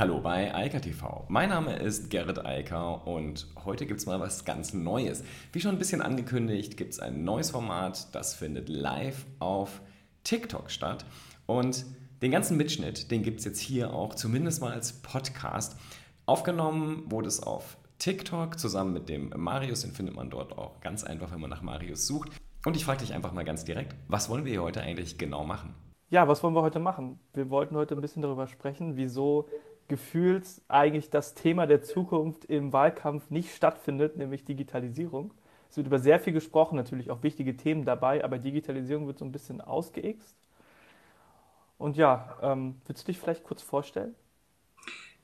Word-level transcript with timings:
Hallo 0.00 0.18
bei 0.18 0.54
Eika 0.54 0.78
TV. 0.78 1.26
Mein 1.28 1.50
Name 1.50 1.76
ist 1.76 2.08
Gerrit 2.08 2.42
Eiker 2.42 3.06
und 3.06 3.46
heute 3.66 3.84
gibt 3.84 4.00
es 4.00 4.06
mal 4.06 4.18
was 4.18 4.46
ganz 4.46 4.72
Neues. 4.72 5.22
Wie 5.52 5.60
schon 5.60 5.72
ein 5.72 5.78
bisschen 5.78 6.00
angekündigt, 6.00 6.78
gibt 6.78 6.94
es 6.94 7.00
ein 7.00 7.22
neues 7.22 7.50
Format, 7.50 8.14
das 8.14 8.34
findet 8.34 8.70
live 8.70 9.26
auf 9.40 9.82
TikTok 10.24 10.70
statt. 10.70 11.04
Und 11.44 11.84
den 12.22 12.30
ganzen 12.30 12.56
Mitschnitt, 12.56 13.10
den 13.10 13.22
gibt 13.22 13.40
es 13.40 13.44
jetzt 13.44 13.60
hier 13.60 13.92
auch 13.92 14.14
zumindest 14.14 14.62
mal 14.62 14.72
als 14.72 15.02
Podcast. 15.02 15.76
Aufgenommen 16.24 17.02
wurde 17.10 17.28
es 17.28 17.42
auf 17.42 17.76
TikTok 17.98 18.58
zusammen 18.58 18.94
mit 18.94 19.10
dem 19.10 19.34
Marius, 19.36 19.82
den 19.82 19.92
findet 19.92 20.16
man 20.16 20.30
dort 20.30 20.56
auch 20.56 20.80
ganz 20.80 21.04
einfach, 21.04 21.30
wenn 21.30 21.42
man 21.42 21.50
nach 21.50 21.60
Marius 21.60 22.06
sucht. 22.06 22.30
Und 22.64 22.74
ich 22.74 22.86
frage 22.86 23.00
dich 23.00 23.12
einfach 23.12 23.34
mal 23.34 23.44
ganz 23.44 23.66
direkt, 23.66 23.94
was 24.08 24.30
wollen 24.30 24.46
wir 24.46 24.52
hier 24.52 24.62
heute 24.62 24.80
eigentlich 24.80 25.18
genau 25.18 25.44
machen? 25.44 25.74
Ja, 26.08 26.26
was 26.26 26.42
wollen 26.42 26.54
wir 26.54 26.62
heute 26.62 26.80
machen? 26.80 27.20
Wir 27.34 27.50
wollten 27.50 27.76
heute 27.76 27.94
ein 27.94 28.00
bisschen 28.00 28.22
darüber 28.22 28.48
sprechen, 28.48 28.96
wieso 28.96 29.46
gefühlt 29.90 30.46
eigentlich 30.68 31.10
das 31.10 31.34
Thema 31.34 31.66
der 31.66 31.82
Zukunft 31.82 32.46
im 32.46 32.72
Wahlkampf 32.72 33.28
nicht 33.28 33.54
stattfindet, 33.54 34.16
nämlich 34.16 34.44
Digitalisierung. 34.44 35.34
Es 35.68 35.76
wird 35.76 35.88
über 35.88 35.98
sehr 35.98 36.18
viel 36.18 36.32
gesprochen, 36.32 36.76
natürlich 36.76 37.10
auch 37.10 37.22
wichtige 37.22 37.56
Themen 37.56 37.84
dabei, 37.84 38.24
aber 38.24 38.38
Digitalisierung 38.38 39.06
wird 39.06 39.18
so 39.18 39.24
ein 39.24 39.32
bisschen 39.32 39.60
ausgeixt. 39.60 40.36
Und 41.76 41.96
ja, 41.96 42.36
ähm, 42.40 42.76
willst 42.86 43.02
du 43.02 43.06
dich 43.12 43.18
vielleicht 43.18 43.44
kurz 43.44 43.62
vorstellen? 43.62 44.14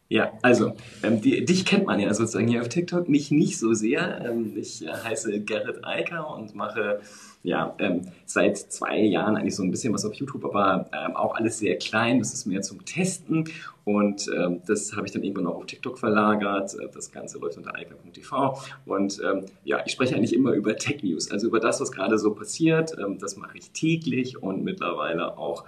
Ja, 0.08 0.32
also 0.42 0.74
ähm, 1.02 1.20
die, 1.20 1.44
dich 1.44 1.64
kennt 1.64 1.86
man 1.86 1.98
ja 1.98 2.12
sozusagen 2.14 2.48
hier 2.48 2.60
auf 2.60 2.68
TikTok, 2.68 3.08
mich 3.08 3.30
nicht 3.30 3.58
so 3.58 3.72
sehr. 3.72 4.24
Ähm, 4.24 4.56
ich 4.56 4.84
äh, 4.84 4.92
heiße 4.92 5.40
Gerrit 5.40 5.84
Eiker 5.84 6.30
und 6.30 6.54
mache 6.54 7.00
ja 7.46 7.74
ähm, 7.78 8.02
seit 8.24 8.58
zwei 8.58 8.98
Jahren 8.98 9.36
eigentlich 9.36 9.54
so 9.54 9.62
ein 9.62 9.70
bisschen 9.70 9.94
was 9.94 10.04
auf 10.04 10.14
YouTube, 10.14 10.44
aber 10.44 10.90
ähm, 10.92 11.14
auch 11.14 11.36
alles 11.36 11.58
sehr 11.58 11.78
klein. 11.78 12.18
Das 12.18 12.34
ist 12.34 12.44
mehr 12.44 12.60
zum 12.60 12.84
Testen 12.84 13.48
und 13.84 14.28
ähm, 14.36 14.62
das 14.66 14.96
habe 14.96 15.06
ich 15.06 15.12
dann 15.12 15.22
irgendwann 15.22 15.46
auch 15.46 15.54
auf 15.54 15.66
TikTok 15.66 15.96
verlagert. 15.96 16.74
Äh, 16.74 16.88
das 16.92 17.12
Ganze 17.12 17.38
läuft 17.38 17.56
unter 17.56 17.74
eiker.tv 17.76 18.58
und 18.84 19.20
ähm, 19.24 19.46
ja, 19.62 19.80
ich 19.86 19.92
spreche 19.92 20.16
eigentlich 20.16 20.34
immer 20.34 20.52
über 20.52 20.74
Tech 20.76 21.04
News, 21.04 21.30
also 21.30 21.46
über 21.46 21.60
das, 21.60 21.80
was 21.80 21.92
gerade 21.92 22.18
so 22.18 22.34
passiert. 22.34 22.96
das 23.20 23.36
mache 23.36 23.58
ich 23.58 23.70
täglich 23.70 24.42
und 24.42 24.64
mittlerweile 24.64 25.38
auch 25.38 25.64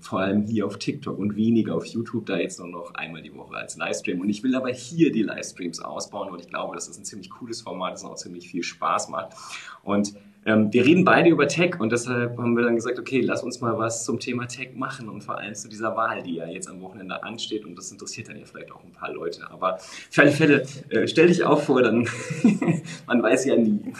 vor 0.00 0.20
allem 0.20 0.42
hier 0.42 0.66
auf 0.66 0.78
TikTok 0.78 1.18
und 1.18 1.36
weniger 1.36 1.74
auf 1.74 1.84
YouTube, 1.84 2.26
da 2.26 2.38
jetzt 2.38 2.58
nur 2.58 2.68
noch 2.68 2.94
einmal 2.94 3.22
die 3.22 3.34
Woche 3.34 3.56
als 3.56 3.76
Livestream. 3.76 4.20
Und 4.20 4.28
ich 4.28 4.42
will 4.42 4.54
aber 4.54 4.70
hier 4.70 5.12
die 5.12 5.22
Livestreams 5.22 5.80
ausbauen, 5.80 6.30
und 6.30 6.40
ich 6.40 6.48
glaube, 6.48 6.74
dass 6.74 6.86
das 6.86 6.98
ein 6.98 7.04
ziemlich 7.04 7.30
cooles 7.30 7.60
Format 7.60 7.94
ist 7.94 8.04
und 8.04 8.10
auch 8.10 8.16
ziemlich 8.16 8.48
viel 8.48 8.62
Spaß 8.62 9.08
macht. 9.10 9.34
Und 9.82 10.14
ähm, 10.44 10.72
wir 10.72 10.84
reden 10.84 11.04
beide 11.04 11.30
über 11.30 11.46
Tech 11.46 11.78
und 11.78 11.92
deshalb 11.92 12.36
haben 12.36 12.56
wir 12.56 12.64
dann 12.64 12.74
gesagt, 12.74 12.98
okay, 12.98 13.20
lass 13.20 13.42
uns 13.42 13.60
mal 13.60 13.78
was 13.78 14.04
zum 14.04 14.18
Thema 14.18 14.46
Tech 14.46 14.74
machen 14.74 15.08
und 15.08 15.22
vor 15.22 15.38
allem 15.38 15.54
zu 15.54 15.68
dieser 15.68 15.96
Wahl, 15.96 16.22
die 16.22 16.34
ja 16.34 16.46
jetzt 16.46 16.68
am 16.68 16.80
Wochenende 16.80 17.22
ansteht 17.22 17.64
und 17.64 17.76
das 17.76 17.92
interessiert 17.92 18.28
dann 18.28 18.38
ja 18.38 18.44
vielleicht 18.44 18.72
auch 18.72 18.82
ein 18.82 18.92
paar 18.92 19.12
Leute. 19.12 19.48
Aber 19.50 19.78
für 19.78 20.22
alle 20.22 20.32
Fälle, 20.32 20.66
äh, 20.90 21.06
stell 21.06 21.28
dich 21.28 21.44
auch 21.44 21.60
vor, 21.60 21.82
dann 21.82 22.08
man 23.06 23.22
weiß 23.22 23.44
ja 23.44 23.56
nie. 23.56 23.92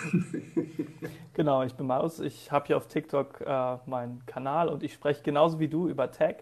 genau, 1.35 1.63
ich 1.63 1.75
bin 1.75 1.87
Maus, 1.87 2.19
ich 2.19 2.51
habe 2.51 2.67
hier 2.67 2.77
auf 2.77 2.89
TikTok 2.89 3.41
äh, 3.41 3.77
meinen 3.87 4.27
Kanal 4.27 4.69
und 4.69 4.83
ich 4.83 4.93
spreche 4.93 5.23
genauso 5.23 5.61
wie 5.61 5.69
du 5.69 5.89
über 5.89 6.11
Tech. 6.11 6.39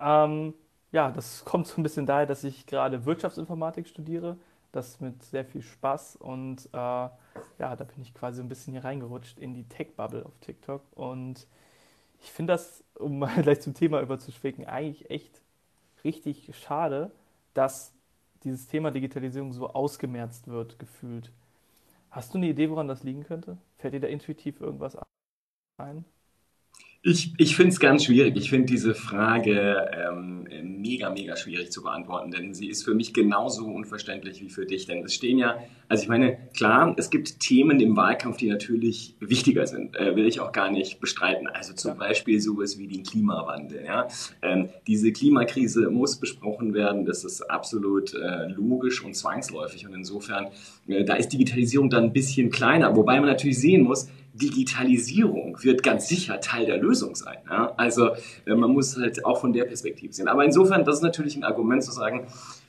Ähm, 0.00 0.54
ja, 0.90 1.10
das 1.10 1.44
kommt 1.44 1.66
so 1.66 1.80
ein 1.80 1.82
bisschen 1.82 2.06
daher, 2.06 2.24
dass 2.24 2.44
ich 2.44 2.66
gerade 2.66 3.04
Wirtschaftsinformatik 3.04 3.88
studiere. 3.88 4.38
Das 4.74 5.00
mit 5.00 5.22
sehr 5.22 5.44
viel 5.44 5.62
Spaß 5.62 6.16
und 6.16 6.66
äh, 6.72 6.76
ja, 6.76 7.10
da 7.58 7.84
bin 7.84 8.02
ich 8.02 8.14
quasi 8.14 8.40
ein 8.42 8.48
bisschen 8.48 8.72
hier 8.72 8.84
reingerutscht 8.84 9.38
in 9.38 9.54
die 9.54 9.64
Tech-Bubble 9.68 10.26
auf 10.26 10.38
TikTok. 10.40 10.82
Und 10.96 11.46
ich 12.22 12.32
finde 12.32 12.54
das, 12.54 12.84
um 12.96 13.18
mal 13.20 13.42
gleich 13.42 13.60
zum 13.62 13.74
Thema 13.74 14.00
überzuschwenken, 14.02 14.66
eigentlich 14.66 15.10
echt 15.10 15.42
richtig 16.04 16.52
schade, 16.58 17.12
dass 17.54 17.92
dieses 18.44 18.68
Thema 18.68 18.90
Digitalisierung 18.92 19.52
so 19.52 19.68
ausgemerzt 19.70 20.48
wird, 20.48 20.78
gefühlt. 20.78 21.32
Hast 22.10 22.34
du 22.34 22.38
eine 22.38 22.48
Idee, 22.48 22.70
woran 22.70 22.88
das 22.88 23.02
liegen 23.04 23.24
könnte? 23.24 23.58
Fällt 23.78 23.94
dir 23.94 24.00
da 24.00 24.08
intuitiv 24.08 24.60
irgendwas 24.60 24.96
ein? 25.78 26.04
Ich, 27.06 27.34
ich 27.36 27.54
finde 27.54 27.70
es 27.70 27.80
ganz 27.80 28.04
schwierig. 28.04 28.34
Ich 28.38 28.48
finde 28.48 28.64
diese 28.64 28.94
Frage 28.94 29.90
ähm, 29.92 30.48
mega, 30.80 31.10
mega 31.10 31.36
schwierig 31.36 31.70
zu 31.70 31.82
beantworten, 31.82 32.30
denn 32.30 32.54
sie 32.54 32.66
ist 32.66 32.82
für 32.82 32.94
mich 32.94 33.12
genauso 33.12 33.66
unverständlich 33.66 34.40
wie 34.40 34.48
für 34.48 34.64
dich. 34.64 34.86
Denn 34.86 35.04
es 35.04 35.14
stehen 35.14 35.36
ja, 35.36 35.58
also 35.86 36.02
ich 36.02 36.08
meine, 36.08 36.38
klar, 36.56 36.94
es 36.96 37.10
gibt 37.10 37.40
Themen 37.40 37.78
im 37.80 37.94
Wahlkampf, 37.94 38.38
die 38.38 38.48
natürlich 38.48 39.16
wichtiger 39.20 39.66
sind, 39.66 39.94
äh, 39.96 40.16
will 40.16 40.26
ich 40.26 40.40
auch 40.40 40.52
gar 40.52 40.70
nicht 40.70 40.98
bestreiten. 40.98 41.46
Also 41.46 41.74
zum. 41.74 41.94
Beispiel 41.98 42.40
sowas 42.40 42.78
wie 42.78 42.88
den 42.88 43.02
Klimawandel. 43.02 43.84
Ja? 43.84 44.08
Ähm, 44.40 44.70
diese 44.86 45.12
Klimakrise 45.12 45.90
muss 45.90 46.16
besprochen 46.16 46.72
werden, 46.72 47.04
das 47.04 47.24
ist 47.24 47.42
absolut 47.42 48.14
äh, 48.14 48.48
logisch 48.48 49.04
und 49.04 49.14
zwangsläufig. 49.14 49.86
Und 49.86 49.94
insofern, 49.94 50.48
äh, 50.86 51.04
da 51.04 51.14
ist 51.14 51.28
Digitalisierung 51.28 51.90
dann 51.90 52.04
ein 52.04 52.12
bisschen 52.12 52.50
kleiner, 52.50 52.96
wobei 52.96 53.20
man 53.20 53.28
natürlich 53.28 53.58
sehen 53.60 53.82
muss, 53.82 54.08
Digitalisierung 54.34 55.56
wird 55.62 55.82
ganz 55.82 56.08
sicher 56.08 56.40
Teil 56.40 56.66
der 56.66 56.78
Lösung 56.78 57.14
sein. 57.14 57.38
Ja? 57.48 57.72
Also 57.76 58.10
äh, 58.46 58.54
man 58.54 58.72
muss 58.72 58.96
halt 58.96 59.24
auch 59.24 59.40
von 59.40 59.52
der 59.52 59.64
Perspektive 59.64 60.12
sehen. 60.12 60.28
Aber 60.28 60.44
insofern, 60.44 60.84
das 60.84 60.96
ist 60.96 61.02
natürlich 61.02 61.36
ein 61.36 61.44
Argument 61.44 61.82
zu 61.82 61.92
sagen, 61.92 62.26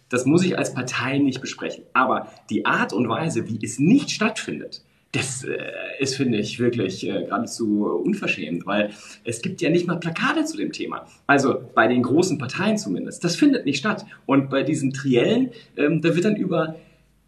das 0.09 0.25
muss 0.25 0.45
ich 0.45 0.57
als 0.57 0.73
Partei 0.73 1.17
nicht 1.17 1.41
besprechen. 1.41 1.83
Aber 1.93 2.27
die 2.49 2.65
Art 2.65 2.93
und 2.93 3.09
Weise, 3.09 3.49
wie 3.49 3.59
es 3.63 3.79
nicht 3.79 4.11
stattfindet, 4.11 4.83
das 5.11 5.43
äh, 5.43 5.57
ist, 5.99 6.15
finde 6.17 6.37
ich, 6.37 6.59
wirklich 6.59 7.07
äh, 7.07 7.23
geradezu 7.23 7.85
unverschämt, 7.85 8.65
weil 8.65 8.91
es 9.23 9.41
gibt 9.41 9.61
ja 9.61 9.69
nicht 9.69 9.87
mal 9.87 9.95
Plakate 9.95 10.43
zu 10.45 10.57
dem 10.57 10.71
Thema. 10.71 11.07
Also 11.25 11.61
bei 11.73 11.87
den 11.87 12.03
großen 12.03 12.37
Parteien 12.37 12.77
zumindest. 12.77 13.23
Das 13.23 13.35
findet 13.35 13.65
nicht 13.65 13.77
statt. 13.77 14.05
Und 14.25 14.49
bei 14.49 14.63
diesen 14.63 14.93
Triellen, 14.93 15.51
ähm, 15.77 16.01
da 16.01 16.13
wird 16.13 16.25
dann 16.25 16.35
über 16.35 16.75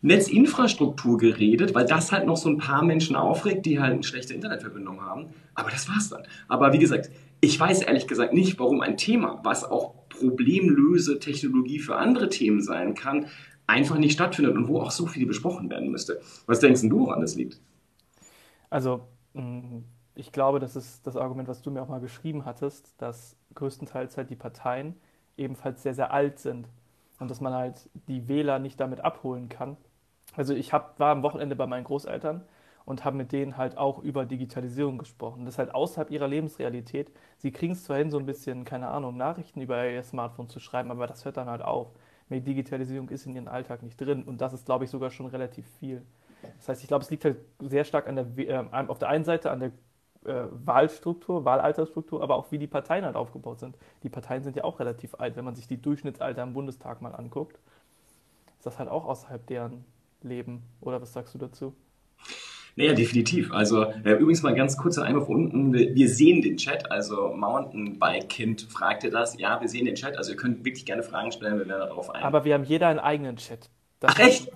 Netzinfrastruktur 0.02 1.18
geredet, 1.18 1.74
weil 1.74 1.86
das 1.86 2.12
halt 2.12 2.26
noch 2.28 2.38
so 2.38 2.50
ein 2.50 2.58
paar 2.58 2.84
Menschen 2.84 3.16
aufregt, 3.16 3.66
die 3.66 3.80
halt 3.80 3.94
eine 3.94 4.04
schlechte 4.04 4.34
Internetverbindung 4.34 5.02
haben. 5.02 5.28
Aber 5.56 5.72
das 5.72 5.90
war's 5.90 6.10
dann. 6.10 6.24
Aber 6.48 6.72
wie 6.74 6.80
gesagt, 6.80 7.10
ich 7.42 7.60
weiß 7.60 7.84
ehrlich 7.84 8.08
gesagt 8.08 8.34
nicht, 8.34 8.60
warum 8.60 8.82
ein 8.82 8.98
Thema, 8.98 9.40
was 9.44 9.64
auch 9.64 9.94
problemlöse 10.10 11.20
Technologie 11.20 11.80
für 11.80 11.96
andere 11.96 12.30
Themen 12.30 12.62
sein 12.62 12.94
kann, 12.94 13.28
einfach 13.68 13.98
nicht 13.98 14.14
stattfindet 14.14 14.56
und 14.56 14.68
wo 14.68 14.82
auch 14.82 14.92
so 14.92 15.06
viel 15.06 15.26
besprochen 15.26 15.70
werden 15.70 15.92
müsste. 15.92 16.22
Was 16.46 16.60
denkst 16.60 16.82
du, 16.84 17.00
woran 17.00 17.22
das 17.22 17.36
liegt? 17.36 17.60
Also, 18.70 19.02
mm, 19.34 19.80
ich 20.16 20.32
glaube, 20.32 20.60
das 20.60 20.76
ist 20.76 21.06
das 21.06 21.16
Argument, 21.16 21.48
was 21.48 21.62
du 21.62 21.70
mir 21.70 21.82
auch 21.82 21.90
mal 21.90 22.00
geschrieben 22.00 22.46
hattest, 22.46 22.94
dass 22.98 23.36
größtenteils 23.54 24.18
halt 24.18 24.30
die 24.30 24.36
Parteien 24.36 24.96
ebenfalls 25.38 25.84
sehr, 25.84 25.94
sehr 25.94 26.12
alt 26.12 26.40
sind 26.40 26.68
und 27.20 27.30
dass 27.30 27.42
man 27.42 27.54
halt 27.54 27.90
die 28.08 28.28
Wähler 28.28 28.60
nicht 28.60 28.80
damit 28.80 29.02
abholen 29.02 29.50
kann, 29.50 29.78
also 30.38 30.54
ich 30.54 30.72
hab, 30.74 31.00
war 31.00 31.12
am 31.12 31.24
Wochenende 31.24 31.56
bei 31.56 31.68
meinen 31.68 31.84
Großeltern 31.84 32.44
und 32.86 33.04
habe 33.04 33.18
mit 33.18 33.32
denen 33.32 33.58
halt 33.58 33.78
auch 33.78 34.00
über 34.00 34.26
Digitalisierung 34.26 34.98
gesprochen. 34.98 35.44
Das 35.44 35.56
ist 35.56 35.60
halt 35.60 35.76
außerhalb 35.76 36.10
ihrer 36.10 36.28
Lebensrealität. 36.28 37.12
Sie 37.38 37.52
kriegen 37.52 37.74
es 37.74 37.84
zwar 37.84 37.98
hin, 37.98 38.12
so 38.12 38.18
ein 38.18 38.26
bisschen, 38.26 38.64
keine 38.64 38.88
Ahnung, 38.88 39.18
Nachrichten 39.18 39.60
über 39.60 39.90
ihr 39.90 40.04
Smartphone 40.04 40.48
zu 40.48 40.60
schreiben, 40.60 40.92
aber 40.92 41.08
das 41.08 41.26
hört 41.26 41.38
dann 41.38 41.50
halt 41.50 41.62
auf. 41.62 41.90
Mehr 42.30 42.40
Digitalisierung 42.40 43.10
ist 43.10 43.26
in 43.26 43.36
ihrem 43.36 43.48
Alltag 43.48 43.84
nicht 43.84 44.00
drin 44.00 44.24
und 44.24 44.40
das 44.40 44.54
ist, 44.54 44.66
glaube 44.66 44.86
ich, 44.86 44.90
sogar 44.90 45.10
schon 45.10 45.26
relativ 45.26 45.66
viel. 45.80 46.02
Das 46.60 46.70
heißt, 46.70 46.82
ich 46.82 46.88
glaube, 46.88 47.04
es 47.04 47.10
liegt 47.10 47.26
halt 47.26 47.38
sehr 47.60 47.84
stark 47.84 48.08
an 48.08 48.16
der, 48.16 48.26
äh, 48.38 48.88
auf 48.88 49.00
der 49.00 49.10
einen 49.10 49.24
Seite 49.24 49.52
an 49.52 49.60
der 49.60 49.72
äh, 50.26 50.48
Wahlstruktur, 50.52 51.46
Wahlalterstruktur, 51.46 52.22
aber 52.22 52.36
auch 52.36 52.52
wie 52.52 52.58
die 52.58 52.68
Parteien 52.68 53.06
halt 53.06 53.16
aufgebaut 53.16 53.60
sind. 53.60 53.78
Die 54.04 54.10
Parteien 54.10 54.44
sind 54.44 54.56
ja 54.56 54.64
auch 54.64 54.80
relativ 54.80 55.16
alt. 55.16 55.36
Wenn 55.36 55.46
man 55.46 55.56
sich 55.56 55.68
die 55.68 55.82
Durchschnittsalter 55.82 56.44
im 56.44 56.54
Bundestag 56.54 57.02
mal 57.02 57.16
anguckt, 57.16 57.60
ist 58.58 58.66
das 58.66 58.80
halt 58.80 58.90
auch 58.90 59.06
außerhalb 59.06 59.46
deren 59.48 59.86
leben. 60.22 60.64
Oder 60.82 61.02
was 61.02 61.14
sagst 61.14 61.34
du 61.34 61.38
dazu? 61.38 61.76
Naja, 62.78 62.94
definitiv. 62.94 63.52
Also 63.52 63.86
äh, 63.86 64.14
übrigens 64.14 64.44
mal 64.44 64.54
ganz 64.54 64.78
kurzer 64.78 65.04
Einwurf 65.04 65.28
unten. 65.30 65.74
Wir 65.74 66.10
sehen 66.10 66.44
den 66.44 66.58
Chat, 66.58 66.92
also 66.92 67.34
Mountainbike 67.36 68.30
Kind 68.30 68.68
fragte 68.70 69.10
das. 69.10 69.40
Ja, 69.40 69.60
wir 69.60 69.68
sehen 69.68 69.86
den 69.86 69.96
Chat, 69.96 70.16
also 70.16 70.32
ihr 70.32 70.38
könnt 70.38 70.64
wirklich 70.64 70.86
gerne 70.86 71.02
Fragen 71.02 71.32
stellen, 71.32 71.58
wir 71.58 71.68
werden 71.68 71.88
darauf 71.88 72.12
ein. 72.12 72.22
Aber 72.22 72.46
wir 72.46 72.54
haben 72.54 72.64
jeder 72.64 72.88
einen 72.88 73.00
eigenen 73.00 73.38
Chat. 73.38 73.72
Das 74.00 74.12
Ach 74.14 74.20
echt? 74.20 74.52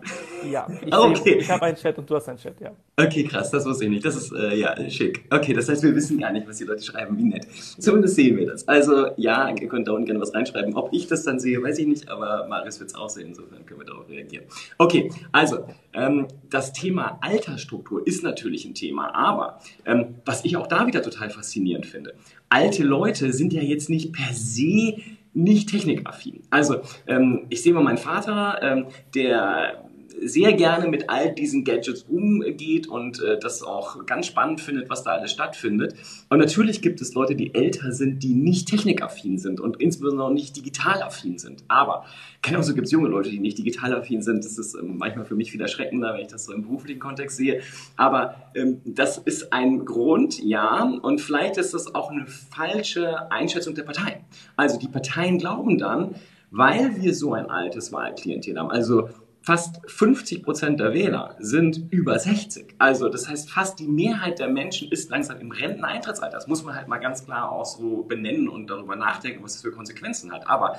Ja, 0.52 0.68
ich, 0.86 0.94
okay. 0.94 1.38
ich 1.40 1.50
habe 1.50 1.66
einen 1.66 1.76
Chat 1.76 1.98
und 1.98 2.08
du 2.08 2.16
hast 2.16 2.30
einen 2.30 2.38
Chat, 2.38 2.62
ja. 2.62 2.76
Okay, 2.96 3.24
krass, 3.24 3.50
das 3.50 3.66
wusste 3.66 3.86
ich 3.86 3.90
nicht. 3.90 4.06
Das 4.06 4.16
ist, 4.16 4.32
äh, 4.32 4.56
ja, 4.56 4.76
schick. 4.90 5.26
Okay, 5.32 5.54
das 5.54 5.68
heißt, 5.68 5.82
wir 5.82 5.96
wissen 5.96 6.20
gar 6.20 6.32
nicht, 6.32 6.48
was 6.48 6.58
die 6.58 6.64
Leute 6.66 6.84
schreiben, 6.84 7.18
wie 7.18 7.24
nett. 7.24 7.48
Zumindest 7.80 8.16
sehen 8.16 8.38
wir 8.38 8.46
das. 8.46 8.68
Also, 8.68 9.08
ja, 9.18 9.50
ihr 9.50 9.68
könnt 9.68 9.88
da 9.88 9.94
unten 9.94 10.06
gerne 10.06 10.22
was 10.22 10.34
reinschreiben. 10.36 10.76
Ob 10.76 10.94
ich 10.94 11.08
das 11.08 11.24
dann 11.24 11.40
sehe, 11.40 11.62
weiß 11.62 11.80
ich 11.80 11.88
nicht, 11.88 12.10
aber 12.10 12.46
Marius 12.48 12.80
wird 12.80 12.92
es 12.92 12.96
auch 12.96 13.10
sehen, 13.10 13.30
insofern 13.30 13.66
können 13.66 13.80
wir 13.80 13.88
darauf 13.88 14.08
reagieren. 14.10 14.46
Okay, 14.78 15.12
also, 15.32 15.66
ähm, 15.94 16.28
das 16.50 16.74
Thema 16.74 17.18
Altersstruktur 17.22 18.06
ist 18.06 18.24
natürlich 18.24 18.66
ein 18.66 18.76
Thema, 18.76 19.16
aber 19.16 19.60
ähm, 19.86 20.16
was 20.24 20.46
ich 20.46 20.56
auch 20.56 20.68
da 20.68 20.86
wieder 20.86 21.02
total 21.02 21.32
faszinierend 21.32 21.88
finde, 21.88 22.14
alte 22.50 22.84
Leute 22.84 23.34
sind 23.34 23.54
ja 23.54 23.62
jetzt 23.62 23.90
nicht 23.90 24.14
per 24.14 24.34
se 24.34 24.98
nicht 25.34 25.70
technikaffin. 25.70 26.44
Also, 26.50 26.82
ähm, 27.08 27.46
ich 27.50 27.64
sehe 27.64 27.74
mal 27.74 27.84
meinen 27.84 27.98
Vater, 27.98 28.60
ähm, 28.62 28.88
der 29.16 29.91
sehr 30.20 30.54
gerne 30.54 30.88
mit 30.88 31.10
all 31.10 31.34
diesen 31.34 31.64
Gadgets 31.64 32.04
umgeht 32.04 32.88
und 32.88 33.22
äh, 33.22 33.40
das 33.40 33.64
auch 33.64 34.06
ganz 34.06 34.28
spannend 34.28 34.62
findet, 34.62 34.90
was 34.90 35.04
da 35.04 35.12
alles 35.12 35.32
stattfindet. 35.32 35.96
Und 36.30 36.40
natürlich 36.40 36.82
gibt 36.82 37.02
es 37.02 37.14
Leute, 37.14 37.36
die 37.36 37.54
älter 37.54 37.92
sind, 37.92 38.24
die 38.24 38.34
nicht 38.34 38.68
technikaffin 38.68 39.38
sind 39.38 39.60
und 39.60 39.82
insbesondere 39.82 40.28
auch 40.28 40.34
nicht 40.34 40.56
digitalaffin 40.56 41.38
sind. 41.38 41.64
Aber 41.68 42.06
genauso 42.42 42.74
gibt 42.74 42.86
es 42.86 42.92
junge 42.92 43.10
Leute, 43.10 43.30
die 43.30 43.40
nicht 43.40 43.58
digitalaffin 43.58 44.22
sind. 44.22 44.46
Das 44.46 44.58
ist 44.58 44.76
ähm, 44.76 44.98
manchmal 44.98 45.26
für 45.26 45.36
mich 45.36 45.52
viel 45.52 45.62
erschreckender, 45.62 46.14
wenn 46.14 46.22
ich 46.22 46.28
das 46.28 46.46
so 46.46 46.54
im 46.54 46.64
beruflichen 46.64 47.00
Kontext 47.00 47.38
sehe. 47.38 47.62
Aber 47.96 48.36
ähm, 48.56 48.82
das 48.86 49.18
ist 49.18 49.54
ein 49.54 49.86
Grund, 49.86 50.42
ja, 50.44 50.84
und 51.02 51.22
vielleicht 51.22 51.58
ist 51.58 51.74
das 51.74 51.94
auch 51.96 52.12
eine 52.12 52.26
falsche 52.28 53.32
Einschätzung 53.32 53.76
der 53.76 53.84
Parteien. 53.84 54.22
Also 54.56 54.78
die 54.78 54.88
Parteien 54.88 55.38
glauben 55.38 55.78
dann, 55.78 56.16
weil 56.52 57.02
wir 57.02 57.16
so 57.16 57.34
ein 57.34 57.50
altes 57.50 57.92
Wahlklientel 57.94 58.58
haben. 58.60 58.70
Also 58.70 59.10
fast 59.42 59.82
50 59.88 60.44
Prozent 60.44 60.80
der 60.80 60.94
Wähler 60.94 61.36
sind 61.40 61.92
über 61.92 62.18
60. 62.18 62.76
Also 62.78 63.10
das 63.10 63.28
heißt, 63.28 63.50
fast 63.50 63.80
die 63.80 63.88
Mehrheit 63.88 64.40
der 64.40 64.50
Menschen 64.50 64.92
ist 64.92 65.10
langsam 65.10 65.40
im 65.40 65.52
Renteneintrittsalter. 65.52 66.36
Das 66.36 66.48
muss 66.48 66.64
man 66.64 66.76
halt 66.76 66.88
mal 66.88 67.00
ganz 67.00 67.26
klar 67.26 67.52
auch 67.52 67.66
so 67.66 68.04
benennen 68.04 68.48
und 68.48 68.70
darüber 68.70 68.96
nachdenken, 68.96 69.44
was 69.44 69.54
das 69.54 69.62
für 69.64 69.72
Konsequenzen 69.72 70.32
hat. 70.32 70.48
Aber 70.48 70.78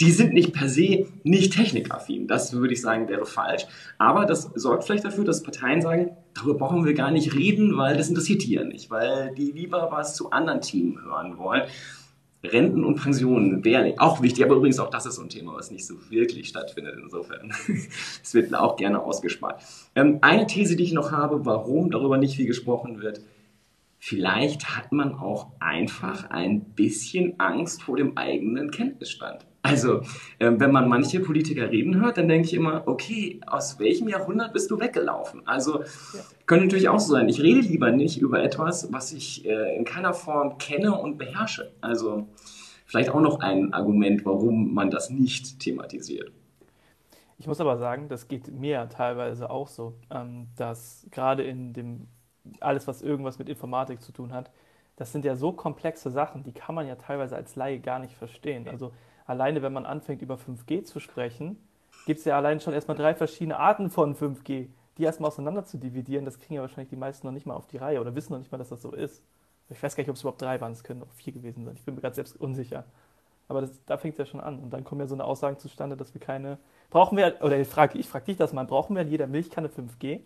die 0.00 0.10
sind 0.10 0.32
nicht 0.32 0.52
per 0.52 0.68
se 0.68 1.06
nicht 1.22 1.54
technikaffin. 1.54 2.26
Das 2.26 2.52
würde 2.52 2.74
ich 2.74 2.80
sagen, 2.80 3.08
wäre 3.08 3.26
falsch. 3.26 3.66
Aber 3.96 4.26
das 4.26 4.50
sorgt 4.54 4.84
vielleicht 4.84 5.04
dafür, 5.04 5.24
dass 5.24 5.42
Parteien 5.42 5.80
sagen, 5.80 6.10
darüber 6.34 6.54
brauchen 6.58 6.84
wir 6.84 6.94
gar 6.94 7.10
nicht 7.10 7.34
reden, 7.34 7.76
weil 7.76 7.96
das 7.96 8.08
interessiert 8.08 8.42
die 8.42 8.54
ja 8.54 8.64
nicht, 8.64 8.90
weil 8.90 9.32
die 9.34 9.52
lieber 9.52 9.88
was 9.92 10.16
zu 10.16 10.30
anderen 10.30 10.60
Themen 10.60 11.00
hören 11.02 11.38
wollen. 11.38 11.62
Renten 12.44 12.84
und 12.84 13.02
Pensionen 13.02 13.64
wären 13.64 13.98
auch 13.98 14.22
wichtig, 14.22 14.44
aber 14.44 14.56
übrigens 14.56 14.78
auch 14.78 14.90
das 14.90 15.06
ist 15.06 15.16
so 15.16 15.22
ein 15.22 15.28
Thema, 15.28 15.54
was 15.54 15.70
nicht 15.70 15.86
so 15.86 15.94
wirklich 16.10 16.48
stattfindet 16.48 16.96
insofern. 17.02 17.52
Es 18.22 18.34
wird 18.34 18.54
auch 18.54 18.76
gerne 18.76 19.02
ausgespart. 19.02 19.62
Ähm, 19.94 20.18
eine 20.20 20.46
These, 20.46 20.76
die 20.76 20.84
ich 20.84 20.92
noch 20.92 21.12
habe, 21.12 21.44
warum 21.44 21.90
darüber 21.90 22.18
nicht 22.18 22.36
viel 22.36 22.46
gesprochen 22.46 23.00
wird, 23.00 23.20
vielleicht 23.98 24.76
hat 24.76 24.92
man 24.92 25.14
auch 25.14 25.48
einfach 25.60 26.30
ein 26.30 26.60
bisschen 26.60 27.38
Angst 27.38 27.82
vor 27.82 27.96
dem 27.96 28.16
eigenen 28.16 28.70
Kenntnisstand. 28.70 29.46
Also, 29.62 30.02
ähm, 30.40 30.60
wenn 30.60 30.72
man 30.72 30.88
manche 30.88 31.20
Politiker 31.20 31.70
reden 31.70 31.98
hört, 31.98 32.18
dann 32.18 32.28
denke 32.28 32.48
ich 32.48 32.54
immer, 32.54 32.82
okay, 32.86 33.40
aus 33.46 33.78
welchem 33.78 34.08
Jahrhundert 34.08 34.52
bist 34.52 34.70
du 34.70 34.78
weggelaufen? 34.78 35.40
Also, 35.46 35.80
ja. 35.80 36.20
Könnte 36.46 36.66
natürlich 36.66 36.88
auch 36.88 37.00
so 37.00 37.12
sein. 37.12 37.28
Ich 37.28 37.40
rede 37.40 37.60
lieber 37.60 37.90
nicht 37.90 38.18
über 38.18 38.42
etwas, 38.42 38.92
was 38.92 39.12
ich 39.12 39.46
äh, 39.46 39.76
in 39.76 39.84
keiner 39.84 40.14
Form 40.14 40.58
kenne 40.58 40.98
und 40.98 41.18
beherrsche. 41.18 41.72
Also, 41.80 42.28
vielleicht 42.86 43.10
auch 43.10 43.20
noch 43.20 43.40
ein 43.40 43.72
Argument, 43.72 44.24
warum 44.24 44.74
man 44.74 44.90
das 44.90 45.10
nicht 45.10 45.60
thematisiert. 45.60 46.32
Ich 47.38 47.46
muss 47.46 47.60
aber 47.60 47.76
sagen, 47.78 48.08
das 48.08 48.28
geht 48.28 48.48
mir 48.52 48.88
teilweise 48.88 49.50
auch 49.50 49.68
so, 49.68 49.94
ähm, 50.10 50.48
dass 50.56 51.06
gerade 51.10 51.42
in 51.42 51.72
dem, 51.72 52.08
alles, 52.60 52.86
was 52.86 53.02
irgendwas 53.02 53.38
mit 53.38 53.48
Informatik 53.48 54.02
zu 54.02 54.12
tun 54.12 54.32
hat, 54.32 54.50
das 54.96 55.10
sind 55.10 55.24
ja 55.24 55.34
so 55.34 55.52
komplexe 55.52 56.10
Sachen, 56.10 56.44
die 56.44 56.52
kann 56.52 56.74
man 56.74 56.86
ja 56.86 56.94
teilweise 56.94 57.34
als 57.34 57.56
Laie 57.56 57.80
gar 57.80 57.98
nicht 57.98 58.14
verstehen. 58.14 58.68
Also, 58.68 58.92
alleine 59.26 59.62
wenn 59.62 59.72
man 59.72 59.86
anfängt 59.86 60.22
über 60.22 60.36
5G 60.36 60.84
zu 60.84 61.00
sprechen, 61.00 61.56
gibt 62.06 62.20
es 62.20 62.24
ja 62.26 62.36
allein 62.36 62.60
schon 62.60 62.74
erstmal 62.74 62.96
drei 62.96 63.14
verschiedene 63.14 63.58
Arten 63.58 63.90
von 63.90 64.14
5G. 64.14 64.68
Die 64.98 65.02
erstmal 65.02 65.28
auseinander 65.28 65.64
zu 65.64 65.76
dividieren, 65.76 66.24
das 66.24 66.38
kriegen 66.38 66.54
ja 66.54 66.60
wahrscheinlich 66.60 66.90
die 66.90 66.96
meisten 66.96 67.26
noch 67.26 67.32
nicht 67.32 67.46
mal 67.46 67.54
auf 67.54 67.66
die 67.66 67.78
Reihe 67.78 68.00
oder 68.00 68.14
wissen 68.14 68.32
noch 68.32 68.38
nicht 68.38 68.52
mal, 68.52 68.58
dass 68.58 68.68
das 68.68 68.82
so 68.82 68.92
ist. 68.92 69.22
Ich 69.70 69.82
weiß 69.82 69.96
gar 69.96 70.02
nicht, 70.02 70.10
ob 70.10 70.16
es 70.16 70.22
überhaupt 70.22 70.42
drei 70.42 70.60
waren, 70.60 70.72
es 70.72 70.84
können 70.84 71.02
auch 71.02 71.12
vier 71.14 71.32
gewesen 71.32 71.64
sein. 71.64 71.74
Ich 71.74 71.84
bin 71.84 71.94
mir 71.94 72.00
gerade 72.00 72.14
selbst 72.14 72.40
unsicher. 72.40 72.84
Aber 73.48 73.60
das, 73.60 73.70
da 73.86 73.96
fängt 73.98 74.14
es 74.14 74.18
ja 74.18 74.26
schon 74.26 74.40
an. 74.40 74.58
Und 74.58 74.70
dann 74.70 74.84
kommen 74.84 75.00
ja 75.00 75.06
so 75.06 75.14
eine 75.14 75.24
Aussagen 75.24 75.58
zustande, 75.58 75.96
dass 75.96 76.14
wir 76.14 76.20
keine. 76.20 76.58
Brauchen 76.90 77.16
wir, 77.16 77.36
oder 77.40 77.58
ich 77.58 77.68
frage 77.68 77.98
ich 77.98 78.08
frag 78.08 78.24
dich 78.24 78.36
das 78.36 78.52
mal, 78.52 78.64
brauchen 78.64 78.94
wir 78.94 79.02
in 79.02 79.08
jeder 79.08 79.26
Milchkanne 79.26 79.68
5G? 79.68 80.20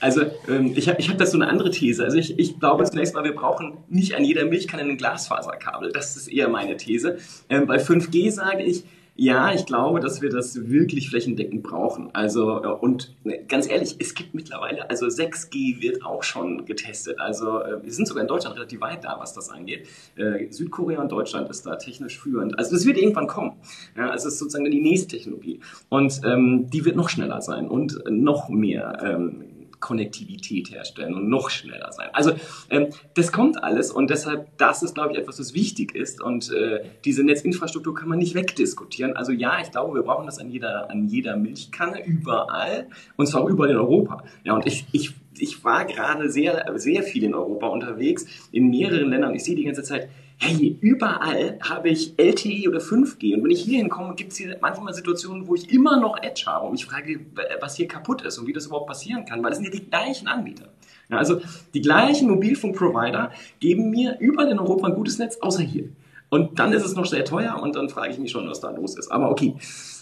Also 0.00 0.22
ähm, 0.48 0.72
ich 0.76 0.88
habe 0.88 1.00
ich 1.00 1.10
hab 1.10 1.18
das 1.18 1.32
so 1.32 1.38
eine 1.38 1.48
andere 1.48 1.70
These. 1.70 2.04
Also 2.04 2.18
ich, 2.18 2.38
ich 2.38 2.60
glaube 2.60 2.84
zunächst 2.84 3.14
mal, 3.14 3.24
wir 3.24 3.34
brauchen 3.34 3.78
nicht 3.88 4.14
an 4.14 4.24
jeder 4.24 4.44
Milchkanne 4.44 4.82
ein 4.82 4.96
Glasfaserkabel. 4.96 5.92
Das 5.92 6.16
ist 6.16 6.28
eher 6.28 6.48
meine 6.48 6.76
These. 6.76 7.18
Ähm, 7.48 7.66
bei 7.66 7.78
5G 7.78 8.30
sage 8.30 8.62
ich, 8.62 8.84
ja, 9.20 9.52
ich 9.52 9.66
glaube, 9.66 9.98
dass 9.98 10.22
wir 10.22 10.30
das 10.30 10.68
wirklich 10.70 11.10
flächendeckend 11.10 11.64
brauchen. 11.64 12.10
Also, 12.14 12.62
äh, 12.62 12.68
und 12.68 13.16
ne, 13.24 13.40
ganz 13.48 13.68
ehrlich, 13.68 13.96
es 13.98 14.14
gibt 14.14 14.32
mittlerweile, 14.32 14.88
also 14.88 15.06
6G 15.06 15.82
wird 15.82 16.04
auch 16.04 16.22
schon 16.22 16.66
getestet. 16.66 17.18
Also, 17.18 17.60
äh, 17.60 17.82
wir 17.82 17.92
sind 17.92 18.06
sogar 18.06 18.22
in 18.22 18.28
Deutschland 18.28 18.54
relativ 18.54 18.80
weit 18.80 19.02
da, 19.02 19.16
was 19.18 19.34
das 19.34 19.50
angeht. 19.50 19.88
Äh, 20.14 20.52
Südkorea 20.52 21.00
und 21.00 21.10
Deutschland 21.10 21.50
ist 21.50 21.66
da 21.66 21.74
technisch 21.74 22.16
führend. 22.16 22.56
Also, 22.60 22.76
das 22.76 22.86
wird 22.86 22.96
irgendwann 22.96 23.26
kommen. 23.26 23.54
Ja, 23.96 24.10
also, 24.10 24.28
es 24.28 24.34
ist 24.34 24.38
sozusagen 24.38 24.70
die 24.70 24.80
nächste 24.80 25.08
Technologie. 25.08 25.58
Und 25.88 26.20
ähm, 26.24 26.70
die 26.70 26.84
wird 26.84 26.94
noch 26.94 27.08
schneller 27.08 27.42
sein 27.42 27.66
und 27.66 28.00
noch 28.08 28.48
mehr 28.48 28.98
ähm, 29.02 29.46
Konnektivität 29.80 30.70
herstellen 30.70 31.14
und 31.14 31.28
noch 31.28 31.50
schneller 31.50 31.92
sein. 31.92 32.08
Also 32.12 32.32
ähm, 32.70 32.88
das 33.14 33.32
kommt 33.32 33.62
alles 33.62 33.90
und 33.90 34.10
deshalb, 34.10 34.56
das 34.58 34.82
ist, 34.82 34.94
glaube 34.94 35.12
ich, 35.12 35.18
etwas, 35.18 35.38
was 35.38 35.54
wichtig 35.54 35.94
ist 35.94 36.20
und 36.20 36.52
äh, 36.52 36.84
diese 37.04 37.24
Netzinfrastruktur 37.24 37.94
kann 37.94 38.08
man 38.08 38.18
nicht 38.18 38.34
wegdiskutieren. 38.34 39.16
Also 39.16 39.32
ja, 39.32 39.60
ich 39.62 39.70
glaube, 39.70 39.94
wir 39.94 40.02
brauchen 40.02 40.26
das 40.26 40.38
an 40.38 40.50
jeder, 40.50 40.90
an 40.90 41.06
jeder 41.06 41.36
Milchkanne, 41.36 42.04
überall 42.04 42.88
und 43.16 43.26
zwar 43.26 43.48
überall 43.48 43.70
in 43.70 43.76
Europa. 43.76 44.24
Ja, 44.44 44.54
und 44.54 44.66
ich, 44.66 44.86
ich 44.92 45.14
ich 45.40 45.62
war 45.64 45.84
gerade 45.84 46.30
sehr, 46.30 46.66
sehr 46.76 47.02
viel 47.02 47.22
in 47.22 47.34
Europa 47.34 47.68
unterwegs, 47.68 48.26
in 48.50 48.70
mehreren 48.70 49.10
Ländern. 49.10 49.34
Ich 49.34 49.44
sehe 49.44 49.54
die 49.54 49.64
ganze 49.64 49.82
Zeit, 49.84 50.08
hey, 50.38 50.78
überall 50.80 51.58
habe 51.60 51.88
ich 51.88 52.14
LTE 52.16 52.68
oder 52.68 52.78
5G. 52.78 53.34
Und 53.34 53.44
wenn 53.44 53.50
ich 53.50 53.62
hier 53.62 53.78
hinkomme, 53.78 54.14
gibt 54.14 54.32
es 54.32 54.38
hier 54.38 54.56
manchmal 54.60 54.94
Situationen, 54.94 55.46
wo 55.46 55.54
ich 55.54 55.72
immer 55.72 56.00
noch 56.00 56.22
Edge 56.22 56.44
habe 56.46 56.66
und 56.66 56.74
ich 56.74 56.86
frage, 56.86 57.20
was 57.60 57.76
hier 57.76 57.88
kaputt 57.88 58.22
ist 58.22 58.38
und 58.38 58.46
wie 58.46 58.52
das 58.52 58.66
überhaupt 58.66 58.86
passieren 58.86 59.24
kann, 59.24 59.42
weil 59.42 59.50
das 59.50 59.58
sind 59.58 59.66
ja 59.66 59.72
die 59.72 59.88
gleichen 59.88 60.28
Anbieter. 60.28 60.68
Ja, 61.10 61.16
also 61.16 61.40
die 61.74 61.80
gleichen 61.80 62.28
Mobilfunkprovider 62.28 63.32
geben 63.60 63.90
mir 63.90 64.18
überall 64.20 64.50
in 64.50 64.58
Europa 64.58 64.86
ein 64.86 64.94
gutes 64.94 65.18
Netz, 65.18 65.38
außer 65.40 65.62
hier. 65.62 65.88
Und 66.28 66.58
dann 66.58 66.72
ist 66.72 66.84
es 66.84 66.94
noch 66.94 67.06
sehr 67.06 67.24
teuer 67.24 67.58
und 67.60 67.74
dann 67.74 67.88
frage 67.88 68.12
ich 68.12 68.18
mich 68.18 68.30
schon, 68.30 68.48
was 68.48 68.60
da 68.60 68.70
los 68.70 68.96
ist. 68.96 69.10
Aber 69.10 69.30
okay, 69.30 69.54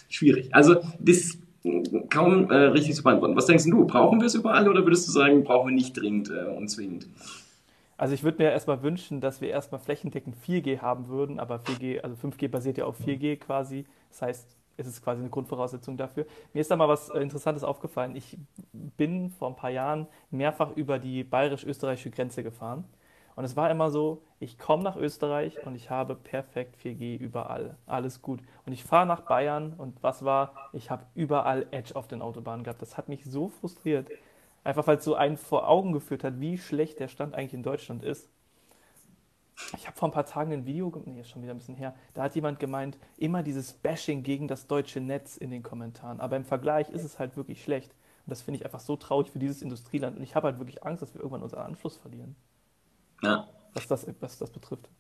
schwierig. 0.09 0.53
Also 0.53 0.77
das 0.99 1.39
kaum 2.11 2.51
äh, 2.51 2.57
richtig 2.57 2.95
zu 2.95 3.03
beantworten. 3.03 3.37
Was 3.37 3.47
denkst 3.47 3.65
du? 3.65 3.87
Brauchen 3.87 4.21
wir 4.21 4.27
es 4.27 4.35
überall 4.35 4.69
oder 4.69 4.85
würdest 4.85 5.09
du 5.09 5.13
sagen, 5.13 5.45
brauchen 5.45 5.69
wir 5.69 5.75
nicht 5.75 5.97
dringend 5.97 6.31
äh, 6.31 6.57
und 6.57 6.69
zwingend? 6.69 7.07
Also 7.97 8.15
ich 8.15 8.23
würde 8.23 8.43
mir 8.43 8.51
erstmal 8.51 8.83
wünschen, 8.83 9.21
dass 9.21 9.41
wir 9.41 9.49
erstmal 9.49 9.81
flächendeckend 9.81 10.37
4G 10.37 10.81
haben 10.81 11.09
würden, 11.09 11.41
aber 11.41 11.57
4G, 11.57 12.01
also 12.01 12.17
5G 12.17 12.49
basiert 12.49 12.77
ja 12.79 12.85
auf 12.85 13.01
4G 13.01 13.37
quasi. 13.37 13.87
Das 14.11 14.23
heißt, 14.23 14.57
es 14.77 14.87
ist 14.87 15.03
quasi 15.03 15.21
eine 15.21 15.31
Grundvoraussetzung 15.31 15.97
dafür. 15.97 16.27
Mir 16.53 16.61
ist 16.61 16.71
da 16.71 16.77
mal 16.77 16.89
was 16.89 17.09
äh, 17.09 17.19
Interessantes 17.21 17.65
aufgefallen. 17.65 18.15
Ich 18.15 18.37
bin 18.73 19.31
vor 19.31 19.49
ein 19.49 19.57
paar 19.57 19.71
Jahren 19.71 20.07
mehrfach 20.31 20.77
über 20.77 20.99
die 20.99 21.25
bayerisch-österreichische 21.25 22.11
Grenze 22.11 22.43
gefahren. 22.43 22.85
Und 23.37 23.45
es 23.45 23.55
war 23.55 23.71
immer 23.71 23.91
so, 23.91 24.23
ich 24.41 24.59
komme 24.59 24.83
nach 24.83 24.97
Österreich 24.97 25.67
und 25.67 25.75
ich 25.75 25.91
habe 25.91 26.15
perfekt 26.15 26.77
4G 26.83 27.19
überall. 27.19 27.77
Alles 27.87 28.23
gut. 28.23 28.41
Und 28.65 28.73
ich 28.73 28.83
fahre 28.83 29.07
nach 29.07 29.23
Bayern 29.23 29.75
und 29.77 30.03
was 30.03 30.25
war? 30.25 30.71
Ich 30.73 30.91
habe 30.91 31.05
überall 31.15 31.67
Edge 31.71 31.95
auf 31.97 32.09
den 32.09 32.23
Autobahnen 32.23 32.65
gehabt. 32.65 32.81
Das 32.81 32.97
hat 32.97 33.11
mich 33.11 33.25
so 33.25 33.49
frustriert. 33.49 34.09
Einfach 34.67 34.89
weil 34.89 34.97
es 34.97 35.05
so 35.05 35.15
einen 35.15 35.37
vor 35.37 35.69
Augen 35.69 35.93
geführt 35.93 36.25
hat, 36.25 36.41
wie 36.41 36.59
schlecht 36.59 36.99
der 36.99 37.07
Stand 37.07 37.37
eigentlich 37.37 37.55
in 37.55 37.63
Deutschland 37.63 38.03
ist. 38.03 38.29
Ich 39.77 39.87
habe 39.87 39.97
vor 39.97 40.09
ein 40.09 40.13
paar 40.13 40.27
Tagen 40.27 40.53
ein 40.53 40.67
Video, 40.67 40.93
nee, 41.07 41.21
ist 41.21 41.31
schon 41.31 41.43
wieder 41.43 41.55
ein 41.55 41.59
bisschen 41.59 41.77
her, 41.77 41.95
da 42.15 42.25
hat 42.25 42.35
jemand 42.35 42.59
gemeint, 42.59 42.99
immer 43.17 43.45
dieses 43.45 43.73
Bashing 43.73 44.25
gegen 44.25 44.49
das 44.49 44.67
deutsche 44.67 45.01
Netz 45.01 45.37
in 45.37 45.51
den 45.51 45.63
Kommentaren. 45.63 46.19
Aber 46.19 46.37
im 46.37 46.45
Vergleich 46.45 46.91
ist 46.91 47.05
es 47.05 47.21
halt 47.21 47.37
wirklich 47.37 47.63
schlecht. 47.63 47.93
Und 48.27 48.33
das 48.33 48.43
finde 48.43 48.59
ich 48.59 48.65
einfach 48.65 48.81
so 48.81 48.97
traurig 48.97 49.31
für 49.31 49.39
dieses 49.39 49.63
Industrieland. 49.63 50.17
Und 50.17 50.25
ich 50.25 50.35
habe 50.35 50.49
halt 50.49 50.59
wirklich 50.59 50.83
Angst, 50.83 51.01
dass 51.01 51.15
wir 51.15 51.21
irgendwann 51.21 51.45
unseren 51.45 51.63
Anschluss 51.63 51.97
verlieren. 51.97 52.35
Ja. 53.23 53.47
Was 53.73 53.87
das, 53.87 54.05
was 54.19 54.37
das 54.39 54.51
betrifft. 54.51 54.91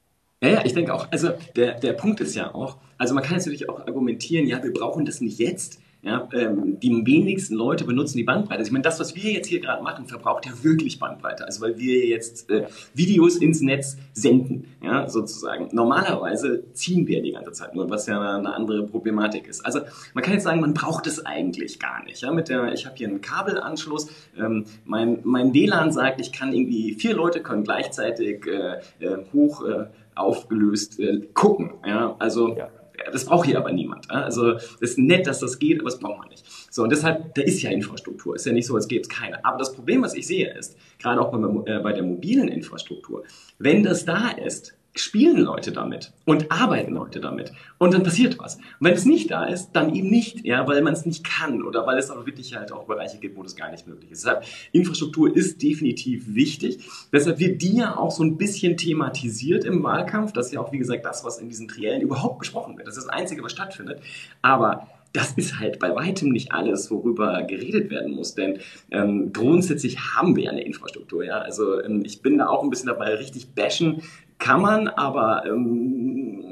Ja, 0.42 0.48
ja, 0.50 0.64
ich 0.64 0.74
denke 0.74 0.94
auch. 0.94 1.10
Also 1.10 1.30
der, 1.56 1.80
der 1.80 1.94
Punkt 1.94 2.20
ist 2.20 2.36
ja 2.36 2.54
auch, 2.54 2.76
also 2.98 3.14
man 3.14 3.24
kann 3.24 3.36
natürlich 3.36 3.68
auch 3.68 3.80
argumentieren, 3.80 4.46
ja, 4.46 4.62
wir 4.62 4.72
brauchen 4.72 5.04
das 5.04 5.20
nicht 5.20 5.40
jetzt, 5.40 5.80
ja, 6.02 6.28
ähm, 6.34 6.78
die 6.78 7.04
wenigsten 7.04 7.56
Leute 7.56 7.84
benutzen 7.84 8.16
die 8.16 8.22
Bandbreite. 8.22 8.58
Also 8.58 8.68
ich 8.68 8.72
meine, 8.72 8.84
das, 8.84 9.00
was 9.00 9.16
wir 9.16 9.32
jetzt 9.32 9.48
hier 9.48 9.60
gerade 9.60 9.82
machen, 9.82 10.06
verbraucht 10.06 10.46
ja 10.46 10.52
wirklich 10.62 11.00
Bandbreite. 11.00 11.44
Also 11.44 11.62
weil 11.62 11.78
wir 11.78 12.06
jetzt 12.06 12.48
äh, 12.48 12.66
Videos 12.94 13.36
ins 13.36 13.60
Netz 13.60 13.96
senden, 14.12 14.68
ja, 14.82 15.08
sozusagen. 15.08 15.68
Normalerweise 15.72 16.62
ziehen 16.74 17.08
wir 17.08 17.22
die 17.22 17.32
ganze 17.32 17.50
Zeit 17.52 17.74
nur, 17.74 17.90
was 17.90 18.06
ja 18.06 18.36
eine, 18.36 18.54
andere 18.54 18.84
Problematik 18.84 19.48
ist. 19.48 19.66
Also 19.66 19.80
man 20.14 20.22
kann 20.22 20.34
jetzt 20.34 20.44
sagen, 20.44 20.60
man 20.60 20.74
braucht 20.74 21.08
es 21.08 21.26
eigentlich 21.26 21.80
gar 21.80 22.04
nicht. 22.04 22.22
Ja, 22.22 22.30
mit 22.30 22.48
der, 22.48 22.72
ich 22.72 22.86
habe 22.86 22.94
hier 22.96 23.08
einen 23.08 23.20
Kabelanschluss. 23.20 24.08
Ähm, 24.38 24.66
mein, 24.84 25.20
mein 25.24 25.54
WLAN 25.54 25.90
sagt, 25.90 26.20
ich 26.20 26.30
kann 26.30 26.52
irgendwie 26.52 26.94
vier 26.94 27.14
Leute 27.14 27.40
können 27.40 27.64
gleichzeitig 27.64 28.46
äh, 28.46 29.04
äh, 29.04 29.24
hoch 29.32 29.64
äh, 29.64 29.86
aufgelöst 30.14 31.00
äh, 31.00 31.22
gucken. 31.34 31.72
Ja, 31.84 32.14
also 32.20 32.56
ja 32.56 32.70
das 33.12 33.24
braucht 33.24 33.46
hier 33.46 33.58
aber 33.58 33.72
niemand. 33.72 34.10
Also 34.10 34.52
es 34.52 34.76
ist 34.80 34.98
nett, 34.98 35.26
dass 35.26 35.40
das 35.40 35.58
geht, 35.58 35.80
aber 35.80 35.90
das 35.90 35.98
braucht 35.98 36.18
man 36.18 36.28
nicht. 36.28 36.44
So, 36.70 36.82
und 36.82 36.90
deshalb, 36.90 37.34
da 37.34 37.42
ist 37.42 37.62
ja 37.62 37.70
Infrastruktur. 37.70 38.36
Ist 38.36 38.46
ja 38.46 38.52
nicht 38.52 38.66
so, 38.66 38.74
als 38.74 38.88
gäbe 38.88 39.02
es 39.02 39.08
keine. 39.08 39.44
Aber 39.44 39.58
das 39.58 39.72
Problem, 39.72 40.02
was 40.02 40.14
ich 40.14 40.26
sehe, 40.26 40.52
ist, 40.54 40.76
gerade 40.98 41.20
auch 41.20 41.30
bei, 41.30 41.38
äh, 41.70 41.80
bei 41.80 41.92
der 41.92 42.02
mobilen 42.02 42.48
Infrastruktur, 42.48 43.24
wenn 43.58 43.82
das 43.82 44.04
da 44.04 44.30
ist, 44.30 44.74
spielen 44.98 45.38
Leute 45.38 45.72
damit 45.72 46.12
und 46.24 46.50
arbeiten 46.50 46.94
Leute 46.94 47.20
damit 47.20 47.52
und 47.78 47.94
dann 47.94 48.02
passiert 48.02 48.38
was. 48.38 48.56
Und 48.56 48.62
wenn 48.80 48.94
es 48.94 49.04
nicht 49.04 49.30
da 49.30 49.44
ist, 49.44 49.72
dann 49.72 49.94
eben 49.94 50.08
nicht, 50.08 50.44
ja, 50.44 50.66
weil 50.66 50.82
man 50.82 50.92
es 50.92 51.06
nicht 51.06 51.24
kann 51.24 51.62
oder 51.62 51.86
weil 51.86 51.98
es 51.98 52.10
aber 52.10 52.26
wirklich 52.26 52.56
halt 52.56 52.72
auch 52.72 52.84
Bereiche 52.84 53.18
gibt, 53.18 53.36
wo 53.36 53.42
das 53.42 53.56
gar 53.56 53.70
nicht 53.70 53.86
möglich 53.86 54.10
ist. 54.10 54.24
Deshalb, 54.24 54.44
Infrastruktur 54.72 55.34
ist 55.34 55.62
definitiv 55.62 56.34
wichtig. 56.34 56.78
Deshalb 57.12 57.38
wird 57.38 57.62
die 57.62 57.76
ja 57.76 57.96
auch 57.96 58.10
so 58.10 58.22
ein 58.22 58.36
bisschen 58.36 58.76
thematisiert 58.76 59.64
im 59.64 59.82
Wahlkampf. 59.82 60.32
Das 60.32 60.46
ist 60.46 60.52
ja 60.52 60.60
auch, 60.60 60.72
wie 60.72 60.78
gesagt, 60.78 61.04
das, 61.04 61.24
was 61.24 61.38
in 61.38 61.48
diesen 61.48 61.68
Triellen 61.68 62.00
überhaupt 62.00 62.38
besprochen 62.38 62.76
wird. 62.76 62.86
Das 62.86 62.96
ist 62.96 63.04
das 63.04 63.12
Einzige, 63.12 63.42
was 63.42 63.52
stattfindet. 63.52 64.00
Aber 64.42 64.88
das 65.16 65.32
ist 65.32 65.58
halt 65.58 65.78
bei 65.78 65.94
weitem 65.94 66.28
nicht 66.28 66.52
alles, 66.52 66.90
worüber 66.90 67.42
geredet 67.42 67.90
werden 67.90 68.12
muss, 68.12 68.34
denn 68.34 68.58
ähm, 68.90 69.32
grundsätzlich 69.32 69.98
haben 69.98 70.36
wir 70.36 70.44
ja 70.44 70.50
eine 70.50 70.62
Infrastruktur. 70.62 71.24
Ja? 71.24 71.38
Also 71.38 71.82
ähm, 71.82 72.02
ich 72.04 72.20
bin 72.20 72.36
da 72.38 72.48
auch 72.48 72.62
ein 72.62 72.70
bisschen 72.70 72.88
dabei, 72.88 73.14
richtig 73.14 73.54
bashen 73.54 74.02
kann 74.38 74.60
man, 74.60 74.88
aber 74.88 75.44
ähm, 75.46 76.44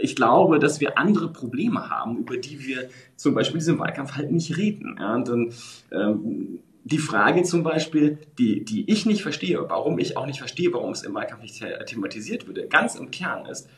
ich 0.00 0.16
glaube, 0.16 0.58
dass 0.58 0.80
wir 0.80 0.98
andere 0.98 1.28
Probleme 1.28 1.90
haben, 1.90 2.18
über 2.18 2.36
die 2.36 2.64
wir 2.64 2.88
zum 3.16 3.34
Beispiel 3.34 3.56
in 3.56 3.60
diesem 3.60 3.78
Wahlkampf 3.78 4.12
halt 4.12 4.30
nicht 4.30 4.56
reden. 4.56 4.96
Ja? 4.98 5.14
Und 5.14 5.28
dann, 5.28 5.52
ähm, 5.90 6.58
die 6.84 6.98
Frage 6.98 7.44
zum 7.44 7.62
Beispiel, 7.62 8.18
die, 8.38 8.64
die 8.64 8.90
ich 8.90 9.06
nicht 9.06 9.22
verstehe, 9.22 9.64
warum 9.68 9.98
ich 9.98 10.16
auch 10.16 10.26
nicht 10.26 10.40
verstehe, 10.40 10.72
warum 10.72 10.90
es 10.90 11.02
im 11.02 11.14
Wahlkampf 11.14 11.42
nicht 11.42 11.64
thematisiert 11.86 12.48
würde, 12.48 12.66
ganz 12.66 12.96
im 12.96 13.10
Kern 13.12 13.46
ist, 13.46 13.68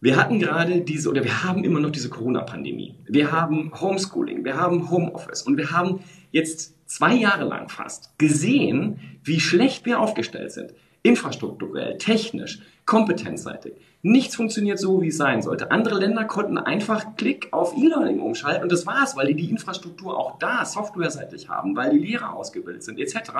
wir 0.00 0.16
hatten 0.16 0.40
gerade 0.40 0.80
diese, 0.80 1.08
oder 1.08 1.22
wir 1.22 1.44
haben 1.44 1.62
immer 1.62 1.78
noch 1.78 1.90
diese 1.90 2.10
Corona-Pandemie. 2.10 2.96
Wir 3.06 3.30
haben 3.30 3.70
Homeschooling, 3.80 4.44
wir 4.44 4.56
haben 4.56 4.90
Homeoffice 4.90 5.42
und 5.42 5.56
wir 5.56 5.70
haben 5.70 6.00
jetzt 6.32 6.74
zwei 6.88 7.14
Jahre 7.14 7.44
lang 7.44 7.68
fast 7.68 8.18
gesehen, 8.18 8.98
wie 9.22 9.38
schlecht 9.38 9.86
wir 9.86 10.00
aufgestellt 10.00 10.50
sind 10.50 10.74
infrastrukturell, 11.02 11.98
technisch, 11.98 12.60
kompetenzseitig. 12.84 13.74
Nichts 14.04 14.34
funktioniert 14.34 14.80
so, 14.80 15.00
wie 15.00 15.08
es 15.08 15.16
sein 15.16 15.42
sollte. 15.42 15.70
Andere 15.70 16.00
Länder 16.00 16.24
konnten 16.24 16.58
einfach 16.58 17.16
Klick 17.16 17.48
auf 17.52 17.76
E-Learning 17.76 18.18
umschalten 18.18 18.64
und 18.64 18.72
das 18.72 18.84
war's, 18.84 19.16
weil 19.16 19.28
die 19.28 19.36
die 19.36 19.50
Infrastruktur 19.50 20.18
auch 20.18 20.38
da 20.38 20.64
softwareseitig 20.64 21.48
haben, 21.48 21.76
weil 21.76 21.92
die 21.92 22.04
Lehrer 22.04 22.34
ausgebildet 22.34 22.82
sind 22.82 22.98
etc. 22.98 23.30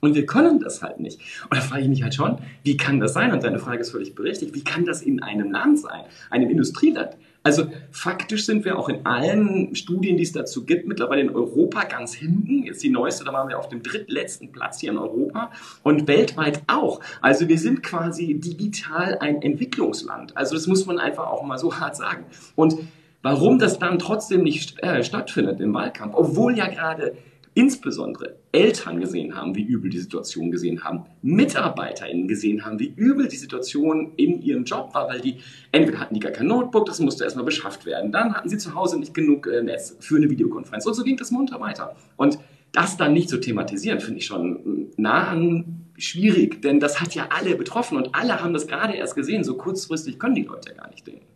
Und 0.00 0.16
wir 0.16 0.26
können 0.26 0.58
das 0.58 0.82
halt 0.82 0.98
nicht. 0.98 1.20
Und 1.44 1.56
da 1.56 1.60
frage 1.60 1.82
ich 1.82 1.88
mich 1.88 2.02
halt 2.02 2.14
schon, 2.14 2.38
wie 2.64 2.76
kann 2.76 2.98
das 2.98 3.12
sein? 3.12 3.32
Und 3.32 3.44
deine 3.44 3.60
Frage 3.60 3.80
ist 3.80 3.90
völlig 3.90 4.16
berechtigt. 4.16 4.54
Wie 4.54 4.64
kann 4.64 4.84
das 4.84 5.02
in 5.02 5.22
einem 5.22 5.52
Land 5.52 5.78
sein, 5.78 6.02
einem 6.30 6.50
Industrieland? 6.50 7.16
Also 7.42 7.70
faktisch 7.90 8.44
sind 8.46 8.64
wir 8.64 8.78
auch 8.78 8.88
in 8.88 9.06
allen 9.06 9.74
Studien, 9.74 10.16
die 10.16 10.22
es 10.22 10.32
dazu 10.32 10.64
gibt, 10.64 10.86
mittlerweile 10.86 11.22
in 11.22 11.30
Europa 11.30 11.84
ganz 11.84 12.14
hinten. 12.14 12.64
Jetzt 12.64 12.82
die 12.82 12.90
neueste, 12.90 13.24
da 13.24 13.32
waren 13.32 13.48
wir 13.48 13.58
auf 13.58 13.68
dem 13.68 13.82
drittletzten 13.82 14.52
Platz 14.52 14.80
hier 14.80 14.90
in 14.90 14.98
Europa 14.98 15.50
und 15.82 16.08
weltweit 16.08 16.62
auch. 16.66 17.00
Also 17.20 17.48
wir 17.48 17.58
sind 17.58 17.82
quasi 17.82 18.34
digital 18.34 19.18
ein 19.20 19.40
Entwicklungsland. 19.40 20.36
Also 20.36 20.54
das 20.54 20.66
muss 20.66 20.84
man 20.86 20.98
einfach 20.98 21.26
auch 21.26 21.42
mal 21.42 21.58
so 21.58 21.74
hart 21.80 21.96
sagen. 21.96 22.24
Und 22.54 22.76
warum 23.22 23.58
das 23.58 23.78
dann 23.78 23.98
trotzdem 23.98 24.42
nicht 24.42 24.82
äh, 24.82 25.02
stattfindet 25.02 25.60
im 25.60 25.72
Wahlkampf, 25.74 26.14
obwohl 26.16 26.56
ja 26.56 26.66
gerade 26.66 27.16
insbesondere 27.58 28.36
Eltern 28.52 29.00
gesehen 29.00 29.34
haben, 29.34 29.56
wie 29.56 29.64
übel 29.64 29.90
die 29.90 29.98
Situation 29.98 30.52
gesehen 30.52 30.84
haben, 30.84 31.06
MitarbeiterInnen 31.22 32.28
gesehen 32.28 32.64
haben, 32.64 32.78
wie 32.78 32.94
übel 32.94 33.26
die 33.26 33.36
Situation 33.36 34.12
in 34.16 34.40
ihrem 34.40 34.62
Job 34.62 34.94
war, 34.94 35.08
weil 35.08 35.20
die 35.20 35.38
entweder 35.72 35.98
hatten 35.98 36.14
die 36.14 36.20
gar 36.20 36.30
kein 36.30 36.46
Notebook, 36.46 36.86
das 36.86 37.00
musste 37.00 37.24
erstmal 37.24 37.44
beschafft 37.44 37.84
werden, 37.84 38.12
dann 38.12 38.32
hatten 38.32 38.48
sie 38.48 38.58
zu 38.58 38.76
Hause 38.76 39.00
nicht 39.00 39.12
genug 39.12 39.48
äh, 39.48 39.60
Netz 39.60 39.96
für 39.98 40.18
eine 40.18 40.30
Videokonferenz 40.30 40.86
und 40.86 40.94
so 40.94 41.02
ging 41.02 41.16
das 41.16 41.32
munter 41.32 41.58
weiter. 41.58 41.96
Und 42.16 42.38
das 42.70 42.96
dann 42.96 43.12
nicht 43.12 43.28
zu 43.28 43.40
thematisieren, 43.40 43.98
finde 43.98 44.20
ich 44.20 44.26
schon 44.26 44.92
nah 44.96 45.26
an 45.26 45.86
schwierig, 45.96 46.62
denn 46.62 46.78
das 46.78 47.00
hat 47.00 47.16
ja 47.16 47.26
alle 47.30 47.56
betroffen 47.56 47.96
und 47.96 48.14
alle 48.14 48.40
haben 48.40 48.52
das 48.52 48.68
gerade 48.68 48.94
erst 48.94 49.16
gesehen. 49.16 49.42
So 49.42 49.56
kurzfristig 49.56 50.20
können 50.20 50.36
die 50.36 50.44
Leute 50.44 50.70
ja 50.70 50.76
gar 50.76 50.90
nicht 50.90 51.04
denken. 51.04 51.26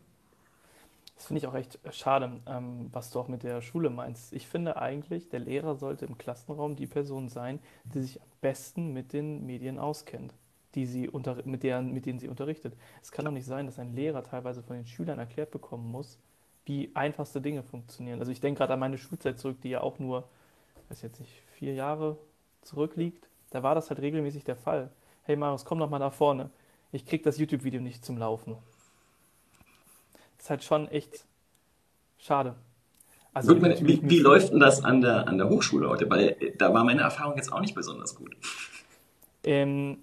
Finde 1.33 1.47
ich 1.47 1.47
auch 1.47 1.55
echt 1.55 1.83
äh, 1.87 1.93
schade, 1.93 2.43
ähm, 2.45 2.91
was 2.93 3.11
du 3.11 3.19
auch 3.19 3.27
mit 3.27 3.43
der 3.43 3.63
Schule 3.63 3.89
meinst. 3.89 4.35
Ich 4.35 4.47
finde 4.47 4.77
eigentlich, 4.77 5.31
der 5.31 5.41
Lehrer 5.41 5.77
sollte 5.77 6.05
im 6.05 6.19
Klassenraum 6.19 6.77
die 6.77 6.87
Person 6.87 7.31
sein, 7.31 7.59
die 7.85 8.03
sich 8.03 8.21
am 8.21 8.29
besten 8.43 8.93
mit 8.93 9.15
den 9.15 9.47
Medien 9.47 9.79
auskennt, 9.79 10.35
die 10.75 10.85
sie 10.85 11.09
unter, 11.09 11.39
mit, 11.47 11.63
deren, 11.63 11.95
mit 11.95 12.05
denen 12.05 12.19
sie 12.19 12.29
unterrichtet. 12.29 12.77
Es 13.01 13.13
kann 13.13 13.25
doch 13.25 13.33
nicht 13.33 13.47
sein, 13.47 13.65
dass 13.65 13.79
ein 13.79 13.95
Lehrer 13.95 14.23
teilweise 14.23 14.63
von 14.63 14.77
den 14.77 14.85
Schülern 14.85 15.19
erklärt 15.19 15.51
bekommen 15.51 15.91
muss, 15.91 16.19
wie 16.67 16.91
einfachste 16.93 17.41
Dinge 17.41 17.63
funktionieren. 17.63 18.21
Also 18.21 18.31
ich 18.31 18.43
denke 18.43 18.59
gerade 18.59 18.75
an 18.75 18.81
meine 18.81 18.99
Schulzeit 18.99 19.39
zurück, 19.39 19.59
die 19.63 19.71
ja 19.71 19.81
auch 19.81 19.99
nur, 19.99 20.29
weiß 20.91 21.01
jetzt 21.01 21.19
nicht, 21.19 21.33
vier 21.53 21.73
Jahre 21.73 22.19
zurückliegt. 22.61 23.27
Da 23.49 23.63
war 23.63 23.75
das 23.75 23.89
halt 23.89 24.01
regelmäßig 24.01 24.45
der 24.45 24.57
Fall. 24.57 24.91
Hey 25.23 25.37
Marius, 25.37 25.65
komm 25.65 25.79
doch 25.79 25.89
mal 25.89 25.99
nach 25.99 26.13
vorne. 26.13 26.51
Ich 26.91 27.07
krieg 27.07 27.23
das 27.23 27.39
YouTube-Video 27.39 27.81
nicht 27.81 28.05
zum 28.05 28.19
Laufen 28.19 28.59
ist 30.43 30.51
halt 30.51 30.65
schon 30.65 30.89
echt 30.89 31.25
schade. 32.19 32.57
Also, 33.33 33.55
Gut, 33.55 33.87
wie, 33.87 34.01
wie 34.03 34.19
läuft 34.19 34.53
denn 34.53 34.59
das 34.59 34.85
an 34.85 35.01
der, 35.01 35.29
an 35.29 35.39
der 35.39 35.49
Hochschule 35.49 35.89
heute? 35.89 36.11
Weil 36.11 36.37
äh, 36.41 36.57
da 36.57 36.75
war 36.75 36.85
meine 36.85 37.03
Erfahrung 37.03 37.37
jetzt 37.37 37.53
auch 37.53 37.61
nicht 37.61 37.77
besonders 37.77 38.17
gut. 38.17 38.37
Ähm, 39.45 39.99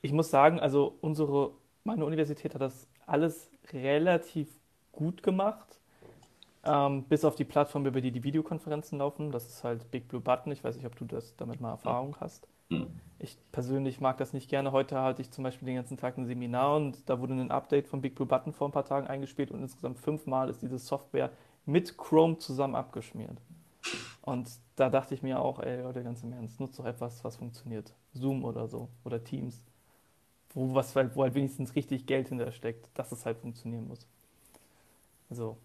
ich 0.00 0.12
muss 0.12 0.30
sagen, 0.30 0.58
also 0.58 0.96
unsere, 1.02 1.52
meine 1.84 2.04
Universität 2.06 2.54
hat 2.54 2.62
das 2.62 2.88
alles 3.06 3.50
relativ 3.72 4.48
gut 4.90 5.22
gemacht. 5.22 5.78
Ähm, 6.64 7.04
bis 7.04 7.24
auf 7.24 7.34
die 7.34 7.44
Plattform, 7.44 7.84
über 7.84 8.00
die 8.00 8.10
die 8.10 8.24
Videokonferenzen 8.24 8.98
laufen. 8.98 9.32
Das 9.32 9.46
ist 9.46 9.64
halt 9.64 9.90
Big 9.90 10.08
Blue 10.08 10.20
Button. 10.20 10.50
Ich 10.50 10.64
weiß 10.64 10.76
nicht, 10.76 10.86
ob 10.86 10.96
du 10.96 11.04
das 11.04 11.36
damit 11.36 11.60
mal 11.60 11.72
Erfahrung 11.72 12.16
hast. 12.20 12.48
Hm. 12.72 12.86
Ich 13.18 13.38
persönlich 13.52 14.00
mag 14.00 14.16
das 14.18 14.32
nicht 14.32 14.48
gerne. 14.48 14.72
Heute 14.72 14.98
halte 14.98 15.22
ich 15.22 15.30
zum 15.30 15.44
Beispiel 15.44 15.66
den 15.66 15.76
ganzen 15.76 15.96
Tag 15.96 16.18
ein 16.18 16.26
Seminar 16.26 16.76
und 16.76 17.08
da 17.08 17.20
wurde 17.20 17.34
ein 17.34 17.52
Update 17.52 17.86
von 17.86 18.00
Big 18.00 18.16
Blue 18.16 18.26
Button 18.26 18.52
vor 18.52 18.68
ein 18.68 18.72
paar 18.72 18.84
Tagen 18.84 19.06
eingespielt 19.06 19.52
und 19.52 19.60
insgesamt 19.60 19.98
fünfmal 19.98 20.48
ist 20.48 20.62
diese 20.62 20.78
Software 20.78 21.30
mit 21.64 21.96
Chrome 21.96 22.38
zusammen 22.38 22.74
abgeschmiert. 22.74 23.40
Und 24.22 24.50
da 24.76 24.90
dachte 24.90 25.14
ich 25.14 25.22
mir 25.22 25.40
auch, 25.40 25.60
ey 25.60 25.82
Leute, 25.82 26.02
ganz 26.02 26.22
im 26.24 26.32
Ernst, 26.32 26.58
nutzt 26.58 26.78
doch 26.78 26.84
etwas, 26.84 27.22
was 27.22 27.36
funktioniert. 27.36 27.92
Zoom 28.12 28.44
oder 28.44 28.66
so 28.66 28.88
oder 29.04 29.22
Teams. 29.22 29.62
Wo, 30.54 30.74
was, 30.74 30.96
wo 30.96 31.22
halt 31.22 31.34
wenigstens 31.34 31.76
richtig 31.76 32.06
Geld 32.06 32.28
hinter 32.28 32.50
steckt, 32.52 32.88
dass 32.94 33.12
es 33.12 33.24
halt 33.24 33.38
funktionieren 33.38 33.86
muss. 33.86 34.06
Also. 35.30 35.58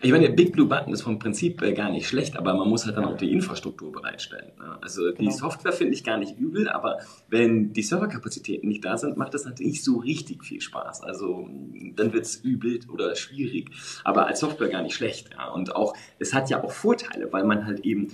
Ich 0.00 0.10
meine, 0.10 0.26
der 0.26 0.34
Big 0.34 0.52
Blue 0.52 0.66
Button 0.66 0.92
ist 0.92 1.02
vom 1.02 1.18
Prinzip 1.18 1.60
gar 1.76 1.90
nicht 1.90 2.06
schlecht, 2.06 2.36
aber 2.36 2.52
man 2.54 2.68
muss 2.68 2.84
halt 2.84 2.96
dann 2.96 3.04
auch 3.04 3.16
die 3.16 3.32
Infrastruktur 3.32 3.92
bereitstellen. 3.92 4.52
Ne? 4.58 4.76
Also 4.82 5.12
die 5.12 5.18
genau. 5.18 5.30
Software 5.30 5.72
finde 5.72 5.94
ich 5.94 6.04
gar 6.04 6.18
nicht 6.18 6.36
übel, 6.38 6.68
aber 6.68 6.98
wenn 7.28 7.72
die 7.72 7.82
Serverkapazitäten 7.82 8.68
nicht 8.68 8.84
da 8.84 8.98
sind, 8.98 9.16
macht 9.16 9.34
das 9.34 9.44
natürlich 9.44 9.82
so 9.82 9.98
richtig 9.98 10.44
viel 10.44 10.60
Spaß. 10.60 11.02
Also 11.02 11.48
dann 11.94 12.12
wird 12.12 12.24
es 12.24 12.36
übel 12.36 12.80
oder 12.92 13.14
schwierig, 13.14 13.70
aber 14.02 14.26
als 14.26 14.40
Software 14.40 14.68
gar 14.68 14.82
nicht 14.82 14.94
schlecht. 14.94 15.30
Und 15.54 15.74
auch, 15.74 15.94
es 16.18 16.34
hat 16.34 16.50
ja 16.50 16.62
auch 16.62 16.72
Vorteile, 16.72 17.32
weil 17.32 17.44
man 17.44 17.64
halt 17.64 17.80
eben 17.80 18.08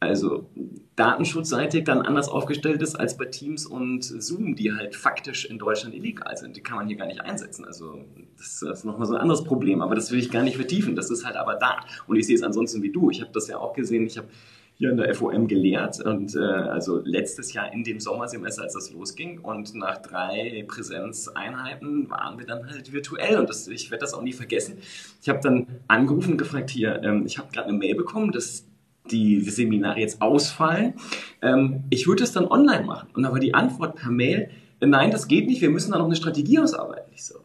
also 0.00 0.46
datenschutzseitig 0.96 1.84
dann 1.84 2.02
anders 2.02 2.28
aufgestellt 2.28 2.82
ist 2.82 2.94
als 2.94 3.16
bei 3.16 3.24
Teams 3.26 3.66
und 3.66 4.04
Zoom, 4.04 4.54
die 4.54 4.72
halt 4.72 4.94
faktisch 4.94 5.44
in 5.44 5.58
Deutschland 5.58 5.94
illegal 5.94 6.36
sind. 6.36 6.56
Die 6.56 6.60
kann 6.60 6.76
man 6.76 6.86
hier 6.86 6.96
gar 6.96 7.06
nicht 7.06 7.20
einsetzen. 7.20 7.64
Also 7.64 8.04
das 8.36 8.62
ist 8.62 8.84
nochmal 8.84 9.06
so 9.06 9.14
ein 9.14 9.20
anderes 9.20 9.44
Problem, 9.44 9.82
aber 9.82 9.94
das 9.94 10.12
will 10.12 10.18
ich 10.18 10.30
gar 10.30 10.42
nicht 10.42 10.56
vertiefen. 10.56 10.94
Das 10.94 11.10
ist 11.10 11.24
halt 11.24 11.36
aber 11.36 11.54
da. 11.54 11.80
Und 12.06 12.16
ich 12.16 12.26
sehe 12.26 12.36
es 12.36 12.42
ansonsten 12.42 12.82
wie 12.82 12.92
du. 12.92 13.10
Ich 13.10 13.20
habe 13.20 13.32
das 13.32 13.48
ja 13.48 13.58
auch 13.58 13.72
gesehen. 13.72 14.06
Ich 14.06 14.18
habe 14.18 14.28
hier 14.76 14.90
in 14.90 14.96
der 14.96 15.14
FOM 15.14 15.46
gelehrt 15.46 16.00
und 16.04 16.34
äh, 16.34 16.40
also 16.40 17.00
letztes 17.04 17.52
Jahr 17.52 17.72
in 17.72 17.84
dem 17.84 18.00
Sommersemester, 18.00 18.62
als 18.62 18.74
das 18.74 18.90
losging 18.90 19.38
und 19.38 19.74
nach 19.74 19.98
drei 19.98 20.64
Präsenzeinheiten 20.66 22.10
waren 22.10 22.38
wir 22.38 22.46
dann 22.46 22.68
halt 22.68 22.92
virtuell 22.92 23.38
und 23.38 23.48
das, 23.48 23.68
ich 23.68 23.92
werde 23.92 24.00
das 24.00 24.14
auch 24.14 24.22
nie 24.22 24.32
vergessen. 24.32 24.78
Ich 25.22 25.28
habe 25.28 25.38
dann 25.40 25.66
angerufen 25.86 26.32
und 26.32 26.38
gefragt, 26.38 26.70
hier, 26.70 27.00
ähm, 27.04 27.24
ich 27.24 27.38
habe 27.38 27.52
gerade 27.52 27.68
eine 27.68 27.78
Mail 27.78 27.94
bekommen, 27.94 28.32
dass 28.32 28.66
die 29.10 29.40
Seminare 29.40 30.00
jetzt 30.00 30.22
ausfallen. 30.22 30.94
Ähm, 31.42 31.84
ich 31.90 32.06
würde 32.06 32.24
es 32.24 32.32
dann 32.32 32.46
online 32.46 32.84
machen. 32.84 33.08
Und 33.14 33.24
war 33.24 33.38
die 33.38 33.54
Antwort 33.54 33.96
per 33.96 34.10
Mail, 34.10 34.50
äh, 34.80 34.86
nein, 34.86 35.10
das 35.10 35.28
geht 35.28 35.46
nicht, 35.46 35.60
wir 35.60 35.70
müssen 35.70 35.92
da 35.92 35.98
noch 35.98 36.06
eine 36.06 36.16
Strategie 36.16 36.58
ausarbeiten. 36.58 37.12
Ich 37.14 37.24
so, 37.24 37.36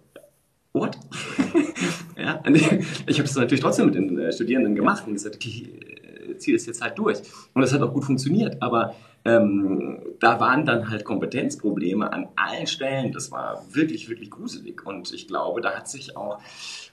what? 0.74 0.98
ja, 2.18 2.42
ich 3.08 3.20
habe 3.20 3.28
es 3.28 3.36
natürlich 3.36 3.62
trotzdem 3.62 3.88
mit 3.88 3.96
den 3.96 4.18
äh, 4.18 4.32
Studierenden 4.32 4.75
gemacht 4.75 5.04
und 5.06 5.13
gesagt, 5.13 5.36
okay, 5.36 5.68
äh, 6.30 6.38
ziehe 6.38 6.56
das 6.56 6.66
jetzt 6.66 6.82
halt 6.82 6.98
durch. 6.98 7.20
Und 7.54 7.62
das 7.62 7.74
hat 7.74 7.82
auch 7.82 7.94
gut 7.94 8.06
funktioniert. 8.06 8.62
Aber 8.62 8.96
ähm, 9.25 10.00
da 10.20 10.39
waren 10.39 10.66
dann 10.66 10.89
halt 10.89 11.04
Kompetenzprobleme 11.04 12.12
an 12.12 12.30
allen 12.36 12.68
Stellen. 12.68 13.12
Das 13.12 13.32
war 13.32 13.66
wirklich, 13.72 14.10
wirklich 14.10 14.32
gruselig. 14.32 14.86
Und 14.86 15.12
ich 15.13 15.28
glaube, 15.28 15.62
da 15.62 15.72
hat 15.72 15.89
sich 15.89 16.16
auch 16.16 16.39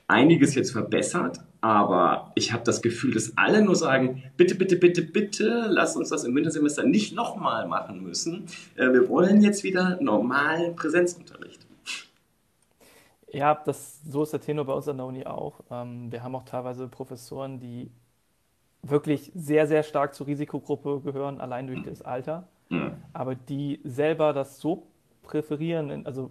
einiges 0.09 0.55
jetzt 0.55 0.73
verbessert, 0.73 1.41
aber 1.61 2.33
ich 2.35 2.53
habe 2.53 2.63
das 2.63 2.81
Gefühl, 2.83 3.15
dass 3.15 3.37
alle 3.37 3.63
nur 3.63 3.75
sagen, 3.75 4.23
bitte, 4.37 4.55
bitte, 4.55 4.77
bitte, 4.77 5.03
bitte, 5.03 5.67
lass 5.69 5.97
uns 5.97 6.11
das 6.11 6.25
im 6.25 6.35
Wintersemester 6.35 6.85
nicht 6.85 7.15
nochmal 7.15 7.67
machen 7.67 8.03
müssen. 8.03 8.47
Äh, 8.77 8.93
wir 8.93 9.09
wollen 9.09 9.43
jetzt 9.43 9.65
wieder 9.65 9.99
normalen 10.01 10.77
Präsenzunterricht. 10.77 11.67
Ja, 13.33 13.55
das, 13.55 14.01
so 14.03 14.23
ist 14.23 14.33
der 14.33 14.41
Tenor 14.41 14.65
bei 14.65 14.73
uns 14.73 14.89
an 14.89 14.99
der 14.99 15.07
Uni 15.07 15.27
auch. 15.27 15.61
Ähm, 15.71 16.11
wir 16.13 16.23
haben 16.23 16.35
auch 16.37 16.45
teilweise 16.45 16.87
Professoren, 16.89 17.59
die 17.59 17.91
wirklich 18.83 19.33
sehr, 19.35 19.67
sehr 19.67 19.83
stark 19.83 20.15
zur 20.15 20.27
Risikogruppe 20.27 21.01
gehören, 21.01 21.41
allein 21.41 21.67
durch 21.67 21.83
das 21.83 22.03
Alter, 22.03 22.47
mhm. 22.69 22.93
aber 23.13 23.35
die 23.35 23.81
selber 23.83 24.33
das 24.33 24.61
so 24.61 24.87
präferieren, 25.23 26.07
also 26.07 26.31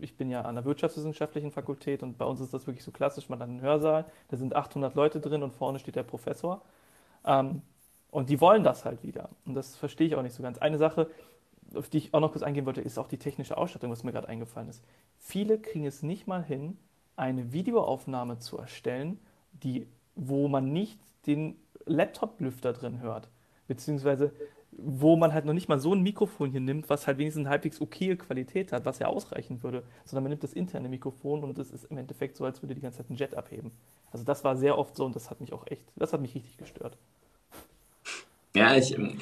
ich 0.00 0.16
bin 0.16 0.30
ja 0.30 0.42
an 0.42 0.54
der 0.54 0.64
wirtschaftswissenschaftlichen 0.64 1.50
Fakultät 1.50 2.02
und 2.02 2.18
bei 2.18 2.24
uns 2.24 2.40
ist 2.40 2.54
das 2.54 2.66
wirklich 2.66 2.84
so 2.84 2.90
klassisch, 2.90 3.28
man 3.28 3.38
hat 3.40 3.48
einen 3.48 3.60
Hörsaal, 3.60 4.04
da 4.28 4.36
sind 4.36 4.54
800 4.54 4.94
Leute 4.94 5.20
drin 5.20 5.42
und 5.42 5.52
vorne 5.52 5.78
steht 5.78 5.96
der 5.96 6.02
Professor. 6.02 6.62
Ähm, 7.24 7.62
und 8.10 8.30
die 8.30 8.40
wollen 8.40 8.62
das 8.62 8.84
halt 8.84 9.02
wieder. 9.02 9.28
Und 9.44 9.54
das 9.54 9.76
verstehe 9.76 10.06
ich 10.06 10.14
auch 10.14 10.22
nicht 10.22 10.34
so 10.34 10.42
ganz. 10.42 10.58
Eine 10.58 10.78
Sache, 10.78 11.10
auf 11.74 11.88
die 11.88 11.98
ich 11.98 12.14
auch 12.14 12.20
noch 12.20 12.30
kurz 12.30 12.44
eingehen 12.44 12.66
wollte, 12.66 12.80
ist 12.80 12.98
auch 12.98 13.08
die 13.08 13.18
technische 13.18 13.56
Ausstattung, 13.56 13.90
was 13.90 14.04
mir 14.04 14.12
gerade 14.12 14.28
eingefallen 14.28 14.68
ist. 14.68 14.84
Viele 15.18 15.58
kriegen 15.58 15.84
es 15.84 16.02
nicht 16.02 16.26
mal 16.26 16.42
hin, 16.42 16.78
eine 17.16 17.52
Videoaufnahme 17.52 18.38
zu 18.38 18.58
erstellen, 18.58 19.18
die, 19.52 19.88
wo 20.14 20.48
man 20.48 20.72
nicht 20.72 21.00
den 21.26 21.56
Laptop-Lüfter 21.86 22.72
drin 22.72 23.00
hört. 23.00 23.28
Beziehungsweise 23.66 24.32
wo 24.78 25.16
man 25.16 25.32
halt 25.32 25.44
noch 25.44 25.52
nicht 25.52 25.68
mal 25.68 25.78
so 25.78 25.94
ein 25.94 26.02
Mikrofon 26.02 26.50
hier 26.50 26.60
nimmt, 26.60 26.90
was 26.90 27.06
halt 27.06 27.18
wenigstens 27.18 27.42
eine 27.42 27.50
halbwegs 27.50 27.80
okaye 27.80 28.16
Qualität 28.16 28.72
hat, 28.72 28.84
was 28.84 28.98
ja 28.98 29.06
ausreichen 29.06 29.62
würde, 29.62 29.82
sondern 30.04 30.24
man 30.24 30.30
nimmt 30.30 30.42
das 30.42 30.52
interne 30.52 30.88
Mikrofon 30.88 31.44
und 31.44 31.58
es 31.58 31.70
ist 31.70 31.84
im 31.84 31.98
Endeffekt 31.98 32.36
so, 32.36 32.44
als 32.44 32.62
würde 32.62 32.74
die 32.74 32.80
ganze 32.80 32.98
Zeit 32.98 33.10
ein 33.10 33.16
Jet 33.16 33.34
abheben. 33.34 33.70
Also 34.12 34.24
das 34.24 34.44
war 34.44 34.56
sehr 34.56 34.78
oft 34.78 34.96
so 34.96 35.04
und 35.04 35.16
das 35.16 35.30
hat 35.30 35.40
mich 35.40 35.52
auch 35.52 35.66
echt, 35.66 35.84
das 35.96 36.12
hat 36.12 36.20
mich 36.20 36.34
richtig 36.34 36.56
gestört. 36.56 36.96
Ja, 38.56 38.76
ich, 38.76 38.96
ähm, 38.96 39.18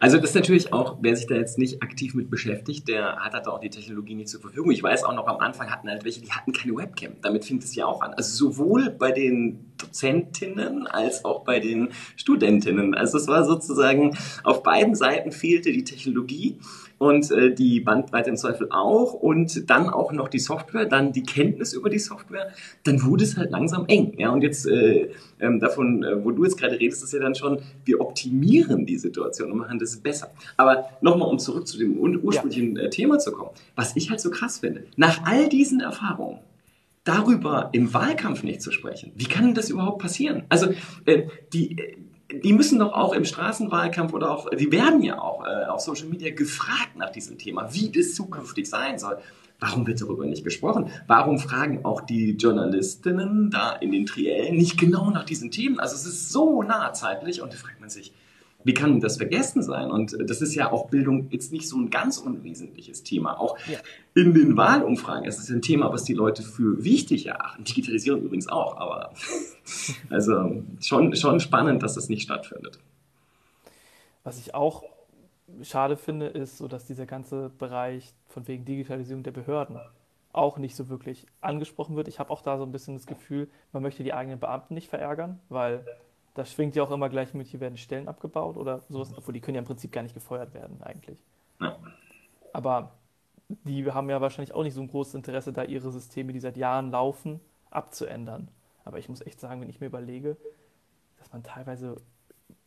also 0.00 0.16
das 0.16 0.30
ist 0.30 0.34
natürlich 0.34 0.72
auch, 0.72 0.98
wer 1.00 1.14
sich 1.14 1.28
da 1.28 1.36
jetzt 1.36 1.56
nicht 1.56 1.82
aktiv 1.82 2.14
mit 2.14 2.30
beschäftigt, 2.30 2.88
der 2.88 3.16
hat 3.16 3.32
halt 3.32 3.46
auch 3.46 3.60
die 3.60 3.70
Technologie 3.70 4.16
nicht 4.16 4.28
zur 4.28 4.40
Verfügung. 4.40 4.72
Ich 4.72 4.82
weiß 4.82 5.04
auch 5.04 5.14
noch, 5.14 5.28
am 5.28 5.38
Anfang 5.38 5.70
hatten 5.70 5.88
halt 5.88 6.04
welche, 6.04 6.20
die 6.20 6.32
hatten 6.32 6.52
keine 6.52 6.74
Webcam. 6.74 7.12
Damit 7.22 7.44
fing 7.44 7.58
es 7.58 7.74
ja 7.76 7.86
auch 7.86 8.00
an. 8.00 8.12
Also 8.14 8.34
sowohl 8.34 8.90
bei 8.90 9.12
den 9.12 9.71
Dozentinnen 9.82 10.86
als 10.86 11.24
auch 11.24 11.44
bei 11.44 11.60
den 11.60 11.88
Studentinnen. 12.16 12.94
Also 12.94 13.18
es 13.18 13.28
war 13.28 13.44
sozusagen, 13.44 14.16
auf 14.44 14.62
beiden 14.62 14.94
Seiten 14.94 15.32
fehlte 15.32 15.72
die 15.72 15.84
Technologie 15.84 16.58
und 17.02 17.32
äh, 17.32 17.52
die 17.52 17.80
Bandbreite 17.80 18.30
im 18.30 18.36
Zweifel 18.36 18.68
auch 18.70 19.12
und 19.12 19.68
dann 19.68 19.90
auch 19.90 20.12
noch 20.12 20.28
die 20.28 20.38
Software, 20.38 20.84
dann 20.84 21.12
die 21.12 21.24
Kenntnis 21.24 21.72
über 21.72 21.90
die 21.90 21.98
Software, 21.98 22.52
dann 22.84 23.02
wurde 23.02 23.24
es 23.24 23.36
halt 23.36 23.50
langsam 23.50 23.86
eng. 23.88 24.14
Ja, 24.18 24.30
und 24.30 24.42
jetzt 24.42 24.66
äh, 24.66 25.10
ähm, 25.40 25.58
davon, 25.58 26.04
äh, 26.04 26.24
wo 26.24 26.30
du 26.30 26.44
jetzt 26.44 26.58
gerade 26.58 26.78
redest, 26.78 27.02
ist 27.02 27.12
ja 27.12 27.18
dann 27.18 27.34
schon, 27.34 27.58
wir 27.84 28.00
optimieren 28.00 28.86
die 28.86 28.98
Situation 28.98 29.50
und 29.50 29.58
machen 29.58 29.80
das 29.80 29.96
besser. 29.96 30.30
Aber 30.56 30.90
nochmal, 31.00 31.28
um 31.28 31.40
zurück 31.40 31.66
zu 31.66 31.76
dem 31.76 31.98
ursprünglichen 31.98 32.76
ja. 32.76 32.82
Äh, 32.84 32.90
Thema 32.90 33.18
zu 33.18 33.32
kommen, 33.32 33.50
was 33.74 33.96
ich 33.96 34.08
halt 34.08 34.20
so 34.20 34.30
krass 34.30 34.58
finde, 34.58 34.84
nach 34.96 35.24
all 35.24 35.48
diesen 35.48 35.80
Erfahrungen, 35.80 36.38
darüber 37.04 37.70
im 37.72 37.92
Wahlkampf 37.92 38.42
nicht 38.42 38.62
zu 38.62 38.70
sprechen. 38.72 39.12
Wie 39.16 39.24
kann 39.24 39.54
das 39.54 39.70
überhaupt 39.70 40.00
passieren? 40.00 40.44
Also 40.48 40.72
äh, 41.04 41.24
die, 41.52 41.76
die 42.32 42.52
müssen 42.52 42.78
doch 42.78 42.92
auch 42.92 43.12
im 43.12 43.24
Straßenwahlkampf 43.24 44.12
oder 44.12 44.30
auch, 44.30 44.48
die 44.50 44.70
werden 44.70 45.02
ja 45.02 45.20
auch 45.20 45.44
äh, 45.44 45.66
auf 45.66 45.80
Social 45.80 46.08
Media 46.08 46.32
gefragt 46.32 46.96
nach 46.96 47.10
diesem 47.10 47.38
Thema, 47.38 47.72
wie 47.74 47.90
das 47.90 48.14
zukünftig 48.14 48.68
sein 48.68 48.98
soll. 48.98 49.18
Warum 49.58 49.86
wird 49.86 50.00
darüber 50.00 50.26
nicht 50.26 50.42
gesprochen? 50.42 50.90
Warum 51.06 51.38
fragen 51.38 51.84
auch 51.84 52.00
die 52.00 52.32
Journalistinnen 52.32 53.50
da 53.50 53.72
in 53.72 53.92
den 53.92 54.06
Triellen 54.06 54.56
nicht 54.56 54.78
genau 54.78 55.10
nach 55.10 55.24
diesen 55.24 55.52
Themen? 55.52 55.78
Also 55.78 55.94
es 55.94 56.04
ist 56.04 56.30
so 56.30 56.62
nah 56.62 56.92
zeitlich 56.92 57.42
und 57.42 57.52
da 57.52 57.56
fragt 57.56 57.80
man 57.80 57.88
sich, 57.88 58.12
wie 58.64 58.74
kann 58.74 59.00
das 59.00 59.16
vergessen 59.16 59.62
sein? 59.62 59.90
Und 59.90 60.16
das 60.28 60.40
ist 60.40 60.54
ja 60.54 60.70
auch 60.70 60.88
Bildung 60.88 61.28
jetzt 61.30 61.52
nicht 61.52 61.68
so 61.68 61.76
ein 61.76 61.90
ganz 61.90 62.18
unwesentliches 62.18 63.02
Thema. 63.02 63.38
Auch 63.38 63.58
ja. 63.66 63.78
in 64.14 64.34
den 64.34 64.56
Wahlumfragen 64.56 65.24
ist 65.24 65.38
es 65.38 65.50
ein 65.50 65.62
Thema, 65.62 65.92
was 65.92 66.04
die 66.04 66.14
Leute 66.14 66.42
für 66.42 66.84
wichtig 66.84 67.26
erachten. 67.26 67.64
Digitalisierung 67.64 68.22
übrigens 68.22 68.48
auch, 68.48 68.76
aber 68.76 69.12
also 70.10 70.62
schon, 70.80 71.14
schon 71.16 71.40
spannend, 71.40 71.82
dass 71.82 71.94
das 71.94 72.08
nicht 72.08 72.22
stattfindet. 72.22 72.78
Was 74.24 74.38
ich 74.38 74.54
auch 74.54 74.84
schade 75.62 75.96
finde, 75.96 76.26
ist 76.26 76.58
so, 76.58 76.68
dass 76.68 76.86
dieser 76.86 77.06
ganze 77.06 77.50
Bereich 77.58 78.14
von 78.28 78.46
wegen 78.48 78.64
Digitalisierung 78.64 79.22
der 79.22 79.32
Behörden 79.32 79.78
auch 80.32 80.58
nicht 80.58 80.76
so 80.76 80.88
wirklich 80.88 81.26
angesprochen 81.40 81.96
wird. 81.96 82.08
Ich 82.08 82.18
habe 82.18 82.30
auch 82.30 82.40
da 82.40 82.56
so 82.56 82.64
ein 82.64 82.72
bisschen 82.72 82.94
das 82.94 83.06
Gefühl, 83.06 83.50
man 83.72 83.82
möchte 83.82 84.02
die 84.02 84.14
eigenen 84.14 84.40
Beamten 84.40 84.74
nicht 84.74 84.88
verärgern, 84.88 85.40
weil 85.48 85.84
da 86.34 86.44
schwingt 86.44 86.76
ja 86.76 86.82
auch 86.82 86.90
immer 86.90 87.08
gleich 87.08 87.34
mit, 87.34 87.46
hier 87.46 87.60
werden 87.60 87.76
Stellen 87.76 88.08
abgebaut 88.08 88.56
oder 88.56 88.80
sowas, 88.88 89.12
obwohl 89.16 89.34
die 89.34 89.40
können 89.40 89.56
ja 89.56 89.60
im 89.60 89.66
Prinzip 89.66 89.92
gar 89.92 90.02
nicht 90.02 90.14
gefeuert 90.14 90.54
werden 90.54 90.82
eigentlich. 90.82 91.18
Ja. 91.60 91.76
Aber 92.52 92.92
die 93.48 93.90
haben 93.90 94.08
ja 94.08 94.20
wahrscheinlich 94.20 94.54
auch 94.54 94.62
nicht 94.62 94.74
so 94.74 94.80
ein 94.80 94.88
großes 94.88 95.14
Interesse, 95.14 95.52
da 95.52 95.64
ihre 95.64 95.90
Systeme, 95.90 96.32
die 96.32 96.40
seit 96.40 96.56
Jahren 96.56 96.90
laufen, 96.90 97.40
abzuändern. 97.70 98.48
Aber 98.84 98.98
ich 98.98 99.08
muss 99.08 99.20
echt 99.20 99.40
sagen, 99.40 99.60
wenn 99.60 99.68
ich 99.68 99.80
mir 99.80 99.86
überlege, 99.86 100.36
dass 101.18 101.32
man 101.32 101.42
teilweise 101.42 101.96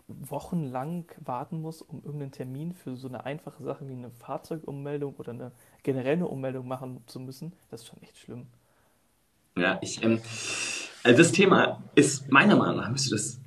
wochenlang 0.08 1.06
warten 1.20 1.62
muss, 1.62 1.82
um 1.82 2.04
irgendeinen 2.04 2.32
Termin 2.32 2.74
für 2.74 2.96
so 2.96 3.08
eine 3.08 3.26
einfache 3.26 3.64
Sache 3.64 3.88
wie 3.88 3.94
eine 3.94 4.12
Fahrzeugummeldung 4.12 5.16
oder 5.16 5.32
eine 5.32 5.52
generelle 5.82 6.28
Ummeldung 6.28 6.68
machen 6.68 7.02
zu 7.08 7.20
müssen, 7.20 7.54
das 7.72 7.82
ist 7.82 7.88
schon 7.88 8.02
echt 8.04 8.18
schlimm. 8.18 8.46
Ja, 9.58 9.80
ich, 9.82 10.04
ähm, 10.04 10.22
also 11.04 11.18
das 11.18 11.32
Thema 11.32 11.82
ist 11.96 12.32
meiner 12.32 12.56
Meinung 12.56 12.78
nach 12.78 12.90
müsste 12.90 13.12
das 13.12 13.40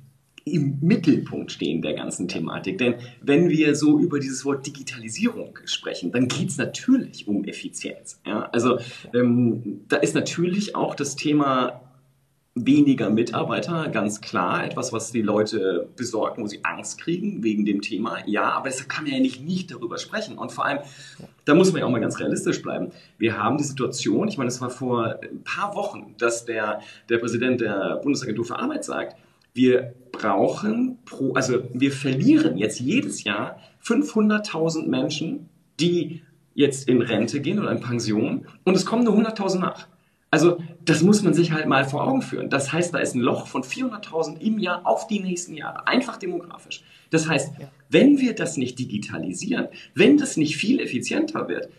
im 0.49 0.77
Mittelpunkt 0.81 1.51
stehen 1.51 1.81
der 1.81 1.93
ganzen 1.93 2.27
Thematik. 2.27 2.77
Denn 2.77 2.95
wenn 3.21 3.49
wir 3.49 3.75
so 3.75 3.99
über 3.99 4.19
dieses 4.19 4.45
Wort 4.45 4.65
Digitalisierung 4.65 5.57
sprechen, 5.65 6.11
dann 6.11 6.27
geht 6.27 6.49
es 6.49 6.57
natürlich 6.57 7.27
um 7.27 7.43
Effizienz. 7.45 8.19
Ja? 8.25 8.49
Also 8.51 8.79
ähm, 9.13 9.81
da 9.87 9.97
ist 9.97 10.15
natürlich 10.15 10.75
auch 10.75 10.95
das 10.95 11.15
Thema 11.15 11.81
weniger 12.55 13.09
Mitarbeiter, 13.09 13.89
ganz 13.89 14.21
klar, 14.21 14.65
etwas, 14.65 14.91
was 14.91 15.11
die 15.11 15.21
Leute 15.21 15.87
besorgt, 15.95 16.37
wo 16.37 16.47
sie 16.47 16.59
Angst 16.63 16.99
kriegen 16.99 17.43
wegen 17.43 17.65
dem 17.65 17.81
Thema. 17.81 18.17
Ja, 18.25 18.51
aber 18.51 18.69
deshalb 18.69 18.89
kann 18.89 19.05
man 19.05 19.13
ja 19.13 19.19
nicht, 19.19 19.45
nicht 19.45 19.71
darüber 19.71 19.97
sprechen. 19.97 20.37
Und 20.37 20.51
vor 20.51 20.65
allem, 20.65 20.79
da 21.45 21.53
muss 21.53 21.71
man 21.71 21.81
ja 21.81 21.85
auch 21.85 21.91
mal 21.91 22.01
ganz 22.01 22.19
realistisch 22.19 22.61
bleiben. 22.61 22.91
Wir 23.17 23.37
haben 23.41 23.57
die 23.57 23.63
Situation, 23.63 24.27
ich 24.27 24.37
meine, 24.37 24.49
es 24.49 24.61
war 24.61 24.69
vor 24.69 25.19
ein 25.21 25.43
paar 25.43 25.75
Wochen, 25.75 26.15
dass 26.17 26.45
der, 26.45 26.81
der 27.07 27.17
Präsident 27.19 27.61
der 27.61 27.99
Bundesagentur 28.03 28.45
für 28.45 28.59
Arbeit 28.59 28.83
sagt, 28.83 29.15
wir 29.53 29.95
brauchen 30.11 30.99
pro, 31.05 31.33
also 31.33 31.63
wir 31.73 31.91
verlieren 31.91 32.57
jetzt 32.57 32.79
jedes 32.79 33.23
Jahr 33.23 33.59
500.000 33.83 34.87
Menschen, 34.87 35.49
die 35.79 36.21
jetzt 36.53 36.89
in 36.89 37.01
Rente 37.01 37.41
gehen 37.41 37.59
oder 37.59 37.71
in 37.71 37.79
Pension 37.79 38.45
und 38.65 38.75
es 38.75 38.85
kommen 38.85 39.03
nur 39.03 39.17
100.000 39.17 39.59
nach. 39.59 39.87
Also 40.31 40.59
das 40.85 41.01
muss 41.01 41.23
man 41.23 41.33
sich 41.33 41.51
halt 41.51 41.65
mal 41.65 41.85
vor 41.85 42.05
Augen 42.07 42.21
führen. 42.21 42.49
Das 42.49 42.71
heißt, 42.71 42.93
da 42.93 42.99
ist 42.99 43.15
ein 43.15 43.21
Loch 43.21 43.47
von 43.47 43.63
400.000 43.63 44.39
im 44.39 44.59
Jahr 44.59 44.85
auf 44.85 45.07
die 45.07 45.19
nächsten 45.19 45.55
Jahre, 45.55 45.87
einfach 45.87 46.17
demografisch. 46.17 46.83
Das 47.09 47.27
heißt, 47.27 47.53
wenn 47.89 48.19
wir 48.19 48.35
das 48.35 48.57
nicht 48.57 48.77
digitalisieren, 48.77 49.69
wenn 49.95 50.17
das 50.17 50.37
nicht 50.37 50.57
viel 50.57 50.79
effizienter 50.79 51.47
wird, 51.47 51.69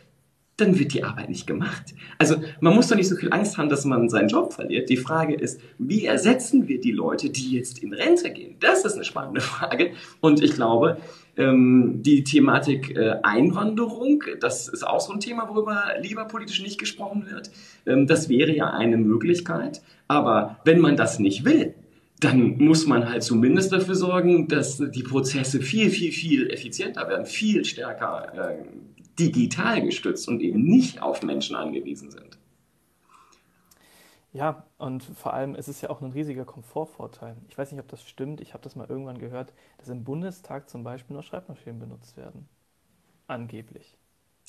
dann 0.60 0.78
wird 0.78 0.94
die 0.94 1.04
Arbeit 1.04 1.28
nicht 1.28 1.46
gemacht. 1.46 1.94
Also 2.18 2.36
man 2.60 2.74
muss 2.74 2.88
doch 2.88 2.96
nicht 2.96 3.08
so 3.08 3.16
viel 3.16 3.32
Angst 3.32 3.58
haben, 3.58 3.68
dass 3.68 3.84
man 3.84 4.08
seinen 4.08 4.28
Job 4.28 4.52
verliert. 4.52 4.88
Die 4.88 4.96
Frage 4.96 5.34
ist, 5.34 5.60
wie 5.78 6.04
ersetzen 6.04 6.68
wir 6.68 6.80
die 6.80 6.92
Leute, 6.92 7.30
die 7.30 7.52
jetzt 7.52 7.78
in 7.82 7.92
Rente 7.92 8.30
gehen? 8.30 8.56
Das 8.60 8.84
ist 8.84 8.94
eine 8.94 9.04
spannende 9.04 9.40
Frage. 9.40 9.92
Und 10.20 10.42
ich 10.42 10.52
glaube, 10.52 10.98
ähm, 11.36 12.02
die 12.02 12.24
Thematik 12.24 12.96
äh, 12.96 13.16
Einwanderung, 13.22 14.22
das 14.40 14.68
ist 14.68 14.86
auch 14.86 15.00
so 15.00 15.12
ein 15.12 15.20
Thema, 15.20 15.48
worüber 15.48 15.84
lieber 16.00 16.24
politisch 16.26 16.62
nicht 16.62 16.78
gesprochen 16.78 17.26
wird. 17.30 17.50
Ähm, 17.86 18.06
das 18.06 18.28
wäre 18.28 18.54
ja 18.54 18.70
eine 18.70 18.96
Möglichkeit. 18.96 19.82
Aber 20.08 20.58
wenn 20.64 20.80
man 20.80 20.96
das 20.96 21.18
nicht 21.18 21.44
will, 21.44 21.74
dann 22.20 22.58
muss 22.58 22.86
man 22.86 23.08
halt 23.08 23.22
zumindest 23.22 23.72
dafür 23.72 23.94
sorgen, 23.94 24.46
dass 24.46 24.76
die 24.76 25.02
Prozesse 25.02 25.60
viel, 25.60 25.88
viel, 25.90 26.12
viel 26.12 26.50
effizienter 26.50 27.08
werden, 27.08 27.24
viel 27.24 27.64
stärker 27.64 28.32
äh, 28.34 28.64
digital 29.20 29.82
gestützt 29.82 30.28
und 30.28 30.40
eben 30.40 30.62
nicht 30.62 31.02
auf 31.02 31.22
Menschen 31.22 31.56
angewiesen 31.56 32.10
sind. 32.10 32.38
Ja, 34.32 34.64
und 34.78 35.02
vor 35.02 35.34
allem 35.34 35.56
ist 35.56 35.66
es 35.68 35.80
ja 35.80 35.90
auch 35.90 36.00
ein 36.00 36.12
riesiger 36.12 36.44
Komfortvorteil. 36.44 37.36
Ich 37.48 37.58
weiß 37.58 37.72
nicht, 37.72 37.80
ob 37.80 37.88
das 37.88 38.02
stimmt. 38.08 38.40
Ich 38.40 38.54
habe 38.54 38.62
das 38.62 38.76
mal 38.76 38.88
irgendwann 38.88 39.18
gehört, 39.18 39.52
dass 39.78 39.88
im 39.88 40.04
Bundestag 40.04 40.70
zum 40.70 40.84
Beispiel 40.84 41.14
nur 41.14 41.24
Schreibmaschinen 41.24 41.80
benutzt 41.80 42.16
werden. 42.16 42.48
Angeblich. 43.26 43.96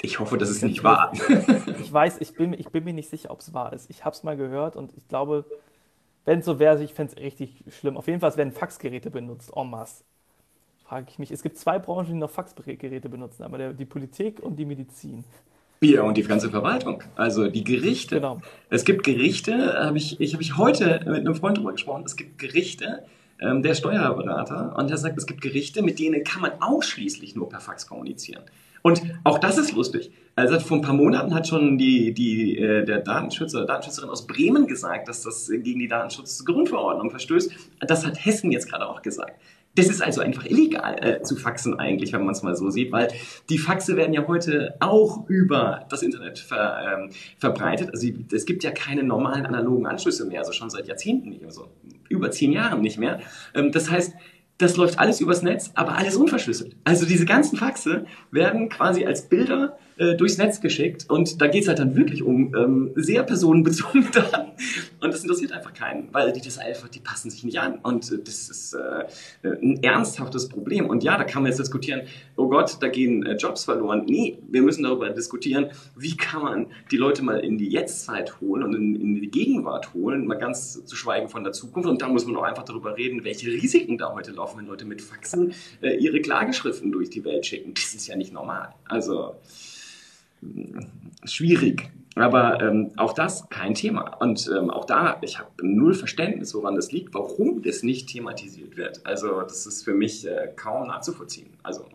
Ich 0.02 0.20
hoffe, 0.20 0.38
das 0.38 0.50
ist 0.50 0.64
nicht 0.64 0.84
wahr. 0.84 1.12
Ich 1.80 1.92
weiß, 1.92 2.22
ich 2.22 2.34
bin, 2.36 2.54
ich 2.54 2.70
bin 2.70 2.84
mir 2.84 2.94
nicht 2.94 3.10
sicher, 3.10 3.32
ob 3.32 3.40
es 3.40 3.54
wahr 3.54 3.74
ist. 3.74 3.90
Ich 3.90 4.06
habe 4.06 4.16
es 4.16 4.24
mal 4.24 4.38
gehört 4.38 4.76
und 4.76 4.96
ich 4.96 5.08
glaube, 5.08 5.46
wenn 6.26 6.40
es 6.40 6.46
so 6.46 6.60
wäre, 6.60 6.84
ich 6.84 6.94
fände 6.94 7.14
es 7.14 7.22
richtig 7.22 7.64
schlimm. 7.70 7.98
Auf 7.98 8.08
jeden 8.08 8.20
Fall 8.20 8.36
werden 8.38 8.54
Faxgeräte 8.54 9.10
benutzt, 9.10 9.52
en 9.56 9.70
masse 9.70 10.04
frage 10.92 11.06
ich 11.10 11.20
mich. 11.20 11.32
Es 11.32 11.42
gibt 11.42 11.58
zwei 11.58 11.80
Branchen, 11.80 12.08
die 12.08 12.20
noch 12.20 12.30
Faxgeräte 12.30 13.08
benutzen, 13.08 13.44
aber 13.44 13.58
der, 13.58 13.72
die 13.72 13.86
Politik 13.86 14.42
und 14.42 14.58
die 14.58 14.66
Medizin. 14.66 15.24
Ja, 15.82 16.02
und 16.04 16.18
die 16.18 16.24
ganze 16.24 16.50
Verwaltung, 16.50 17.02
also 17.16 17.48
die 17.48 17.64
Gerichte. 17.64 18.16
Genau. 18.16 18.42
Es 18.70 18.84
gibt 18.84 19.06
Gerichte, 19.06 19.80
habe 19.82 19.98
ich, 19.98 20.20
ich 20.20 20.34
habe 20.34 20.44
ich 20.44 20.58
heute 20.58 21.00
mit 21.06 21.22
einem 21.22 21.34
Freund 21.34 21.56
darüber 21.56 21.72
gesprochen, 21.72 22.04
es 22.06 22.18
gibt 22.18 22.38
Gerichte, 22.40 23.06
ähm, 23.40 23.64
der 23.64 23.74
Steuerberater, 23.74 24.76
und 24.78 24.90
der 24.90 24.98
sagt, 24.98 25.18
es 25.18 25.26
gibt 25.26 25.40
Gerichte, 25.40 25.82
mit 25.82 25.98
denen 25.98 26.26
kann 26.26 26.42
man 26.42 26.52
ausschließlich 26.60 27.38
nur 27.38 27.48
per 27.48 27.62
Fax 27.62 27.88
kommunizieren. 27.88 28.44
Und 28.82 29.02
auch 29.24 29.40
das 29.40 29.58
ist 29.58 29.72
lustig. 29.72 30.12
Also 30.36 30.60
vor 30.60 30.78
ein 30.78 30.82
paar 30.82 30.94
Monaten 30.94 31.34
hat 31.34 31.48
schon 31.48 31.78
die, 31.78 32.14
die, 32.14 32.58
äh, 32.58 32.84
der 32.84 33.00
Datenschützer, 33.00 33.66
Datenschützerin 33.66 34.10
aus 34.10 34.28
Bremen 34.28 34.68
gesagt, 34.68 35.08
dass 35.08 35.24
das 35.24 35.48
gegen 35.50 35.80
die 35.80 35.88
Datenschutzgrundverordnung 35.88 37.12
verstößt. 37.12 37.52
Das 37.80 38.06
hat 38.06 38.26
Hessen 38.26 38.52
jetzt 38.52 38.70
gerade 38.70 38.88
auch 38.88 39.02
gesagt. 39.02 39.40
Das 39.76 39.88
ist 39.88 40.02
also 40.02 40.20
einfach 40.22 40.46
illegal 40.46 40.96
äh, 41.02 41.22
zu 41.24 41.38
faxen 41.38 41.80
eigentlich, 41.80 42.12
wenn 42.12 42.26
man 42.26 42.34
es 42.34 42.44
mal 42.44 42.56
so 42.56 42.70
sieht, 42.70 42.92
weil 42.92 43.08
die 43.50 43.58
Faxe 43.58 43.96
werden 43.96 44.14
ja 44.14 44.28
heute 44.28 44.76
auch 44.82 45.30
über 45.30 45.86
das 45.90 46.04
Internet 46.04 46.40
ver, 46.40 47.00
ähm, 47.00 47.10
verbreitet. 47.38 47.90
Also 47.94 48.08
es 48.34 48.46
gibt 48.46 48.64
ja 48.64 48.72
keine 48.72 49.04
normalen 49.04 49.46
analogen 49.46 49.86
Anschlüsse 49.86 50.26
mehr, 50.26 50.40
also 50.40 50.52
schon 50.52 50.70
seit 50.70 50.88
Jahrzehnten 50.88 51.30
nicht 51.30 51.42
mehr, 51.42 51.52
über 52.10 52.32
zehn 52.32 52.52
Jahren 52.52 52.82
nicht 52.82 52.98
mehr. 52.98 53.22
Ähm, 53.56 53.72
das 53.72 53.90
heißt, 53.90 54.14
das 54.58 54.78
läuft 54.78 55.00
alles 55.00 55.22
übers 55.22 55.42
Netz, 55.42 55.72
aber 55.74 55.98
alles 55.98 56.16
unverschlüsselt. 56.16 56.76
Also 56.84 57.06
diese 57.06 57.26
ganzen 57.26 57.58
Faxe 57.58 58.06
werden 58.30 58.70
quasi 58.70 59.06
als 59.06 59.28
Bilder 59.28 59.78
äh, 60.02 60.16
durchs 60.16 60.38
Netz 60.38 60.62
geschickt 60.62 61.06
und 61.10 61.42
da 61.42 61.48
geht 61.48 61.62
es 61.62 61.68
halt 61.68 61.78
dann 61.78 61.96
wirklich 61.96 62.24
um 62.24 62.56
ähm, 62.56 62.92
sehr 62.96 63.22
personenbezogene 63.22 64.08
Daten 64.14 64.52
und 65.00 65.14
das 65.14 65.22
interessiert 65.22 65.52
einfach 65.52 65.74
keinen, 65.74 66.12
weil 66.12 66.34
die 66.34 66.42
das 66.42 66.58
einfach, 66.58 66.90
die 66.90 67.00
passen 67.00 67.30
sich 67.30 67.44
nicht 67.44 67.60
an 67.60 67.76
und 67.84 68.12
äh, 68.12 68.18
das 68.18 68.50
ist 68.50 68.74
äh, 68.74 69.06
ein 69.44 69.84
ernsthaftes 69.84 70.50
Problem 70.50 70.90
und 70.90 71.04
ja, 71.04 71.18
da 71.18 71.24
kann 71.24 71.44
man 71.44 71.52
jetzt 71.52 71.60
diskutieren, 71.60 72.02
oh 72.36 72.48
Gott, 72.48 72.78
da 72.82 72.88
gehen 72.88 73.24
äh, 73.26 73.36
Jobs 73.36 73.66
verloren. 73.66 74.06
Nee, 74.08 74.40
wir 74.50 74.64
müssen 74.64 74.84
darüber 74.84 75.08
diskutieren, 75.12 75.68
wie 75.96 76.18
kann 76.18 76.42
man 76.42 76.68
die 76.90 76.98
Leute 76.98 77.22
mal 77.22 77.40
in 77.40 77.60
die 77.60 77.70
Jetztzeit 77.70 78.42
holen 78.42 78.64
und 78.64 78.74
in, 78.74 78.96
in 78.96 79.16
die 79.16 79.30
Gegenwart 79.30 79.94
holen, 79.94 80.26
mal 80.26 80.40
ganz 80.40 80.84
zu 80.84 80.96
schweigen 80.96 81.30
von 81.30 81.44
der 81.44 81.54
Zukunft 81.54 81.88
und 81.88 82.02
da 82.02 82.10
muss 82.10 82.26
man 82.26 82.36
auch 82.38 82.44
einfach 82.44 82.64
darüber 82.64 82.98
reden, 82.98 83.24
welche 83.24 83.52
Risiken 83.52 84.00
da 84.00 84.14
heute 84.14 84.32
laufen, 84.32 84.58
wenn 84.58 84.66
Leute 84.66 84.86
mit 84.86 85.02
Faxen 85.02 85.54
äh, 85.82 85.96
ihre 85.98 86.22
Klageschriften 86.22 86.92
durch 86.92 87.12
die 87.12 87.24
Welt 87.24 87.46
schicken. 87.46 87.76
Das 87.76 87.94
ist 87.94 88.08
ja 88.08 88.16
nicht 88.16 88.34
normal. 88.34 88.70
Also 88.86 89.36
schwierig. 91.24 91.92
Aber 92.16 92.62
ähm, 92.62 92.92
auch 92.98 93.14
das 93.14 93.48
kein 93.50 93.74
Thema. 93.74 94.18
Und 94.20 94.50
ähm, 94.54 94.70
auch 94.70 94.86
da, 94.86 95.18
ich 95.22 95.40
habe 95.40 95.50
null 95.62 95.94
Verständnis, 95.94 96.54
woran 96.54 96.76
das 96.76 96.92
liegt, 96.92 97.14
warum 97.14 97.62
das 97.62 97.84
nicht 97.84 98.10
thematisiert 98.10 98.76
wird. 98.76 99.06
Also 99.06 99.42
das 99.42 99.66
ist 99.66 99.84
für 99.84 99.94
mich 99.94 100.28
äh, 100.28 100.50
kaum 100.56 100.88
nachzuvollziehen. 100.88 101.48
Also 101.64 101.86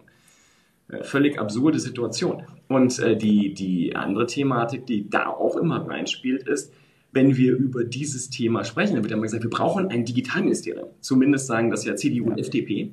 äh, 0.89 1.05
völlig 1.05 1.39
absurde 1.39 1.79
Situation. 1.79 2.45
Und 2.69 2.99
äh, 2.99 3.17
die, 3.17 3.53
die 3.53 3.95
andere 3.95 4.27
Thematik, 4.27 4.87
die 4.87 5.11
da 5.11 5.27
auch 5.27 5.57
immer 5.57 5.87
reinspielt, 5.87 6.49
ist, 6.49 6.73
wenn 7.13 7.37
wir 7.37 7.55
über 7.55 7.85
dieses 7.85 8.31
Thema 8.31 8.65
sprechen, 8.65 8.95
dann 8.95 9.03
wird 9.03 9.13
immer 9.13 9.23
gesagt, 9.23 9.43
wir 9.43 9.51
brauchen 9.51 9.89
ein 9.89 10.05
Digitalministerium. 10.05 10.89
Zumindest 11.01 11.47
sagen 11.47 11.71
das 11.71 11.85
ja 11.85 11.95
CDU 11.95 12.27
und 12.27 12.39
FDP. 12.39 12.93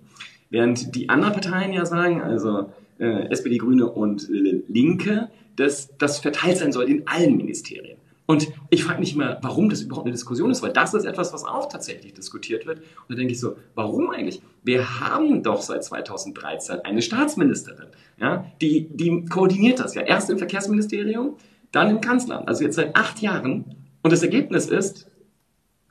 Während 0.50 0.96
die 0.96 1.10
anderen 1.10 1.34
Parteien 1.34 1.74
ja 1.74 1.86
sagen, 1.86 2.22
also 2.22 2.70
äh, 3.00 3.30
SPD, 3.30 3.58
Grüne 3.58 3.88
und 3.90 4.28
Linke, 4.30 5.30
dass 5.56 5.96
das 5.98 6.20
verteilt 6.20 6.58
sein 6.58 6.72
soll 6.72 6.90
in 6.90 7.08
allen 7.08 7.38
Ministerien. 7.38 7.98
Und 8.26 8.48
ich 8.70 8.84
frage 8.86 9.00
mich 9.00 9.14
immer, 9.14 9.38
warum 9.42 9.70
das 9.70 9.82
überhaupt 9.82 10.06
eine 10.06 10.14
Diskussion 10.14 10.50
ist, 10.50 10.64
weil 10.64 10.72
das 10.72 10.94
ist 10.94 11.04
etwas, 11.04 11.34
was 11.34 11.44
auch 11.44 11.68
tatsächlich 11.68 12.14
diskutiert 12.14 12.66
wird. 12.66 12.80
Und 12.80 13.10
da 13.10 13.16
denke 13.16 13.34
ich 13.34 13.40
so, 13.40 13.58
warum 13.76 14.10
eigentlich? 14.10 14.42
Wir 14.64 15.02
haben 15.02 15.44
doch 15.44 15.62
seit 15.62 15.84
2013 15.84 16.80
eine 16.82 17.02
Staatsministerin, 17.02 17.88
ja, 18.18 18.46
die, 18.62 18.88
die 18.90 19.26
koordiniert 19.26 19.80
das 19.80 19.94
ja. 19.94 20.04
Erst 20.04 20.30
im 20.30 20.38
Verkehrsministerium, 20.38 21.36
dann 21.72 21.90
im 21.90 22.02
Kanzleramt. 22.02 22.48
Also 22.48 22.64
jetzt 22.64 22.76
seit 22.76 22.96
acht 22.96 23.22
Jahren. 23.22 23.76
Und 24.02 24.14
das 24.14 24.24
Ergebnis 24.24 24.68
ist 24.68 25.08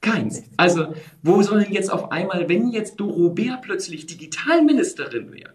keins. 0.01 0.43
Also, 0.57 0.95
wo 1.23 1.43
soll 1.43 1.65
denn 1.65 1.73
jetzt 1.73 1.93
auf 1.93 2.11
einmal, 2.11 2.49
wenn 2.49 2.71
jetzt 2.71 2.97
Doro 2.97 3.31
Bär 3.31 3.59
plötzlich 3.63 4.07
Digitalministerin 4.07 5.33
wäre, 5.33 5.53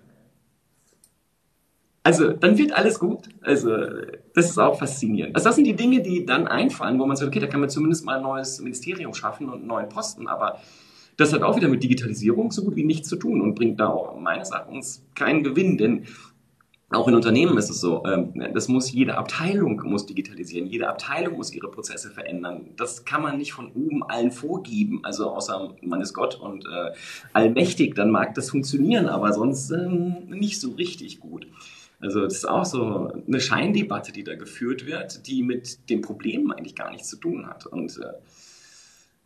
also, 2.08 2.32
dann 2.32 2.58
wird 2.58 2.72
alles 2.72 3.00
gut. 3.00 3.28
Also, 3.42 3.70
das 4.34 4.50
ist 4.50 4.58
auch 4.58 4.80
faszinierend. 4.80 5.36
Also, 5.36 5.50
das 5.50 5.56
sind 5.56 5.66
die 5.66 5.76
Dinge, 5.76 6.02
die 6.02 6.26
dann 6.26 6.48
einfallen, 6.48 6.98
wo 7.00 7.06
man 7.06 7.18
sagt, 7.18 7.28
okay, 7.28 7.42
da 7.42 7.48
kann 7.48 7.60
man 7.60 7.70
zumindest 7.70 8.06
mal 8.06 8.16
ein 8.16 8.24
neues 8.24 8.62
Ministerium 8.62 9.14
schaffen 9.14 9.50
und 9.50 9.56
einen 9.56 9.68
neuen 9.68 9.90
Posten. 9.90 10.30
Aber 10.30 10.58
das 11.18 11.34
hat 11.34 11.42
auch 11.42 11.58
wieder 11.58 11.68
mit 11.68 11.84
Digitalisierung 11.84 12.54
so 12.54 12.64
gut 12.64 12.78
wie 12.78 12.86
nichts 12.86 13.10
zu 13.10 13.18
tun 13.18 13.42
und 13.42 13.56
bringt 13.56 13.82
da 13.82 13.90
auch 13.90 14.18
meines 14.18 14.52
Erachtens 14.52 15.06
keinen 15.16 15.44
Gewinn, 15.44 15.78
denn 15.78 16.06
auch 16.92 17.10
in 17.10 17.16
Unternehmen 17.16 17.58
ist 17.58 17.70
es 17.70 17.82
so, 17.82 18.06
ähm, 18.06 18.42
das 18.54 18.70
muss 18.70 18.90
jede 18.90 19.18
Abteilung 19.18 19.82
muss 19.84 20.06
digitalisieren, 20.06 20.68
jede 20.68 20.88
Abteilung 20.88 21.36
muss 21.36 21.54
ihre 21.54 21.70
Prozesse 21.70 22.10
verändern. 22.10 22.68
Das 22.78 23.04
kann 23.04 23.22
man 23.22 23.38
nicht 23.38 23.52
von 23.52 23.70
oben 23.74 24.04
allen 24.04 24.32
vorgeben, 24.32 25.02
also 25.04 25.30
außer 25.32 25.76
man 25.82 26.00
ist 26.00 26.14
Gott 26.14 26.40
und 26.40 26.66
äh, 26.66 26.94
allmächtig, 27.34 27.96
dann 27.96 28.12
mag 28.12 28.34
das 28.36 28.50
funktionieren, 28.50 29.10
aber 29.10 29.34
sonst 29.34 29.72
ähm, 29.72 30.30
nicht 30.30 30.62
so 30.62 30.72
richtig 30.72 31.20
gut. 31.20 31.48
Also 32.00 32.22
das 32.22 32.36
ist 32.36 32.46
auch 32.46 32.66
so 32.66 33.12
eine 33.28 33.40
Scheindebatte, 33.40 34.12
die 34.12 34.24
da 34.24 34.36
geführt 34.36 34.86
wird, 34.86 35.28
die 35.28 35.42
mit 35.42 35.90
dem 35.90 36.02
Problem 36.02 36.52
eigentlich 36.52 36.76
gar 36.76 36.92
nichts 36.92 37.10
zu 37.10 37.18
tun 37.18 37.48
hat. 37.48 37.66
Und 37.66 37.98
äh, 37.98 38.14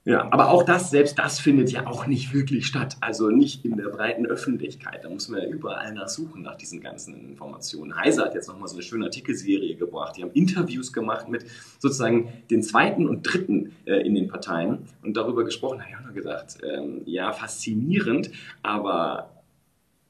ja, 0.03 0.27
aber 0.31 0.49
auch 0.49 0.63
das, 0.63 0.89
selbst 0.89 1.19
das 1.19 1.39
findet 1.39 1.71
ja 1.71 1.85
auch 1.85 2.07
nicht 2.07 2.33
wirklich 2.33 2.65
statt. 2.65 2.97
Also 3.01 3.29
nicht 3.29 3.65
in 3.65 3.77
der 3.77 3.89
breiten 3.89 4.25
Öffentlichkeit. 4.25 5.03
Da 5.03 5.09
muss 5.09 5.29
man 5.29 5.41
ja 5.41 5.47
überall 5.47 5.93
nachsuchen 5.93 6.41
nach 6.41 6.55
diesen 6.55 6.81
ganzen 6.81 7.29
Informationen. 7.29 7.95
Heise 7.95 8.23
hat 8.23 8.33
jetzt 8.33 8.47
nochmal 8.47 8.67
so 8.67 8.75
eine 8.75 8.81
schöne 8.81 9.05
Artikelserie 9.05 9.75
gebracht. 9.75 10.17
Die 10.17 10.23
haben 10.23 10.31
Interviews 10.31 10.91
gemacht 10.91 11.29
mit 11.29 11.45
sozusagen 11.77 12.33
den 12.49 12.63
zweiten 12.63 13.07
und 13.07 13.21
dritten 13.21 13.73
äh, 13.85 13.97
in 13.97 14.15
den 14.15 14.27
Parteien 14.27 14.87
und 15.03 15.17
darüber 15.17 15.43
gesprochen. 15.43 15.77
Da 15.77 15.83
habe 15.83 15.91
ich 15.91 15.99
auch 15.99 16.05
nur 16.05 16.13
gedacht, 16.13 16.57
ähm, 16.63 17.01
ja, 17.05 17.31
faszinierend, 17.31 18.31
aber 18.63 19.30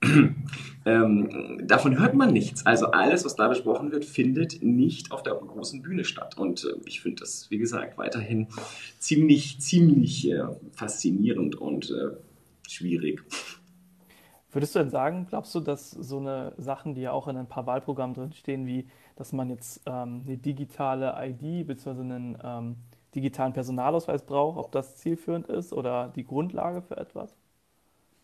ähm, 0.85 1.61
davon 1.67 1.99
hört 1.99 2.15
man 2.15 2.33
nichts. 2.33 2.65
Also 2.65 2.87
alles, 2.87 3.23
was 3.23 3.35
da 3.35 3.47
besprochen 3.47 3.91
wird, 3.91 4.03
findet 4.03 4.63
nicht 4.63 5.11
auf 5.11 5.23
der 5.23 5.35
großen 5.35 5.81
Bühne 5.81 6.03
statt. 6.05 6.37
Und 6.37 6.63
äh, 6.63 6.79
ich 6.85 7.01
finde 7.01 7.21
das, 7.21 7.51
wie 7.51 7.57
gesagt, 7.57 7.97
weiterhin 7.97 8.47
ziemlich, 8.99 9.59
ziemlich 9.59 10.29
äh, 10.29 10.43
faszinierend 10.73 11.55
und 11.55 11.91
äh, 11.91 12.15
schwierig. 12.67 13.21
Würdest 14.51 14.75
du 14.75 14.79
denn 14.79 14.89
sagen, 14.89 15.27
glaubst 15.29 15.55
du, 15.55 15.61
dass 15.61 15.91
so 15.91 16.19
eine 16.19 16.53
Sachen, 16.57 16.93
die 16.93 17.01
ja 17.01 17.11
auch 17.11 17.27
in 17.27 17.37
ein 17.37 17.47
paar 17.47 17.65
Wahlprogrammen 17.67 18.15
drin 18.15 18.33
stehen, 18.33 18.65
wie 18.65 18.87
dass 19.15 19.33
man 19.33 19.49
jetzt 19.49 19.81
ähm, 19.85 20.23
eine 20.25 20.37
digitale 20.37 21.15
ID 21.19 21.67
bzw. 21.67 22.01
einen 22.01 22.37
ähm, 22.43 22.75
digitalen 23.13 23.53
Personalausweis 23.53 24.25
braucht, 24.25 24.57
ob 24.57 24.71
das 24.71 24.97
zielführend 24.97 25.47
ist 25.47 25.73
oder 25.73 26.11
die 26.15 26.25
Grundlage 26.25 26.81
für 26.81 26.97
etwas? 26.97 27.35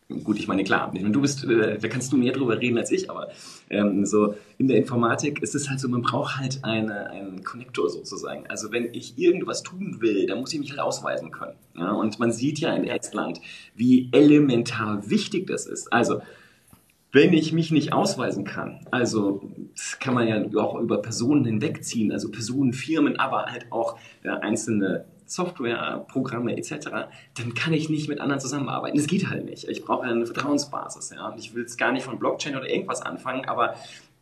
Gut, 0.09 0.39
ich 0.39 0.47
meine, 0.47 0.63
klar, 0.63 0.93
du 0.93 1.21
bist, 1.21 1.43
äh, 1.43 1.77
da 1.77 1.87
kannst 1.89 2.13
du 2.13 2.17
mehr 2.17 2.31
drüber 2.31 2.57
reden 2.61 2.77
als 2.77 2.91
ich, 2.91 3.09
aber 3.09 3.27
ähm, 3.69 4.05
so 4.05 4.35
in 4.57 4.69
der 4.69 4.77
Informatik 4.77 5.41
ist 5.41 5.53
es 5.53 5.69
halt 5.69 5.81
so, 5.81 5.89
man 5.89 6.01
braucht 6.01 6.37
halt 6.37 6.63
eine, 6.63 7.09
einen 7.09 7.43
Connector 7.43 7.89
sozusagen. 7.89 8.47
Also 8.47 8.71
wenn 8.71 8.93
ich 8.93 9.17
irgendwas 9.17 9.63
tun 9.63 9.97
will, 9.99 10.25
dann 10.25 10.39
muss 10.39 10.53
ich 10.53 10.59
mich 10.61 10.69
halt 10.69 10.79
ausweisen 10.79 11.31
können. 11.31 11.57
Ja? 11.75 11.91
Und 11.91 12.19
man 12.19 12.31
sieht 12.31 12.59
ja 12.59 12.73
in 12.73 12.85
Estland, 12.85 13.41
wie 13.75 14.07
elementar 14.13 15.09
wichtig 15.09 15.47
das 15.47 15.65
ist. 15.65 15.91
Also 15.91 16.21
wenn 17.11 17.33
ich 17.33 17.51
mich 17.51 17.71
nicht 17.71 17.91
ausweisen 17.91 18.45
kann, 18.45 18.87
also 18.91 19.41
das 19.75 19.99
kann 19.99 20.13
man 20.13 20.27
ja 20.27 20.41
auch 20.61 20.79
über 20.79 21.01
Personen 21.01 21.43
hinwegziehen, 21.43 22.13
also 22.13 22.31
Personen, 22.31 22.71
Firmen, 22.71 23.19
aber 23.19 23.47
halt 23.47 23.65
auch 23.71 23.97
äh, 24.23 24.29
einzelne 24.29 25.03
Softwareprogramme 25.27 26.57
etc., 26.57 26.89
dann 27.35 27.53
kann 27.53 27.73
ich 27.73 27.89
nicht 27.89 28.09
mit 28.09 28.19
anderen 28.19 28.39
zusammenarbeiten. 28.39 28.97
Das 28.97 29.07
geht 29.07 29.29
halt 29.29 29.45
nicht. 29.45 29.67
Ich 29.67 29.83
brauche 29.83 30.03
eine 30.03 30.25
Vertrauensbasis. 30.25 31.11
Ja? 31.11 31.29
Und 31.29 31.39
ich 31.39 31.53
will 31.53 31.61
jetzt 31.61 31.77
gar 31.77 31.91
nicht 31.91 32.03
von 32.03 32.19
Blockchain 32.19 32.55
oder 32.55 32.69
irgendwas 32.69 33.01
anfangen, 33.01 33.45
aber 33.45 33.75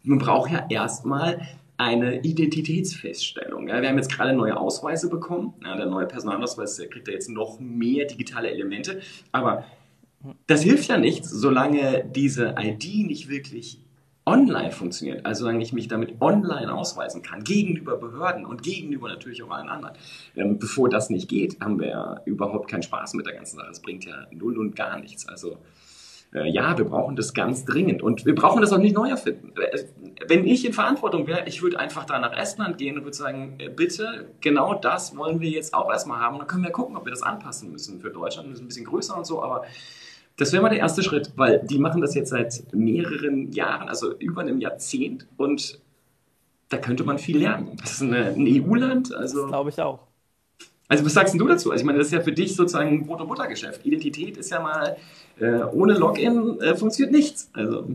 man 0.03 0.19
braucht 0.19 0.51
ja 0.51 0.65
erstmal 0.69 1.47
eine 1.77 2.21
Identitätsfeststellung. 2.21 3.67
Ja, 3.67 3.81
wir 3.81 3.89
haben 3.89 3.97
jetzt 3.97 4.11
gerade 4.11 4.33
neue 4.33 4.55
Ausweise 4.57 5.09
bekommen. 5.09 5.53
Ja, 5.63 5.75
der 5.75 5.87
neue 5.87 6.05
Personalausweis 6.05 6.77
der 6.77 6.87
kriegt 6.87 7.07
da 7.07 7.11
jetzt 7.11 7.29
noch 7.29 7.59
mehr 7.59 8.05
digitale 8.05 8.49
Elemente. 8.49 9.01
Aber 9.31 9.65
das 10.47 10.63
hilft 10.63 10.87
ja 10.87 10.97
nichts, 10.97 11.29
solange 11.29 12.05
diese 12.05 12.55
ID 12.57 13.05
nicht 13.05 13.29
wirklich 13.29 13.84
online 14.25 14.71
funktioniert, 14.71 15.25
also 15.25 15.41
solange 15.41 15.61
ich 15.61 15.71
mich 15.71 15.87
damit 15.87 16.19
online 16.19 16.73
ausweisen 16.73 17.21
kann, 17.21 17.43
gegenüber 17.43 17.97
Behörden 17.97 18.45
und 18.45 18.63
gegenüber 18.63 19.07
natürlich 19.07 19.43
auch 19.43 19.51
allen 19.51 19.69
anderen. 19.69 19.95
Ähm, 20.35 20.57
bevor 20.57 20.89
das 20.89 21.09
nicht 21.09 21.29
geht, 21.29 21.59
haben 21.61 21.79
wir 21.79 21.87
ja 21.87 22.21
überhaupt 22.25 22.69
keinen 22.69 22.83
Spaß 22.83 23.13
mit 23.13 23.25
der 23.27 23.33
ganzen 23.33 23.57
Sache. 23.57 23.67
Das 23.67 23.81
bringt 23.81 24.05
ja 24.05 24.25
null 24.31 24.57
und 24.57 24.75
gar 24.75 24.99
nichts. 24.99 25.27
Also 25.27 25.57
äh, 26.33 26.49
ja, 26.49 26.77
wir 26.77 26.85
brauchen 26.85 27.15
das 27.15 27.33
ganz 27.33 27.65
dringend 27.65 28.01
und 28.01 28.25
wir 28.25 28.35
brauchen 28.35 28.61
das 28.61 28.73
auch 28.73 28.79
nicht 28.79 28.95
neu 28.95 29.09
erfinden. 29.09 29.53
Äh, 29.61 29.83
wenn 30.27 30.45
ich 30.45 30.65
in 30.65 30.73
Verantwortung 30.73 31.27
wäre, 31.27 31.47
ich 31.47 31.61
würde 31.61 31.79
einfach 31.79 32.05
da 32.05 32.19
nach 32.19 32.35
Estland 32.35 32.77
gehen 32.77 32.97
und 32.97 33.03
würde 33.03 33.15
sagen, 33.15 33.55
äh, 33.59 33.69
bitte, 33.69 34.29
genau 34.41 34.73
das 34.73 35.15
wollen 35.15 35.39
wir 35.39 35.49
jetzt 35.49 35.73
auch 35.73 35.89
erstmal 35.91 36.19
haben. 36.19 36.39
Dann 36.39 36.47
können 36.47 36.63
wir 36.63 36.71
gucken, 36.71 36.97
ob 36.97 37.05
wir 37.05 37.11
das 37.11 37.21
anpassen 37.21 37.71
müssen 37.71 38.01
für 38.01 38.09
Deutschland. 38.09 38.49
Das 38.49 38.55
ist 38.57 38.63
ein 38.63 38.67
bisschen 38.67 38.85
größer 38.85 39.15
und 39.15 39.25
so, 39.25 39.41
aber 39.41 39.65
das 40.37 40.51
wäre 40.51 40.61
mal 40.61 40.69
der 40.69 40.79
erste 40.79 41.01
Schritt, 41.03 41.31
weil 41.35 41.61
die 41.65 41.79
machen 41.79 42.01
das 42.01 42.13
jetzt 42.15 42.29
seit 42.29 42.73
mehreren 42.73 43.51
Jahren, 43.51 43.87
also 43.87 44.13
über 44.17 44.41
einem 44.41 44.59
Jahrzehnt 44.59 45.27
und 45.37 45.79
da 46.69 46.77
könnte 46.77 47.03
man 47.03 47.19
viel 47.19 47.37
lernen. 47.37 47.77
Das 47.81 47.93
ist 47.93 48.01
eine, 48.01 48.27
ein 48.27 48.47
EU-Land. 48.47 49.13
Also, 49.13 49.47
glaube 49.47 49.69
ich 49.69 49.79
auch. 49.79 49.99
Also 50.87 51.05
was 51.05 51.13
sagst 51.13 51.33
du 51.33 51.47
dazu? 51.47 51.71
Also 51.71 51.81
ich 51.81 51.85
meine, 51.85 51.97
das 51.97 52.07
ist 52.07 52.13
ja 52.13 52.21
für 52.21 52.31
dich 52.31 52.55
sozusagen 52.55 52.89
ein 52.89 53.05
Brot- 53.05 53.21
und 53.21 53.27
Buttergeschäft. 53.27 53.85
Identität 53.85 54.37
ist 54.37 54.51
ja 54.51 54.59
mal, 54.59 54.97
äh, 55.39 55.63
ohne 55.63 55.93
Login 55.93 56.59
äh, 56.59 56.75
funktioniert 56.75 57.11
nichts. 57.11 57.49
Also. 57.53 57.87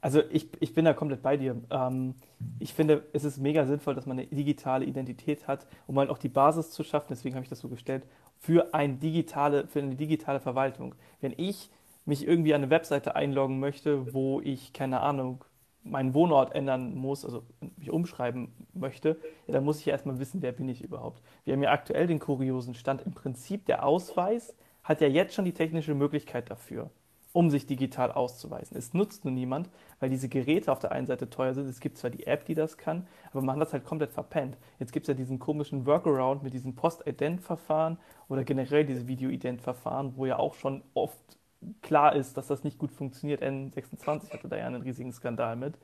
Also 0.00 0.22
ich, 0.30 0.48
ich 0.60 0.72
bin 0.74 0.84
da 0.84 0.94
komplett 0.94 1.22
bei 1.22 1.36
dir. 1.36 1.56
Ähm, 1.70 2.14
ich 2.58 2.72
finde, 2.72 3.04
es 3.12 3.24
ist 3.24 3.38
mega 3.38 3.66
sinnvoll, 3.66 3.94
dass 3.94 4.06
man 4.06 4.18
eine 4.18 4.26
digitale 4.28 4.84
Identität 4.84 5.46
hat, 5.46 5.66
um 5.86 5.98
halt 5.98 6.10
auch 6.10 6.18
die 6.18 6.28
Basis 6.28 6.70
zu 6.70 6.82
schaffen, 6.84 7.08
deswegen 7.10 7.34
habe 7.34 7.44
ich 7.44 7.50
das 7.50 7.60
so 7.60 7.68
gestellt, 7.68 8.04
für, 8.38 8.72
ein 8.72 8.98
digitale, 8.98 9.66
für 9.66 9.80
eine 9.80 9.96
digitale 9.96 10.40
Verwaltung. 10.40 10.94
Wenn 11.20 11.34
ich 11.36 11.70
mich 12.06 12.26
irgendwie 12.26 12.54
an 12.54 12.62
eine 12.62 12.70
Webseite 12.70 13.14
einloggen 13.14 13.60
möchte, 13.60 14.12
wo 14.14 14.40
ich, 14.40 14.72
keine 14.72 15.00
Ahnung, 15.00 15.44
meinen 15.82 16.14
Wohnort 16.14 16.54
ändern 16.54 16.94
muss, 16.94 17.24
also 17.24 17.42
mich 17.76 17.90
umschreiben 17.90 18.52
möchte, 18.74 19.16
ja, 19.46 19.54
dann 19.54 19.64
muss 19.64 19.80
ich 19.80 19.88
erstmal 19.88 20.18
wissen, 20.18 20.42
wer 20.42 20.52
bin 20.52 20.68
ich 20.68 20.82
überhaupt. 20.82 21.22
Wir 21.44 21.54
haben 21.54 21.62
ja 21.62 21.70
aktuell 21.70 22.06
den 22.06 22.18
kuriosen 22.18 22.74
Stand. 22.74 23.02
Im 23.02 23.12
Prinzip 23.12 23.66
der 23.66 23.84
Ausweis 23.84 24.54
hat 24.82 25.00
ja 25.00 25.08
jetzt 25.08 25.34
schon 25.34 25.44
die 25.44 25.52
technische 25.52 25.94
Möglichkeit 25.94 26.50
dafür, 26.50 26.90
um 27.32 27.50
sich 27.50 27.66
digital 27.66 28.10
auszuweisen. 28.12 28.76
Es 28.76 28.92
nutzt 28.92 29.24
nur 29.24 29.32
niemand, 29.32 29.70
weil 30.00 30.10
diese 30.10 30.28
Geräte 30.28 30.72
auf 30.72 30.80
der 30.80 30.92
einen 30.92 31.06
Seite 31.06 31.30
teuer 31.30 31.54
sind. 31.54 31.68
Es 31.68 31.80
gibt 31.80 31.98
zwar 31.98 32.10
die 32.10 32.26
App, 32.26 32.44
die 32.44 32.54
das 32.54 32.76
kann, 32.76 33.06
aber 33.30 33.42
man 33.42 33.56
hat 33.56 33.62
das 33.62 33.72
halt 33.72 33.84
komplett 33.84 34.12
verpennt. 34.12 34.56
Jetzt 34.78 34.92
gibt 34.92 35.04
es 35.04 35.08
ja 35.08 35.14
diesen 35.14 35.38
komischen 35.38 35.86
Workaround 35.86 36.42
mit 36.42 36.54
diesem 36.54 36.74
Post-Ident-Verfahren 36.74 37.98
oder 38.28 38.44
generell 38.44 38.84
diese 38.84 39.06
Video-Ident-Verfahren, 39.06 40.16
wo 40.16 40.26
ja 40.26 40.38
auch 40.38 40.54
schon 40.54 40.82
oft 40.94 41.38
klar 41.82 42.16
ist, 42.16 42.36
dass 42.36 42.48
das 42.48 42.64
nicht 42.64 42.78
gut 42.78 42.90
funktioniert. 42.90 43.42
N26 43.42 44.32
hatte 44.32 44.48
da 44.48 44.56
ja 44.56 44.66
einen 44.66 44.82
riesigen 44.82 45.12
Skandal 45.12 45.56
mit, 45.56 45.78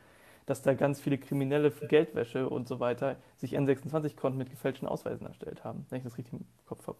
dass 0.47 0.63
da 0.63 0.75
ganz 0.75 1.01
viele 1.01 1.19
Kriminelle 1.19 1.71
für 1.71 1.87
Geldwäsche 1.87 2.49
und 2.49 2.67
so 2.69 2.81
weiter 2.81 3.17
sich 3.37 3.57
N26-Konten 3.57 4.39
mit 4.39 4.51
gefälschten 4.51 4.89
Ausweisen 4.89 5.27
erstellt 5.27 5.65
haben, 5.65 5.87
wenn 5.91 5.99
ich 5.99 6.05
das 6.05 6.17
richtig 6.19 6.35
im 6.35 6.47
Kopf 6.67 6.87
habe. 6.87 6.99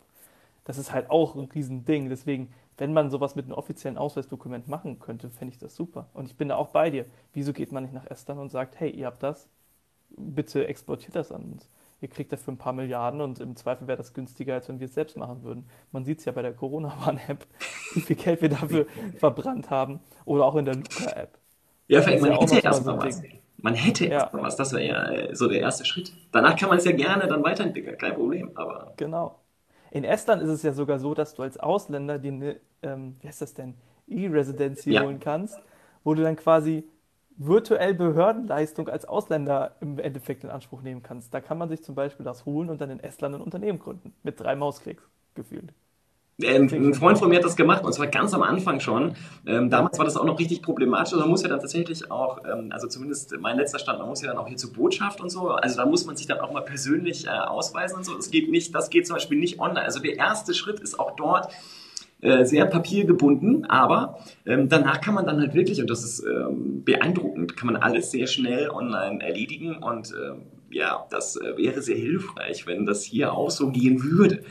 Das 0.67 0.77
ist 0.77 0.93
halt 0.93 1.11
auch 1.11 1.35
ein 1.35 1.47
Riesending. 1.47 2.11
Deswegen, 2.11 2.53
wenn 2.77 2.93
man 2.93 3.11
sowas 3.11 3.35
mit 3.35 3.47
einem 3.47 3.55
offiziellen 3.55 3.97
Ausweisdokument 3.97 4.69
machen 4.69 4.99
könnte, 4.99 5.31
fände 5.31 5.55
ich 5.55 5.59
das 5.59 5.75
super. 5.75 6.11
Und 6.13 6.27
ich 6.27 6.37
bin 6.37 6.49
da 6.49 6.57
auch 6.57 6.69
bei 6.69 6.91
dir. 6.91 7.07
Wieso 7.33 7.55
geht 7.55 7.73
man 7.73 7.85
nicht 7.85 7.95
nach 7.95 8.07
Estland 8.07 8.41
und 8.41 8.51
sagt, 8.51 8.79
hey, 8.79 8.91
ihr 8.91 9.07
habt 9.07 9.23
das, 9.23 9.49
bitte 10.11 10.67
exportiert 10.67 11.17
das 11.17 11.33
an 11.33 11.45
uns 11.45 11.71
ihr 12.01 12.09
kriegt 12.09 12.33
dafür 12.33 12.55
ein 12.55 12.59
paar 12.59 12.73
Milliarden 12.73 13.21
und 13.21 13.41
im 13.41 13.57
Zweifel 13.57 13.87
wäre 13.89 13.97
das 13.97 14.13
günstiger, 14.13 14.55
als 14.55 14.69
wenn 14.69 14.81
wir 14.81 14.87
es 14.87 14.95
selbst 14.95 15.17
machen 15.17 15.43
würden. 15.43 15.69
Man 15.93 16.05
sieht 16.05 16.19
es 16.19 16.25
ja 16.25 16.33
bei 16.33 16.43
der 16.43 16.53
Corona-Warn-App, 16.53 17.47
wie 17.95 18.01
viel 18.01 18.17
Geld 18.17 18.43
wir 18.43 18.49
dafür 18.49 18.87
verbrannt 19.17 19.71
haben 19.71 20.01
oder 20.25 20.45
auch 20.45 20.57
in 20.57 20.65
der 20.65 20.75
Luca-App. 20.75 21.39
Ja, 21.89 22.03
vielleicht 22.03 22.23
man 22.23 22.33
ja 22.33 22.41
hätte 22.41 22.59
erstmal 22.59 22.99
was. 22.99 23.23
Man 23.59 23.75
hätte 23.75 24.07
ja. 24.07 24.21
erstmal 24.21 24.43
was, 24.43 24.57
das 24.57 24.73
wäre 24.73 24.85
ja 24.85 25.35
so 25.35 25.49
der 25.49 25.61
erste 25.61 25.85
Schritt. 25.85 26.13
Danach 26.31 26.57
kann 26.57 26.69
man 26.69 26.79
es 26.79 26.85
ja 26.85 26.93
gerne 26.93 27.27
dann 27.27 27.43
weiterentwickeln, 27.43 27.97
kein 27.97 28.15
Problem. 28.15 28.51
Aber 28.55 28.93
genau. 28.97 29.41
In 29.91 30.05
Estland 30.05 30.43
ist 30.43 30.51
es 30.51 30.63
ja 30.63 30.73
sogar 30.73 30.99
so, 30.99 31.15
dass 31.15 31.35
du 31.35 31.43
als 31.43 31.59
Ausländer 31.59 32.19
die, 32.19 32.57
ähm, 32.83 33.17
wie 33.21 33.29
heißt 33.29 33.43
das 33.43 33.55
denn, 33.55 33.75
E-Residency 34.09 34.93
ja. 34.93 35.03
holen 35.03 35.21
kannst, 35.21 35.59
wo 36.05 36.15
du 36.15 36.23
dann 36.23 36.37
quasi 36.37 36.85
virtuell 37.37 37.95
Behördenleistung 37.95 38.89
als 38.89 39.05
Ausländer 39.05 39.77
im 39.81 39.99
Endeffekt 39.99 40.45
in 40.45 40.51
Anspruch 40.51 40.83
nehmen 40.83 41.03
kannst. 41.03 41.35
Da 41.35 41.41
kann 41.41 41.59
man 41.59 41.69
sich 41.69 41.83
zum 41.83 41.95
Beispiel 41.95 42.25
das 42.25 42.47
holen 42.47 42.71
und 42.71 42.81
dann 42.81 42.91
in 42.91 43.01
Estland 43.01 43.35
ein 43.35 43.41
Unternehmen 43.41 43.79
gründen. 43.79 44.15
Mit 44.23 44.41
drei 44.41 44.57
Mausklicks 44.57 45.03
gefühlt. 45.35 45.73
Ähm, 46.43 46.69
ein 46.71 46.93
Freund 46.93 47.19
von 47.19 47.31
mir 47.31 47.37
hat 47.37 47.45
das 47.45 47.57
gemacht 47.57 47.83
und 47.83 47.95
zwar 47.95 48.09
ganz 48.09 48.35
am 48.35 48.43
Anfang 48.43 48.81
schon. 48.81 49.15
Ähm, 49.47 49.71
damals 49.71 49.99
war 49.99 50.05
das 50.05 50.19
auch 50.19 50.25
noch 50.25 50.39
richtig 50.39 50.61
problematisch. 50.61 51.15
Also 51.15 51.21
man 51.21 51.31
muss 51.31 51.43
ja 51.43 51.49
dann 51.49 51.61
tatsächlich 51.61 52.11
auch, 52.11 52.41
ähm, 52.45 52.69
also 52.73 52.89
zumindest 52.89 53.35
mein 53.41 53.57
letzter 53.57 53.79
Stand, 53.79 54.01
man 54.01 54.09
muss 54.09 54.21
ja 54.21 54.29
dann 54.29 54.37
auch 54.37 54.47
hier 54.47 54.59
zur 54.59 54.75
Botschaft 54.75 55.21
und 55.23 55.31
so. 55.31 55.49
Also 55.49 55.77
da 55.77 55.87
muss 55.87 56.05
man 56.05 56.15
sich 56.15 56.27
dann 56.27 56.41
auch 56.41 56.53
mal 56.53 56.61
persönlich 56.61 57.27
äh, 57.27 57.31
ausweisen 57.31 57.97
und 57.97 58.05
so. 58.05 58.15
Das 58.15 58.31
geht 58.31 58.51
nicht, 58.51 58.75
das 58.75 58.91
geht 58.91 59.07
zum 59.07 59.17
Beispiel 59.17 59.39
nicht 59.39 59.61
online. 59.61 59.83
Also 59.83 60.01
der 60.01 60.17
erste 60.17 60.53
Schritt 60.53 60.79
ist 60.81 61.01
auch 61.01 61.17
dort 61.17 61.51
äh, 62.21 62.45
sehr 62.45 62.67
papiergebunden, 62.67 63.65
aber 63.65 64.19
ähm, 64.45 64.69
danach 64.69 65.01
kann 65.01 65.15
man 65.15 65.25
dann 65.25 65.41
halt 65.41 65.55
wirklich, 65.55 65.81
und 65.81 65.89
das 65.89 66.05
ist 66.05 66.23
ähm, 66.23 66.85
beeindruckend, 66.85 67.57
kann 67.57 67.67
man 67.67 67.77
alles 67.77 68.11
sehr 68.11 68.27
schnell 68.27 68.69
online 68.69 69.23
erledigen 69.23 69.77
und 69.77 70.13
ähm, 70.13 70.43
ja, 70.71 71.07
das 71.11 71.37
äh, 71.37 71.57
wäre 71.57 71.83
sehr 71.83 71.97
hilfreich, 71.97 72.67
wenn 72.67 72.87
das 72.87 73.03
hier 73.03 73.33
auch 73.33 73.51
so 73.51 73.71
gehen 73.71 74.03
würde. 74.03 74.43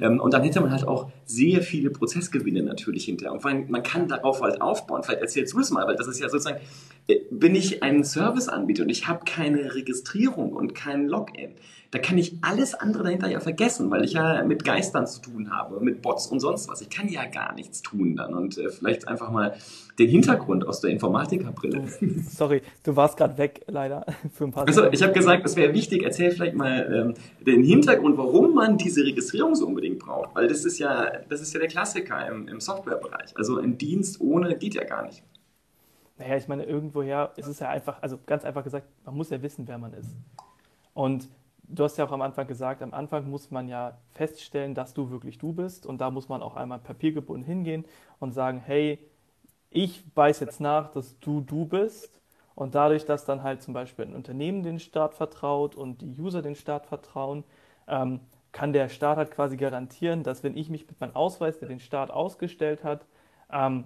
Ähm, 0.00 0.20
und 0.20 0.34
dann 0.34 0.42
hätte 0.42 0.60
man 0.60 0.70
halt 0.70 0.86
auch 0.86 1.10
sehr 1.24 1.62
viele 1.62 1.90
Prozessgewinne 1.90 2.62
natürlich 2.62 3.04
hinterher. 3.04 3.32
Und 3.32 3.70
man, 3.70 3.82
kann 3.82 4.08
darauf 4.08 4.40
halt 4.42 4.60
aufbauen. 4.60 5.02
Vielleicht 5.02 5.22
erzählst 5.22 5.54
du 5.54 5.60
es 5.60 5.70
mal, 5.70 5.86
weil 5.86 5.96
das 5.96 6.08
ist 6.08 6.20
ja 6.20 6.28
sozusagen, 6.28 6.60
äh, 7.06 7.20
bin 7.30 7.54
ich 7.54 7.82
ein 7.82 8.04
Serviceanbieter 8.04 8.82
und 8.82 8.90
ich 8.90 9.08
habe 9.08 9.24
keine 9.24 9.74
Registrierung 9.74 10.52
und 10.52 10.74
kein 10.74 11.06
Login 11.06 11.54
da 11.94 12.00
kann 12.00 12.18
ich 12.18 12.36
alles 12.42 12.74
andere 12.74 13.04
dahinter 13.04 13.28
ja 13.28 13.38
vergessen, 13.38 13.88
weil 13.88 14.04
ich 14.04 14.14
ja 14.14 14.42
mit 14.42 14.64
Geistern 14.64 15.06
zu 15.06 15.20
tun 15.20 15.52
habe, 15.54 15.78
mit 15.78 16.02
Bots 16.02 16.26
und 16.26 16.40
sonst 16.40 16.68
was. 16.68 16.80
Ich 16.80 16.90
kann 16.90 17.08
ja 17.08 17.24
gar 17.24 17.54
nichts 17.54 17.82
tun 17.82 18.16
dann 18.16 18.34
und 18.34 18.58
äh, 18.58 18.68
vielleicht 18.68 19.06
einfach 19.06 19.30
mal 19.30 19.54
den 20.00 20.08
Hintergrund 20.08 20.66
aus 20.66 20.80
der 20.80 20.90
Informatikerbrille. 20.90 21.84
Sorry, 22.28 22.62
du 22.82 22.96
warst 22.96 23.16
gerade 23.16 23.38
weg, 23.38 23.60
leider, 23.68 24.04
für 24.32 24.42
ein 24.42 24.50
paar 24.50 24.66
Also, 24.66 24.90
ich 24.90 25.04
habe 25.04 25.12
gesagt, 25.12 25.46
es 25.46 25.54
wäre 25.54 25.72
wichtig, 25.72 26.02
erzähl 26.02 26.32
vielleicht 26.32 26.56
mal 26.56 27.14
ähm, 27.14 27.44
den 27.46 27.62
Hintergrund, 27.62 28.18
warum 28.18 28.54
man 28.54 28.76
diese 28.76 29.04
Registrierung 29.04 29.54
so 29.54 29.64
unbedingt 29.64 30.00
braucht, 30.00 30.34
weil 30.34 30.48
das 30.48 30.64
ist 30.64 30.80
ja, 30.80 31.12
das 31.28 31.42
ist 31.42 31.54
ja 31.54 31.60
der 31.60 31.68
Klassiker 31.68 32.26
im, 32.26 32.48
im 32.48 32.58
Softwarebereich. 32.58 33.36
Also 33.36 33.58
ein 33.58 33.78
Dienst 33.78 34.20
ohne 34.20 34.56
geht 34.56 34.74
ja 34.74 34.82
gar 34.82 35.04
nicht. 35.06 35.22
Naja, 36.18 36.38
ich 36.38 36.48
meine, 36.48 36.64
irgendwoher 36.64 37.30
ist 37.36 37.46
es 37.46 37.60
ja 37.60 37.68
einfach, 37.68 38.02
also 38.02 38.18
ganz 38.26 38.44
einfach 38.44 38.64
gesagt, 38.64 38.88
man 39.04 39.14
muss 39.14 39.30
ja 39.30 39.40
wissen, 39.42 39.68
wer 39.68 39.78
man 39.78 39.92
ist. 39.92 40.10
Und 40.92 41.28
du 41.68 41.84
hast 41.84 41.96
ja 41.98 42.04
auch 42.06 42.12
am 42.12 42.22
Anfang 42.22 42.46
gesagt, 42.46 42.82
am 42.82 42.94
Anfang 42.94 43.28
muss 43.30 43.50
man 43.50 43.68
ja 43.68 43.98
feststellen, 44.12 44.74
dass 44.74 44.94
du 44.94 45.10
wirklich 45.10 45.38
du 45.38 45.52
bist 45.52 45.86
und 45.86 46.00
da 46.00 46.10
muss 46.10 46.28
man 46.28 46.42
auch 46.42 46.56
einmal 46.56 46.78
papiergebunden 46.78 47.44
hingehen 47.44 47.84
und 48.20 48.32
sagen, 48.32 48.60
hey, 48.64 48.98
ich 49.70 50.04
weiß 50.14 50.40
jetzt 50.40 50.60
nach, 50.60 50.90
dass 50.92 51.18
du 51.20 51.40
du 51.40 51.66
bist 51.66 52.20
und 52.54 52.74
dadurch, 52.74 53.04
dass 53.06 53.24
dann 53.24 53.42
halt 53.42 53.62
zum 53.62 53.74
Beispiel 53.74 54.04
ein 54.06 54.14
Unternehmen 54.14 54.62
den 54.62 54.78
Staat 54.78 55.14
vertraut 55.14 55.74
und 55.74 56.02
die 56.02 56.20
User 56.20 56.42
den 56.42 56.54
Staat 56.56 56.86
vertrauen, 56.86 57.44
ähm, 57.88 58.20
kann 58.52 58.72
der 58.72 58.88
Staat 58.88 59.16
halt 59.18 59.30
quasi 59.32 59.56
garantieren, 59.56 60.22
dass 60.22 60.44
wenn 60.44 60.56
ich 60.56 60.70
mich 60.70 60.86
mit 60.86 61.00
meinem 61.00 61.16
Ausweis, 61.16 61.58
der 61.58 61.68
den 61.68 61.80
Staat 61.80 62.10
ausgestellt 62.10 62.84
hat, 62.84 63.06
ähm, 63.52 63.84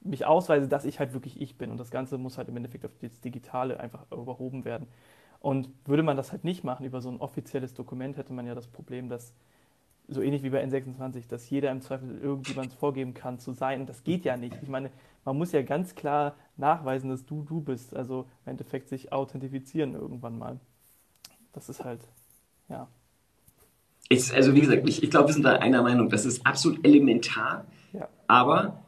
mich 0.00 0.26
ausweise, 0.26 0.68
dass 0.68 0.84
ich 0.84 0.98
halt 0.98 1.14
wirklich 1.14 1.40
ich 1.40 1.56
bin. 1.56 1.70
Und 1.70 1.78
das 1.78 1.90
Ganze 1.90 2.18
muss 2.18 2.36
halt 2.38 2.48
im 2.48 2.56
Endeffekt 2.56 2.84
auf 2.84 2.92
das 3.00 3.20
Digitale 3.20 3.80
einfach 3.80 4.10
überhoben 4.12 4.64
werden. 4.64 4.86
Und 5.44 5.68
würde 5.84 6.02
man 6.02 6.16
das 6.16 6.32
halt 6.32 6.42
nicht 6.42 6.64
machen 6.64 6.86
über 6.86 7.02
so 7.02 7.10
ein 7.10 7.18
offizielles 7.18 7.74
Dokument, 7.74 8.16
hätte 8.16 8.32
man 8.32 8.46
ja 8.46 8.54
das 8.54 8.66
Problem, 8.66 9.10
dass 9.10 9.34
so 10.08 10.22
ähnlich 10.22 10.42
wie 10.42 10.48
bei 10.48 10.64
N26, 10.64 11.28
dass 11.28 11.50
jeder 11.50 11.70
im 11.70 11.82
Zweifel 11.82 12.18
irgendjemand 12.18 12.72
vorgeben 12.72 13.12
kann 13.12 13.38
zu 13.38 13.52
sein. 13.52 13.82
Und 13.82 13.90
das 13.90 14.04
geht 14.04 14.24
ja 14.24 14.38
nicht. 14.38 14.56
Ich 14.62 14.70
meine, 14.70 14.90
man 15.26 15.36
muss 15.36 15.52
ja 15.52 15.60
ganz 15.60 15.94
klar 15.94 16.34
nachweisen, 16.56 17.10
dass 17.10 17.26
du 17.26 17.42
du 17.42 17.60
bist. 17.60 17.94
Also 17.94 18.24
im 18.46 18.52
Endeffekt 18.52 18.88
sich 18.88 19.12
authentifizieren 19.12 19.92
irgendwann 19.92 20.38
mal. 20.38 20.60
Das 21.52 21.68
ist 21.68 21.84
halt, 21.84 22.00
ja. 22.70 22.88
Ich, 24.08 24.32
also 24.32 24.54
wie 24.54 24.62
gesagt, 24.62 24.88
ich, 24.88 25.02
ich 25.02 25.10
glaube, 25.10 25.28
wir 25.28 25.34
sind 25.34 25.44
da 25.44 25.56
einer 25.56 25.82
Meinung, 25.82 26.08
das 26.08 26.24
ist 26.24 26.46
absolut 26.46 26.82
elementar. 26.86 27.66
Ja. 27.92 28.08
Aber 28.28 28.82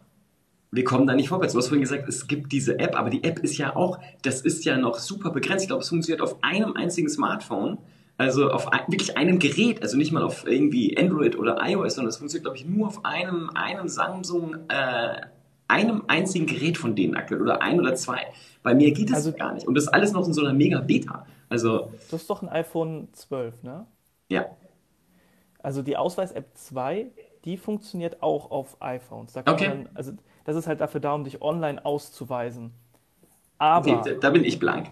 wir 0.77 0.85
kommen 0.85 1.07
da 1.07 1.15
nicht 1.15 1.29
vorwärts. 1.29 1.55
Du 1.55 1.59
hast 1.59 1.69
vorhin 1.69 1.83
gesagt, 1.83 2.07
es 2.07 2.27
gibt 2.27 2.53
diese 2.53 2.79
App, 2.79 2.97
aber 2.97 3.09
die 3.09 3.25
App 3.25 3.39
ist 3.39 3.57
ja 3.57 3.75
auch, 3.75 3.99
das 4.23 4.43
ist 4.43 4.65
ja 4.65 4.77
noch 4.77 4.99
super 4.99 5.31
begrenzt. 5.31 5.65
Ich 5.65 5.69
glaube, 5.69 5.83
es 5.83 5.89
funktioniert 5.89 6.21
auf 6.21 6.37
einem 6.43 6.75
einzigen 6.75 7.09
Smartphone, 7.09 7.79
also 8.19 8.51
auf 8.51 8.73
ein, 8.73 8.81
wirklich 8.89 9.17
einem 9.17 9.39
Gerät, 9.39 9.83
also 9.83 9.97
nicht 9.97 10.13
mal 10.13 10.23
auf 10.23 10.47
irgendwie 10.47 10.97
Android 10.99 11.37
oder 11.39 11.59
iOS, 11.67 11.95
sondern 11.95 12.11
es 12.11 12.19
funktioniert, 12.19 12.45
glaube 12.45 12.59
ich, 12.59 12.67
nur 12.67 12.89
auf 12.89 13.05
einem, 13.05 13.51
einem 13.55 13.89
Samsung, 13.89 14.57
äh, 14.69 15.21
einem 15.67 16.03
einzigen 16.09 16.47
Gerät 16.47 16.77
von 16.77 16.95
denen 16.95 17.17
aktuell 17.17 17.41
oder 17.41 17.63
ein 17.63 17.81
oder 17.81 17.95
zwei. 17.95 18.21
Bei 18.63 18.75
mir 18.75 18.93
geht 18.93 19.09
es 19.09 19.17
also, 19.17 19.33
gar 19.33 19.55
nicht. 19.55 19.67
Und 19.67 19.75
das 19.75 19.85
ist 19.85 19.91
alles 19.91 20.13
noch 20.13 20.27
in 20.27 20.35
so 20.35 20.43
einer 20.43 20.53
mega 20.53 20.81
Beta. 20.81 21.27
Also, 21.49 21.91
das 22.11 22.21
ist 22.23 22.31
doch 22.31 22.43
ein 22.43 22.49
iPhone 22.49 23.09
12, 23.13 23.63
ne? 23.63 23.87
Ja. 24.29 24.47
Also 25.63 25.83
die 25.83 25.97
Ausweis-App 25.97 26.47
2, 26.55 27.07
die 27.47 27.57
funktioniert 27.57 28.23
auch 28.23 28.51
auf 28.51 28.77
iPhones. 28.81 29.33
Da 29.33 29.43
okay. 29.47 29.69
Man, 29.69 29.89
also 29.95 30.13
das 30.45 30.57
ist 30.57 30.67
halt 30.67 30.81
dafür 30.81 31.01
da, 31.01 31.15
um 31.15 31.25
dich 31.25 31.41
online 31.41 31.85
auszuweisen. 31.85 32.73
Aber 33.59 34.01
okay, 34.01 34.17
da 34.21 34.31
bin 34.31 34.45
ich 34.45 34.59
blank. 34.59 34.91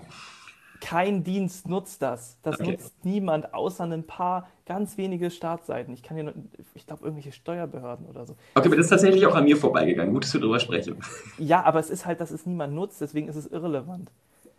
Kein 0.80 1.24
Dienst 1.24 1.68
nutzt 1.68 2.02
das. 2.02 2.38
Das 2.42 2.60
okay. 2.60 2.72
nutzt 2.72 3.04
niemand, 3.04 3.54
außer 3.54 3.84
ein 3.84 4.06
paar 4.06 4.48
ganz 4.66 4.96
wenige 4.98 5.30
Startseiten. 5.30 5.94
Ich 5.94 6.02
kann 6.02 6.16
hier, 6.16 6.34
ich 6.74 6.86
glaube, 6.86 7.04
irgendwelche 7.04 7.32
Steuerbehörden 7.32 8.06
oder 8.06 8.26
so. 8.26 8.34
Okay, 8.54 8.66
aber 8.66 8.76
das 8.76 8.86
ist 8.86 8.90
tatsächlich 8.90 9.26
auch 9.26 9.34
an 9.34 9.44
mir 9.44 9.56
vorbeigegangen. 9.56 10.12
Gut, 10.12 10.24
dass 10.24 10.34
wir 10.34 10.40
darüber 10.40 10.60
sprechen. 10.60 10.96
Ja, 11.38 11.62
aber 11.64 11.80
es 11.80 11.90
ist 11.90 12.06
halt, 12.06 12.20
dass 12.20 12.30
es 12.30 12.46
niemand 12.46 12.74
nutzt, 12.74 13.00
deswegen 13.00 13.28
ist 13.28 13.36
es 13.36 13.46
irrelevant. 13.46 14.10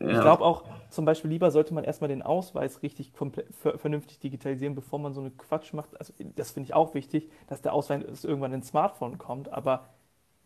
Ja. 0.06 0.16
Ich 0.16 0.22
glaube 0.22 0.44
auch, 0.44 0.64
zum 0.90 1.06
Beispiel 1.06 1.32
lieber 1.32 1.52
sollte 1.52 1.74
man 1.74 1.84
erstmal 1.84 2.08
den 2.08 2.22
Ausweis 2.22 2.82
richtig 2.84 3.14
komplett 3.14 3.48
vernünftig 3.56 4.20
digitalisieren, 4.20 4.76
bevor 4.76 5.00
man 5.00 5.14
so 5.14 5.22
eine 5.22 5.32
Quatsch 5.32 5.74
macht. 5.74 5.98
Also 6.00 6.14
das 6.36 6.52
finde 6.52 6.68
ich 6.68 6.74
auch 6.74 6.94
wichtig, 6.94 7.30
dass 7.48 7.62
der 7.62 7.74
Ausweis 7.74 8.24
irgendwann 8.24 8.54
ins 8.54 8.70
Smartphone 8.70 9.18
kommt, 9.18 9.52
aber 9.52 9.90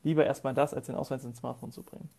lieber 0.03 0.25
erstmal 0.25 0.53
das, 0.53 0.73
als 0.73 0.87
den 0.87 0.95
Ausweis 0.95 1.23
ins 1.23 1.37
Smartphone 1.37 1.71
zu 1.71 1.83
bringen. 1.83 2.09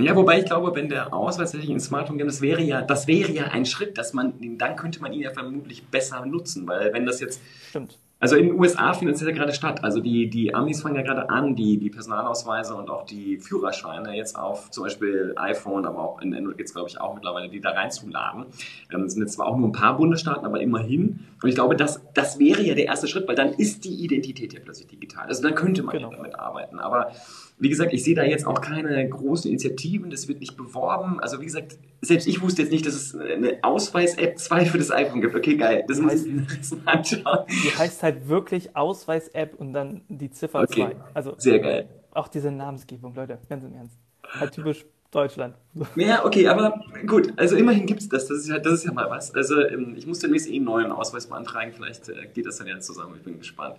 Ja, 0.00 0.16
wobei 0.16 0.38
ich 0.38 0.46
glaube, 0.46 0.74
wenn 0.74 0.88
der 0.88 1.12
Ausweis 1.12 1.50
tatsächlich 1.50 1.70
ins 1.70 1.84
Smartphone 1.86 2.16
geht, 2.18 2.26
das 2.26 2.40
wäre 2.40 2.62
ja, 2.62 2.80
das 2.80 3.06
wäre 3.06 3.32
ja 3.32 3.44
ein 3.48 3.66
Schritt, 3.66 3.98
dass 3.98 4.14
man, 4.14 4.34
dann 4.56 4.76
könnte 4.76 5.00
man 5.02 5.12
ihn 5.12 5.20
ja 5.20 5.30
vermutlich 5.30 5.86
besser 5.86 6.24
nutzen, 6.24 6.66
weil 6.66 6.92
wenn 6.92 7.04
das 7.04 7.20
jetzt, 7.20 7.40
Stimmt. 7.68 7.98
Also 8.20 8.36
in 8.36 8.48
den 8.48 8.60
USA 8.60 8.92
findet 8.92 9.16
es 9.16 9.22
ja 9.22 9.30
gerade 9.30 9.54
statt. 9.54 9.82
Also 9.82 10.00
die, 10.00 10.28
die 10.28 10.54
Amis 10.54 10.82
fangen 10.82 10.96
ja 10.96 11.02
gerade 11.02 11.30
an, 11.30 11.56
die, 11.56 11.78
die 11.78 11.88
Personalausweise 11.88 12.74
und 12.74 12.90
auch 12.90 13.06
die 13.06 13.38
Führerscheine 13.38 14.14
jetzt 14.14 14.38
auf 14.38 14.70
zum 14.70 14.84
Beispiel 14.84 15.32
iPhone, 15.36 15.86
aber 15.86 15.98
auch 15.98 16.20
in 16.20 16.34
Android 16.34 16.60
es, 16.60 16.74
glaube 16.74 16.90
ich, 16.90 17.00
auch 17.00 17.14
mittlerweile, 17.14 17.48
die 17.48 17.60
da 17.60 17.70
reinzuladen. 17.70 18.44
Ähm, 18.92 19.08
sind 19.08 19.22
jetzt 19.22 19.32
zwar 19.32 19.46
auch 19.46 19.56
nur 19.56 19.68
ein 19.68 19.72
paar 19.72 19.96
Bundesstaaten, 19.96 20.44
aber 20.44 20.60
immerhin. 20.60 21.20
Und 21.42 21.48
ich 21.48 21.54
glaube, 21.54 21.76
das, 21.76 22.02
das 22.12 22.38
wäre 22.38 22.60
ja 22.62 22.74
der 22.74 22.84
erste 22.84 23.08
Schritt, 23.08 23.26
weil 23.26 23.36
dann 23.36 23.54
ist 23.54 23.84
die 23.84 24.04
Identität 24.04 24.52
ja 24.52 24.60
plötzlich 24.62 24.88
digital. 24.88 25.26
Also 25.26 25.42
dann 25.42 25.54
könnte 25.54 25.82
man 25.82 25.96
genau. 25.96 26.10
ja 26.10 26.16
damit 26.18 26.38
arbeiten. 26.38 26.78
Aber 26.78 27.12
wie 27.60 27.68
gesagt, 27.68 27.92
ich 27.92 28.02
sehe 28.02 28.14
da 28.14 28.24
jetzt 28.24 28.46
auch 28.46 28.60
keine 28.60 29.06
großen 29.08 29.48
Initiativen, 29.50 30.10
das 30.10 30.28
wird 30.28 30.40
nicht 30.40 30.56
beworben. 30.56 31.20
Also 31.20 31.40
wie 31.40 31.44
gesagt, 31.44 31.78
selbst 32.00 32.26
ich 32.26 32.40
wusste 32.40 32.62
jetzt 32.62 32.72
nicht, 32.72 32.86
dass 32.86 32.94
es 32.94 33.14
eine 33.14 33.58
Ausweis-App 33.62 34.38
2 34.38 34.64
für 34.64 34.78
das 34.78 34.90
iPhone 34.90 35.20
gibt. 35.20 35.34
Okay, 35.34 35.56
geil. 35.56 35.84
Das 35.86 36.00
muss 36.00 36.24
ich 36.24 36.32
anschauen. 36.86 37.46
Die 37.48 37.76
heißt 37.76 38.02
halt 38.02 38.28
wirklich 38.28 38.74
Ausweis-App 38.74 39.54
und 39.56 39.74
dann 39.74 40.00
die 40.08 40.30
Ziffer 40.30 40.60
okay. 40.60 40.88
2. 40.90 40.96
Also 41.12 41.34
sehr 41.36 41.58
geil. 41.58 41.88
Auch 42.12 42.28
diese 42.28 42.50
Namensgebung, 42.50 43.14
Leute, 43.14 43.38
ganz 43.48 43.62
im 43.62 43.74
Ernst. 43.74 43.98
Halt 44.26 44.52
typisch 44.52 44.86
Deutschland. 45.10 45.56
Ja, 45.96 46.24
okay, 46.24 46.46
aber 46.46 46.84
gut, 47.06 47.32
also 47.36 47.56
immerhin 47.56 47.84
gibt 47.84 48.00
es 48.00 48.08
das. 48.08 48.28
Das 48.28 48.38
ist, 48.38 48.48
ja, 48.48 48.58
das 48.58 48.74
ist 48.74 48.84
ja 48.84 48.92
mal 48.92 49.10
was. 49.10 49.34
Also 49.34 49.60
ähm, 49.60 49.94
ich 49.96 50.06
muss 50.06 50.20
demnächst 50.20 50.48
eh 50.48 50.56
einen 50.56 50.64
neuen 50.64 50.92
Ausweis 50.92 51.26
beantragen. 51.26 51.72
Vielleicht 51.74 52.08
äh, 52.08 52.28
geht 52.32 52.46
das 52.46 52.58
dann 52.58 52.68
ja 52.68 52.78
zusammen. 52.78 53.16
Ich 53.16 53.22
bin 53.22 53.38
gespannt. 53.38 53.76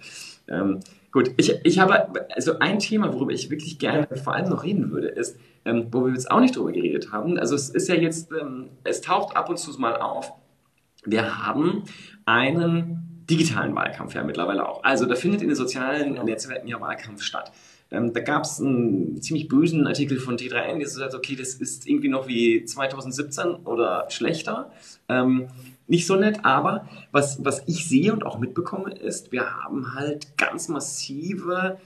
Ähm, 0.47 0.81
gut, 1.11 1.31
ich, 1.37 1.53
ich 1.63 1.79
habe, 1.79 2.27
also 2.35 2.59
ein 2.59 2.79
Thema, 2.79 3.13
worüber 3.13 3.31
ich 3.31 3.49
wirklich 3.49 3.79
gerne 3.79 4.07
vor 4.23 4.33
allem 4.33 4.49
noch 4.49 4.63
reden 4.63 4.91
würde, 4.91 5.07
ist, 5.07 5.37
ähm, 5.65 5.87
wo 5.91 6.05
wir 6.05 6.13
jetzt 6.13 6.29
auch 6.31 6.39
nicht 6.39 6.55
drüber 6.55 6.71
geredet 6.71 7.11
haben. 7.11 7.37
Also 7.37 7.55
es 7.55 7.69
ist 7.69 7.87
ja 7.87 7.95
jetzt, 7.95 8.31
ähm, 8.31 8.69
es 8.83 9.01
taucht 9.01 9.35
ab 9.35 9.49
und 9.49 9.57
zu 9.57 9.71
mal 9.79 9.97
auf. 9.97 10.31
Wir 11.05 11.45
haben 11.45 11.83
einen 12.25 13.25
digitalen 13.29 13.75
Wahlkampf 13.75 14.13
ja 14.13 14.23
mittlerweile 14.23 14.67
auch. 14.67 14.83
Also 14.83 15.05
da 15.05 15.15
findet 15.15 15.41
in 15.41 15.47
den 15.47 15.55
sozialen 15.55 16.13
genau. 16.13 16.25
Netzwerken 16.25 16.67
ja 16.67 16.79
Wahlkampf 16.79 17.23
statt. 17.23 17.51
Ähm, 17.91 18.13
da 18.13 18.21
gab 18.21 18.43
es 18.43 18.59
einen 18.59 19.21
ziemlich 19.21 19.47
bösen 19.47 19.85
Artikel 19.85 20.17
von 20.17 20.37
T3N, 20.37 20.79
der 20.79 20.87
sagt, 20.87 21.13
okay, 21.13 21.35
das 21.35 21.55
ist 21.55 21.87
irgendwie 21.87 22.07
noch 22.07 22.27
wie 22.27 22.63
2017 22.63 23.55
oder 23.65 24.05
schlechter. 24.09 24.71
Ähm, 25.09 25.47
nicht 25.91 26.07
so 26.07 26.15
nett, 26.15 26.39
aber 26.43 26.87
was, 27.11 27.45
was 27.45 27.61
ich 27.67 27.87
sehe 27.87 28.11
und 28.11 28.25
auch 28.25 28.39
mitbekomme, 28.39 28.91
ist, 28.91 29.31
wir 29.31 29.63
haben 29.63 29.93
halt 29.93 30.35
ganz 30.37 30.67
massive 30.67 31.77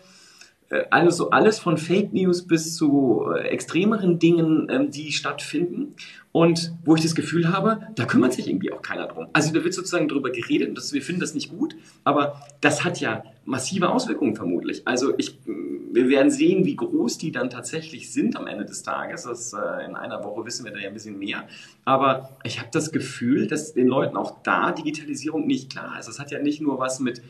also 0.90 1.30
alles 1.30 1.60
von 1.60 1.78
Fake 1.78 2.14
News 2.14 2.48
bis 2.48 2.76
zu 2.76 3.26
äh, 3.36 3.48
extremeren 3.50 4.20
Dingen, 4.20 4.68
ähm, 4.70 4.90
die 4.90 5.12
stattfinden 5.12 5.96
und 6.36 6.74
wo 6.84 6.98
ich 6.98 7.02
das 7.02 7.16
Gefühl 7.16 7.48
habe, 7.48 7.80
da 7.96 8.04
kümmert 8.04 8.34
sich 8.34 8.50
irgendwie 8.50 8.70
auch 8.74 8.82
keiner 8.82 9.08
drum. 9.08 9.28
Also 9.32 9.54
da 9.54 9.64
wird 9.64 9.74
sozusagen 9.74 10.10
darüber 10.10 10.32
geredet 10.32 10.68
und 10.68 10.78
das, 10.78 10.92
wir 10.92 11.02
finden 11.02 11.22
das 11.22 11.34
nicht 11.34 11.50
gut, 11.50 11.78
aber 12.04 12.42
das 12.60 12.84
hat 12.84 13.00
ja 13.00 13.24
massive 13.46 13.88
Auswirkungen 13.88 14.36
vermutlich. 14.36 14.86
Also 14.86 15.14
ich, 15.18 15.40
wir 15.46 16.10
werden 16.10 16.30
sehen, 16.30 16.66
wie 16.66 16.76
groß 16.76 17.20
die 17.20 17.32
dann 17.32 17.50
tatsächlich 17.50 18.12
sind 18.12 18.36
am 18.36 18.48
Ende 18.48 18.66
des 18.66 18.84
Tages. 18.84 19.24
Das, 19.24 19.54
äh, 19.54 19.86
in 19.86 19.96
einer 19.96 20.26
Woche 20.26 20.46
wissen 20.46 20.66
wir 20.66 20.74
da 20.74 20.80
ja 20.80 20.90
ein 20.90 20.94
bisschen 20.94 21.18
mehr. 21.18 21.48
Aber 21.86 22.32
ich 22.44 22.60
habe 22.60 22.68
das 22.70 22.92
Gefühl, 22.92 23.48
dass 23.48 23.74
den 23.74 23.88
Leuten 23.88 24.18
auch 24.18 24.44
da 24.44 24.74
Digitalisierung 24.74 25.48
nicht 25.48 25.72
klar 25.72 25.98
ist. 25.98 26.10
Das 26.10 26.20
hat 26.20 26.32
ja 26.32 26.40
nicht 26.40 26.60
nur 26.60 26.80
was 26.80 27.00
mit 27.00 27.22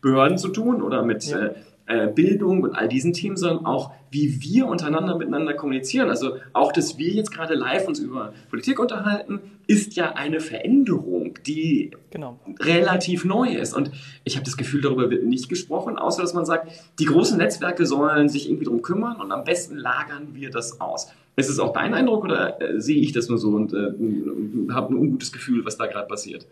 Behörden 0.00 0.38
zu 0.38 0.48
tun 0.48 0.80
oder 0.80 1.02
mit 1.02 1.26
ja. 1.26 1.38
äh, 1.38 1.54
äh, 1.86 2.08
Bildung 2.08 2.62
und 2.62 2.74
all 2.74 2.88
diesen 2.88 3.12
Themen, 3.12 3.36
sondern 3.36 3.66
auch, 3.66 3.92
wie 4.10 4.40
wir 4.42 4.66
untereinander 4.66 5.18
miteinander 5.18 5.54
kommunizieren. 5.54 6.08
Also 6.08 6.36
auch, 6.52 6.72
dass 6.72 6.96
wir 6.96 7.12
jetzt 7.12 7.30
gerade 7.30 7.54
live 7.54 7.86
uns 7.86 7.98
über 7.98 8.32
Politik 8.48 8.78
unterhalten, 8.78 9.40
ist 9.66 9.94
ja 9.96 10.12
eine 10.14 10.40
Veränderung, 10.40 11.38
die 11.46 11.90
genau. 12.10 12.38
relativ 12.60 13.24
neu 13.24 13.54
ist. 13.54 13.74
Und 13.74 13.90
ich 14.24 14.36
habe 14.36 14.44
das 14.44 14.56
Gefühl, 14.56 14.80
darüber 14.80 15.10
wird 15.10 15.24
nicht 15.24 15.48
gesprochen, 15.48 15.98
außer 15.98 16.22
dass 16.22 16.32
man 16.32 16.46
sagt, 16.46 16.70
die 16.98 17.04
großen 17.04 17.36
Netzwerke 17.36 17.84
sollen 17.86 18.28
sich 18.28 18.48
irgendwie 18.48 18.64
darum 18.64 18.82
kümmern 18.82 19.20
und 19.20 19.30
am 19.32 19.44
besten 19.44 19.76
lagern 19.76 20.28
wir 20.32 20.50
das 20.50 20.80
aus. 20.80 21.12
Ist 21.36 21.50
es 21.50 21.58
auch 21.58 21.72
dein 21.72 21.94
Eindruck 21.94 22.24
oder 22.24 22.60
äh, 22.62 22.80
sehe 22.80 23.00
ich 23.00 23.12
das 23.12 23.28
nur 23.28 23.38
so 23.38 23.48
und 23.48 23.74
äh, 23.74 24.72
habe 24.72 24.94
ein 24.94 24.96
ungutes 24.96 25.32
Gefühl, 25.32 25.64
was 25.64 25.76
da 25.76 25.86
gerade 25.86 26.06
passiert? 26.06 26.46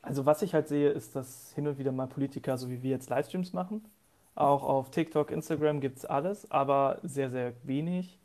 Also 0.00 0.24
was 0.24 0.42
ich 0.42 0.54
halt 0.54 0.68
sehe, 0.68 0.90
ist, 0.90 1.16
dass 1.16 1.52
hin 1.54 1.66
und 1.66 1.78
wieder 1.78 1.92
mal 1.92 2.06
Politiker, 2.06 2.56
so 2.56 2.70
wie 2.70 2.82
wir 2.82 2.90
jetzt 2.90 3.10
Livestreams 3.10 3.52
machen, 3.52 3.82
auch 4.38 4.62
auf 4.62 4.90
TikTok, 4.90 5.30
Instagram 5.30 5.80
gibt 5.80 5.98
es 5.98 6.04
alles, 6.04 6.50
aber 6.50 7.00
sehr, 7.02 7.30
sehr 7.30 7.54
wenig. 7.64 8.18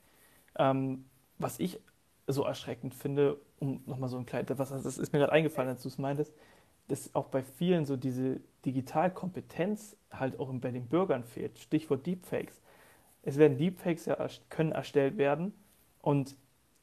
Ähm, 0.58 1.06
was 1.40 1.60
ich 1.60 1.80
so 2.28 2.44
erschreckend 2.44 2.94
finde, 2.94 3.38
um 3.60 3.82
nochmal 3.86 4.10
so 4.10 4.18
ein 4.18 4.26
kleines, 4.26 4.58
was 4.58 4.70
das 4.70 4.98
ist 4.98 5.12
mir 5.14 5.20
gerade 5.20 5.32
eingefallen, 5.32 5.70
als 5.70 5.82
du 5.82 5.88
es 5.90 5.98
meintest, 5.98 6.34
dass 6.88 7.14
auch 7.16 7.28
bei 7.28 7.42
vielen 7.42 7.86
so 7.86 7.98
diese 7.98 8.40
Digitalkompetenz 8.66 9.98
halt 10.12 10.40
auch 10.40 10.52
bei 10.54 10.72
den 10.72 10.88
Bürgern 10.88 11.24
fehlt. 11.24 11.58
Stichwort 11.60 12.06
Deepfakes. 12.06 12.62
Es 13.24 13.38
werden 13.38 13.58
Deepfakes 13.58 14.06
ja 14.06 14.18
können 14.50 14.72
erstellt 14.72 15.18
werden 15.18 15.54
und 16.02 16.36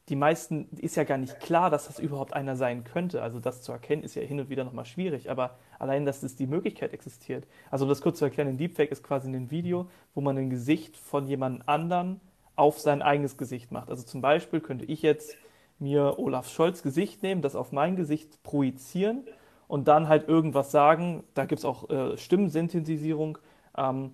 die 0.09 0.17
meisten 0.17 0.69
ist 0.77 0.97
ja 0.97 1.05
gar 1.05 1.19
nicht 1.19 1.39
klar, 1.39 1.71
dass 1.71 1.87
das 1.87 2.01
überhaupt 2.01 2.33
einer 2.33 2.57
sein 2.57 2.83
könnte. 2.83 3.23
Also 3.23 3.39
das 3.39 3.63
zu 3.63 3.71
erkennen 3.71 4.03
ist 4.03 4.17
ja 4.17 4.23
hin 4.23 4.41
und 4.41 4.49
wieder 4.49 4.65
nochmal 4.65 4.87
schwierig, 4.87 5.31
aber 5.31 5.57
allein, 5.81 6.05
dass 6.05 6.21
das 6.21 6.37
die 6.37 6.47
Möglichkeit 6.47 6.93
existiert. 6.93 7.47
Also 7.71 7.85
um 7.85 7.89
das 7.89 8.01
kurz 8.03 8.19
zu 8.19 8.25
erklären, 8.25 8.49
ein 8.49 8.59
Deepfake 8.59 8.93
ist 8.93 9.03
quasi 9.03 9.29
ein 9.29 9.51
Video, 9.51 9.89
wo 10.15 10.21
man 10.21 10.37
ein 10.39 10.51
Gesicht 10.51 10.97
von 10.97 11.27
jemand 11.27 11.69
anderen 11.69 12.21
auf 12.55 12.79
sein 12.79 13.03
eigenes 13.03 13.37
Gesicht 13.37 13.73
macht. 13.73 13.89
Also 13.89 14.05
zum 14.05 14.21
Beispiel 14.21 14.61
könnte 14.61 14.85
ich 14.85 15.03
jetzt 15.03 15.37
mir 15.79 16.19
Olaf 16.19 16.49
Scholz 16.51 16.83
Gesicht 16.83 17.23
nehmen, 17.23 17.41
das 17.41 17.57
auf 17.57 17.73
mein 17.73 17.97
Gesicht 17.97 18.43
projizieren 18.43 19.25
und 19.67 19.89
dann 19.89 20.09
halt 20.09 20.29
irgendwas 20.29 20.71
sagen. 20.71 21.25
Da 21.33 21.47
gibt 21.47 21.61
es 21.61 21.65
auch 21.65 21.89
äh, 21.89 22.19
Stimmensynthetisierung, 22.19 23.39
ähm, 23.77 24.13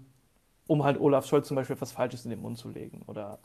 um 0.68 0.84
halt 0.84 1.00
Olaf 1.00 1.26
Scholz 1.26 1.48
zum 1.48 1.56
Beispiel 1.56 1.74
etwas 1.74 1.90
Falsches 1.90 2.24
in 2.24 2.30
den 2.30 2.40
Mund 2.40 2.58
zu 2.58 2.68
legen 2.68 3.02
oder 3.08 3.40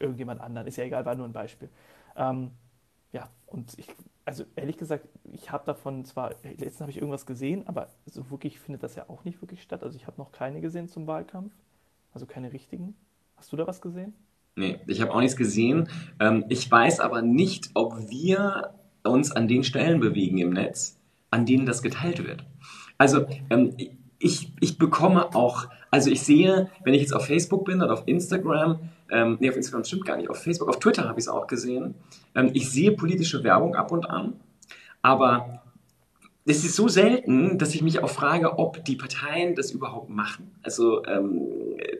irgendjemand 0.00 0.40
anderen. 0.40 0.66
Ist 0.66 0.76
ja 0.76 0.84
egal, 0.84 1.06
war 1.06 1.14
nur 1.14 1.26
ein 1.26 1.32
Beispiel. 1.32 1.68
Ähm, 2.16 2.50
ja, 3.12 3.28
und 3.46 3.78
ich, 3.78 3.86
also 4.24 4.44
ehrlich 4.56 4.78
gesagt, 4.78 5.06
ich 5.32 5.50
habe 5.50 5.64
davon 5.66 6.04
zwar, 6.04 6.30
letztens 6.42 6.80
habe 6.80 6.90
ich 6.90 6.96
irgendwas 6.96 7.26
gesehen, 7.26 7.66
aber 7.66 7.88
so 8.06 8.30
wirklich 8.30 8.58
findet 8.58 8.82
das 8.82 8.94
ja 8.94 9.08
auch 9.08 9.24
nicht 9.24 9.40
wirklich 9.42 9.62
statt. 9.62 9.82
Also 9.82 9.96
ich 9.96 10.06
habe 10.06 10.20
noch 10.20 10.32
keine 10.32 10.60
gesehen 10.60 10.88
zum 10.88 11.06
Wahlkampf, 11.06 11.52
also 12.12 12.26
keine 12.26 12.52
richtigen. 12.52 12.94
Hast 13.36 13.52
du 13.52 13.56
da 13.56 13.66
was 13.66 13.80
gesehen? 13.80 14.14
Nee, 14.54 14.80
ich 14.86 15.00
habe 15.00 15.12
auch 15.12 15.20
nichts 15.20 15.36
gesehen. 15.36 15.88
Ähm, 16.20 16.44
ich 16.48 16.70
weiß 16.70 17.00
aber 17.00 17.22
nicht, 17.22 17.70
ob 17.74 18.10
wir 18.10 18.74
uns 19.02 19.32
an 19.32 19.48
den 19.48 19.64
Stellen 19.64 20.00
bewegen 20.00 20.38
im 20.38 20.50
Netz, 20.50 20.98
an 21.30 21.46
denen 21.46 21.66
das 21.66 21.82
geteilt 21.82 22.24
wird. 22.24 22.44
Also 22.98 23.26
ähm, 23.50 23.74
ich, 24.22 24.52
ich 24.60 24.78
bekomme 24.78 25.34
auch, 25.34 25.66
also 25.90 26.10
ich 26.10 26.22
sehe, 26.22 26.70
wenn 26.84 26.94
ich 26.94 27.00
jetzt 27.00 27.14
auf 27.14 27.26
Facebook 27.26 27.64
bin 27.64 27.82
oder 27.82 27.92
auf 27.92 28.04
Instagram, 28.06 28.78
ähm, 29.10 29.36
nee, 29.40 29.50
auf 29.50 29.56
Instagram 29.56 29.84
stimmt 29.84 30.06
gar 30.06 30.16
nicht, 30.16 30.30
auf 30.30 30.42
Facebook, 30.42 30.68
auf 30.68 30.78
Twitter 30.78 31.08
habe 31.08 31.18
ich 31.18 31.24
es 31.24 31.28
auch 31.28 31.46
gesehen. 31.46 31.94
Ähm, 32.34 32.50
ich 32.54 32.70
sehe 32.70 32.92
politische 32.92 33.42
Werbung 33.44 33.74
ab 33.74 33.90
und 33.90 34.08
an, 34.08 34.34
aber 35.02 35.62
es 36.44 36.64
ist 36.64 36.74
so 36.74 36.88
selten, 36.88 37.58
dass 37.58 37.74
ich 37.74 37.82
mich 37.82 38.00
auch 38.00 38.10
frage, 38.10 38.58
ob 38.58 38.84
die 38.84 38.96
Parteien 38.96 39.54
das 39.54 39.70
überhaupt 39.70 40.10
machen. 40.10 40.50
Also 40.62 41.04
ähm, 41.04 41.42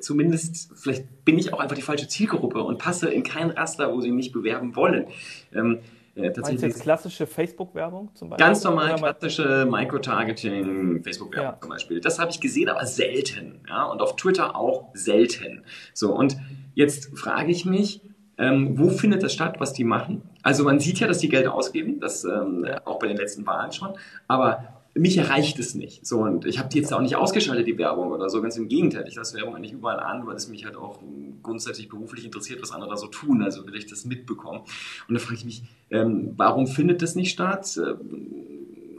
zumindest, 0.00 0.72
vielleicht 0.74 1.24
bin 1.24 1.38
ich 1.38 1.52
auch 1.52 1.60
einfach 1.60 1.76
die 1.76 1.82
falsche 1.82 2.08
Zielgruppe 2.08 2.62
und 2.62 2.78
passe 2.78 3.08
in 3.08 3.22
kein 3.22 3.50
Raster, 3.50 3.92
wo 3.92 4.00
sie 4.00 4.10
mich 4.10 4.32
bewerben 4.32 4.74
wollen. 4.74 5.06
Ähm, 5.54 5.78
äh, 6.14 6.32
tatsächlich. 6.32 6.62
Meinst 6.62 6.62
jetzt 6.62 6.82
klassische 6.82 7.26
Facebook-Werbung 7.26 8.14
zum 8.14 8.30
Beispiel? 8.30 8.46
Ganz 8.46 8.64
normal 8.64 8.96
klassische 8.96 9.66
Microtargeting, 9.70 11.02
Facebook-Werbung 11.02 11.52
ja. 11.52 11.60
zum 11.60 11.70
Beispiel. 11.70 12.00
Das 12.00 12.18
habe 12.18 12.30
ich 12.30 12.40
gesehen, 12.40 12.68
aber 12.68 12.86
selten. 12.86 13.60
Ja? 13.68 13.84
Und 13.84 14.02
auf 14.02 14.16
Twitter 14.16 14.56
auch 14.56 14.90
selten. 14.94 15.64
So, 15.94 16.14
und 16.14 16.36
jetzt 16.74 17.16
frage 17.18 17.50
ich 17.50 17.64
mich, 17.64 18.02
ähm, 18.38 18.78
wo 18.78 18.88
findet 18.88 19.22
das 19.22 19.32
statt, 19.32 19.56
was 19.58 19.72
die 19.72 19.84
machen? 19.84 20.22
Also 20.42 20.64
man 20.64 20.80
sieht 20.80 21.00
ja, 21.00 21.06
dass 21.06 21.18
die 21.18 21.28
Geld 21.28 21.46
ausgeben, 21.46 22.00
das 22.00 22.24
ähm, 22.24 22.66
auch 22.84 22.98
bei 22.98 23.06
den 23.06 23.16
letzten 23.16 23.46
Wahlen 23.46 23.72
schon, 23.72 23.90
aber 24.26 24.71
mich 24.94 25.16
erreicht 25.16 25.58
es 25.58 25.74
nicht. 25.74 26.06
So, 26.06 26.20
und 26.20 26.44
ich 26.44 26.58
habe 26.58 26.68
die 26.68 26.78
jetzt 26.78 26.92
auch 26.92 27.00
nicht 27.00 27.16
ausgeschaltet, 27.16 27.66
die 27.66 27.78
Werbung 27.78 28.10
oder 28.10 28.28
so. 28.28 28.42
Ganz 28.42 28.56
im 28.56 28.68
Gegenteil. 28.68 29.06
Ich 29.08 29.14
lasse 29.14 29.36
Werbung 29.36 29.56
eigentlich 29.56 29.72
überall 29.72 30.00
an, 30.00 30.26
weil 30.26 30.36
es 30.36 30.48
mich 30.48 30.64
halt 30.64 30.76
auch 30.76 31.00
grundsätzlich 31.42 31.88
beruflich 31.88 32.24
interessiert, 32.24 32.60
was 32.60 32.72
andere 32.72 32.90
da 32.90 32.96
so 32.96 33.06
tun. 33.06 33.42
Also 33.42 33.66
will 33.66 33.74
ich 33.74 33.86
das 33.86 34.04
mitbekommen. 34.04 34.60
Und 35.08 35.14
da 35.14 35.18
frage 35.18 35.36
ich 35.36 35.44
mich, 35.44 35.62
ähm, 35.90 36.34
warum 36.36 36.66
findet 36.66 37.00
das 37.00 37.14
nicht 37.14 37.30
statt? 37.30 37.78
Ähm, 37.82 38.42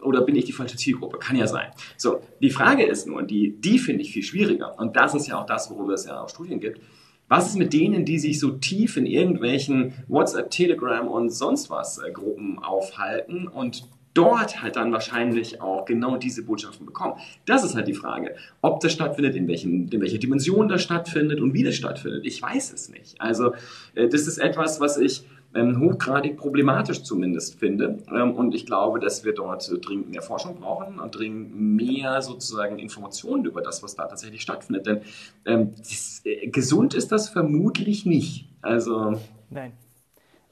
oder 0.01 0.21
bin 0.21 0.35
ich 0.35 0.45
die 0.45 0.51
falsche 0.51 0.77
Zielgruppe? 0.77 1.17
Kann 1.19 1.35
ja 1.35 1.47
sein. 1.47 1.71
So, 1.95 2.21
die 2.41 2.49
Frage 2.49 2.83
ist 2.83 3.07
nur, 3.07 3.23
die, 3.23 3.55
die 3.61 3.79
finde 3.79 4.01
ich 4.01 4.11
viel 4.11 4.23
schwieriger. 4.23 4.77
Und 4.79 4.95
das 4.95 5.13
ist 5.13 5.27
ja 5.27 5.39
auch 5.39 5.45
das, 5.45 5.69
worüber 5.69 5.93
es 5.93 6.05
ja 6.05 6.21
auch 6.21 6.29
Studien 6.29 6.59
gibt. 6.59 6.81
Was 7.29 7.47
ist 7.47 7.55
mit 7.55 7.71
denen, 7.71 8.03
die 8.03 8.19
sich 8.19 8.39
so 8.39 8.51
tief 8.51 8.97
in 8.97 9.05
irgendwelchen 9.05 9.93
WhatsApp, 10.07 10.51
Telegram 10.51 11.07
und 11.07 11.29
sonst 11.29 11.69
was 11.69 11.99
äh, 11.99 12.11
Gruppen 12.11 12.59
aufhalten 12.59 13.47
und 13.47 13.87
dort 14.13 14.61
halt 14.61 14.75
dann 14.75 14.91
wahrscheinlich 14.91 15.61
auch 15.61 15.85
genau 15.85 16.17
diese 16.17 16.43
Botschaften 16.43 16.85
bekommen. 16.85 17.15
Das 17.45 17.63
ist 17.63 17.75
halt 17.75 17.87
die 17.87 17.93
Frage, 17.93 18.35
ob 18.61 18.79
das 18.79 18.93
stattfindet, 18.93 19.35
in, 19.35 19.47
welchen, 19.47 19.87
in 19.89 20.01
welcher 20.01 20.17
Dimension 20.17 20.67
das 20.67 20.83
stattfindet 20.83 21.41
und 21.41 21.53
wie 21.53 21.63
das 21.63 21.75
stattfindet. 21.75 22.25
Ich 22.25 22.41
weiß 22.41 22.73
es 22.73 22.89
nicht. 22.89 23.19
Also 23.19 23.53
äh, 23.95 24.07
das 24.07 24.27
ist 24.27 24.37
etwas, 24.37 24.79
was 24.79 24.97
ich 24.97 25.25
ähm, 25.55 25.79
hochgradig 25.79 26.37
problematisch 26.37 27.03
zumindest 27.03 27.59
finde. 27.59 27.99
Ähm, 28.11 28.33
und 28.33 28.55
ich 28.55 28.65
glaube, 28.65 28.99
dass 28.99 29.23
wir 29.23 29.33
dort 29.33 29.69
dringend 29.85 30.09
mehr 30.09 30.21
Forschung 30.21 30.59
brauchen 30.59 30.99
und 30.99 31.15
dringend 31.15 31.55
mehr 31.55 32.21
sozusagen 32.21 32.79
Informationen 32.79 33.45
über 33.45 33.61
das, 33.61 33.83
was 33.83 33.95
da 33.95 34.05
tatsächlich 34.05 34.41
stattfindet. 34.41 34.87
Denn 34.87 35.01
ähm, 35.45 35.73
ist, 35.79 36.25
äh, 36.25 36.47
gesund 36.47 36.93
ist 36.93 37.11
das 37.11 37.29
vermutlich 37.29 38.05
nicht. 38.05 38.47
Also 38.61 39.19
Nein. 39.49 39.73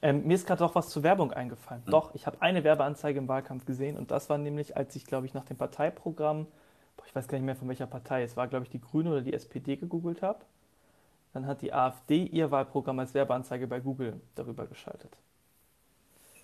Ähm, 0.02 0.26
mir 0.26 0.34
ist 0.34 0.46
gerade 0.46 0.58
doch 0.58 0.74
was 0.74 0.88
zur 0.90 1.04
Werbung 1.04 1.32
eingefallen. 1.32 1.82
Mhm. 1.86 1.90
Doch, 1.90 2.14
ich 2.14 2.26
habe 2.26 2.42
eine 2.42 2.64
Werbeanzeige 2.64 3.18
im 3.18 3.28
Wahlkampf 3.28 3.64
gesehen 3.64 3.96
und 3.96 4.10
das 4.10 4.28
war 4.28 4.36
nämlich, 4.36 4.76
als 4.76 4.94
ich, 4.96 5.06
glaube 5.06 5.26
ich, 5.26 5.34
nach 5.34 5.44
dem 5.44 5.56
Parteiprogramm, 5.56 6.46
boah, 6.96 7.06
ich 7.06 7.14
weiß 7.14 7.28
gar 7.28 7.38
nicht 7.38 7.46
mehr 7.46 7.56
von 7.56 7.68
welcher 7.68 7.86
Partei, 7.86 8.24
es 8.24 8.36
war, 8.36 8.48
glaube 8.48 8.64
ich, 8.64 8.70
die 8.70 8.80
Grüne 8.80 9.10
oder 9.10 9.22
die 9.22 9.32
SPD 9.32 9.76
gegoogelt 9.76 10.20
habe. 10.22 10.40
dann 11.32 11.46
hat 11.46 11.62
die 11.62 11.72
AfD 11.72 12.24
ihr 12.24 12.50
Wahlprogramm 12.50 12.98
als 12.98 13.14
Werbeanzeige 13.14 13.66
bei 13.66 13.80
Google 13.80 14.20
darüber 14.34 14.66
geschaltet. 14.66 15.16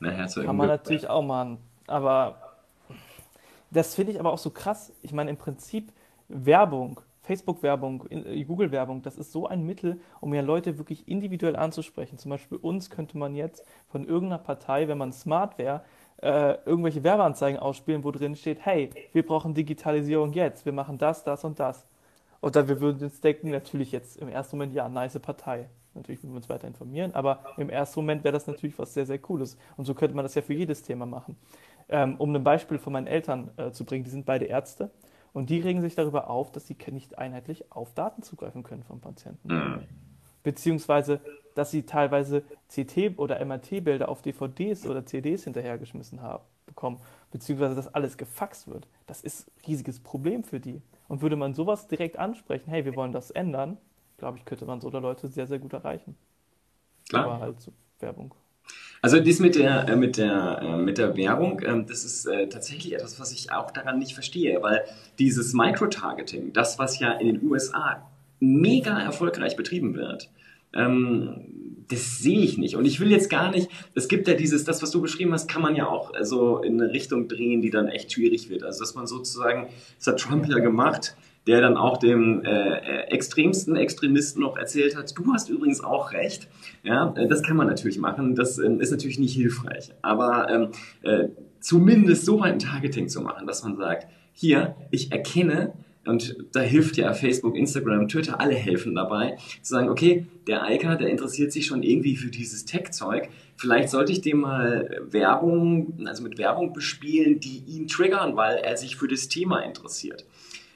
Na, 0.01 0.11
herzlichen 0.11 0.47
Kann 0.47 0.57
man 0.57 0.69
natürlich 0.69 1.09
auch 1.09 1.23
machen. 1.23 1.59
Aber 1.87 2.37
das 3.71 3.95
finde 3.95 4.13
ich 4.13 4.21
aber 4.21 4.33
auch 4.33 4.39
so 4.39 4.51
krass. 4.51 4.93
Ich 5.03 5.13
meine, 5.13 5.31
im 5.31 5.37
Prinzip 5.37 5.93
Werbung, 6.29 7.01
Facebook-Werbung, 7.29 8.07
äh, 8.09 8.43
Google-Werbung, 8.45 9.03
das 9.03 9.19
ist 9.19 9.33
so 9.33 9.47
ein 9.47 9.63
Mittel, 9.63 10.01
um 10.21 10.33
ja 10.33 10.41
Leute 10.41 10.79
wirklich 10.79 11.07
individuell 11.07 11.57
anzusprechen. 11.57 12.17
Zum 12.17 12.31
Beispiel 12.31 12.57
uns 12.57 12.89
könnte 12.89 13.19
man 13.19 13.35
jetzt 13.35 13.65
von 13.87 14.07
irgendeiner 14.07 14.43
Partei, 14.43 14.89
wenn 14.89 14.97
man 14.97 15.13
smart 15.13 15.59
wäre, 15.59 15.83
äh, 16.23 16.55
irgendwelche 16.65 17.05
Werbeanzeigen 17.05 17.61
ausspielen, 17.61 18.03
wo 18.03 18.11
drin 18.13 18.35
steht, 18.35 18.65
hey, 18.65 18.91
wir 19.13 19.27
brauchen 19.27 19.53
Digitalisierung 19.53 20.33
jetzt, 20.33 20.65
wir 20.65 20.73
machen 20.73 20.97
das, 20.97 21.23
das 21.23 21.45
und 21.45 21.61
das. 21.61 21.87
Und 22.41 22.57
dann 22.57 22.67
wir 22.67 22.81
würden 22.81 23.03
uns 23.03 23.21
denken, 23.21 23.51
natürlich 23.51 23.93
jetzt 23.93 24.17
im 24.17 24.29
ersten 24.29 24.57
Moment, 24.57 24.73
ja, 24.73 24.89
nice 24.89 25.19
Partei. 25.19 25.69
Natürlich 25.95 26.23
würden 26.23 26.33
wir 26.33 26.39
uns 26.39 26.49
weiter 26.49 26.67
informieren, 26.67 27.13
aber 27.15 27.41
im 27.59 27.69
ersten 27.69 28.01
Moment 28.01 28.25
wäre 28.25 28.33
das 28.33 28.47
natürlich 28.47 28.79
was 28.79 28.95
sehr, 28.95 29.05
sehr 29.05 29.19
Cooles. 29.19 29.59
Und 29.77 29.85
so 29.85 29.95
könnte 29.95 30.17
man 30.17 30.25
das 30.25 30.35
ja 30.35 30.41
für 30.43 30.55
jedes 30.55 30.83
Thema 30.83 31.05
machen. 31.05 31.37
Ähm, 31.91 32.17
um 32.17 32.35
ein 32.35 32.45
Beispiel 32.45 32.79
von 32.79 32.95
meinen 32.95 33.07
Eltern 33.07 33.51
äh, 33.57 33.71
zu 33.71 33.85
bringen, 33.85 34.05
die 34.05 34.11
sind 34.11 34.25
beide 34.25 34.47
Ärzte 34.47 34.91
und 35.33 35.51
die 35.51 35.61
regen 35.61 35.81
sich 35.81 35.95
darüber 35.95 36.31
auf, 36.31 36.51
dass 36.53 36.67
sie 36.67 36.77
nicht 36.91 37.19
einheitlich 37.19 37.71
auf 37.71 37.95
Daten 37.95 38.23
zugreifen 38.23 38.63
können 38.63 38.83
von 38.83 39.01
Patienten. 39.01 39.49
Mhm. 39.49 39.85
Beziehungsweise, 40.43 41.21
dass 41.55 41.71
sie 41.71 41.83
teilweise 41.85 42.43
CT- 42.71 43.19
oder 43.19 43.45
MRT-Bilder 43.45 44.09
auf 44.09 44.23
DVDs 44.23 44.87
oder 44.87 45.05
CDs 45.05 45.45
hinterhergeschmissen 45.45 46.23
haben, 46.23 46.45
bekommen, 46.67 47.01
beziehungsweise 47.31 47.75
dass 47.75 47.93
alles 47.93 48.17
gefaxt 48.17 48.69
wird. 48.69 48.87
Das 49.07 49.21
ist 49.21 49.49
ein 49.49 49.67
riesiges 49.67 50.01
Problem 50.01 50.45
für 50.45 50.61
die. 50.61 50.81
Und 51.09 51.23
würde 51.23 51.37
man 51.37 51.55
sowas 51.55 51.89
direkt 51.89 52.19
ansprechen, 52.19 52.71
hey, 52.71 52.85
wir 52.85 52.95
wollen 52.95 53.13
das 53.13 53.31
ändern, 53.31 53.79
glaube 54.19 54.39
ich, 54.39 54.45
könnte 54.45 54.67
man 54.67 54.81
so 54.81 54.91
Leute 54.91 55.29
sehr, 55.29 55.47
sehr 55.47 55.59
gut 55.59 55.73
erreichen. 55.73 56.17
Klar. 57.09 57.25
Aber 57.25 57.41
halt 57.41 57.61
so 57.61 57.73
Werbung. 58.01 58.35
Also 59.09 59.21
dies 59.21 59.41
mit 59.41 59.55
der, 59.55 59.89
äh, 59.89 59.97
mit 59.97 60.19
der, 60.19 60.61
äh, 60.63 60.77
mit 60.77 60.99
der 60.99 61.17
Werbung, 61.17 61.63
ähm, 61.65 61.87
das 61.87 62.05
ist 62.05 62.27
äh, 62.27 62.47
tatsächlich 62.47 62.93
etwas, 62.95 63.19
was 63.19 63.33
ich 63.33 63.51
auch 63.51 63.71
daran 63.71 63.99
nicht 63.99 64.13
verstehe, 64.13 64.61
weil 64.61 64.83
dieses 65.19 65.55
Microtargeting, 65.55 66.53
das, 66.53 66.79
was 66.79 66.99
ja 66.99 67.13
in 67.13 67.27
den 67.27 67.43
USA 67.43 68.07
mega 68.39 69.01
erfolgreich 69.01 69.57
betrieben 69.57 69.95
wird, 69.95 70.29
ähm, 70.75 71.87
das 71.89 72.19
sehe 72.19 72.41
ich 72.41 72.59
nicht. 72.59 72.77
Und 72.77 72.85
ich 72.85 73.01
will 73.01 73.11
jetzt 73.11 73.31
gar 73.31 73.51
nicht, 73.51 73.71
es 73.95 74.09
gibt 74.09 74.29
ja 74.29 74.35
dieses, 74.35 74.65
das, 74.65 74.83
was 74.83 74.91
du 74.91 75.01
beschrieben 75.01 75.33
hast, 75.33 75.49
kann 75.49 75.63
man 75.63 75.75
ja 75.75 75.87
auch 75.87 76.13
so 76.21 76.59
in 76.59 76.79
eine 76.79 76.93
Richtung 76.93 77.29
drehen, 77.29 77.63
die 77.63 77.71
dann 77.71 77.89
echt 77.89 78.13
schwierig 78.13 78.51
wird. 78.51 78.63
Also 78.63 78.81
dass 78.81 78.95
man 78.95 79.07
sozusagen, 79.07 79.69
das 79.97 80.07
hat 80.09 80.21
Trump 80.21 80.47
ja 80.51 80.59
gemacht, 80.59 81.17
der 81.47 81.61
dann 81.61 81.77
auch 81.77 81.97
dem 81.99 82.45
äh, 82.45 82.51
äh, 82.51 83.11
extremsten 83.11 83.77
Extremisten 83.77 84.43
noch 84.43 84.57
erzählt 84.57 84.97
hat, 84.97 85.17
du 85.17 85.33
hast 85.33 85.49
übrigens 85.49 85.83
auch 85.83 86.13
recht. 86.13 86.49
Ja, 86.83 87.15
äh, 87.17 87.27
das 87.27 87.43
kann 87.43 87.57
man 87.57 87.67
natürlich 87.67 87.99
machen, 87.99 88.35
das 88.35 88.59
ähm, 88.59 88.81
ist 88.81 88.91
natürlich 88.91 89.19
nicht 89.19 89.35
hilfreich. 89.35 89.93
Aber 90.03 90.51
ähm, 90.51 90.69
äh, 91.03 91.29
zumindest 91.61 92.25
so 92.25 92.43
ein 92.43 92.59
Targeting 92.59 93.09
zu 93.09 93.23
machen, 93.23 93.47
dass 93.47 93.63
man 93.63 93.77
sagt, 93.77 94.09
hier, 94.33 94.77
ich 94.91 95.11
erkenne, 95.11 95.73
und 96.09 96.37
da 96.53 96.61
hilft 96.61 96.97
ja 96.97 97.13
Facebook, 97.13 97.55
Instagram, 97.57 98.09
Twitter, 98.09 98.41
alle 98.41 98.55
helfen 98.55 98.95
dabei, 98.95 99.37
zu 99.61 99.75
sagen, 99.75 99.91
okay, 99.91 100.27
der 100.47 100.65
Eika, 100.65 100.97
der 100.97 101.11
interessiert 101.11 101.53
sich 101.53 101.67
schon 101.67 101.83
irgendwie 101.83 102.17
für 102.17 102.31
dieses 102.31 102.65
Tech-Zeug. 102.65 103.29
Vielleicht 103.57 103.91
sollte 103.91 104.13
ich 104.13 104.23
dem 104.23 104.41
mal 104.41 105.03
Werbung, 105.11 106.07
also 106.07 106.23
mit 106.23 106.39
Werbung 106.39 106.73
bespielen, 106.73 107.41
die 107.41 107.63
ihn 107.67 107.89
triggern, 107.89 108.37
weil 108.37 108.57
er 108.57 108.77
sich 108.77 108.97
für 108.97 109.09
das 109.09 109.29
Thema 109.29 109.61
interessiert. 109.61 110.25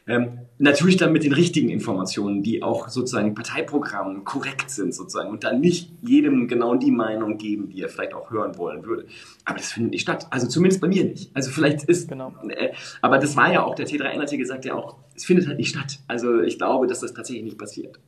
Ähm, 0.07 0.39
natürlich 0.59 0.97
dann 0.97 1.13
mit 1.13 1.23
den 1.23 1.33
richtigen 1.33 1.69
Informationen, 1.69 2.43
die 2.43 2.63
auch 2.63 2.89
sozusagen 2.89 3.35
Parteiprogrammen 3.35 4.25
korrekt 4.25 4.69
sind 4.69 4.93
sozusagen 4.95 5.31
und 5.31 5.45
dann 5.45 5.61
nicht 5.61 5.93
jedem 6.03 6.49
genau 6.49 6.75
die 6.75 6.91
Meinung 6.91 7.39
geben, 7.39 7.69
die 7.69 7.83
er 7.83 7.89
vielleicht 7.89 8.13
auch 8.13 8.31
hören 8.31 8.59
wollen 8.59 8.85
würde. 8.85 9.07
Aber 9.45 9.59
das 9.59 9.71
findet 9.71 9.93
nicht 9.93 10.03
statt. 10.03 10.27
Also 10.31 10.49
zumindest 10.49 10.81
bei 10.81 10.89
mir 10.89 11.05
nicht. 11.05 11.31
Also 11.35 11.51
vielleicht 11.53 11.85
ist, 11.85 12.09
Genau. 12.09 12.33
äh, 12.49 12.73
aber 13.01 13.19
das 13.19 13.37
war 13.37 13.53
ja 13.53 13.63
auch, 13.63 13.77
der 13.77 13.87
T3N 13.87 14.21
hat 14.21 14.33
ja 14.33 14.39
gesagt, 14.39 14.65
ja 14.65 14.75
auch, 14.75 14.97
es 15.15 15.25
findet 15.25 15.47
halt 15.47 15.59
nicht 15.59 15.71
statt. 15.71 16.01
Also 16.09 16.41
ich 16.41 16.59
glaube, 16.59 16.89
dass 16.89 17.01
das 17.01 17.15
tatsächlich 17.15 17.45
nicht 17.45 17.59
passiert. 17.59 18.01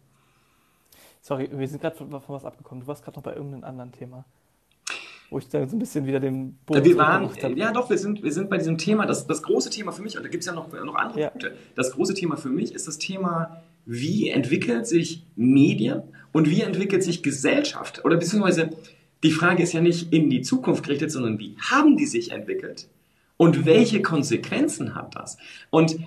Sorry, 1.20 1.48
wir 1.52 1.68
sind 1.68 1.80
gerade 1.80 1.96
von, 1.96 2.10
von 2.10 2.34
was 2.34 2.44
abgekommen. 2.44 2.82
Du 2.82 2.86
warst 2.88 3.04
gerade 3.04 3.18
noch 3.18 3.22
bei 3.24 3.34
irgendeinem 3.34 3.64
anderen 3.64 3.92
Thema. 3.92 4.24
Wo 5.34 5.38
ich 5.38 5.48
da 5.48 5.66
so 5.66 5.74
ein 5.74 5.80
bisschen 5.80 6.06
wieder 6.06 6.20
den 6.20 6.56
Bogen 6.64 6.84
Wir 6.84 6.96
waren, 6.96 7.28
ja 7.56 7.72
doch, 7.72 7.90
wir 7.90 7.98
sind, 7.98 8.22
wir 8.22 8.30
sind 8.30 8.48
bei 8.48 8.56
diesem 8.56 8.78
Thema, 8.78 9.04
das, 9.04 9.26
das 9.26 9.42
große 9.42 9.68
Thema 9.68 9.90
für 9.90 10.00
mich, 10.00 10.16
und 10.16 10.22
da 10.22 10.28
gibt 10.28 10.42
es 10.42 10.46
ja 10.46 10.52
noch, 10.52 10.72
noch 10.72 10.94
andere 10.94 11.20
Ja. 11.22 11.30
Punkte, 11.30 11.56
das 11.74 11.90
große 11.90 12.14
Thema 12.14 12.36
für 12.36 12.50
mich 12.50 12.72
ist 12.72 12.86
das 12.86 12.98
Thema, 12.98 13.60
wie 13.84 14.28
entwickelt 14.28 14.86
sich 14.86 15.26
Medien 15.34 16.04
und 16.30 16.48
wie 16.48 16.60
entwickelt 16.60 17.02
sich 17.02 17.24
Gesellschaft? 17.24 18.04
Oder 18.04 18.16
beziehungsweise 18.16 18.70
die 19.24 19.32
Frage 19.32 19.64
ist 19.64 19.72
ja 19.72 19.80
nicht 19.80 20.12
in 20.12 20.30
die 20.30 20.42
Zukunft 20.42 20.84
gerichtet, 20.84 21.10
sondern 21.10 21.40
wie 21.40 21.56
haben 21.58 21.96
die 21.96 22.06
sich 22.06 22.30
entwickelt? 22.30 22.86
Und 23.36 23.66
welche 23.66 24.02
Konsequenzen 24.02 24.94
hat 24.94 25.16
das? 25.16 25.36
Und 25.70 25.98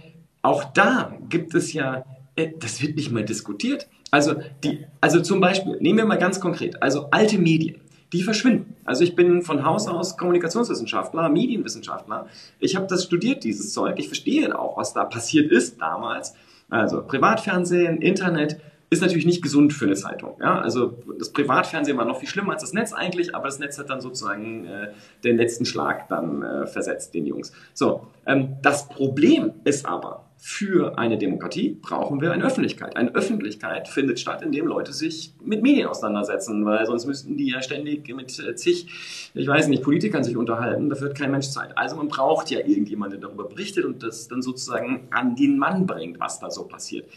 auch 0.41 0.63
da 0.63 1.17
gibt 1.27 1.53
es 1.53 1.73
ja, 1.73 2.05
äh, 2.37 2.51
das 2.57 2.81
wird 2.81 2.95
nicht 2.95 3.11
mal 3.11 3.25
diskutiert. 3.25 3.89
Also, 4.09 4.35
die, 4.63 4.85
also 5.01 5.19
zum 5.19 5.41
Beispiel, 5.41 5.75
nehmen 5.81 5.97
wir 5.97 6.05
mal 6.05 6.15
ganz 6.17 6.39
konkret, 6.39 6.81
also 6.81 7.09
alte 7.11 7.37
Medien, 7.37 7.81
die 8.13 8.23
verschwinden. 8.23 8.75
Also 8.85 9.03
ich 9.03 9.15
bin 9.15 9.41
von 9.41 9.65
Haus 9.65 9.87
aus 9.87 10.17
Kommunikationswissenschaftler, 10.17 11.29
Medienwissenschaftler. 11.29 12.27
Ich 12.59 12.75
habe 12.75 12.87
das 12.87 13.03
studiert, 13.03 13.43
dieses 13.43 13.73
Zeug. 13.73 13.99
Ich 13.99 14.07
verstehe 14.07 14.57
auch, 14.57 14.77
was 14.77 14.93
da 14.93 15.03
passiert 15.03 15.51
ist 15.51 15.81
damals. 15.81 16.33
Also 16.69 17.01
Privatfernsehen, 17.01 18.01
Internet 18.01 18.59
ist 18.89 19.01
natürlich 19.01 19.25
nicht 19.25 19.41
gesund 19.41 19.73
für 19.73 19.85
eine 19.85 19.95
Zeitung. 19.95 20.37
Ja? 20.39 20.59
Also 20.61 20.97
das 21.19 21.31
Privatfernsehen 21.31 21.97
war 21.97 22.05
noch 22.05 22.19
viel 22.19 22.29
schlimmer 22.29 22.53
als 22.53 22.61
das 22.61 22.73
Netz 22.73 22.93
eigentlich, 22.93 23.35
aber 23.35 23.45
das 23.45 23.59
Netz 23.59 23.77
hat 23.77 23.89
dann 23.89 23.99
sozusagen 23.99 24.65
äh, 24.65 24.91
den 25.23 25.35
letzten 25.35 25.65
Schlag 25.65 26.07
dann 26.07 26.41
äh, 26.41 26.67
versetzt, 26.67 27.13
den 27.13 27.25
Jungs. 27.25 27.51
So, 27.73 28.07
ähm, 28.25 28.55
das 28.61 28.87
Problem 28.87 29.51
ist 29.65 29.85
aber, 29.85 30.26
für 30.39 30.97
eine 30.99 31.17
Demokratie 31.17 31.77
brauchen 31.81 32.21
wir 32.21 32.31
eine 32.31 32.43
Öffentlichkeit. 32.43 32.95
Eine 32.95 33.13
Öffentlichkeit 33.15 33.87
findet 33.87 34.19
statt, 34.19 34.43
indem 34.43 34.67
Leute 34.67 34.93
sich 34.93 35.33
mit 35.43 35.63
Medien 35.63 35.87
auseinandersetzen, 35.87 36.63
weil 36.63 36.85
sonst 36.85 37.07
müssten 37.07 37.37
die 37.37 37.49
ja 37.49 37.61
ständig 37.61 38.07
mit 38.15 38.37
äh, 38.39 38.55
zig, 38.55 38.87
ich 39.33 39.47
weiß 39.47 39.67
nicht, 39.67 39.81
Politikern 39.81 40.23
sich 40.23 40.37
unterhalten. 40.37 40.89
Dafür 40.89 41.09
hat 41.09 41.17
kein 41.17 41.31
Mensch 41.31 41.49
Zeit. 41.49 41.75
Also 41.75 41.95
man 41.95 42.07
braucht 42.07 42.51
ja 42.51 42.59
irgendjemanden, 42.59 43.19
der 43.19 43.29
darüber 43.29 43.49
berichtet 43.49 43.85
und 43.85 44.03
das 44.03 44.27
dann 44.27 44.43
sozusagen 44.43 45.07
an 45.09 45.35
den 45.35 45.57
Mann 45.57 45.87
bringt, 45.87 46.19
was 46.19 46.39
da 46.39 46.51
so 46.51 46.65
passiert. 46.65 47.09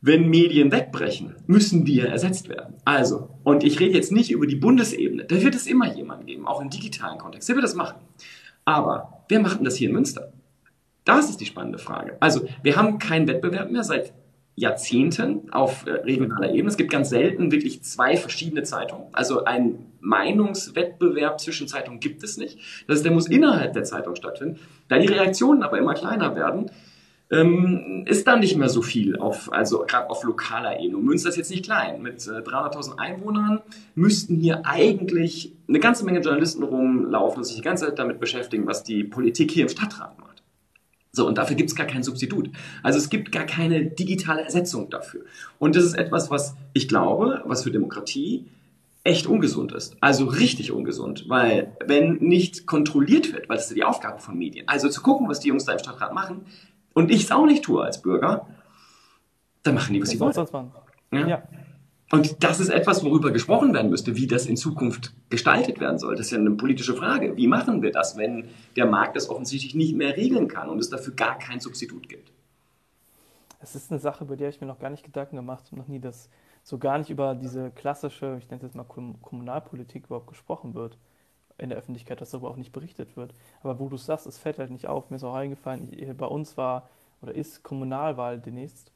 Wenn 0.00 0.30
Medien 0.30 0.72
wegbrechen, 0.72 1.34
müssen 1.46 1.84
die 1.84 1.96
ja 1.96 2.06
ersetzt 2.06 2.48
werden. 2.48 2.74
Also, 2.84 3.28
und 3.42 3.64
ich 3.64 3.80
rede 3.80 3.94
jetzt 3.94 4.12
nicht 4.12 4.30
über 4.30 4.46
die 4.46 4.56
Bundesebene, 4.56 5.24
da 5.24 5.42
wird 5.42 5.54
es 5.54 5.66
immer 5.66 5.94
jemanden 5.94 6.26
geben, 6.26 6.46
auch 6.46 6.62
im 6.62 6.70
digitalen 6.70 7.18
Kontext, 7.18 7.48
der 7.48 7.56
wird 7.56 7.64
das 7.64 7.74
machen. 7.74 8.00
Aber 8.64 9.24
wer 9.28 9.40
macht 9.40 9.58
denn 9.58 9.64
das 9.64 9.76
hier 9.76 9.88
in 9.88 9.94
Münster? 9.94 10.32
Das 11.10 11.28
ist 11.28 11.40
die 11.40 11.46
spannende 11.46 11.78
Frage. 11.78 12.16
Also, 12.20 12.46
wir 12.62 12.76
haben 12.76 13.00
keinen 13.00 13.26
Wettbewerb 13.26 13.68
mehr 13.72 13.82
seit 13.82 14.12
Jahrzehnten 14.54 15.50
auf 15.50 15.84
äh, 15.84 15.90
regionaler 15.90 16.52
Ebene. 16.52 16.68
Es 16.68 16.76
gibt 16.76 16.92
ganz 16.92 17.10
selten 17.10 17.50
wirklich 17.50 17.82
zwei 17.82 18.16
verschiedene 18.16 18.62
Zeitungen. 18.62 19.06
Also 19.12 19.44
ein 19.44 19.86
Meinungswettbewerb 19.98 21.40
zwischen 21.40 21.66
Zeitungen 21.66 21.98
gibt 21.98 22.22
es 22.22 22.36
nicht. 22.36 22.58
Das 22.86 22.96
heißt, 22.96 23.04
der 23.04 23.12
muss 23.12 23.26
innerhalb 23.26 23.72
der 23.72 23.82
Zeitung 23.82 24.14
stattfinden. 24.14 24.60
Da 24.86 24.98
die 24.98 25.08
Reaktionen 25.08 25.64
aber 25.64 25.78
immer 25.78 25.94
kleiner 25.94 26.36
werden, 26.36 26.70
ähm, 27.32 28.04
ist 28.06 28.28
da 28.28 28.36
nicht 28.36 28.56
mehr 28.56 28.68
so 28.68 28.82
viel 28.82 29.16
auf, 29.16 29.52
also 29.52 29.84
gerade 29.88 30.10
auf 30.10 30.22
lokaler 30.22 30.78
Ebene. 30.78 30.98
Und 30.98 31.06
Münster 31.06 31.30
ist 31.30 31.36
jetzt 31.38 31.50
nicht 31.50 31.64
klein. 31.64 32.02
Mit 32.02 32.24
äh, 32.28 32.38
300.000 32.38 32.98
Einwohnern 32.98 33.62
müssten 33.96 34.36
hier 34.36 34.62
eigentlich 34.64 35.52
eine 35.68 35.80
ganze 35.80 36.04
Menge 36.04 36.20
Journalisten 36.20 36.62
rumlaufen 36.62 37.38
und 37.38 37.44
sich 37.44 37.56
die 37.56 37.62
ganze 37.62 37.86
Zeit 37.86 37.98
damit 37.98 38.20
beschäftigen, 38.20 38.66
was 38.68 38.84
die 38.84 39.02
Politik 39.02 39.50
hier 39.50 39.64
im 39.64 39.68
Stadtrat 39.68 40.16
macht. 40.20 40.29
So, 41.12 41.26
und 41.26 41.38
dafür 41.38 41.56
gibt 41.56 41.70
es 41.70 41.76
gar 41.76 41.86
kein 41.86 42.02
Substitut. 42.02 42.50
Also 42.82 42.98
es 42.98 43.10
gibt 43.10 43.32
gar 43.32 43.44
keine 43.44 43.84
digitale 43.84 44.42
Ersetzung 44.42 44.90
dafür. 44.90 45.24
Und 45.58 45.74
das 45.74 45.84
ist 45.84 45.94
etwas, 45.94 46.30
was 46.30 46.54
ich 46.72 46.88
glaube, 46.88 47.42
was 47.46 47.64
für 47.64 47.72
Demokratie 47.72 48.46
echt 49.02 49.26
ungesund 49.26 49.72
ist. 49.72 49.96
Also 50.00 50.26
richtig 50.26 50.70
ungesund. 50.70 51.24
Weil 51.28 51.76
wenn 51.84 52.16
nicht 52.16 52.66
kontrolliert 52.66 53.32
wird, 53.32 53.48
weil 53.48 53.56
das 53.56 53.66
ist 53.66 53.70
ja 53.70 53.76
die 53.76 53.84
Aufgabe 53.84 54.20
von 54.20 54.38
Medien, 54.38 54.68
also 54.68 54.88
zu 54.88 55.02
gucken, 55.02 55.28
was 55.28 55.40
die 55.40 55.48
Jungs 55.48 55.64
da 55.64 55.72
im 55.72 55.78
Stadtrat 55.78 56.14
machen, 56.14 56.42
und 56.92 57.10
ich 57.10 57.24
es 57.24 57.30
auch 57.30 57.46
nicht 57.46 57.62
tue 57.64 57.82
als 57.82 58.02
Bürger, 58.02 58.46
dann 59.62 59.74
machen 59.74 59.94
die, 59.94 60.02
was 60.02 60.10
sie 60.10 60.20
wollen. 60.20 60.34
Ja? 61.12 61.26
Ja. 61.26 61.42
Und 62.12 62.42
das 62.42 62.58
ist 62.58 62.70
etwas, 62.70 63.04
worüber 63.04 63.30
gesprochen 63.30 63.72
werden 63.72 63.88
müsste, 63.88 64.16
wie 64.16 64.26
das 64.26 64.46
in 64.46 64.56
Zukunft 64.56 65.14
gestaltet 65.28 65.78
werden 65.78 65.98
soll. 65.98 66.16
Das 66.16 66.26
ist 66.26 66.32
ja 66.32 66.38
eine 66.38 66.50
politische 66.50 66.94
Frage. 66.96 67.36
Wie 67.36 67.46
machen 67.46 67.82
wir 67.82 67.92
das, 67.92 68.16
wenn 68.16 68.48
der 68.74 68.86
Markt 68.86 69.14
das 69.14 69.28
offensichtlich 69.28 69.76
nicht 69.76 69.94
mehr 69.94 70.16
regeln 70.16 70.48
kann 70.48 70.68
und 70.68 70.80
es 70.80 70.90
dafür 70.90 71.14
gar 71.14 71.38
kein 71.38 71.60
Substitut 71.60 72.08
gibt? 72.08 72.32
Es 73.60 73.76
ist 73.76 73.92
eine 73.92 74.00
Sache, 74.00 74.24
über 74.24 74.36
die 74.36 74.44
habe 74.44 74.52
ich 74.52 74.60
mir 74.60 74.66
noch 74.66 74.80
gar 74.80 74.90
nicht 74.90 75.04
Gedanken 75.04 75.36
gemacht 75.36 75.66
und 75.70 75.78
noch 75.78 75.86
nie, 75.86 76.00
dass 76.00 76.28
so 76.64 76.78
gar 76.78 76.98
nicht 76.98 77.10
über 77.10 77.34
diese 77.34 77.70
klassische, 77.70 78.36
ich 78.38 78.50
nenne 78.50 78.56
es 78.56 78.62
jetzt 78.62 78.74
mal 78.74 78.84
Kom- 78.84 79.20
Kommunalpolitik 79.22 80.06
überhaupt 80.06 80.26
gesprochen 80.26 80.74
wird 80.74 80.98
in 81.58 81.68
der 81.68 81.78
Öffentlichkeit, 81.78 82.20
dass 82.20 82.30
darüber 82.30 82.50
auch 82.50 82.56
nicht 82.56 82.72
berichtet 82.72 83.16
wird. 83.16 83.34
Aber 83.62 83.78
wo 83.78 83.88
du 83.88 83.96
es 83.96 84.06
sagst, 84.06 84.26
es 84.26 84.38
fällt 84.38 84.58
halt 84.58 84.70
nicht 84.70 84.88
auf. 84.88 85.10
Mir 85.10 85.16
ist 85.16 85.24
auch 85.24 85.34
eingefallen, 85.34 85.88
ich, 85.92 86.08
bei 86.16 86.26
uns 86.26 86.56
war 86.56 86.88
oder 87.22 87.34
ist 87.34 87.62
Kommunalwahl 87.62 88.40
demnächst 88.40 88.90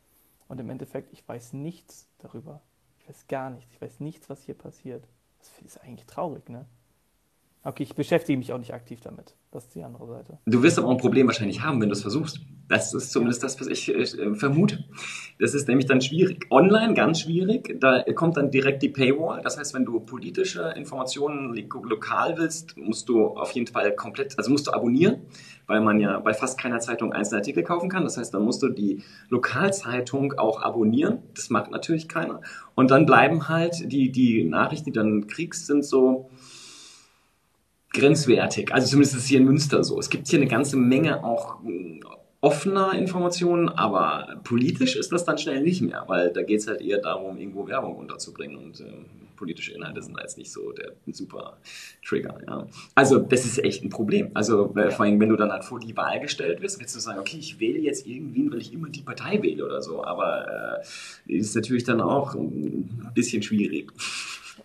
und 0.49 0.59
im 0.59 0.71
Endeffekt, 0.71 1.13
ich 1.13 1.29
weiß 1.29 1.53
nichts 1.53 2.09
darüber. 2.19 2.61
Ich 3.05 3.11
weiß 3.11 3.27
gar 3.27 3.51
nichts. 3.51 3.71
Ich 3.75 3.83
weiß 3.83 4.01
nichts, 4.01 4.31
was 4.31 4.43
hier 4.43 4.55
passiert. 4.55 5.07
Das 5.39 5.59
ist 5.61 5.79
eigentlich 5.83 6.07
traurig, 6.07 6.49
ne? 6.49 6.65
Okay, 7.63 7.83
ich 7.83 7.95
beschäftige 7.95 8.39
mich 8.39 8.53
auch 8.53 8.59
nicht 8.59 8.73
aktiv 8.73 9.01
damit. 9.03 9.35
Das 9.55 9.67
ist 9.67 9.75
die 9.77 9.85
andere 9.85 10.05
Seite. 10.09 10.39
Du 10.47 10.65
wirst 10.65 10.81
aber 10.81 10.89
auch 10.89 10.91
ein 10.91 10.97
Problem 10.97 11.29
wahrscheinlich 11.29 11.63
haben, 11.63 11.81
wenn 11.81 11.89
du 11.89 11.93
es 11.93 12.03
versuchst. 12.03 12.41
Das 12.67 12.93
ist 12.93 13.13
zumindest 13.13 13.45
das, 13.45 13.61
was 13.61 13.69
ich 13.69 13.89
äh, 13.89 14.35
vermute. 14.35 14.85
Das 15.39 15.55
ist 15.55 15.69
nämlich 15.69 15.87
dann 15.87 16.01
schwierig. 16.01 16.47
Online 16.51 16.95
ganz 16.95 17.21
schwierig. 17.21 17.77
Da 17.79 18.03
kommt 18.15 18.37
dann 18.37 18.51
direkt 18.51 18.83
die 18.83 18.89
Paywall. 18.89 19.43
Das 19.43 19.57
heißt, 19.57 19.73
wenn 19.73 19.85
du 19.85 20.01
politische 20.01 20.75
Informationen 20.77 21.55
lokal 21.71 22.37
willst, 22.37 22.77
musst 22.77 23.09
du 23.09 23.29
auf 23.29 23.53
jeden 23.53 23.69
Fall 23.69 23.95
komplett, 23.95 24.37
also 24.37 24.51
musst 24.51 24.67
du 24.67 24.73
abonnieren, 24.73 25.21
weil 25.69 25.81
man 25.81 26.01
ja 26.01 26.19
bei 26.19 26.35
fast 26.35 26.59
keiner 26.59 26.81
Zeitung 26.81 27.13
einzelne 27.13 27.39
Artikel 27.39 27.63
kaufen 27.63 27.89
kann. 27.89 28.03
Das 28.03 28.17
heißt, 28.17 28.35
dann 28.35 28.43
musst 28.43 28.61
du 28.61 28.71
die 28.71 29.05
Lokalzeitung 29.29 30.33
auch 30.33 30.63
abonnieren. 30.63 31.19
Das 31.37 31.49
macht 31.51 31.71
natürlich 31.71 32.09
keiner. 32.09 32.41
Und 32.75 32.91
dann 32.91 33.07
bleiben 33.07 33.49
halt 33.49 33.93
die, 33.93 34.11
die 34.11 34.43
Nachrichten, 34.43 34.87
die 34.87 34.93
dann 34.93 35.29
kriegst, 35.29 35.69
sind 35.69 35.85
so, 35.85 36.29
grenzwertig. 37.95 38.75
Also 38.75 38.89
zumindest 38.89 39.15
ist 39.15 39.23
es 39.23 39.29
hier 39.29 39.39
in 39.39 39.47
Münster 39.47 39.83
so. 39.83 39.99
Es 39.99 40.11
gibt 40.11 40.29
hier 40.29 40.39
eine 40.39 40.49
ganze 40.49 40.77
Menge 40.77 41.25
auch 41.25 41.63
hm, 41.63 42.01
offener 42.45 42.93
Informationen, 42.93 43.71
aber 43.71 44.41
politisch 44.45 44.97
ist 44.97 45.11
das 45.13 45.25
dann 45.25 45.39
schnell 45.39 45.63
nicht 45.63 45.81
mehr, 45.81 46.05
weil 46.09 46.31
da 46.31 46.43
geht 46.43 46.61
es 46.61 46.67
halt 46.67 46.83
eher 46.83 46.99
darum, 46.99 47.39
irgendwo 47.39 47.67
Werbung 47.67 47.97
unterzubringen 47.97 48.59
und 48.59 48.81
äh, 48.81 48.85
politische 49.37 49.73
Inhalte 49.73 50.03
sind 50.03 50.19
jetzt 50.21 50.37
nicht 50.37 50.53
so 50.53 50.73
der 50.73 50.93
super 51.11 51.57
Trigger. 52.07 52.39
Ja. 52.47 52.67
Also 52.95 53.19
das 53.19 53.47
ist 53.47 53.65
echt 53.65 53.83
ein 53.83 53.89
Problem. 53.89 54.31
Also 54.35 54.75
äh, 54.77 54.91
vor 54.91 55.07
allem, 55.07 55.19
wenn 55.21 55.31
du 55.31 55.37
dann 55.37 55.51
halt 55.51 55.65
vor 55.65 55.81
die 55.81 55.97
Wahl 55.97 56.21
gestellt 56.21 56.61
wirst, 56.61 56.79
willst 56.81 56.95
du 56.95 57.01
sagen, 57.01 57.19
okay, 57.19 57.39
ich 57.39 57.61
wähle 57.61 57.79
jetzt 57.79 58.07
irgendwen, 58.07 58.53
weil 58.53 58.61
ich 58.61 58.75
immer 58.75 58.91
die 58.91 59.03
Partei 59.03 59.43
wähle 59.43 59.65
oder 59.65 59.81
so, 59.81 60.05
aber 60.05 60.83
äh, 61.27 61.33
ist 61.33 61.57
natürlich 61.57 61.85
dann 61.85 62.03
auch 62.03 62.35
ein 62.35 63.11
bisschen 63.15 63.43
schwierig. 63.43 63.91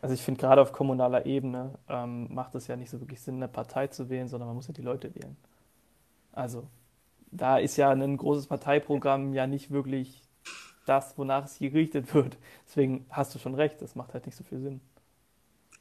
Also 0.02 0.14
ich 0.14 0.22
finde 0.22 0.40
gerade 0.40 0.62
auf 0.62 0.72
kommunaler 0.72 1.26
Ebene 1.26 1.72
ähm, 1.90 2.34
macht 2.34 2.56
es 2.56 2.68
ja 2.68 2.76
nicht 2.76 2.90
so 2.90 3.00
wirklich 3.00 3.22
Sinn, 3.22 3.36
eine 3.36 3.48
Partei 3.48 3.88
zu 3.88 4.10
wählen, 4.10 4.28
sondern 4.28 4.48
man 4.48 4.56
muss 4.56 4.68
ja 4.68 4.74
die 4.74 4.82
Leute 4.82 5.14
wählen. 5.16 5.36
Also 6.32 6.68
da 7.32 7.58
ist 7.58 7.78
ja 7.78 7.90
ein 7.90 8.18
großes 8.18 8.48
Parteiprogramm 8.48 9.34
ja 9.34 9.48
nicht 9.48 9.72
wirklich 9.72 10.22
das, 10.86 11.18
wonach 11.18 11.46
es 11.46 11.56
hier 11.56 11.70
gerichtet 11.70 12.14
wird. 12.14 12.38
Deswegen 12.68 13.06
hast 13.10 13.34
du 13.36 13.40
schon 13.40 13.56
recht, 13.56 13.82
das 13.82 13.96
macht 13.96 14.14
halt 14.14 14.26
nicht 14.26 14.36
so 14.36 14.44
viel 14.44 14.60
Sinn. 14.60 14.82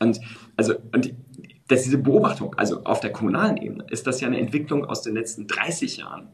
Und 0.00 0.20
also 0.56 0.74
und 0.92 1.12
dass 1.68 1.82
diese 1.82 1.98
Beobachtung, 1.98 2.54
also 2.54 2.84
auf 2.84 3.00
der 3.00 3.12
kommunalen 3.12 3.56
Ebene, 3.56 3.84
ist 3.90 4.06
das 4.06 4.20
ja 4.20 4.28
eine 4.28 4.38
Entwicklung 4.38 4.84
aus 4.84 5.02
den 5.02 5.14
letzten 5.14 5.46
30 5.46 5.98
Jahren. 5.98 6.28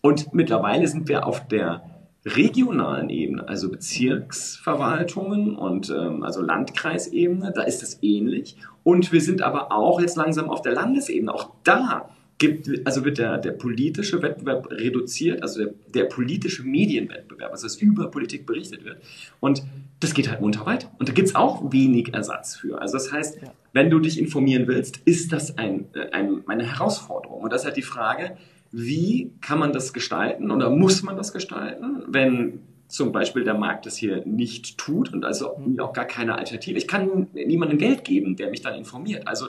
Und 0.00 0.34
mittlerweile 0.34 0.88
sind 0.88 1.08
wir 1.08 1.26
auf 1.26 1.46
der 1.46 1.84
regionalen 2.24 3.10
Ebene, 3.10 3.48
also 3.48 3.70
Bezirksverwaltungen 3.70 5.56
und 5.56 5.90
ähm, 5.90 6.22
also 6.22 6.40
Landkreisebene, 6.40 7.52
da 7.54 7.62
ist 7.62 7.82
das 7.82 8.02
ähnlich. 8.02 8.56
Und 8.84 9.12
wir 9.12 9.20
sind 9.20 9.42
aber 9.42 9.72
auch 9.72 10.00
jetzt 10.00 10.16
langsam 10.16 10.48
auf 10.48 10.62
der 10.62 10.72
Landesebene. 10.72 11.32
Auch 11.32 11.50
da 11.64 12.10
gibt, 12.38 12.86
also 12.86 13.04
wird 13.04 13.18
der, 13.18 13.38
der 13.38 13.52
politische 13.52 14.22
Wettbewerb 14.22 14.70
reduziert, 14.70 15.42
also 15.42 15.64
der, 15.64 15.74
der 15.94 16.04
politische 16.04 16.64
Medienwettbewerb, 16.64 17.52
also 17.52 17.66
dass 17.66 17.76
über 17.76 18.10
Politik 18.10 18.46
berichtet 18.46 18.84
wird. 18.84 18.98
Und 19.40 19.62
das 20.00 20.14
geht 20.14 20.28
halt 20.28 20.40
munter 20.40 20.66
weiter. 20.66 20.90
Und 20.98 21.08
da 21.08 21.12
gibt 21.12 21.28
es 21.28 21.34
auch 21.34 21.72
wenig 21.72 22.14
Ersatz 22.14 22.56
für. 22.56 22.80
Also 22.80 22.94
das 22.94 23.12
heißt, 23.12 23.38
wenn 23.72 23.90
du 23.90 24.00
dich 24.00 24.18
informieren 24.18 24.66
willst, 24.66 24.98
ist 25.04 25.32
das 25.32 25.56
ein, 25.58 25.86
äh, 25.94 26.10
ein, 26.10 26.42
eine 26.48 26.64
Herausforderung. 26.64 27.42
Und 27.42 27.52
das 27.52 27.62
ist 27.62 27.66
halt 27.66 27.76
die 27.76 27.82
Frage, 27.82 28.36
wie 28.72 29.32
kann 29.40 29.58
man 29.58 29.72
das 29.72 29.92
gestalten 29.92 30.50
oder 30.50 30.70
muss 30.70 31.02
man 31.02 31.16
das 31.16 31.32
gestalten, 31.32 32.02
wenn 32.08 32.60
zum 32.88 33.10
Beispiel 33.10 33.44
der 33.44 33.54
Markt 33.54 33.86
das 33.86 33.96
hier 33.96 34.24
nicht 34.26 34.76
tut 34.76 35.12
und 35.12 35.24
also 35.24 35.56
auch 35.78 35.92
gar 35.94 36.04
keine 36.04 36.36
Alternative. 36.36 36.76
Ich 36.76 36.86
kann 36.86 37.28
niemandem 37.32 37.78
Geld 37.78 38.04
geben, 38.04 38.36
der 38.36 38.50
mich 38.50 38.60
dann 38.60 38.74
informiert. 38.74 39.26
Also 39.26 39.46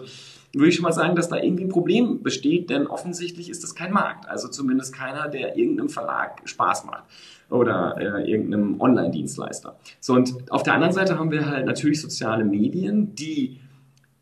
würde 0.54 0.70
ich 0.70 0.76
schon 0.76 0.84
mal 0.84 0.94
sagen, 0.94 1.16
dass 1.16 1.28
da 1.28 1.38
irgendwie 1.38 1.66
ein 1.66 1.70
Problem 1.70 2.24
besteht, 2.24 2.70
denn 2.70 2.88
offensichtlich 2.88 3.50
ist 3.50 3.64
das 3.64 3.76
kein 3.76 3.92
Markt. 3.92 4.30
Also 4.30 4.48
zumindest 4.48 4.96
keiner, 4.96 5.28
der 5.28 5.58
irgendeinem 5.58 5.90
Verlag 5.90 6.42
Spaß 6.46 6.86
macht 6.86 7.04
oder 7.50 7.98
äh, 8.00 8.32
irgendeinem 8.32 8.80
Online-Dienstleister. 8.80 9.78
So, 10.00 10.14
und 10.14 10.50
auf 10.50 10.64
der 10.64 10.76
anderen 10.76 10.94
Seite 10.94 11.20
haben 11.20 11.32
wir 11.32 11.46
halt 11.46 11.66
natürlich 11.66 12.00
soziale 12.02 12.46
Medien, 12.46 13.14
die 13.16 13.60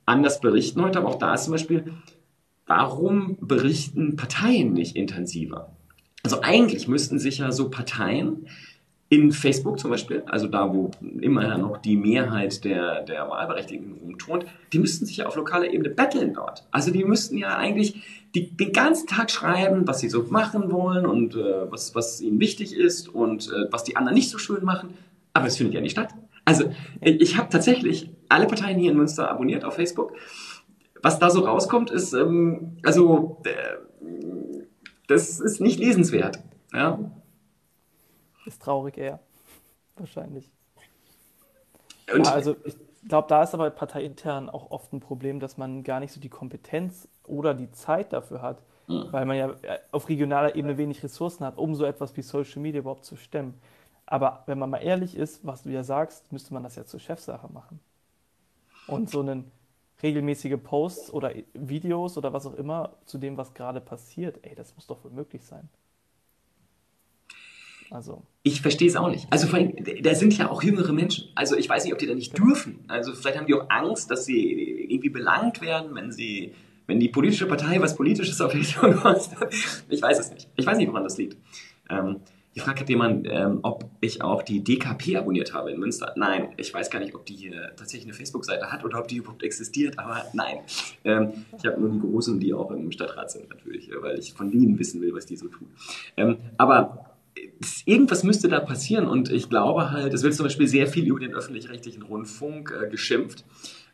anders 0.05 0.41
berichten 0.41 0.81
heute, 0.83 0.97
aber 0.97 1.09
auch 1.09 1.19
da 1.19 1.35
ist 1.35 1.43
zum 1.43 1.51
Beispiel 1.51 1.93
warum 2.71 3.37
berichten 3.41 4.15
Parteien 4.15 4.71
nicht 4.71 4.95
intensiver? 4.95 5.75
Also 6.23 6.41
eigentlich 6.41 6.87
müssten 6.87 7.19
sich 7.19 7.39
ja 7.39 7.51
so 7.51 7.69
Parteien 7.69 8.47
in 9.09 9.33
Facebook 9.33 9.77
zum 9.77 9.91
Beispiel, 9.91 10.23
also 10.27 10.47
da, 10.47 10.73
wo 10.73 10.91
immerhin 11.19 11.59
noch 11.59 11.79
die 11.79 11.97
Mehrheit 11.97 12.63
der, 12.63 13.01
der 13.03 13.29
Wahlberechtigten 13.29 13.91
rumturnt, 14.01 14.45
die 14.71 14.79
müssten 14.79 15.05
sich 15.05 15.17
ja 15.17 15.25
auf 15.25 15.35
lokaler 15.35 15.69
Ebene 15.69 15.89
betteln 15.89 16.33
dort. 16.33 16.65
Also 16.71 16.91
die 16.91 17.03
müssten 17.03 17.37
ja 17.37 17.57
eigentlich 17.57 18.03
die, 18.35 18.55
den 18.55 18.71
ganzen 18.71 19.07
Tag 19.07 19.29
schreiben, 19.29 19.85
was 19.85 19.99
sie 19.99 20.07
so 20.07 20.23
machen 20.29 20.71
wollen 20.71 21.05
und 21.05 21.35
äh, 21.35 21.69
was, 21.69 21.93
was 21.93 22.21
ihnen 22.21 22.39
wichtig 22.39 22.73
ist 22.73 23.09
und 23.09 23.49
äh, 23.49 23.69
was 23.69 23.83
die 23.83 23.97
anderen 23.97 24.15
nicht 24.15 24.29
so 24.29 24.37
schön 24.37 24.63
machen. 24.63 24.93
Aber 25.33 25.47
es 25.47 25.57
findet 25.57 25.73
ja 25.73 25.81
nicht 25.81 25.91
statt. 25.91 26.13
Also 26.45 26.71
ich 27.01 27.37
habe 27.37 27.49
tatsächlich 27.49 28.09
alle 28.29 28.47
Parteien 28.47 28.79
hier 28.79 28.91
in 28.91 28.97
Münster 28.97 29.29
abonniert 29.29 29.65
auf 29.65 29.75
Facebook 29.75 30.13
was 31.01 31.19
da 31.19 31.29
so 31.29 31.41
rauskommt, 31.41 31.91
ist, 31.91 32.13
ähm, 32.13 32.77
also, 32.83 33.41
äh, 33.45 33.77
das 35.07 35.39
ist 35.39 35.59
nicht 35.59 35.79
lesenswert. 35.79 36.39
Ja? 36.73 36.99
Ist 38.45 38.61
traurig 38.61 38.97
eher. 38.97 39.19
Wahrscheinlich. 39.97 40.49
Und 42.13 42.25
ja, 42.25 42.33
also, 42.33 42.55
ich 42.63 42.75
glaube, 43.07 43.27
da 43.27 43.43
ist 43.43 43.53
aber 43.53 43.69
parteiintern 43.69 44.49
auch 44.49 44.71
oft 44.71 44.93
ein 44.93 44.99
Problem, 44.99 45.39
dass 45.39 45.57
man 45.57 45.83
gar 45.83 45.99
nicht 45.99 46.11
so 46.11 46.19
die 46.19 46.29
Kompetenz 46.29 47.07
oder 47.25 47.53
die 47.53 47.71
Zeit 47.71 48.13
dafür 48.13 48.41
hat, 48.41 48.61
mhm. 48.87 49.07
weil 49.11 49.25
man 49.25 49.37
ja 49.37 49.49
äh, 49.61 49.79
auf 49.91 50.09
regionaler 50.09 50.55
Ebene 50.55 50.77
wenig 50.77 51.03
Ressourcen 51.03 51.45
hat, 51.45 51.57
um 51.57 51.75
so 51.75 51.85
etwas 51.85 52.15
wie 52.15 52.21
Social 52.21 52.61
Media 52.61 52.79
überhaupt 52.79 53.05
zu 53.05 53.15
stemmen. 53.15 53.59
Aber 54.05 54.43
wenn 54.45 54.59
man 54.59 54.69
mal 54.69 54.79
ehrlich 54.79 55.15
ist, 55.15 55.45
was 55.45 55.63
du 55.63 55.69
ja 55.69 55.83
sagst, 55.83 56.31
müsste 56.31 56.53
man 56.53 56.63
das 56.63 56.75
ja 56.75 56.85
zur 56.85 56.99
Chefsache 56.99 57.51
machen. 57.51 57.79
Und 58.87 59.09
so 59.09 59.21
einen 59.21 59.51
regelmäßige 60.03 60.57
Posts 60.61 61.11
oder 61.11 61.33
Videos 61.53 62.17
oder 62.17 62.33
was 62.33 62.45
auch 62.45 62.55
immer 62.55 62.97
zu 63.05 63.17
dem, 63.17 63.37
was 63.37 63.53
gerade 63.53 63.81
passiert. 63.81 64.39
Ey, 64.43 64.55
das 64.55 64.75
muss 64.75 64.87
doch 64.87 65.03
wohl 65.03 65.11
möglich 65.11 65.43
sein. 65.43 65.69
Also. 67.91 68.23
Ich 68.43 68.61
verstehe 68.61 68.87
es 68.87 68.95
auch 68.95 69.09
nicht. 69.09 69.27
Also 69.29 69.47
vor 69.47 69.59
allem, 69.59 69.73
da 70.01 70.15
sind 70.15 70.37
ja 70.37 70.49
auch 70.49 70.63
jüngere 70.63 70.93
Menschen. 70.93 71.27
Also 71.35 71.57
ich 71.57 71.67
weiß 71.67 71.83
nicht, 71.83 71.93
ob 71.93 71.99
die 71.99 72.07
da 72.07 72.15
nicht 72.15 72.37
dürfen. 72.37 72.85
Also 72.87 73.13
vielleicht 73.13 73.37
haben 73.37 73.47
die 73.47 73.53
auch 73.53 73.69
Angst, 73.69 74.09
dass 74.09 74.25
sie 74.25 74.87
irgendwie 74.89 75.09
belangt 75.09 75.61
werden, 75.61 75.93
wenn 75.93 76.11
sie, 76.11 76.55
wenn 76.87 76.99
die 76.99 77.09
politische 77.09 77.47
Partei 77.47 77.81
was 77.81 77.95
Politisches 77.95 78.39
auf 78.39 78.53
Facebook 78.53 79.01
postet. 79.01 79.53
Ich 79.89 80.01
weiß 80.01 80.19
es 80.19 80.31
nicht. 80.31 80.49
Ich 80.55 80.65
weiß 80.65 80.77
nicht, 80.77 80.87
woran 80.87 81.03
das 81.03 81.17
liegt. 81.17 81.37
Ähm, 81.89 82.21
Gefragt 82.53 82.81
hat 82.81 82.89
jemand, 82.89 83.27
ähm, 83.29 83.59
ob 83.61 83.89
ich 84.01 84.21
auch 84.21 84.43
die 84.43 84.61
DKP 84.61 85.15
abonniert 85.15 85.53
habe 85.53 85.71
in 85.71 85.79
Münster. 85.79 86.13
Nein, 86.17 86.49
ich 86.57 86.73
weiß 86.73 86.89
gar 86.89 86.99
nicht, 86.99 87.15
ob 87.15 87.25
die 87.25 87.35
hier 87.35 87.71
tatsächlich 87.77 88.07
eine 88.07 88.13
Facebook-Seite 88.13 88.69
hat 88.69 88.83
oder 88.83 88.99
ob 88.99 89.07
die 89.07 89.17
überhaupt 89.17 89.43
existiert, 89.43 89.97
aber 89.97 90.25
nein. 90.33 90.57
Ähm, 91.05 91.45
ich 91.57 91.65
habe 91.65 91.79
nur 91.79 91.91
die 91.91 91.99
Großen, 91.99 92.39
die 92.41 92.53
auch 92.53 92.69
im 92.71 92.91
Stadtrat 92.91 93.31
sind 93.31 93.49
natürlich, 93.49 93.89
weil 94.01 94.19
ich 94.19 94.33
von 94.33 94.51
denen 94.51 94.77
wissen 94.77 95.01
will, 95.01 95.13
was 95.13 95.25
die 95.25 95.37
so 95.37 95.47
tun. 95.47 95.69
Ähm, 96.17 96.37
aber 96.57 97.05
irgendwas 97.85 98.23
müsste 98.23 98.49
da 98.49 98.59
passieren 98.59 99.07
und 99.07 99.31
ich 99.31 99.49
glaube 99.49 99.91
halt, 99.91 100.13
es 100.13 100.23
wird 100.23 100.33
zum 100.33 100.45
Beispiel 100.45 100.67
sehr 100.67 100.87
viel 100.87 101.07
über 101.07 101.21
den 101.21 101.33
öffentlich-rechtlichen 101.33 102.03
Rundfunk 102.03 102.73
äh, 102.77 102.89
geschimpft. 102.89 103.45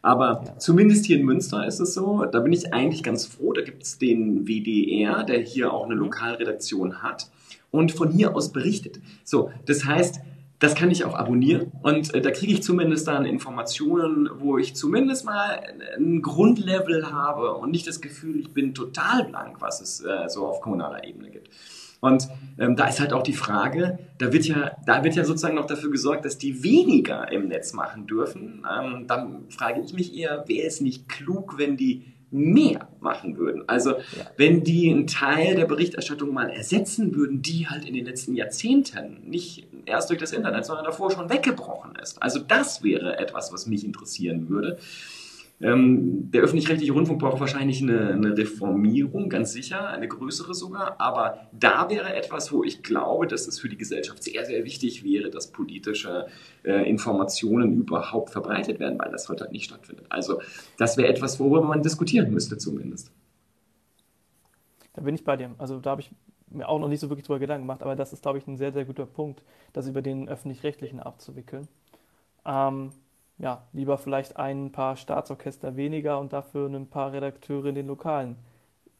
Aber 0.02 0.44
ja. 0.46 0.58
zumindest 0.58 1.06
hier 1.06 1.18
in 1.18 1.26
Münster 1.26 1.68
ist 1.68 1.80
es 1.80 1.94
so, 1.94 2.26
da 2.26 2.40
bin 2.40 2.54
ich 2.54 2.74
eigentlich 2.74 3.04
ganz 3.04 3.28
froh, 3.28 3.54
da 3.54 3.62
gibt 3.62 3.84
es 3.84 4.00
den 4.00 4.48
WDR, 4.48 5.24
der 5.24 5.40
hier 5.42 5.72
auch 5.72 5.86
eine 5.86 5.96
mhm. 5.96 6.02
Lokalredaktion 6.02 7.04
hat 7.04 7.30
und 7.78 7.92
von 7.92 8.12
hier 8.12 8.36
aus 8.36 8.52
berichtet. 8.52 9.00
So, 9.24 9.52
das 9.66 9.86
heißt, 9.86 10.20
das 10.60 10.74
kann 10.74 10.90
ich 10.90 11.06
auch 11.06 11.14
abonnieren 11.14 11.72
und 11.84 12.14
äh, 12.16 12.22
da 12.22 12.32
kriege 12.32 12.52
ich 12.52 12.64
zumindest 12.64 13.08
dann 13.08 13.26
Informationen, 13.26 14.28
wo 14.40 14.58
ich 14.58 14.76
zumindest 14.76 15.24
mal 15.24 15.62
ein 15.96 16.22
Grundlevel 16.24 17.12
habe 17.12 17.54
und 17.54 17.70
nicht 17.70 17.88
das 17.88 18.02
Gefühl, 18.02 18.40
ich 18.40 18.54
bin 18.54 18.74
total 18.74 19.26
blank, 19.26 19.58
was 19.62 19.82
es 19.82 20.02
äh, 20.04 20.28
so 20.28 20.48
auf 20.48 20.62
kommunaler 20.62 21.04
Ebene 21.04 21.30
gibt. 21.30 21.50
Und 22.00 22.28
ähm, 22.60 22.76
da 22.76 22.88
ist 22.88 23.00
halt 23.00 23.12
auch 23.12 23.24
die 23.24 23.34
Frage, 23.34 24.00
da 24.20 24.32
wird 24.32 24.46
ja, 24.46 24.72
da 24.86 25.04
wird 25.04 25.16
ja 25.16 25.24
sozusagen 25.24 25.56
noch 25.56 25.66
dafür 25.66 25.90
gesorgt, 25.90 26.26
dass 26.26 26.38
die 26.38 26.64
weniger 26.64 27.32
im 27.32 27.48
Netz 27.48 27.74
machen 27.74 28.06
dürfen. 28.06 28.64
Ähm, 28.72 29.06
dann 29.08 29.50
frage 29.50 29.82
ich 29.82 29.94
mich 29.94 30.16
eher, 30.16 30.44
wäre 30.48 30.68
es 30.68 30.80
nicht 30.80 31.10
klug, 31.10 31.58
wenn 31.58 31.76
die 31.76 32.14
mehr 32.30 32.90
machen 33.00 33.38
würden. 33.38 33.64
Also 33.68 33.92
ja. 33.92 34.30
wenn 34.36 34.64
die 34.64 34.90
einen 34.90 35.08
Teil 35.08 35.56
der 35.56 35.66
Berichterstattung 35.66 36.34
mal 36.34 36.50
ersetzen 36.50 37.16
würden, 37.16 37.42
die 37.42 37.68
halt 37.68 37.86
in 37.86 37.94
den 37.94 38.06
letzten 38.06 38.36
Jahrzehnten 38.36 39.22
nicht 39.30 39.68
erst 39.86 40.10
durch 40.10 40.20
das 40.20 40.34
Internet, 40.34 40.66
sondern 40.66 40.86
davor 40.86 41.12
schon 41.12 41.30
weggebrochen 41.30 41.96
ist. 42.02 42.22
Also 42.22 42.40
das 42.40 42.84
wäre 42.84 43.18
etwas, 43.18 43.54
was 43.54 43.66
mich 43.68 43.86
interessieren 43.86 44.50
würde. 44.50 44.78
Ähm, 45.60 46.30
der 46.30 46.44
öffentlich-rechtliche 46.44 46.92
Rundfunk 46.92 47.20
braucht 47.20 47.40
wahrscheinlich 47.40 47.82
eine, 47.82 48.14
eine, 48.14 48.38
Reformierung, 48.38 49.28
ganz 49.28 49.54
sicher, 49.54 49.88
eine 49.88 50.08
größere 50.08 50.54
sogar. 50.54 51.02
Aber 51.02 51.50
da 51.52 51.90
wäre 51.90 52.14
etwas, 52.16 52.52
wo 52.52 52.64
ich 52.64 52.84
glaube, 52.84 53.26
dass 53.26 53.48
es 53.48 53.60
für 53.60 53.68
die 53.68 53.78
Gesellschaft 53.78 54.24
sehr, 54.24 54.46
sehr 54.46 54.64
wichtig 54.66 55.04
wäre, 55.04 55.32
dass 55.32 55.52
politische 55.52 56.28
äh, 56.64 56.88
Informationen 56.88 57.74
überhaupt 57.74 58.30
verbreitet 58.30 58.80
werden, 58.80 59.00
weil 59.00 59.12
das 59.12 59.30
heute 59.30 59.46
halt 59.46 59.52
nicht 59.52 59.66
stattfindet. 59.66 60.06
Also 60.10 60.42
das 60.78 60.96
wäre 60.96 61.08
etwas, 61.08 61.40
worüber 61.40 61.64
man 61.64 61.82
diskutieren 61.82 62.32
müsste 62.32 62.60
zumindest. 62.60 63.12
Da 64.94 65.02
bin 65.02 65.16
ich 65.16 65.24
bei 65.24 65.38
dir. 65.38 65.56
Also 65.58 65.80
da 65.80 65.92
habe 65.92 66.02
ich 66.02 66.12
mir 66.50 66.70
auch 66.70 66.80
noch 66.80 66.88
nicht 66.88 67.00
so 67.00 67.10
wirklich 67.10 67.26
drüber 67.26 67.40
Gedanken 67.40 67.64
gemacht, 67.64 67.82
aber 67.82 67.96
das 67.96 68.14
ist, 68.14 68.22
glaube 68.22 68.38
ich, 68.38 68.46
ein 68.48 68.58
sehr, 68.58 68.72
sehr 68.72 68.86
guter 68.86 69.08
Punkt, 69.08 69.44
das 69.74 69.88
über 69.88 70.04
den 70.04 70.30
öffentlich-rechtlichen 70.30 71.00
abzuwickeln. 71.00 71.68
Ähm, 72.46 72.92
ja, 73.40 73.68
lieber 73.74 73.98
vielleicht 73.98 74.38
ein 74.38 74.72
paar 74.72 74.96
Staatsorchester 74.96 75.76
weniger 75.76 76.20
und 76.20 76.34
dafür 76.34 76.68
ein 76.70 76.90
paar 76.90 77.12
Redakteure 77.14 77.68
in 77.68 77.76
den 77.76 77.88
lokalen 77.88 78.38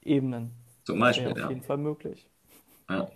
Ebenen. 0.04 0.52
Zum 0.84 1.00
Beispiel, 1.00 1.26
das 1.26 1.36
wäre 1.36 1.46
auf 1.46 1.50
jeden 1.50 1.64
Fall 1.64 1.78
möglich. 1.78 2.30
Ja. 2.90 3.08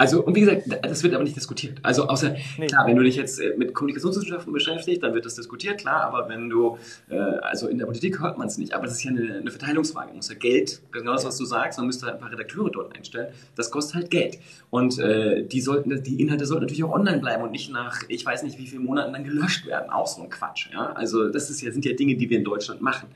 Also, 0.00 0.24
und 0.24 0.34
wie 0.34 0.40
gesagt, 0.40 0.62
das 0.82 1.02
wird 1.02 1.12
aber 1.12 1.24
nicht 1.24 1.36
diskutiert. 1.36 1.78
Also, 1.82 2.08
außer, 2.08 2.34
nee. 2.56 2.68
klar, 2.68 2.86
wenn 2.86 2.96
du 2.96 3.02
dich 3.02 3.16
jetzt 3.16 3.38
äh, 3.38 3.52
mit 3.58 3.74
Kommunikationswissenschaften 3.74 4.50
beschäftigst, 4.50 5.02
dann 5.02 5.12
wird 5.12 5.26
das 5.26 5.34
diskutiert, 5.34 5.76
klar, 5.76 6.04
aber 6.04 6.26
wenn 6.26 6.48
du, 6.48 6.78
äh, 7.10 7.18
also 7.18 7.68
in 7.68 7.76
der 7.76 7.84
Politik 7.84 8.18
hört 8.18 8.38
man 8.38 8.46
es 8.46 8.56
nicht, 8.56 8.72
aber 8.72 8.84
das 8.84 8.94
ist 8.94 9.04
ja 9.04 9.10
eine, 9.10 9.34
eine 9.34 9.50
Verteilungsfrage. 9.50 10.06
Man 10.06 10.16
muss 10.16 10.30
ja 10.30 10.36
Geld, 10.36 10.80
genau 10.90 11.12
das, 11.12 11.26
was 11.26 11.36
du 11.36 11.44
sagst, 11.44 11.78
man 11.78 11.86
müsste 11.86 12.06
halt 12.06 12.14
ein 12.14 12.20
paar 12.22 12.32
Redakteure 12.32 12.70
dort 12.70 12.96
einstellen. 12.96 13.28
Das 13.56 13.70
kostet 13.70 13.96
halt 13.96 14.10
Geld. 14.10 14.38
Und 14.70 14.98
äh, 14.98 15.44
die 15.44 15.60
sollten, 15.60 16.02
die 16.02 16.18
Inhalte 16.18 16.46
sollten 16.46 16.62
natürlich 16.62 16.84
auch 16.84 16.94
online 16.94 17.18
bleiben 17.18 17.42
und 17.42 17.50
nicht 17.50 17.70
nach, 17.70 18.00
ich 18.08 18.24
weiß 18.24 18.42
nicht, 18.42 18.58
wie 18.58 18.68
vielen 18.68 18.86
Monaten 18.86 19.12
dann 19.12 19.24
gelöscht 19.24 19.66
werden. 19.66 19.90
Auch 19.90 20.06
so 20.06 20.22
ein 20.22 20.30
Quatsch, 20.30 20.70
ja. 20.72 20.94
Also, 20.94 21.28
das 21.28 21.50
ist 21.50 21.60
ja, 21.60 21.72
sind 21.72 21.84
ja 21.84 21.92
Dinge, 21.92 22.16
die 22.16 22.30
wir 22.30 22.38
in 22.38 22.44
Deutschland 22.44 22.80
machen. 22.80 23.08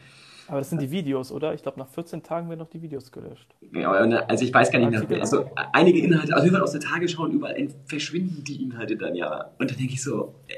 Aber 0.46 0.58
das 0.58 0.70
sind 0.70 0.82
die 0.82 0.90
Videos, 0.90 1.32
oder? 1.32 1.54
Ich 1.54 1.62
glaube, 1.62 1.78
nach 1.78 1.88
14 1.88 2.22
Tagen 2.22 2.48
werden 2.48 2.60
noch 2.60 2.68
die 2.68 2.82
Videos 2.82 3.10
gelöscht. 3.10 3.54
Ja, 3.72 3.90
also 3.92 4.44
ich 4.44 4.52
weiß 4.52 4.70
gar 4.70 4.78
nicht 4.78 5.08
mehr. 5.08 5.20
Also 5.20 5.50
einige 5.72 6.00
Inhalte, 6.00 6.34
also 6.34 6.56
aus 6.58 6.72
der 6.72 6.80
Tagesschau 6.80 7.24
und 7.24 7.32
überall 7.32 7.68
verschwinden 7.86 8.44
die 8.44 8.62
Inhalte 8.62 8.96
dann 8.96 9.14
ja. 9.14 9.50
Und 9.58 9.70
dann 9.70 9.78
denke 9.78 9.94
ich 9.94 10.02
so, 10.02 10.34
äh, 10.48 10.54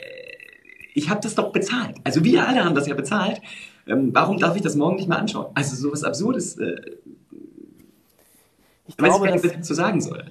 ich 0.95 1.11
habe 1.11 1.21
das 1.21 1.35
doch 1.35 1.53
bezahlt. 1.53 1.97
Also 2.05 2.25
wir 2.25 2.49
alle 2.49 2.65
haben 2.65 2.75
das 2.75 2.87
ja 2.87 2.95
bezahlt. 2.95 3.41
Ähm, 3.87 4.15
warum 4.15 4.39
darf 4.39 4.57
ich 4.57 4.63
das 4.63 4.75
morgen 4.75 4.97
nicht 4.97 5.09
mehr 5.09 5.19
anschauen? 5.19 5.53
Also 5.55 5.77
sowas 5.77 6.03
Absurdes. 6.03 6.57
Äh, 6.57 6.97
ich 8.89 8.97
glaube, 8.97 9.15
weiß 9.15 9.23
gar 9.23 9.33
nicht, 9.33 9.45
was 9.45 9.51
ich 9.51 9.57
dazu 9.59 9.75
sagen 9.75 10.01
soll. 10.01 10.25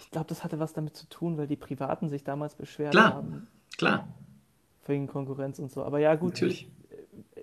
Ich 0.00 0.10
glaube, 0.10 0.26
das 0.28 0.44
hatte 0.44 0.58
was 0.58 0.72
damit 0.72 0.96
zu 0.96 1.08
tun, 1.08 1.36
weil 1.36 1.46
die 1.46 1.56
Privaten 1.56 2.08
sich 2.08 2.24
damals 2.24 2.54
beschwert 2.54 2.92
klar, 2.92 3.14
haben. 3.14 3.48
Klar. 3.76 4.08
Wegen 4.86 5.06
Konkurrenz 5.08 5.58
und 5.58 5.72
so. 5.72 5.82
Aber 5.82 5.98
ja, 5.98 6.14
gut. 6.14 6.34
Natürlich. 6.34 6.68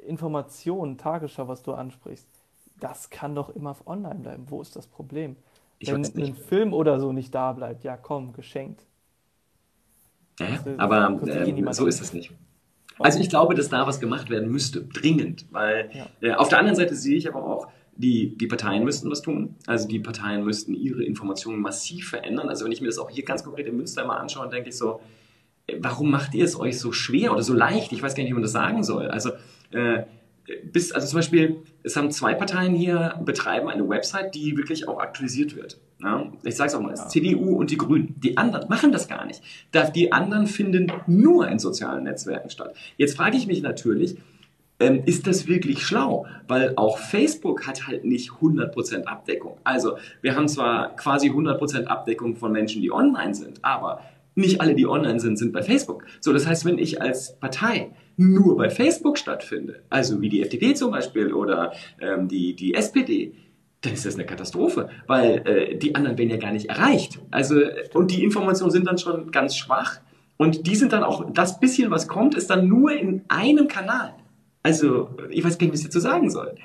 Information, 0.04 0.98
Tagesschau, 0.98 1.48
was 1.48 1.64
du 1.64 1.74
ansprichst, 1.74 2.28
das 2.80 3.10
kann 3.10 3.36
doch 3.36 3.50
immer 3.50 3.76
online 3.86 4.20
bleiben. 4.20 4.46
Wo 4.50 4.62
ist 4.62 4.76
das 4.76 4.88
Problem? 4.88 5.36
Ich 5.80 5.92
Wenn 5.92 6.04
ein 6.04 6.36
Film 6.36 6.74
oder 6.74 7.00
so 7.00 7.12
nicht 7.12 7.34
da 7.34 7.52
bleibt, 7.54 7.84
ja 7.84 7.98
komm, 7.98 8.34
geschenkt. 8.34 8.86
Ja, 10.40 10.48
aber 10.78 11.20
äh, 11.28 11.74
so 11.74 11.86
ist 11.86 12.02
es 12.02 12.14
nicht. 12.14 12.32
Also 13.00 13.20
ich 13.20 13.30
glaube, 13.30 13.56
dass 13.56 13.70
da 13.70 13.86
was 13.88 14.00
gemacht 14.00 14.30
werden 14.30 14.50
müsste, 14.50 14.84
dringend, 14.84 15.46
weil 15.52 15.90
ja. 15.94 16.08
äh, 16.22 16.34
auf 16.36 16.50
der 16.50 16.60
anderen 16.60 16.76
Seite 16.76 16.96
sehe 16.96 17.18
ich 17.18 17.28
aber 17.28 17.46
auch, 17.46 17.68
die, 17.96 18.36
die 18.38 18.48
Parteien 18.48 18.84
müssten 18.84 19.10
was 19.12 19.22
tun. 19.22 19.56
Also 19.68 19.88
die 19.88 20.00
Parteien 20.00 20.44
müssten 20.44 20.74
ihre 20.74 21.04
Informationen 21.04 21.62
massiv 21.62 22.10
verändern. 22.10 22.50
Also 22.50 22.66
wenn 22.66 22.72
ich 22.72 22.82
mir 22.82 22.88
das 22.88 22.98
auch 22.98 23.10
hier 23.10 23.24
ganz 23.24 23.44
konkret 23.44 23.68
in 23.68 23.78
Münster 23.78 24.06
mal 24.06 24.18
anschaue, 24.18 24.50
denke 24.50 24.70
ich 24.70 24.78
so, 24.78 25.00
äh, 25.68 25.78
warum 25.80 26.10
macht 26.10 26.34
ihr 26.34 26.46
es 26.46 26.60
euch 26.60 26.80
so 26.80 26.92
schwer 26.92 27.32
oder 27.32 27.44
so 27.44 27.54
leicht? 27.54 27.92
Ich 27.92 28.02
weiß 28.02 28.16
gar 28.16 28.24
nicht, 28.24 28.32
wie 28.32 28.36
man 28.36 28.42
das 28.42 28.52
sagen 28.52 28.84
soll. 28.84 29.10
Also 29.10 29.32
äh, 29.74 30.04
bis, 30.72 30.92
also 30.92 31.08
zum 31.08 31.20
Beispiel, 31.20 31.58
es 31.84 31.96
haben 31.96 32.12
zwei 32.12 32.34
Parteien 32.34 32.76
hier 32.76 33.20
betreiben 33.24 33.70
eine 33.70 33.88
Website, 33.88 34.36
die 34.36 34.58
wirklich 34.58 34.88
auch 34.88 35.00
aktualisiert 35.00 35.56
wird. 35.56 35.80
Ja, 36.02 36.32
ich 36.44 36.56
sage 36.56 36.68
es 36.68 36.76
auch 36.76 36.82
mal, 36.82 36.96
ja. 36.96 37.08
CDU 37.08 37.56
und 37.56 37.72
die 37.72 37.78
Grünen. 37.78 38.16
Die 38.20 38.36
anderen 38.36 38.68
machen 38.68 38.92
das 38.92 39.08
gar 39.08 39.26
nicht. 39.26 39.42
Die 39.96 40.12
anderen 40.12 40.48
finden 40.48 40.92
nur 41.08 41.48
in 41.48 41.60
sozialen 41.60 42.04
Netzwerken 42.04 42.50
statt. 42.50 42.76
Jetzt 42.98 43.16
frage 43.16 43.38
ich 43.38 43.48
mich 43.48 43.62
natürlich, 43.62 44.18
ähm, 44.82 45.04
ist 45.06 45.28
das 45.28 45.48
wirklich 45.48 45.86
schlau? 45.86 46.26
Weil 46.48 46.74
auch 46.76 46.98
Facebook 46.98 47.66
hat 47.68 47.88
halt 47.88 48.04
nicht 48.04 48.32
100% 48.32 49.06
Abdeckung. 49.06 49.58
Also 49.64 49.98
wir 50.22 50.36
haben 50.36 50.50
zwar 50.50 50.96
quasi 50.98 51.30
100% 51.30 51.86
Abdeckung 51.86 52.36
von 52.36 52.52
Menschen, 52.52 52.82
die 52.82 52.92
online 52.92 53.34
sind, 53.34 53.64
aber 53.64 54.02
nicht 54.36 54.60
alle, 54.60 54.76
die 54.76 54.88
online 54.88 55.20
sind, 55.20 55.38
sind 55.38 55.54
bei 55.54 55.62
Facebook. 55.62 56.04
So, 56.20 56.34
das 56.34 56.48
heißt, 56.48 56.66
wenn 56.66 56.80
ich 56.80 57.02
als 57.02 57.40
Partei 57.40 57.92
nur 58.18 58.58
bei 58.58 58.70
Facebook 58.70 59.18
stattfinde, 59.18 59.84
also 59.90 60.22
wie 60.22 60.30
die 60.30 60.42
FDP 60.42 60.74
zum 60.74 60.92
Beispiel 60.92 61.34
oder 61.34 61.74
ähm, 62.00 62.28
die, 62.28 62.56
die 62.56 62.74
SPD, 62.74 63.34
dann 63.82 63.94
ist 63.94 64.06
das 64.06 64.16
eine 64.16 64.26
Katastrophe, 64.26 64.90
weil 65.08 65.44
äh, 65.46 65.76
die 65.76 65.96
anderen 65.96 66.18
werden 66.18 66.30
ja 66.30 66.38
gar 66.38 66.52
nicht 66.52 66.68
erreicht. 66.70 67.20
Also, 67.32 67.56
und 67.94 68.12
die 68.12 68.24
Informationen 68.24 68.72
sind 68.72 68.88
dann 68.88 68.98
schon 68.98 69.32
ganz 69.32 69.58
schwach 69.58 70.00
und 70.38 70.68
die 70.68 70.76
sind 70.76 70.94
dann 70.94 71.04
auch, 71.04 71.30
das 71.32 71.60
bisschen, 71.60 71.92
was 71.92 72.08
kommt, 72.08 72.36
ist 72.36 72.50
dann 72.50 72.68
nur 72.68 72.92
in 72.92 73.24
einem 73.28 73.68
Kanal. 73.68 74.14
Also, 74.64 75.10
ich 75.30 75.44
weiß 75.44 75.58
gar 75.58 75.66
nicht, 75.66 75.74
was 75.74 75.82
ich 75.82 75.88
dazu 75.88 76.00
sagen 76.00 76.30
soll. 76.30 76.56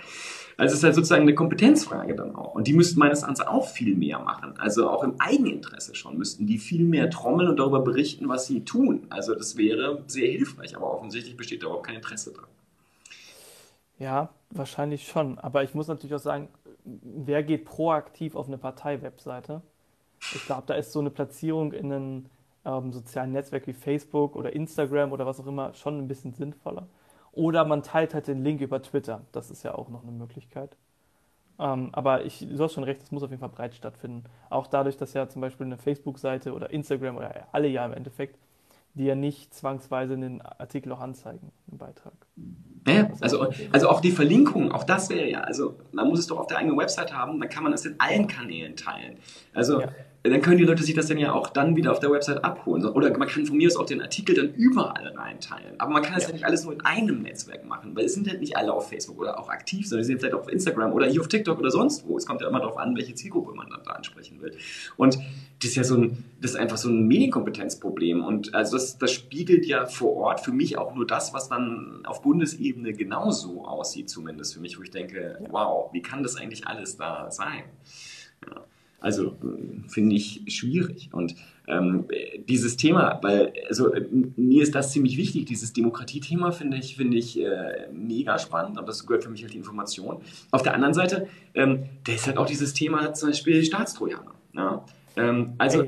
Also 0.59 0.73
es 0.73 0.79
ist 0.81 0.85
halt 0.85 0.97
sozusagen 0.97 1.23
eine 1.23 1.37
Kompetenzfrage 1.37 2.17
dann 2.17 2.35
auch. 2.35 2.55
Und 2.55 2.67
die 2.67 2.73
müssten 2.73 2.99
meines 2.99 3.21
Erachtens 3.21 3.47
auch 3.47 3.69
viel 3.69 3.95
mehr 3.95 4.19
machen. 4.19 4.55
Also 4.59 4.91
auch 4.91 5.05
im 5.05 5.15
Eigeninteresse 5.21 5.95
schon 5.95 6.19
müssten 6.19 6.49
die 6.49 6.59
viel 6.59 6.85
mehr 6.85 7.11
trommeln 7.11 7.49
und 7.49 7.61
darüber 7.61 7.81
berichten, 7.81 8.29
was 8.29 8.47
sie 8.47 8.65
tun. 8.65 9.07
Also 9.09 9.37
das 9.37 9.57
wäre 9.57 10.03
sehr 10.09 10.29
hilfreich, 10.29 10.77
aber 10.77 10.93
offensichtlich 10.93 11.37
besteht 11.37 11.63
da 11.63 11.67
überhaupt 11.67 11.87
kein 11.87 11.95
Interesse 11.95 12.33
dran. 12.33 12.49
Ja, 14.01 14.31
wahrscheinlich 14.51 15.07
schon. 15.07 15.39
Aber 15.39 15.63
ich 15.63 15.75
muss 15.75 15.87
natürlich 15.87 16.17
auch 16.17 16.19
sagen, 16.19 16.49
wer 16.85 17.45
geht 17.45 17.65
proaktiv 17.65 18.35
auf 18.35 18.49
eine 18.49 18.59
Partei-Webseite? 18.59 19.63
Ich 20.35 20.45
glaube, 20.45 20.65
da 20.67 20.75
ist 20.75 20.91
so 20.91 20.99
eine 20.99 21.11
Platzierung 21.11 21.73
in 21.73 21.93
einem 21.93 22.27
ähm, 22.65 22.93
sozialen 22.93 23.31
Netzwerk 23.31 23.69
wie 23.69 23.75
Facebook 23.75 24.35
oder 24.35 24.53
Instagram 24.53 25.13
oder 25.13 25.25
was 25.25 25.39
auch 25.39 25.47
immer 25.47 25.73
schon 25.75 25.99
ein 25.99 26.09
bisschen 26.09 26.33
sinnvoller. 26.35 26.89
Oder 27.39 27.64
man 27.64 27.84
teilt 27.84 28.14
halt 28.14 28.26
den 28.26 28.43
Link 28.43 28.61
über 28.61 28.82
Twitter. 28.82 29.20
Das 29.30 29.49
ist 29.49 29.62
ja 29.62 29.72
auch 29.76 29.91
noch 29.91 30.03
eine 30.03 30.11
Möglichkeit. 30.11 30.76
Ähm, 31.61 31.91
aber 31.93 32.24
ich, 32.24 32.41
du 32.41 32.59
hast 32.64 32.72
schon 32.72 32.82
recht, 32.82 33.01
es 33.01 33.12
muss 33.12 33.22
auf 33.22 33.30
jeden 33.30 33.39
Fall 33.39 33.49
breit 33.49 33.76
stattfinden. 33.76 34.24
Auch 34.51 34.66
dadurch, 34.66 34.97
dass 34.97 35.12
ja 35.12 35.28
zum 35.28 35.41
Beispiel 35.41 35.66
eine 35.66 35.78
Facebook-Seite 35.78 36.53
oder 36.53 36.70
Instagram 36.70 37.16
oder 37.16 37.47
alle 37.53 37.68
ja 37.68 37.86
im 37.86 37.93
Endeffekt, 37.93 38.41
die 38.95 39.05
ja 39.05 39.14
nicht 39.14 39.55
zwangsweise 39.55 40.14
einen 40.14 40.43
Artikel 40.43 40.91
auch 40.91 40.99
anzeigen, 40.99 41.53
einen 41.70 41.78
Beitrag. 41.78 42.14
Ja, 42.89 43.09
also, 43.20 43.47
also 43.70 43.89
auch 43.89 44.01
die 44.01 44.11
Verlinkung, 44.11 44.72
auch 44.72 44.82
das 44.82 45.09
wäre 45.09 45.30
ja, 45.30 45.43
also 45.43 45.76
man 45.93 46.09
muss 46.09 46.18
es 46.18 46.26
doch 46.26 46.41
auf 46.41 46.49
der 46.49 46.59
eigenen 46.59 46.76
Website 46.76 47.14
haben, 47.14 47.39
dann 47.39 47.49
kann 47.49 47.62
man 47.62 47.72
es 47.72 47.86
in 47.86 47.95
allen 48.01 48.26
Kanälen 48.26 48.74
teilen. 48.74 49.16
Also 49.55 49.80
ja 49.80 49.91
dann 50.25 50.43
können 50.43 50.59
die 50.59 50.64
Leute 50.64 50.83
sich 50.83 50.95
das 50.95 51.07
dann 51.07 51.19
ja 51.19 51.33
auch 51.33 51.49
dann 51.49 51.77
wieder 51.77 51.93
auf 51.93 52.01
der 52.01 52.11
Website 52.11 52.43
abholen. 52.45 52.85
Oder 52.85 53.16
man 53.16 53.29
kann 53.29 53.47
von 53.47 53.57
mir 53.57 53.69
aus 53.69 53.77
auch 53.77 53.87
den 53.87 54.03
Artikel 54.03 54.35
dann 54.35 54.53
überall 54.55 55.07
reinteilen. 55.16 55.79
Aber 55.79 55.93
man 55.93 56.03
kann 56.03 56.14
das 56.14 56.25
ja. 56.25 56.31
ja 56.31 56.35
nicht 56.35 56.45
alles 56.45 56.64
nur 56.64 56.75
in 56.75 56.81
einem 56.81 57.23
Netzwerk 57.23 57.64
machen, 57.64 57.95
weil 57.95 58.05
es 58.05 58.14
sind 58.14 58.29
halt 58.29 58.41
nicht 58.41 58.57
alle 58.57 58.73
auf 58.73 58.89
Facebook 58.89 59.19
oder 59.21 59.39
auch 59.39 59.49
aktiv, 59.49 59.89
sondern 59.89 60.05
sie 60.05 60.12
sind 60.12 60.21
vielleicht 60.21 60.35
auch 60.35 60.41
auf 60.41 60.53
Instagram 60.53 60.93
oder 60.93 61.07
hier 61.07 61.21
auf 61.21 61.29
TikTok 61.29 61.59
oder 61.59 61.71
sonst 61.71 62.07
wo. 62.07 62.16
Es 62.16 62.27
kommt 62.27 62.41
ja 62.41 62.49
immer 62.49 62.59
darauf 62.59 62.79
an, 62.79 62.97
welche 62.97 63.14
Zielgruppe 63.14 63.55
man 63.55 63.71
dann 63.71 63.81
da 63.85 63.93
ansprechen 63.93 64.41
will. 64.43 64.57
Und 64.97 65.19
das 65.61 65.71
ist 65.71 65.77
ja 65.77 65.85
so 65.85 65.97
ein, 65.97 66.25
das 66.41 66.53
ist 66.53 66.57
einfach 66.57 66.79
so 66.79 66.89
ein 66.89 67.07
Medienkompetenzproblem. 67.07 68.25
Und 68.25 68.55
also 68.55 68.77
das, 68.77 68.99
das 68.99 69.12
spiegelt 69.12 69.66
ja 69.66 69.87
vor 69.87 70.16
Ort 70.16 70.41
für 70.41 70.53
mich 70.53 70.79
auch 70.79 70.97
nur 70.97 71.07
das, 71.07 71.33
was 71.33 71.49
dann 71.49 72.03
auf 72.05 72.23
Bundesebene 72.23 72.93
genauso 72.93 73.64
aussieht, 73.64 74.11
zumindest 74.11 74.55
für 74.55 74.61
mich, 74.61 74.79
wo 74.79 74.83
ich 74.83 74.91
denke, 74.91 75.39
wow, 75.51 75.91
wie 75.93 76.03
kann 76.03 76.25
das 76.25 76.37
eigentlich 76.37 76.66
alles 76.66 76.97
da 76.97 77.31
sein? 77.31 77.62
Ja. 78.45 78.64
Also 79.01 79.37
finde 79.87 80.17
ich 80.17 80.43
schwierig. 80.49 81.11
Und 81.13 81.37
ähm, 81.69 82.07
dieses 82.49 82.77
Thema, 82.77 83.21
weil 83.23 83.53
also 83.69 83.93
mir 84.37 84.63
ist 84.63 84.75
das 84.75 84.91
ziemlich 84.91 85.17
wichtig, 85.17 85.47
dieses 85.47 85.73
Demokratiethema 85.73 86.51
finde 86.51 86.79
ich, 86.79 86.97
finde 86.97 87.17
ich 87.17 87.41
äh, 87.41 87.89
mega 87.93 88.39
spannend 88.39 88.79
und 88.79 88.89
das 88.89 89.07
gehört 89.07 89.23
für 89.23 89.31
mich 89.31 89.43
halt 89.43 89.53
die 89.53 89.59
Information. 89.59 90.21
Auf 90.51 90.63
der 90.63 90.75
anderen 90.75 90.95
Seite, 90.95 91.29
ähm, 91.55 91.85
da 92.05 92.13
ist 92.13 92.27
halt 92.27 92.39
auch 92.39 92.47
dieses 92.47 92.75
Thema 92.75 93.15
zum 93.15 93.29
Beispiel 93.29 93.63
Staatstrojaner. 93.63 94.35
Ja? 94.55 94.85
Ähm, 95.17 95.53
also 95.59 95.85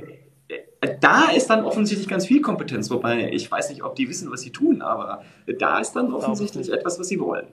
äh, 0.46 0.96
da 1.00 1.30
ist 1.30 1.50
dann 1.50 1.64
offensichtlich 1.64 2.06
ganz 2.06 2.26
viel 2.26 2.42
Kompetenz, 2.42 2.90
wobei 2.90 3.32
ich 3.32 3.50
weiß 3.50 3.70
nicht, 3.70 3.82
ob 3.82 3.96
die 3.96 4.08
wissen, 4.08 4.30
was 4.30 4.42
sie 4.42 4.50
tun, 4.50 4.82
aber 4.82 5.24
da 5.58 5.80
ist 5.80 5.92
dann 5.92 6.12
offensichtlich 6.12 6.72
etwas, 6.72 7.00
was 7.00 7.08
sie 7.08 7.18
wollen. 7.18 7.48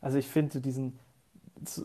Also 0.00 0.18
ich 0.18 0.26
finde 0.26 0.60
diesen 0.60 0.98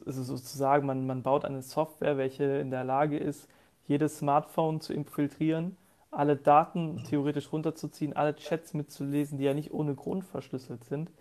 also 0.05 0.23
sozusagen, 0.23 0.85
man, 0.85 1.05
man 1.05 1.23
baut 1.23 1.45
eine 1.45 1.61
Software, 1.61 2.17
welche 2.17 2.43
in 2.43 2.71
der 2.71 2.83
Lage 2.83 3.17
ist, 3.17 3.47
jedes 3.87 4.17
Smartphone 4.19 4.81
zu 4.81 4.93
infiltrieren, 4.93 5.77
alle 6.11 6.35
Daten 6.35 7.03
theoretisch 7.03 7.51
runterzuziehen, 7.51 8.13
alle 8.13 8.35
Chats 8.35 8.73
mitzulesen, 8.73 9.37
die 9.37 9.43
ja 9.43 9.53
nicht 9.53 9.71
ohne 9.71 9.95
Grund 9.95 10.23
verschlüsselt 10.23 10.83
sind. 10.85 11.11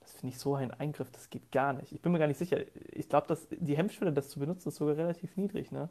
Das 0.00 0.12
finde 0.14 0.34
ich 0.34 0.40
so 0.40 0.54
ein 0.54 0.70
Eingriff, 0.72 1.10
das 1.10 1.30
geht 1.30 1.52
gar 1.52 1.72
nicht. 1.74 1.92
Ich 1.92 2.00
bin 2.00 2.10
mir 2.10 2.18
gar 2.18 2.26
nicht 2.26 2.38
sicher. 2.38 2.58
Ich 2.90 3.08
glaube, 3.08 3.26
dass 3.28 3.46
die 3.50 3.76
Hemmschwelle, 3.76 4.12
das 4.12 4.30
zu 4.30 4.40
benutzen, 4.40 4.70
ist 4.70 4.76
sogar 4.76 4.96
relativ 4.96 5.36
niedrig, 5.36 5.70
ne? 5.70 5.88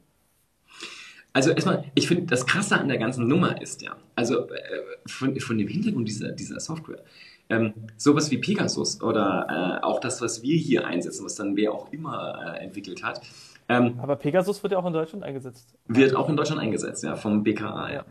Also 1.32 1.51
erstmal, 1.51 1.86
ich 1.93 2.07
finde, 2.07 2.26
das 2.26 2.45
Krasse 2.45 2.80
an 2.80 2.88
der 2.88 2.97
ganzen 2.97 3.28
Nummer 3.28 3.62
ist 3.62 3.84
ja, 3.84 3.95
also 4.16 4.49
äh, 4.49 4.62
von, 5.05 5.39
von 5.39 5.57
dem 5.60 5.68
Hintergrund 5.68 6.07
dieser, 6.07 6.32
dieser 6.32 6.60
Software, 6.60 7.03
ähm, 7.50 7.74
sowas 7.97 8.32
wie 8.32 8.38
Pegasus 8.38 9.02
oder 9.02 9.80
äh, 9.82 9.86
auch 9.86 10.00
das, 10.00 10.22
was 10.22 10.43
wir 10.43 10.58
hier 10.58 10.86
einsetzen, 10.86 11.26
was 11.26 11.36
dann 11.36 11.56
wer 11.56 11.74
auch 11.74 11.91
immer 11.91 12.56
äh, 12.56 12.64
entwickelt 12.64 13.04
hat. 13.04 13.22
Ähm, 13.68 14.00
Aber 14.02 14.16
Pegasus 14.16 14.64
wird 14.64 14.74
ja 14.74 14.80
auch 14.80 14.86
in 14.86 14.93
Deutschland 14.93 15.24
eingesetzt. 15.24 15.76
Wird 15.88 16.16
auch 16.16 16.30
in 16.30 16.36
Deutschland 16.36 16.62
eingesetzt, 16.62 17.04
ja, 17.04 17.16
vom 17.16 17.43
BKA, 17.43 17.93
ja. 17.93 18.06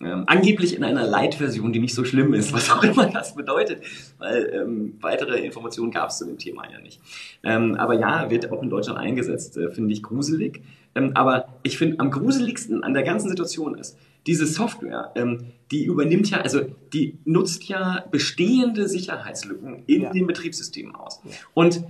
Ähm, 0.00 0.24
angeblich 0.28 0.76
in 0.76 0.84
einer 0.84 1.04
Light-Version, 1.04 1.72
die 1.72 1.80
nicht 1.80 1.94
so 1.94 2.04
schlimm 2.04 2.32
ist, 2.32 2.52
was 2.52 2.70
auch 2.70 2.84
immer 2.84 3.06
das 3.06 3.34
bedeutet, 3.34 3.82
weil 4.18 4.48
ähm, 4.54 4.96
weitere 5.00 5.40
Informationen 5.40 5.90
gab 5.90 6.10
es 6.10 6.18
zu 6.18 6.24
dem 6.24 6.38
Thema 6.38 6.70
ja 6.70 6.78
nicht. 6.78 7.00
Ähm, 7.42 7.74
aber 7.74 7.94
ja, 7.94 8.30
wird 8.30 8.52
auch 8.52 8.62
in 8.62 8.70
Deutschland 8.70 9.00
eingesetzt, 9.00 9.56
äh, 9.56 9.70
finde 9.72 9.92
ich 9.92 10.04
gruselig. 10.04 10.62
Ähm, 10.94 11.12
aber 11.14 11.48
ich 11.64 11.78
finde, 11.78 11.98
am 11.98 12.12
gruseligsten 12.12 12.84
an 12.84 12.94
der 12.94 13.02
ganzen 13.02 13.28
Situation 13.28 13.76
ist, 13.76 13.98
diese 14.28 14.46
Software, 14.46 15.10
ähm, 15.16 15.46
die 15.70 15.84
übernimmt 15.84 16.30
ja, 16.30 16.42
also 16.42 16.60
die 16.92 17.18
nutzt 17.24 17.64
ja 17.64 18.04
bestehende 18.10 18.86
Sicherheitslücken 18.88 19.82
in 19.86 20.02
ja. 20.02 20.12
den 20.12 20.26
Betriebssystemen 20.26 20.94
aus. 20.94 21.20
Und 21.54 21.82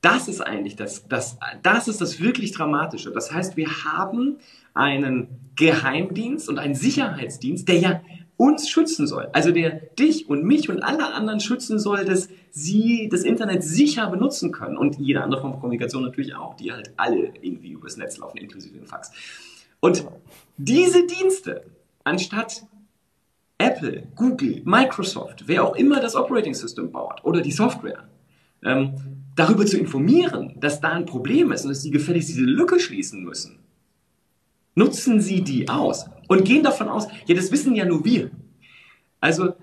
das 0.00 0.28
ist 0.28 0.40
eigentlich 0.40 0.76
das, 0.76 1.06
das, 1.08 1.38
das 1.62 1.88
ist 1.88 2.00
das 2.00 2.20
wirklich 2.20 2.52
Dramatische. 2.52 3.10
Das 3.10 3.32
heißt, 3.32 3.56
wir 3.56 3.68
haben 3.84 4.36
einen 4.74 5.26
Geheimdienst 5.56 6.48
und 6.48 6.58
einen 6.58 6.74
Sicherheitsdienst, 6.74 7.68
der 7.68 7.78
ja 7.78 8.00
uns 8.36 8.70
schützen 8.70 9.06
soll. 9.06 9.28
Also 9.32 9.50
der 9.50 9.70
dich 9.70 10.30
und 10.30 10.44
mich 10.44 10.70
und 10.70 10.82
alle 10.82 11.12
anderen 11.12 11.40
schützen 11.40 11.78
soll, 11.78 12.04
dass 12.04 12.30
sie 12.50 13.08
das 13.10 13.22
Internet 13.22 13.62
sicher 13.62 14.06
benutzen 14.06 14.52
können. 14.52 14.78
Und 14.78 14.98
jede 14.98 15.22
andere 15.22 15.40
Form 15.40 15.52
von 15.52 15.60
Kommunikation 15.60 16.04
natürlich 16.04 16.34
auch, 16.34 16.54
die 16.54 16.72
halt 16.72 16.92
alle 16.96 17.32
irgendwie 17.42 17.72
übers 17.72 17.96
Netz 17.98 18.16
laufen, 18.16 18.38
inklusive 18.38 18.78
den 18.78 18.86
Fax. 18.86 19.12
Und 19.80 20.06
diese 20.64 21.06
Dienste, 21.06 21.64
anstatt 22.04 22.66
Apple, 23.58 24.08
Google, 24.14 24.62
Microsoft, 24.64 25.46
wer 25.46 25.64
auch 25.64 25.76
immer 25.76 26.00
das 26.00 26.14
Operating 26.14 26.54
System 26.54 26.90
baut 26.90 27.24
oder 27.24 27.40
die 27.40 27.52
Software, 27.52 28.08
ähm, 28.64 28.94
darüber 29.36 29.64
zu 29.66 29.78
informieren, 29.78 30.54
dass 30.58 30.80
da 30.80 30.90
ein 30.90 31.06
Problem 31.06 31.52
ist 31.52 31.64
und 31.64 31.70
dass 31.70 31.82
sie 31.82 31.90
gefälligst 31.90 32.28
diese 32.28 32.42
Lücke 32.42 32.78
schließen 32.78 33.22
müssen, 33.22 33.58
nutzen 34.74 35.20
sie 35.20 35.42
die 35.42 35.68
aus 35.68 36.06
und 36.28 36.44
gehen 36.44 36.62
davon 36.62 36.88
aus, 36.88 37.08
ja, 37.26 37.34
das 37.34 37.50
wissen 37.52 37.74
ja 37.74 37.84
nur 37.84 38.04
wir. 38.04 38.30
Also 39.20 39.54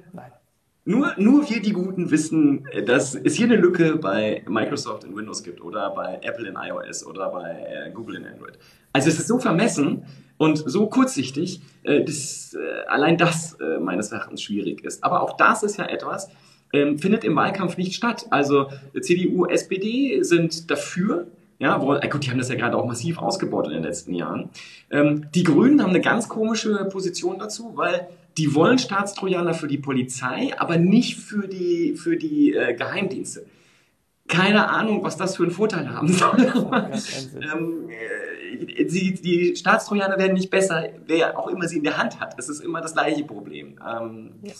nur, 0.85 1.13
nur 1.17 1.49
wir, 1.49 1.61
die 1.61 1.73
Guten, 1.73 2.11
wissen, 2.11 2.65
dass 2.85 3.13
es 3.13 3.35
hier 3.35 3.47
eine 3.47 3.57
Lücke 3.57 3.97
bei 3.97 4.43
Microsoft 4.47 5.03
in 5.03 5.15
Windows 5.15 5.43
gibt 5.43 5.59
oder 5.61 5.89
bei 5.89 6.19
Apple 6.21 6.47
in 6.47 6.55
iOS 6.55 7.05
oder 7.05 7.29
bei 7.29 7.49
äh, 7.49 7.91
Google 7.91 8.15
in 8.15 8.25
Android. 8.25 8.57
Also 8.93 9.09
es 9.09 9.19
ist 9.19 9.27
so 9.27 9.37
vermessen 9.37 10.03
und 10.37 10.57
so 10.65 10.87
kurzsichtig, 10.87 11.61
äh, 11.83 12.03
dass 12.03 12.53
äh, 12.53 12.87
allein 12.87 13.17
das 13.17 13.57
meines 13.79 14.11
Erachtens 14.11 14.41
schwierig 14.41 14.83
ist. 14.83 15.03
Aber 15.03 15.21
auch 15.21 15.35
das 15.37 15.63
ist 15.63 15.77
ja 15.77 15.85
etwas, 15.85 16.29
ähm, 16.73 16.99
findet 16.99 17.23
im 17.23 17.35
Wahlkampf 17.35 17.77
nicht 17.77 17.93
statt. 17.93 18.27
Also 18.29 18.69
CDU, 18.99 19.45
SPD 19.45 20.21
sind 20.23 20.69
dafür. 20.69 21.27
Ja, 21.59 21.81
wo, 21.81 21.95
äh, 21.95 22.07
gut, 22.07 22.25
die 22.25 22.29
haben 22.29 22.37
das 22.37 22.49
ja 22.49 22.55
gerade 22.55 22.77
auch 22.77 22.85
massiv 22.85 23.17
ausgebaut 23.17 23.67
in 23.67 23.73
den 23.73 23.83
letzten 23.83 24.13
Jahren. 24.13 24.49
Ähm, 24.91 25.27
die 25.33 25.43
Grünen 25.43 25.81
haben 25.81 25.89
eine 25.89 26.01
ganz 26.01 26.29
komische 26.29 26.85
Position 26.91 27.39
dazu, 27.39 27.71
weil 27.75 28.07
die 28.37 28.53
wollen 28.53 28.77
Staatstrojaner 28.77 29.55
für 29.55 29.67
die 29.67 29.79
Polizei, 29.79 30.51
aber 30.57 30.77
nicht 30.77 31.17
für 31.17 31.47
die, 31.47 31.95
für 31.95 32.15
die 32.17 32.53
äh, 32.53 32.75
Geheimdienste. 32.75 33.45
Keine 34.27 34.69
Ahnung, 34.69 35.03
was 35.03 35.15
das 35.17 35.37
für 35.37 35.43
einen 35.43 35.51
Vorteil 35.51 35.89
haben 35.89 36.07
soll. 36.09 36.37
ähm, 37.41 37.89
äh, 37.89 38.85
die, 38.85 39.13
die 39.13 39.55
Staatstrojaner 39.55 40.17
werden 40.17 40.33
nicht 40.33 40.49
besser, 40.49 40.89
wer 41.05 41.37
auch 41.37 41.47
immer 41.47 41.67
sie 41.67 41.77
in 41.77 41.83
der 41.83 41.97
Hand 41.97 42.19
hat. 42.19 42.35
Es 42.37 42.49
ist 42.49 42.59
immer 42.59 42.81
das 42.81 42.93
gleiche 42.93 43.23
Problem. 43.23 43.79
Ähm, 43.85 44.31
ja. 44.41 44.53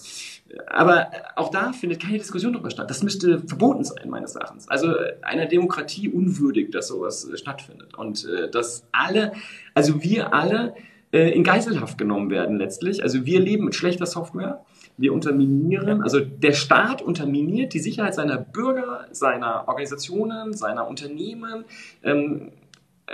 Aber 0.68 1.08
auch 1.36 1.50
da 1.50 1.74
findet 1.74 2.02
keine 2.02 2.18
Diskussion 2.18 2.54
darüber 2.54 2.70
statt. 2.70 2.90
Das 2.90 3.04
müsste 3.04 3.40
verboten 3.40 3.84
sein, 3.84 4.10
meines 4.10 4.36
Erachtens. 4.36 4.68
Also 4.70 4.94
einer 5.22 5.46
Demokratie 5.46 6.10
unwürdig, 6.10 6.72
dass 6.72 6.88
sowas 6.88 7.28
äh, 7.30 7.38
stattfindet. 7.38 7.98
Und 7.98 8.26
äh, 8.26 8.50
dass 8.50 8.84
alle, 8.92 9.34
also 9.74 10.02
wir 10.04 10.34
alle 10.34 10.76
äh, 11.12 11.32
in 11.32 11.44
Geiselhaft 11.44 11.98
genommen 11.98 12.30
werden 12.30 12.58
letztlich. 12.58 13.04
Also 13.04 13.26
wir 13.26 13.40
leben 13.40 13.66
mit 13.66 13.76
schlechter 13.76 14.06
Software. 14.06 14.66
Wir 14.98 15.14
unterminieren, 15.14 16.02
also 16.02 16.20
der 16.20 16.54
Staat 16.54 17.02
unterminiert 17.02 17.74
die 17.74 17.80
Sicherheit 17.80 18.16
seiner 18.16 18.38
Bürger, 18.38 19.08
seiner 19.12 19.68
Organisationen, 19.68 20.54
seiner 20.54 20.88
Unternehmen 20.88 21.66
ähm, 22.04 22.52
äh, 23.06 23.14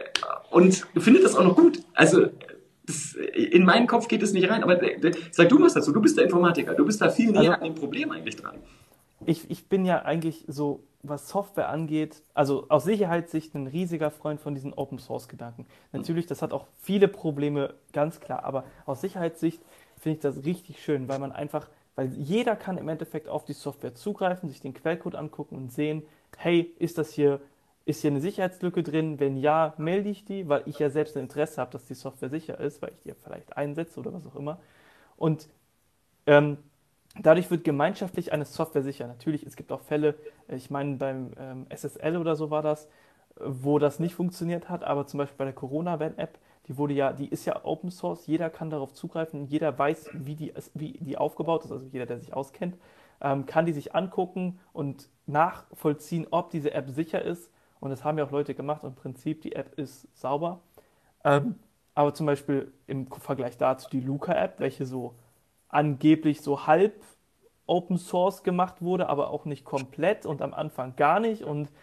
und 0.50 0.88
findet 0.98 1.26
das 1.26 1.36
auch 1.36 1.44
noch 1.44 1.58
gut. 1.58 1.84
Also 1.94 2.28
das, 2.86 3.16
in 3.34 3.66
meinen 3.66 3.88
Kopf 3.88 4.08
geht 4.08 4.24
es 4.24 4.34
nicht 4.34 4.50
rein, 4.50 4.64
aber 4.64 4.80
sag 5.32 5.50
du 5.50 5.62
was 5.62 5.74
dazu. 5.74 5.92
Du 5.92 6.02
bist 6.02 6.18
der 6.18 6.26
Informatiker, 6.26 6.74
du 6.74 6.86
bist 6.86 7.02
da 7.02 7.10
viel 7.10 7.32
näher 7.32 7.40
also, 7.40 7.52
an 7.54 7.64
dem 7.64 7.76
Problem 7.76 8.12
eigentlich 8.12 8.36
dran. 8.36 8.56
Ich, 9.26 9.50
ich 9.50 9.68
bin 9.70 9.86
ja 9.86 10.04
eigentlich 10.04 10.44
so, 10.48 10.84
was 11.02 11.30
Software 11.30 11.70
angeht, 11.70 12.24
also 12.34 12.66
aus 12.70 12.84
Sicherheitssicht 12.86 13.56
ein 13.56 13.68
riesiger 13.68 14.12
Freund 14.12 14.40
von 14.40 14.54
diesen 14.54 14.74
Open 14.74 15.00
Source 15.00 15.28
Gedanken. 15.28 15.66
Natürlich, 15.92 16.26
das 16.26 16.42
hat 16.42 16.54
auch 16.54 16.68
viele 16.82 17.08
Probleme, 17.08 17.74
ganz 17.92 18.20
klar, 18.20 18.44
aber 18.44 18.66
aus 18.86 19.02
Sicherheitssicht 19.02 19.62
finde 20.04 20.18
ich 20.18 20.22
das 20.22 20.46
richtig 20.46 20.84
schön, 20.84 21.08
weil 21.08 21.20
man 21.20 21.32
einfach, 21.32 21.70
weil 21.96 22.08
jeder 22.14 22.56
kann 22.56 22.78
im 22.78 22.90
Endeffekt 22.90 23.28
auf 23.28 23.46
die 23.46 23.54
Software 23.54 23.96
zugreifen, 23.96 24.50
sich 24.50 24.62
den 24.62 24.74
Quellcode 24.74 25.16
angucken 25.16 25.56
und 25.56 25.72
sehen, 25.72 26.04
hey, 26.38 26.74
ist 26.80 26.98
das 26.98 27.12
hier 27.14 27.42
ist 27.86 28.02
hier 28.02 28.12
eine 28.12 28.22
Sicherheitslücke 28.22 28.84
drin? 28.84 29.20
Wenn 29.20 29.38
ja, 29.38 29.74
melde 29.78 30.10
ich 30.10 30.26
die, 30.26 30.48
weil 30.48 30.64
ich 30.66 30.80
ja 30.80 30.90
selbst 30.90 31.18
ein 31.18 31.24
Interesse 31.24 31.60
habe, 31.60 31.72
dass 31.72 31.86
die 31.86 31.96
Software 31.96 32.30
sicher 32.30 32.60
ist, 32.60 32.82
weil 32.82 32.92
ich 32.94 33.00
die 33.00 33.10
ja 33.10 33.16
vielleicht 33.22 33.58
einsetze 33.58 34.00
oder 34.00 34.14
was 34.14 34.26
auch 34.26 34.36
immer. 34.36 34.60
Und 35.18 35.50
ähm, 36.28 36.58
dadurch 37.20 37.52
wird 37.52 37.64
gemeinschaftlich 37.64 38.34
eine 38.34 38.46
Software 38.46 38.84
sicher. 38.84 39.08
Natürlich, 39.08 39.46
es 39.46 39.56
gibt 39.56 39.72
auch 39.72 39.82
Fälle, 39.82 40.16
ich 40.48 40.70
meine 40.70 40.98
beim 40.98 41.32
ähm, 41.38 41.68
SSL 41.70 42.18
oder 42.18 42.36
so 42.36 42.50
war 42.52 42.62
das, 42.62 42.88
wo 43.36 43.80
das 43.80 44.00
nicht 44.00 44.16
funktioniert 44.16 44.70
hat, 44.70 44.84
aber 44.84 45.08
zum 45.08 45.18
Beispiel 45.20 45.38
bei 45.38 45.46
der 45.46 45.54
Corona-Van-App, 45.54 46.38
die 46.68 46.78
wurde 46.78 46.94
ja, 46.94 47.14
die 47.14 47.28
ist 47.28 47.46
ja 47.46 47.66
Open 47.66 47.92
Source, 47.92 48.28
jeder 48.28 48.50
kann 48.50 48.70
darauf 48.70 48.94
zugreifen, 48.94 49.48
jeder 49.48 49.78
weiß, 49.78 50.10
wie 50.14 50.36
die, 50.36 50.54
wie 50.74 50.94
die 50.94 51.18
aufgebaut 51.18 51.66
ist, 51.66 51.72
also 51.72 51.86
jeder, 51.92 52.06
der 52.06 52.20
sich 52.20 52.34
auskennt, 52.34 52.78
ähm, 53.22 53.46
kann 53.46 53.66
die 53.66 53.74
sich 53.74 53.96
angucken 53.96 54.60
und 54.72 55.10
nachvollziehen, 55.26 56.28
ob 56.32 56.52
diese 56.52 56.74
App 56.74 56.90
sicher 56.90 57.22
ist 57.22 57.50
und 57.84 57.90
das 57.90 58.06
haben 58.06 58.18
ja 58.18 58.24
auch 58.24 58.32
Leute 58.32 58.56
gemacht. 58.56 58.86
Im 58.86 58.96
Prinzip, 58.96 59.42
die 59.42 59.56
App 59.58 59.78
ist 59.78 60.08
sauber. 60.18 60.62
Ähm, 61.26 61.56
aber 61.96 62.14
zum 62.14 62.26
Beispiel 62.26 62.72
im 62.88 63.08
Vergleich 63.08 63.58
dazu 63.58 63.90
die 63.90 64.00
Luca-App, 64.00 64.62
welche 64.62 64.86
so 64.86 65.16
angeblich 65.68 66.40
so 66.40 66.66
halb 66.66 66.94
Open 67.66 67.98
Source 67.98 68.44
gemacht 68.44 68.82
wurde, 68.82 69.10
aber 69.10 69.32
auch 69.32 69.44
nicht 69.44 69.66
komplett 69.66 70.26
und 70.26 70.42
am 70.42 70.54
Anfang 70.54 70.96
gar 70.96 71.20
nicht. 71.20 71.44
Und 71.44 71.74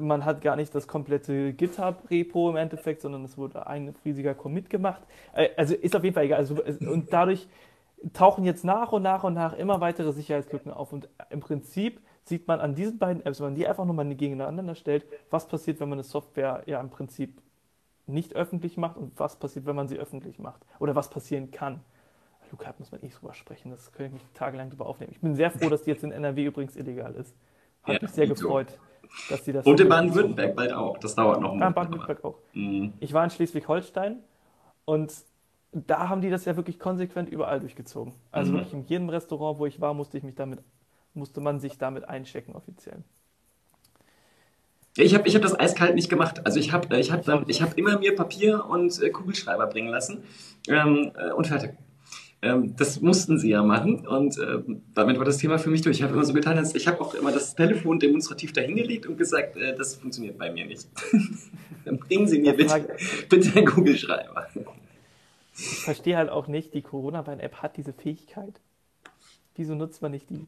man 0.00 0.24
hat 0.24 0.40
gar 0.40 0.56
nicht 0.56 0.74
das 0.74 0.88
komplette 0.88 1.52
GitHub-Repo 1.52 2.50
im 2.50 2.56
Endeffekt, 2.56 3.00
sondern 3.02 3.24
es 3.24 3.38
wurde 3.38 3.66
ein 3.66 3.94
riesiger 4.04 4.34
Commit 4.34 4.70
gemacht. 4.70 5.02
Äh, 5.32 5.50
also 5.56 5.74
ist 5.74 5.94
auf 5.94 6.04
jeden 6.04 6.14
Fall 6.14 6.24
egal. 6.24 6.38
Also, 6.38 6.56
und 6.62 7.12
dadurch 7.12 7.48
tauchen 8.12 8.44
jetzt 8.44 8.64
nach 8.64 8.92
und 8.92 9.02
nach 9.02 9.24
und 9.24 9.34
nach 9.34 9.54
immer 9.54 9.80
weitere 9.80 10.12
Sicherheitslücken 10.12 10.72
auf. 10.72 10.92
Und 10.92 11.08
im 11.30 11.40
Prinzip 11.40 12.00
sieht 12.24 12.48
man 12.48 12.60
an 12.60 12.74
diesen 12.74 12.98
beiden 12.98 13.24
Apps, 13.24 13.40
wenn 13.40 13.48
man 13.48 13.54
die 13.54 13.66
einfach 13.66 13.84
nur 13.84 13.94
mal 13.94 14.14
gegeneinander 14.14 14.74
stellt, 14.74 15.06
was 15.30 15.46
passiert, 15.48 15.80
wenn 15.80 15.88
man 15.88 15.98
eine 15.98 16.04
Software 16.04 16.62
ja 16.66 16.80
im 16.80 16.90
Prinzip 16.90 17.40
nicht 18.06 18.34
öffentlich 18.34 18.76
macht 18.76 18.96
und 18.96 19.18
was 19.18 19.36
passiert, 19.36 19.66
wenn 19.66 19.76
man 19.76 19.88
sie 19.88 19.98
öffentlich 19.98 20.38
macht. 20.38 20.64
Oder 20.78 20.94
was 20.94 21.10
passieren 21.10 21.50
kann. 21.50 21.80
Luca, 22.50 22.72
muss 22.78 22.92
man 22.92 23.02
eh 23.02 23.08
drüber 23.08 23.34
sprechen, 23.34 23.70
das 23.70 23.92
könnte 23.92 24.16
ich 24.16 24.22
mich 24.22 24.32
tagelang 24.32 24.70
drüber 24.70 24.86
aufnehmen. 24.86 25.12
Ich 25.12 25.20
bin 25.20 25.34
sehr 25.34 25.50
froh, 25.50 25.68
dass 25.68 25.82
die 25.82 25.90
jetzt 25.90 26.04
in 26.04 26.12
NRW 26.12 26.44
übrigens 26.44 26.76
illegal 26.76 27.14
ist. 27.14 27.34
Hat 27.82 27.94
ja, 27.94 28.02
mich 28.02 28.10
sehr 28.12 28.28
gefreut, 28.28 28.70
so. 28.70 28.76
Dass 29.28 29.44
sie 29.44 29.52
das. 29.52 29.66
Und 29.66 29.80
in 29.80 29.88
Baden-Württemberg 29.88 30.56
bald 30.56 30.72
auch. 30.72 30.98
Das 30.98 31.14
dauert 31.14 31.40
noch 31.40 31.52
ein 31.52 31.60
Ja, 31.60 31.70
Baden-Württemberg 31.70 32.24
auch. 32.24 32.38
Mhm. 32.54 32.92
Ich 33.00 33.12
war 33.12 33.24
in 33.24 33.30
Schleswig-Holstein 33.30 34.18
und 34.84 35.12
da 35.72 36.08
haben 36.08 36.20
die 36.20 36.30
das 36.30 36.44
ja 36.44 36.56
wirklich 36.56 36.78
konsequent 36.78 37.28
überall 37.28 37.60
durchgezogen. 37.60 38.14
Also 38.30 38.52
mhm. 38.52 38.56
wirklich 38.56 38.72
in 38.72 38.84
jedem 38.84 39.08
Restaurant, 39.08 39.58
wo 39.58 39.66
ich 39.66 39.80
war, 39.80 39.94
musste 39.94 40.18
ich 40.18 40.24
mich 40.24 40.34
damit 40.34 40.60
musste 41.16 41.40
man 41.40 41.58
sich 41.60 41.78
damit 41.78 42.08
einchecken 42.08 42.54
offiziell. 42.54 43.02
Ich 44.98 45.14
habe 45.14 45.28
ich 45.28 45.34
hab 45.34 45.42
das 45.42 45.58
eiskalt 45.58 45.94
nicht 45.94 46.08
gemacht. 46.08 46.46
Also 46.46 46.58
ich 46.58 46.72
habe 46.72 46.94
äh, 46.94 47.00
ich 47.00 47.12
hab, 47.12 47.48
ich 47.48 47.60
hab 47.60 47.76
immer 47.76 47.98
mir 47.98 48.14
Papier 48.14 48.64
und 48.66 49.02
äh, 49.02 49.10
Kugelschreiber 49.10 49.66
bringen 49.66 49.88
lassen 49.88 50.24
ähm, 50.68 51.12
äh, 51.16 51.32
und 51.32 51.46
fertig. 51.46 51.74
Ähm, 52.46 52.76
das 52.76 53.00
mussten 53.00 53.38
sie 53.38 53.50
ja 53.50 53.62
machen 53.62 54.06
und 54.06 54.38
äh, 54.38 54.58
damit 54.94 55.18
war 55.18 55.24
das 55.24 55.38
Thema 55.38 55.58
für 55.58 55.70
mich 55.70 55.82
durch. 55.82 55.96
Ich 55.96 56.02
habe 56.02 56.12
immer 56.12 56.24
so 56.24 56.32
getan, 56.32 56.56
als 56.56 56.74
ich 56.74 56.86
habe 56.86 57.00
auch 57.00 57.14
immer 57.14 57.32
das 57.32 57.56
Telefon 57.56 57.98
demonstrativ 57.98 58.52
dahingelegt 58.52 59.06
und 59.06 59.16
gesagt, 59.16 59.56
äh, 59.56 59.74
das 59.76 59.96
funktioniert 59.96 60.38
bei 60.38 60.52
mir 60.52 60.64
nicht. 60.64 60.86
Dann 61.84 61.98
bringen 61.98 62.28
Sie 62.28 62.38
mir 62.38 62.52
bitte, 62.52 62.86
bitte 63.28 63.56
einen 63.56 63.66
Kugelschreiber. 63.66 64.46
Ich 65.54 65.80
verstehe 65.80 66.16
halt 66.16 66.30
auch 66.30 66.46
nicht, 66.46 66.74
die 66.74 66.82
Corona-Warn-App 66.82 67.62
hat 67.62 67.76
diese 67.76 67.92
Fähigkeit. 67.92 68.60
Wieso 69.56 69.74
nutzt 69.74 70.02
man 70.02 70.12
nicht 70.12 70.30
die? 70.30 70.46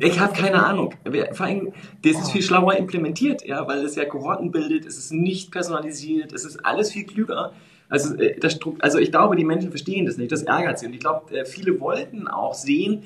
Ich 0.00 0.18
habe 0.18 0.32
keine 0.32 0.64
Ahnung. 0.64 0.94
Vor 1.32 1.46
allem, 1.46 1.72
das 2.02 2.18
ist 2.20 2.32
viel 2.32 2.42
schlauer 2.42 2.74
implementiert, 2.76 3.44
ja, 3.44 3.68
weil 3.68 3.84
es 3.84 3.96
ja 3.96 4.06
Kohorten 4.06 4.50
bildet, 4.50 4.86
es 4.86 4.96
ist 4.96 5.12
nicht 5.12 5.52
personalisiert, 5.52 6.32
es 6.32 6.46
ist 6.46 6.64
alles 6.64 6.90
viel 6.90 7.04
klüger. 7.04 7.52
Also, 7.88 8.14
äh, 8.16 8.38
das, 8.38 8.58
also 8.80 8.98
ich 8.98 9.10
glaube, 9.10 9.36
die 9.36 9.44
Menschen 9.44 9.70
verstehen 9.70 10.06
das 10.06 10.16
nicht, 10.16 10.32
das 10.32 10.42
ärgert 10.42 10.78
sie. 10.78 10.86
Und 10.86 10.94
ich 10.94 11.00
glaube, 11.00 11.36
äh, 11.36 11.44
viele 11.44 11.80
wollten 11.80 12.28
auch 12.28 12.54
sehen, 12.54 13.04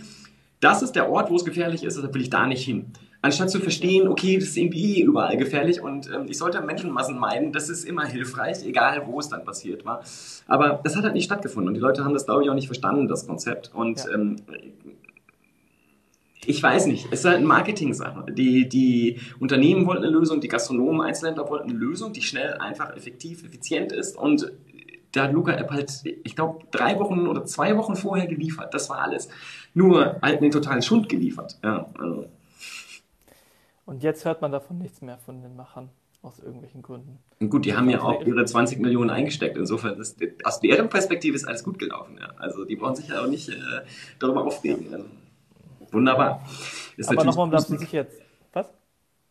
das 0.61 0.83
ist 0.83 0.93
der 0.93 1.11
Ort, 1.11 1.31
wo 1.31 1.37
es 1.37 1.45
gefährlich 1.45 1.83
ist, 1.85 1.97
deshalb 1.97 2.15
will 2.15 2.23
ich 2.23 2.31
da 2.31 2.47
nicht 2.47 2.65
hin. 2.65 2.93
Anstatt 3.25 3.51
zu 3.51 3.61
verstehen, 3.61 4.09
okay, 4.09 4.37
das 4.37 4.49
ist 4.49 4.57
irgendwie 4.57 5.01
überall 5.01 5.37
gefährlich 5.37 5.81
und 5.81 6.11
ähm, 6.13 6.27
ich 6.29 6.39
sollte 6.39 6.61
Menschenmassen 6.61 7.19
meiden, 7.19 7.53
das 7.53 7.69
ist 7.69 7.85
immer 7.85 8.05
hilfreich, 8.07 8.67
egal 8.67 9.05
wo 9.07 9.21
es 9.21 9.29
dann 9.29 9.45
passiert 9.45 9.85
war. 9.85 10.03
Aber 10.49 10.81
das 10.83 10.97
hat 10.97 11.05
halt 11.05 11.15
nicht 11.15 11.27
stattgefunden 11.27 11.69
und 11.69 11.75
die 11.75 11.81
Leute 11.81 12.05
haben 12.05 12.15
das, 12.15 12.27
glaube 12.27 12.43
ich, 12.43 12.51
auch 12.51 12.55
nicht 12.55 12.67
verstanden, 12.67 13.07
das 13.07 13.27
Konzept. 13.27 13.71
Und 13.75 14.05
ja. 14.05 14.13
ähm, 14.13 14.37
ich 16.45 16.61
weiß 16.61 16.87
nicht, 16.87 17.07
es 17.13 17.21
ist 17.21 17.25
halt 17.25 17.37
eine 17.37 17.47
Marketing-Sache. 17.47 18.27
Die, 18.33 18.69
die 18.69 19.21
Unternehmen 19.39 19.87
wollten 19.87 20.03
eine 20.03 20.13
Lösung, 20.13 20.41
die 20.41 20.49
Gastronomen, 20.49 21.01
Einzelhändler 21.01 21.49
wollten 21.49 21.71
eine 21.71 21.79
Lösung, 21.79 22.13
die 22.13 22.23
schnell, 22.23 22.55
einfach, 22.55 22.97
effektiv, 22.97 23.45
effizient 23.45 23.93
ist 23.93 24.17
und 24.17 24.51
da 25.13 25.25
hat 25.25 25.33
Luca 25.33 25.53
App 25.53 25.71
halt, 25.71 25.93
ich 26.05 26.35
glaube, 26.35 26.65
drei 26.71 26.99
Wochen 26.99 27.27
oder 27.27 27.45
zwei 27.45 27.77
Wochen 27.77 27.97
vorher 27.97 28.27
geliefert. 28.27 28.73
Das 28.75 28.89
war 28.91 28.99
alles. 28.99 29.29
Nur 29.75 30.19
halt 30.23 30.41
einen 30.41 30.51
totalen 30.51 30.83
Schund 30.83 31.09
geliefert. 31.09 31.59
Ja, 31.63 31.87
also. 31.99 32.27
Und 33.85 34.03
jetzt 34.03 34.25
hört 34.25 34.41
man 34.41 34.53
davon 34.53 34.79
nichts 34.79 35.03
mehr 35.03 35.19
von 35.19 35.43
den 35.43 35.55
Machern 35.57 35.91
aus 36.23 36.39
irgendwelchen 36.39 36.83
Gründen. 36.83 37.19
Und 37.41 37.51
gut, 37.51 37.65
die 37.65 37.77
haben 37.77 37.91
ja 37.91 38.01
auch 38.01 38.25
ihre 38.25 38.45
20 38.45 38.79
Millionen 38.79 39.11
eingesteckt. 39.11 39.57
Insofern 39.57 40.01
ist 40.01 40.19
aus 40.45 40.61
deren 40.61 40.89
Perspektive 40.89 41.35
ist 41.35 41.47
alles 41.47 41.65
gut 41.65 41.79
gelaufen. 41.79 42.17
Ja. 42.21 42.33
Also 42.39 42.65
die 42.65 42.77
brauchen 42.77 42.95
sich 42.95 43.09
ja 43.09 43.23
auch 43.23 43.27
nicht 43.27 43.49
äh, 43.49 43.55
darüber 44.19 44.45
aufregen. 44.45 44.87
Also, 44.93 45.07
wunderbar. 45.91 46.47
Ist 46.97 47.11
Aber 47.11 47.25
nochmal, 47.25 47.51
darf 47.51 47.67
sie 47.67 47.77
sich 47.77 47.93
jetzt. 47.93 48.22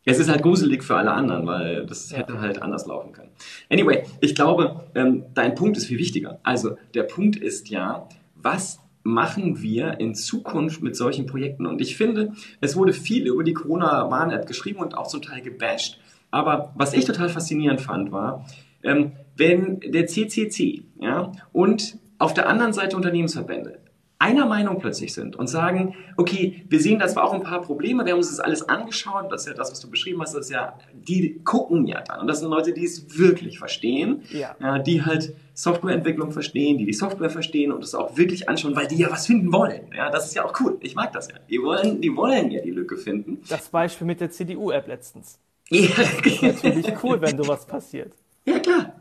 Es 0.04 0.18
ist 0.18 0.30
halt 0.30 0.42
gruselig 0.42 0.84
für 0.84 0.96
alle 0.96 1.12
anderen, 1.12 1.46
weil 1.46 1.86
das 1.86 2.16
hätte 2.16 2.40
halt 2.42 2.62
anders 2.62 2.88
laufen 2.88 3.12
können. 3.12 3.30
Anyway, 3.70 4.04
ich 4.20 4.34
glaube, 4.34 4.86
ähm, 4.96 5.26
dein 5.34 5.54
Punkt 5.54 5.78
ist 5.78 5.86
viel 5.86 6.00
wichtiger. 6.00 6.40
Also 6.44 6.78
der 6.96 7.04
Punkt 7.04 7.36
ist 7.36 7.70
ja, 7.70 8.08
was 8.36 8.80
machen 9.04 9.62
wir 9.62 10.00
in 10.00 10.16
Zukunft 10.16 10.82
mit 10.82 10.96
solchen 10.96 11.26
Projekten? 11.28 11.66
Und 11.66 11.82
ich 11.82 11.98
finde, 11.98 12.34
es 12.62 12.76
wurde 12.76 12.94
viel 12.94 13.28
über 13.28 13.44
die 13.44 13.54
Corona-Warn-App 13.54 14.48
geschrieben 14.48 14.80
und 14.80 14.98
auch 14.98 15.08
zum 15.08 15.22
Teil 15.22 15.42
gebasht. 15.42 16.00
Aber 16.32 16.72
was 16.76 16.94
ich 16.94 17.06
total 17.06 17.30
faszinierend 17.30 17.82
fand, 17.82 18.12
war, 18.12 18.46
ähm, 18.84 19.12
wenn 19.38 19.80
der 19.82 20.08
CCC 20.08 20.84
ja, 21.00 21.32
und 21.52 21.98
auf 22.18 22.34
der 22.34 22.48
anderen 22.48 22.74
Seite 22.74 22.96
Unternehmensverbände 22.96 23.80
einer 24.22 24.46
Meinung 24.46 24.80
plötzlich 24.80 25.14
sind 25.14 25.36
und 25.36 25.48
sagen, 25.48 25.96
okay, 26.16 26.64
wir 26.70 26.80
sehen, 26.80 27.00
das 27.00 27.16
war 27.16 27.24
auch 27.24 27.34
ein 27.34 27.42
paar 27.42 27.62
Probleme, 27.62 28.06
wir 28.06 28.12
haben 28.12 28.20
uns 28.20 28.30
das 28.30 28.40
alles 28.40 28.70
angeschaut, 28.70 29.32
das 29.32 29.42
ist 29.42 29.48
ja 29.48 29.54
das, 29.54 29.72
was 29.72 29.80
du 29.80 29.90
beschrieben 29.90 30.22
hast, 30.22 30.36
das 30.36 30.46
ist 30.46 30.52
ja, 30.52 30.78
die 30.94 31.42
gucken 31.44 31.88
ja 31.88 32.02
dann 32.02 32.22
und 32.22 32.28
das 32.28 32.40
sind 32.40 32.50
Leute, 32.50 32.72
die 32.72 32.86
es 32.86 33.18
wirklich 33.18 33.58
verstehen, 33.58 34.22
ja. 34.30 34.56
Ja, 34.60 34.80
die 34.80 35.04
halt 35.04 35.34
Softwareentwicklung 35.54 36.32
verstehen, 36.32 36.78
die 36.78 36.86
die 36.86 36.94
Software 36.94 37.30
verstehen 37.30 37.72
und 37.72 37.84
es 37.84 37.96
auch 37.96 38.16
wirklich 38.16 38.48
anschauen, 38.48 38.76
weil 38.76 38.88
die 38.88 38.98
ja 38.98 39.12
was 39.12 39.26
finden 39.26 39.52
wollen. 39.52 39.92
Ja, 39.96 40.10
das 40.10 40.28
ist 40.28 40.36
ja 40.36 40.46
auch 40.46 40.54
cool. 40.62 40.78
Ich 40.82 40.96
mag 40.96 41.12
das 41.14 41.28
ja. 41.28 41.36
Die 41.50 41.62
wollen, 41.62 42.02
die 42.02 42.16
wollen 42.16 42.52
ja 42.52 42.62
die 42.62 42.72
Lücke 42.72 42.98
finden. 42.98 43.42
Das 43.50 43.70
Beispiel 43.70 44.08
mit 44.08 44.22
der 44.22 44.32
CDU-App 44.32 44.88
letztens. 44.88 45.40
Ja, 45.70 45.88
das 45.96 46.26
ist 46.26 46.42
natürlich 46.42 46.94
cool, 47.04 47.22
wenn 47.22 47.38
sowas 47.38 47.66
passiert. 47.66 48.14
Ja, 48.46 48.60
klar. 48.60 48.94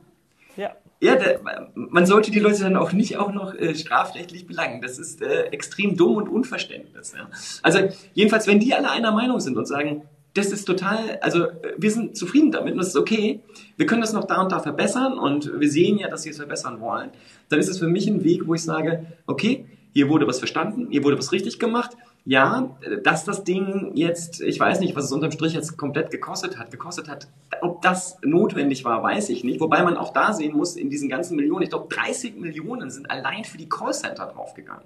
Ja. 0.56 0.72
Ja, 1.02 1.16
der, 1.16 1.40
man 1.74 2.04
sollte 2.04 2.30
die 2.30 2.40
Leute 2.40 2.62
dann 2.62 2.76
auch 2.76 2.92
nicht 2.92 3.16
auch 3.16 3.32
noch 3.32 3.54
äh, 3.54 3.74
strafrechtlich 3.74 4.46
belangen. 4.46 4.82
Das 4.82 4.98
ist 4.98 5.22
äh, 5.22 5.44
extrem 5.44 5.96
dumm 5.96 6.16
und 6.16 6.28
Unverständnis. 6.28 7.14
Ja. 7.16 7.30
Also 7.62 7.78
jedenfalls, 8.12 8.46
wenn 8.46 8.60
die 8.60 8.74
alle 8.74 8.90
einer 8.90 9.10
Meinung 9.10 9.40
sind 9.40 9.56
und 9.56 9.66
sagen, 9.66 10.02
das 10.34 10.52
ist 10.52 10.64
total, 10.64 11.18
also 11.22 11.46
wir 11.76 11.90
sind 11.90 12.16
zufrieden 12.16 12.52
damit 12.52 12.74
und 12.74 12.78
das 12.78 12.88
ist 12.88 12.96
okay, 12.96 13.40
wir 13.76 13.86
können 13.86 14.00
das 14.00 14.12
noch 14.12 14.24
da 14.24 14.42
und 14.42 14.52
da 14.52 14.60
verbessern 14.60 15.18
und 15.18 15.50
wir 15.58 15.68
sehen 15.68 15.98
ja, 15.98 16.08
dass 16.08 16.22
sie 16.22 16.30
es 16.30 16.36
verbessern 16.36 16.80
wollen, 16.80 17.10
dann 17.48 17.58
ist 17.58 17.68
es 17.68 17.78
für 17.78 17.88
mich 17.88 18.06
ein 18.06 18.22
Weg, 18.22 18.46
wo 18.46 18.54
ich 18.54 18.62
sage, 18.62 19.06
okay, 19.26 19.64
hier 19.92 20.08
wurde 20.08 20.26
was 20.26 20.38
verstanden, 20.38 20.88
hier 20.90 21.02
wurde 21.02 21.18
was 21.18 21.32
richtig 21.32 21.58
gemacht, 21.58 21.96
ja, 22.24 22.76
dass 23.02 23.24
das 23.24 23.44
Ding 23.44 23.92
jetzt, 23.94 24.40
ich 24.40 24.60
weiß 24.60 24.80
nicht, 24.80 24.94
was 24.94 25.06
es 25.06 25.12
unterm 25.12 25.32
Strich 25.32 25.54
jetzt 25.54 25.76
komplett 25.76 26.10
gekostet 26.10 26.58
hat, 26.58 26.70
gekostet 26.70 27.08
hat, 27.08 27.28
ob 27.62 27.82
das 27.82 28.18
notwendig 28.22 28.84
war, 28.84 29.02
weiß 29.02 29.30
ich 29.30 29.42
nicht. 29.42 29.60
Wobei 29.60 29.82
man 29.82 29.96
auch 29.96 30.12
da 30.12 30.32
sehen 30.32 30.56
muss, 30.56 30.76
in 30.76 30.90
diesen 30.90 31.08
ganzen 31.08 31.36
Millionen, 31.36 31.62
ich 31.62 31.70
glaube 31.70 31.92
30 31.94 32.36
Millionen 32.36 32.90
sind 32.90 33.10
allein 33.10 33.44
für 33.44 33.58
die 33.58 33.68
Callcenter 33.68 34.26
draufgegangen. 34.26 34.84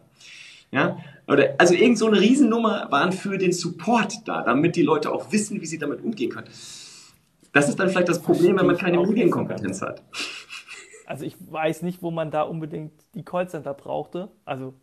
Ja, 0.70 0.99
oder, 1.28 1.55
also 1.59 1.74
irgend 1.74 1.99
so 1.99 2.07
eine 2.07 2.20
Riesennummer 2.20 2.91
waren 2.91 3.12
für 3.12 3.39
den 3.39 3.53
Support 3.53 4.26
da, 4.26 4.43
damit 4.43 4.74
die 4.76 4.82
Leute 4.82 5.12
auch 5.12 5.30
wissen, 5.30 5.61
wie 5.61 5.66
sie 5.66 5.78
damit 5.78 6.03
umgehen 6.03 6.30
können. 6.30 6.49
Das 7.53 7.68
ist 7.68 7.78
dann 7.78 7.89
vielleicht 7.89 8.09
das 8.09 8.20
Problem, 8.20 8.59
wenn 8.59 8.66
man 8.66 8.76
keine 8.76 8.99
Medienkompetenz 8.99 9.82
hat. 9.82 10.03
Also 11.07 11.24
ich 11.24 11.37
weiß 11.39 11.82
nicht, 11.82 12.03
wo 12.03 12.11
man 12.11 12.30
da 12.30 12.43
unbedingt 12.43 12.93
die 13.14 13.24
Callcenter 13.24 13.74
brauchte. 13.74 14.30
Also 14.45 14.74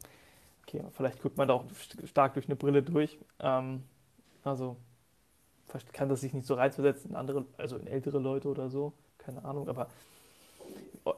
okay, 0.74 0.86
vielleicht 0.91 1.22
guckt 1.22 1.38
man 1.38 1.47
da 1.47 1.55
auch 1.55 1.65
stark 2.05 2.34
durch 2.34 2.47
eine 2.47 2.55
Brille 2.55 2.84
durch. 2.84 3.17
Ähm, 3.39 3.84
also 4.43 4.78
kann 5.93 6.09
das 6.09 6.22
sich 6.22 6.34
nicht 6.34 6.45
so 6.45 6.55
reizversetzen 6.55 7.11
in 7.11 7.15
andere, 7.15 7.45
also 7.57 7.78
in 7.78 7.88
ältere 7.88 8.19
Leute 8.19 8.49
oder 8.49 8.69
so, 8.69 8.93
keine 9.17 9.45
Ahnung, 9.45 9.69
aber 9.69 9.88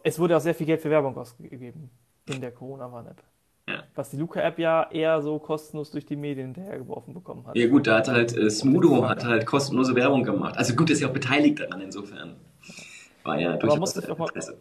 es 0.04 0.20
wurde 0.20 0.38
auch 0.38 0.42
sehr 0.42 0.54
viel 0.54 0.68
Geld 0.68 0.82
für 0.82 0.92
Werbung 0.92 1.18
ausgegeben 1.18 1.90
in 2.28 2.40
der 2.40 2.52
Corona-Warn-App. 2.52 3.24
Ja. 3.68 3.84
Was 3.96 4.12
die 4.12 4.18
Luca-App 4.18 4.60
ja 4.60 4.92
eher 4.92 5.22
so 5.22 5.40
kostenlos 5.40 5.90
durch 5.90 6.06
die 6.06 6.16
Medien 6.16 6.54
hinterhergeworfen 6.54 7.14
bekommen 7.14 7.48
hat. 7.48 7.56
Ja 7.56 7.68
gut, 7.68 7.88
da 7.88 7.98
hat 7.98 8.10
halt 8.10 8.38
äh, 8.38 8.50
Smudo 8.50 9.08
hat 9.08 9.24
halt 9.24 9.46
kostenlose 9.46 9.96
Werbung 9.96 10.24
gemacht. 10.24 10.58
Also 10.58 10.76
gut, 10.76 10.90
ist 10.90 11.00
ja 11.00 11.08
auch 11.08 11.14
beteiligt 11.14 11.60
daran 11.60 11.82
insofern. 11.82 12.36
War 13.24 13.40
ja 13.40 13.56
durchaus 13.56 13.80
muss 13.80 13.96
Interesse. 13.96 14.52
Mal, 14.52 14.60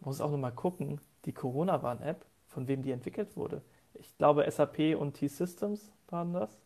man 0.00 0.08
muss 0.08 0.20
auch 0.20 0.30
nochmal 0.30 0.52
gucken, 0.52 1.00
die 1.26 1.32
Corona-Warn-App, 1.32 2.24
von 2.48 2.66
wem 2.66 2.82
die 2.82 2.90
entwickelt 2.90 3.36
wurde 3.36 3.62
ich 4.04 4.16
glaube, 4.18 4.48
SAP 4.50 4.96
und 4.98 5.14
T-Systems 5.14 5.90
waren 6.08 6.32
das. 6.32 6.58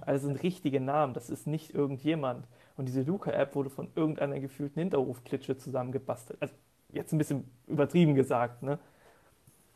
Also 0.00 0.28
sind 0.28 0.42
richtige 0.42 0.80
Namen, 0.80 1.12
das 1.12 1.28
ist 1.28 1.46
nicht 1.46 1.74
irgendjemand. 1.74 2.46
Und 2.76 2.86
diese 2.86 3.02
Luca-App 3.02 3.54
wurde 3.54 3.70
von 3.70 3.88
irgendeiner 3.94 4.40
gefühlten 4.40 4.80
Hinterhofklitsche 4.80 5.58
zusammengebastelt. 5.58 6.40
Also 6.40 6.54
jetzt 6.92 7.12
ein 7.12 7.18
bisschen 7.18 7.44
übertrieben 7.66 8.14
gesagt, 8.14 8.62
ne? 8.62 8.78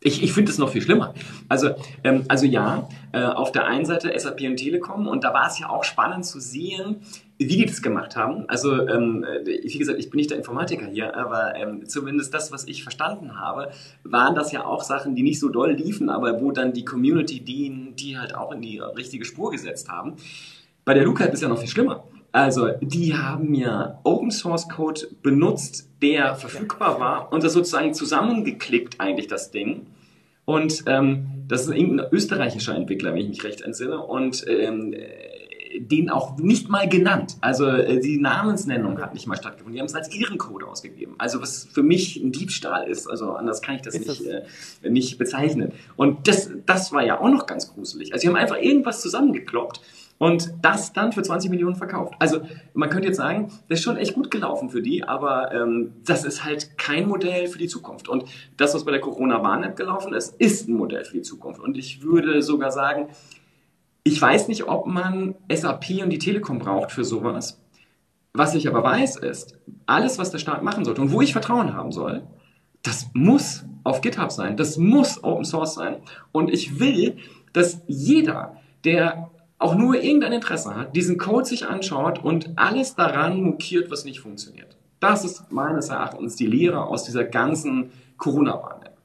Ich, 0.00 0.22
ich 0.22 0.32
finde 0.32 0.52
es 0.52 0.58
noch 0.58 0.70
viel 0.70 0.80
schlimmer. 0.80 1.12
Also, 1.48 1.74
ähm, 2.04 2.24
also 2.28 2.46
ja, 2.46 2.88
äh, 3.12 3.24
auf 3.24 3.50
der 3.50 3.66
einen 3.66 3.84
Seite 3.84 4.16
SAP 4.16 4.42
und 4.42 4.56
Telekom 4.56 5.08
und 5.08 5.24
da 5.24 5.34
war 5.34 5.48
es 5.48 5.58
ja 5.58 5.68
auch 5.68 5.82
spannend 5.82 6.24
zu 6.24 6.38
sehen, 6.38 7.02
wie 7.38 7.46
die 7.46 7.66
das 7.66 7.82
gemacht 7.82 8.16
haben. 8.16 8.44
Also, 8.48 8.86
ähm, 8.88 9.24
äh, 9.24 9.46
wie 9.46 9.78
gesagt, 9.78 9.98
ich 9.98 10.10
bin 10.10 10.18
nicht 10.18 10.30
der 10.30 10.38
Informatiker 10.38 10.86
hier, 10.86 11.16
aber 11.16 11.54
ähm, 11.54 11.86
zumindest 11.86 12.34
das, 12.34 12.50
was 12.50 12.66
ich 12.66 12.82
verstanden 12.82 13.38
habe, 13.38 13.70
waren 14.02 14.34
das 14.34 14.50
ja 14.50 14.64
auch 14.64 14.82
Sachen, 14.82 15.14
die 15.14 15.22
nicht 15.22 15.38
so 15.38 15.48
doll 15.48 15.72
liefen, 15.72 16.10
aber 16.10 16.40
wo 16.40 16.50
dann 16.50 16.72
die 16.72 16.84
Community 16.84 17.40
die, 17.40 17.94
die 17.94 18.18
halt 18.18 18.34
auch 18.34 18.52
in 18.52 18.60
die 18.60 18.78
richtige 18.78 19.24
Spur 19.24 19.52
gesetzt 19.52 19.88
haben. 19.88 20.14
Bei 20.84 20.94
der 20.94 21.04
Luca 21.04 21.24
ist 21.24 21.40
ja 21.40 21.48
noch 21.48 21.58
viel 21.58 21.68
schlimmer. 21.68 22.04
Also, 22.32 22.70
die 22.80 23.14
haben 23.14 23.54
ja 23.54 24.00
Open 24.02 24.32
Source 24.32 24.68
Code 24.68 25.02
benutzt, 25.22 25.88
der 26.02 26.34
verfügbar 26.34 26.98
war 26.98 27.32
und 27.32 27.44
das 27.44 27.52
sozusagen 27.52 27.94
zusammengeklickt 27.94 29.00
eigentlich 29.00 29.28
das 29.28 29.52
Ding. 29.52 29.86
Und 30.44 30.84
ähm, 30.86 31.26
das 31.46 31.66
ist 31.66 31.74
irgendein 31.74 32.10
österreichischer 32.10 32.74
Entwickler, 32.74 33.12
wenn 33.12 33.20
ich 33.20 33.28
mich 33.28 33.44
recht 33.44 33.60
entsinne. 33.60 34.00
Und 34.00 34.44
ähm, 34.48 34.94
den 35.78 36.10
auch 36.10 36.38
nicht 36.38 36.68
mal 36.68 36.88
genannt. 36.88 37.36
Also 37.40 37.66
äh, 37.66 38.00
die 38.00 38.18
Namensnennung 38.18 39.00
hat 39.00 39.14
nicht 39.14 39.26
mal 39.26 39.36
stattgefunden. 39.36 39.74
Die 39.74 39.80
haben 39.80 39.86
es 39.86 39.94
als 39.94 40.14
ihren 40.14 40.38
Code 40.38 40.66
ausgegeben. 40.66 41.14
Also 41.18 41.40
was 41.40 41.64
für 41.64 41.82
mich 41.82 42.16
ein 42.16 42.32
Diebstahl 42.32 42.88
ist. 42.88 43.08
Also 43.08 43.32
anders 43.32 43.62
kann 43.62 43.76
ich 43.76 43.82
das 43.82 43.98
nicht, 43.98 44.24
äh, 44.24 44.44
nicht 44.88 45.18
bezeichnen. 45.18 45.72
Und 45.96 46.28
das, 46.28 46.50
das 46.66 46.92
war 46.92 47.04
ja 47.04 47.20
auch 47.20 47.28
noch 47.28 47.46
ganz 47.46 47.72
gruselig. 47.72 48.12
Also 48.12 48.22
sie 48.22 48.28
haben 48.28 48.36
einfach 48.36 48.58
irgendwas 48.60 49.00
zusammengekloppt 49.00 49.80
und 50.18 50.52
das 50.62 50.92
dann 50.92 51.12
für 51.12 51.22
20 51.22 51.50
Millionen 51.50 51.76
verkauft. 51.76 52.14
Also 52.18 52.40
man 52.74 52.90
könnte 52.90 53.08
jetzt 53.08 53.16
sagen, 53.16 53.52
das 53.68 53.78
ist 53.78 53.84
schon 53.84 53.96
echt 53.96 54.14
gut 54.14 54.30
gelaufen 54.30 54.68
für 54.68 54.82
die, 54.82 55.04
aber 55.04 55.52
ähm, 55.52 55.92
das 56.04 56.24
ist 56.24 56.44
halt 56.44 56.76
kein 56.76 57.06
Modell 57.06 57.46
für 57.46 57.58
die 57.58 57.68
Zukunft. 57.68 58.08
Und 58.08 58.24
das, 58.56 58.74
was 58.74 58.84
bei 58.84 58.90
der 58.90 59.00
Corona-Warn-App 59.00 59.76
gelaufen 59.76 60.12
ist, 60.12 60.34
ist 60.40 60.68
ein 60.68 60.74
Modell 60.74 61.04
für 61.04 61.14
die 61.14 61.22
Zukunft. 61.22 61.60
Und 61.60 61.78
ich 61.78 62.02
würde 62.02 62.42
sogar 62.42 62.72
sagen, 62.72 63.08
ich 64.08 64.20
weiß 64.20 64.48
nicht, 64.48 64.64
ob 64.64 64.86
man 64.86 65.34
SAP 65.52 66.02
und 66.02 66.10
die 66.10 66.18
Telekom 66.18 66.58
braucht 66.58 66.92
für 66.92 67.04
sowas. 67.04 67.60
Was 68.32 68.54
ich 68.54 68.66
aber 68.66 68.82
weiß, 68.82 69.16
ist, 69.16 69.58
alles, 69.84 70.18
was 70.18 70.30
der 70.30 70.38
Staat 70.38 70.62
machen 70.62 70.84
sollte 70.84 71.02
und 71.02 71.12
wo 71.12 71.20
ich 71.20 71.32
Vertrauen 71.32 71.74
haben 71.74 71.92
soll, 71.92 72.22
das 72.82 73.10
muss 73.12 73.64
auf 73.84 74.00
GitHub 74.00 74.32
sein, 74.32 74.56
das 74.56 74.78
muss 74.78 75.22
Open 75.22 75.44
Source 75.44 75.74
sein. 75.74 75.96
Und 76.32 76.50
ich 76.50 76.80
will, 76.80 77.18
dass 77.52 77.82
jeder, 77.86 78.56
der 78.84 79.30
auch 79.58 79.74
nur 79.74 79.96
irgendein 79.96 80.32
Interesse 80.32 80.74
hat, 80.74 80.96
diesen 80.96 81.18
Code 81.18 81.44
sich 81.44 81.66
anschaut 81.66 82.24
und 82.24 82.52
alles 82.56 82.94
daran 82.94 83.42
mokiert, 83.42 83.90
was 83.90 84.04
nicht 84.04 84.20
funktioniert. 84.20 84.76
Das 85.00 85.24
ist 85.24 85.50
meines 85.50 85.90
Erachtens 85.90 86.36
die 86.36 86.46
Lehre 86.46 86.86
aus 86.86 87.04
dieser 87.04 87.24
ganzen 87.24 87.90
Corona-Warn-App. 88.16 88.96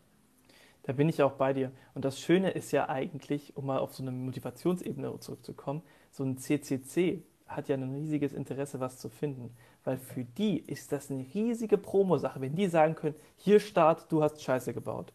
Da 0.83 0.93
bin 0.93 1.09
ich 1.09 1.21
auch 1.23 1.33
bei 1.33 1.53
dir. 1.53 1.71
Und 1.93 2.05
das 2.05 2.19
Schöne 2.19 2.51
ist 2.51 2.71
ja 2.71 2.89
eigentlich, 2.89 3.55
um 3.55 3.65
mal 3.65 3.79
auf 3.79 3.95
so 3.95 4.03
eine 4.03 4.11
Motivationsebene 4.11 5.19
zurückzukommen, 5.19 5.81
so 6.11 6.23
ein 6.23 6.37
CCC 6.37 7.23
hat 7.47 7.69
ja 7.69 7.75
ein 7.75 7.93
riesiges 7.93 8.33
Interesse, 8.33 8.79
was 8.79 8.97
zu 8.97 9.09
finden. 9.09 9.55
Weil 9.83 9.97
für 9.97 10.23
die 10.23 10.59
ist 10.59 10.91
das 10.91 11.09
eine 11.09 11.25
riesige 11.33 11.77
Promo-Sache, 11.77 12.41
wenn 12.41 12.55
die 12.55 12.67
sagen 12.67 12.95
können, 12.95 13.15
hier 13.37 13.59
Start, 13.59 14.11
du 14.11 14.23
hast 14.23 14.41
Scheiße 14.41 14.73
gebaut. 14.73 15.13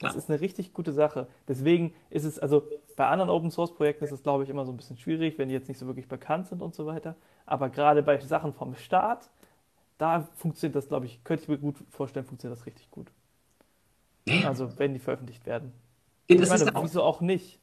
Das 0.00 0.14
ja. 0.14 0.18
ist 0.18 0.30
eine 0.30 0.40
richtig 0.40 0.72
gute 0.72 0.92
Sache. 0.92 1.28
Deswegen 1.46 1.94
ist 2.10 2.24
es, 2.24 2.38
also 2.38 2.66
bei 2.96 3.06
anderen 3.06 3.30
Open-Source-Projekten 3.30 4.04
ist 4.04 4.12
es, 4.12 4.22
glaube 4.22 4.44
ich, 4.44 4.50
immer 4.50 4.64
so 4.64 4.72
ein 4.72 4.76
bisschen 4.76 4.96
schwierig, 4.96 5.38
wenn 5.38 5.48
die 5.48 5.54
jetzt 5.54 5.68
nicht 5.68 5.78
so 5.78 5.86
wirklich 5.86 6.08
bekannt 6.08 6.48
sind 6.48 6.62
und 6.62 6.74
so 6.74 6.86
weiter. 6.86 7.16
Aber 7.46 7.68
gerade 7.68 8.02
bei 8.02 8.18
Sachen 8.20 8.52
vom 8.52 8.74
Start, 8.74 9.30
da 9.98 10.28
funktioniert 10.36 10.74
das, 10.74 10.88
glaube 10.88 11.06
ich, 11.06 11.22
könnte 11.22 11.44
ich 11.44 11.48
mir 11.48 11.58
gut 11.58 11.76
vorstellen, 11.90 12.26
funktioniert 12.26 12.58
das 12.58 12.66
richtig 12.66 12.90
gut. 12.90 13.12
Ja. 14.28 14.48
Also 14.48 14.70
wenn 14.78 14.92
die 14.92 15.00
veröffentlicht 15.00 15.46
werden. 15.46 15.72
Ja, 16.28 16.40
ich 16.40 16.48
meine, 16.48 16.72
wieso 16.82 17.02
auch 17.02 17.20
nicht? 17.20 17.58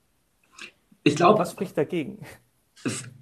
Ich 1.04 1.16
glaube. 1.16 1.40
Was 1.40 1.52
spricht 1.52 1.78
dagegen? 1.78 2.20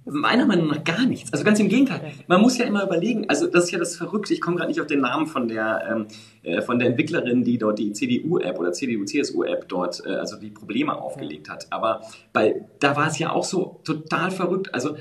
Meiner 0.04 0.46
Meinung 0.46 0.68
nach 0.68 0.84
gar 0.84 1.04
nichts. 1.04 1.32
Also 1.32 1.44
ganz 1.44 1.58
im 1.58 1.68
Gegenteil. 1.68 2.12
Man 2.28 2.40
muss 2.40 2.56
ja 2.58 2.64
immer 2.64 2.84
überlegen, 2.84 3.28
also 3.28 3.48
das 3.48 3.64
ist 3.64 3.70
ja 3.72 3.78
das 3.78 3.96
Verrückte, 3.96 4.32
ich 4.32 4.40
komme 4.40 4.56
gerade 4.56 4.68
nicht 4.68 4.80
auf 4.80 4.86
den 4.86 5.00
Namen 5.00 5.26
von 5.26 5.48
der, 5.48 5.84
ähm, 5.90 6.06
äh, 6.42 6.62
von 6.62 6.78
der 6.78 6.88
Entwicklerin, 6.88 7.42
die 7.42 7.58
dort 7.58 7.78
die 7.78 7.92
CDU-App 7.92 8.58
oder 8.58 8.72
CDU-CSU-App 8.72 9.68
dort, 9.68 10.02
äh, 10.06 10.10
also 10.10 10.36
die 10.36 10.50
Probleme 10.50 10.96
aufgelegt 10.96 11.50
hat. 11.50 11.66
Aber 11.70 12.02
bei, 12.32 12.64
da 12.78 12.96
war 12.96 13.08
es 13.08 13.18
ja 13.18 13.32
auch 13.32 13.44
so 13.44 13.80
total 13.84 14.30
verrückt. 14.30 14.72
Also 14.74 14.96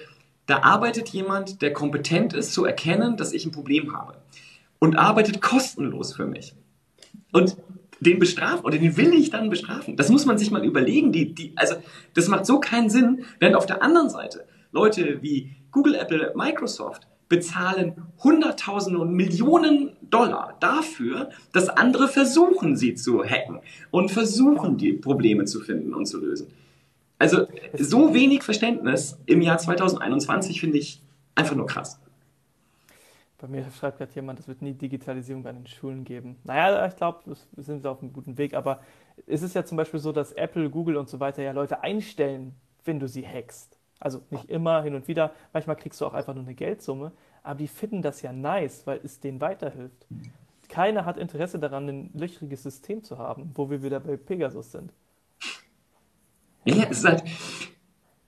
da 0.48 0.64
arbeitet 0.64 1.10
jemand, 1.10 1.62
der 1.62 1.72
kompetent 1.72 2.34
ist 2.34 2.52
zu 2.52 2.66
erkennen, 2.66 3.16
dass 3.16 3.34
ich 3.34 3.46
ein 3.46 3.52
Problem 3.52 3.96
habe. 3.96 4.16
Und 4.80 4.96
arbeitet 4.96 5.42
kostenlos 5.42 6.16
für 6.16 6.26
mich. 6.26 6.56
Und 7.32 7.58
den 8.00 8.20
bestrafen 8.20 8.66
oder 8.66 8.78
den 8.78 8.98
will 8.98 9.14
ich 9.14 9.30
dann 9.30 9.50
bestrafen. 9.50 9.96
Das 9.96 10.10
muss 10.10 10.26
man 10.26 10.38
sich 10.38 10.52
mal 10.52 10.66
überlegen. 10.66 11.12
Die, 11.12 11.34
die, 11.34 11.54
also 11.56 11.76
das 12.14 12.28
macht 12.28 12.46
so 12.46 12.60
keinen 12.60 12.90
Sinn, 12.90 13.26
während 13.40 13.56
auf 13.56 13.66
der 13.66 13.82
anderen 13.82 14.10
Seite 14.10 14.46
Leute 14.72 15.22
wie 15.22 15.52
Google, 15.72 15.96
Apple, 15.96 16.34
Microsoft 16.36 17.08
bezahlen 17.30 17.94
Hunderttausende 18.24 19.00
und 19.00 19.14
Millionen 19.14 19.92
Dollar 20.10 20.56
dafür, 20.60 21.30
dass 21.52 21.70
andere 21.70 22.08
versuchen, 22.08 22.78
sie 22.78 22.96
zu 22.96 23.24
hacken 23.24 23.60
und 23.92 24.12
versuchen, 24.12 24.78
die 24.78 24.94
Probleme 24.94 25.46
zu 25.46 25.60
finden 25.60 25.94
und 25.94 26.06
zu 26.06 26.20
lösen. 26.20 26.48
Also 27.20 27.48
so 27.78 28.14
wenig 28.14 28.44
Verständnis 28.44 29.18
im 29.26 29.42
Jahr 29.42 29.58
2021 29.58 30.62
finde 30.62 30.78
ich 30.78 31.02
einfach 31.36 31.56
nur 31.56 31.66
krass. 31.66 32.00
Bei 33.40 33.48
mir 33.48 33.70
schreibt 33.70 34.00
gerade 34.00 34.12
jemand, 34.14 34.40
es 34.40 34.48
wird 34.48 34.64
nie 34.64 34.74
Digitalisierung 34.74 35.46
an 35.46 35.58
den 35.58 35.68
Schulen 35.68 36.04
geben. 36.04 36.38
Naja, 36.44 36.88
ich 36.88 36.96
glaube, 36.96 37.20
wir 37.26 37.64
sind 37.64 37.86
auf 37.86 38.02
einem 38.02 38.12
guten 38.12 38.38
Weg. 38.38 38.56
Aber 38.56 38.82
es 39.28 39.44
ist 39.44 39.54
ja 39.54 39.64
zum 39.64 39.78
Beispiel 39.78 40.00
so, 40.00 40.12
dass 40.12 40.32
Apple, 40.32 40.70
Google 40.70 40.98
und 40.98 41.08
so 41.08 41.20
weiter 41.20 41.44
ja 41.44 41.52
Leute 41.52 41.84
einstellen, 41.84 42.56
wenn 42.84 43.00
du 43.00 43.08
sie 43.08 43.28
hackst. 43.28 43.78
Also 44.00 44.22
nicht 44.32 44.50
immer, 44.50 44.82
hin 44.82 44.96
und 44.96 45.08
wieder. 45.08 45.34
Manchmal 45.54 45.76
kriegst 45.76 46.02
du 46.02 46.06
auch 46.06 46.14
einfach 46.14 46.34
nur 46.34 46.44
eine 46.44 46.56
Geldsumme. 46.56 47.12
Aber 47.44 47.60
die 47.60 47.68
finden 47.68 48.02
das 48.02 48.22
ja 48.24 48.34
nice, 48.34 48.88
weil 48.88 49.00
es 49.04 49.20
denen 49.20 49.40
weiterhilft. 49.40 50.08
Keiner 50.68 51.06
hat 51.06 51.18
Interesse 51.18 51.60
daran, 51.60 51.88
ein 51.88 52.10
löchriges 52.14 52.64
System 52.64 53.04
zu 53.04 53.20
haben, 53.20 53.52
wo 53.54 53.70
wir 53.70 53.84
wieder 53.84 54.00
bei 54.00 54.18
Pegasus 54.18 54.72
sind. 54.72 54.92
Ja, 56.66 56.88
es 56.90 57.00
ist 57.00 57.06
halt, 57.06 57.24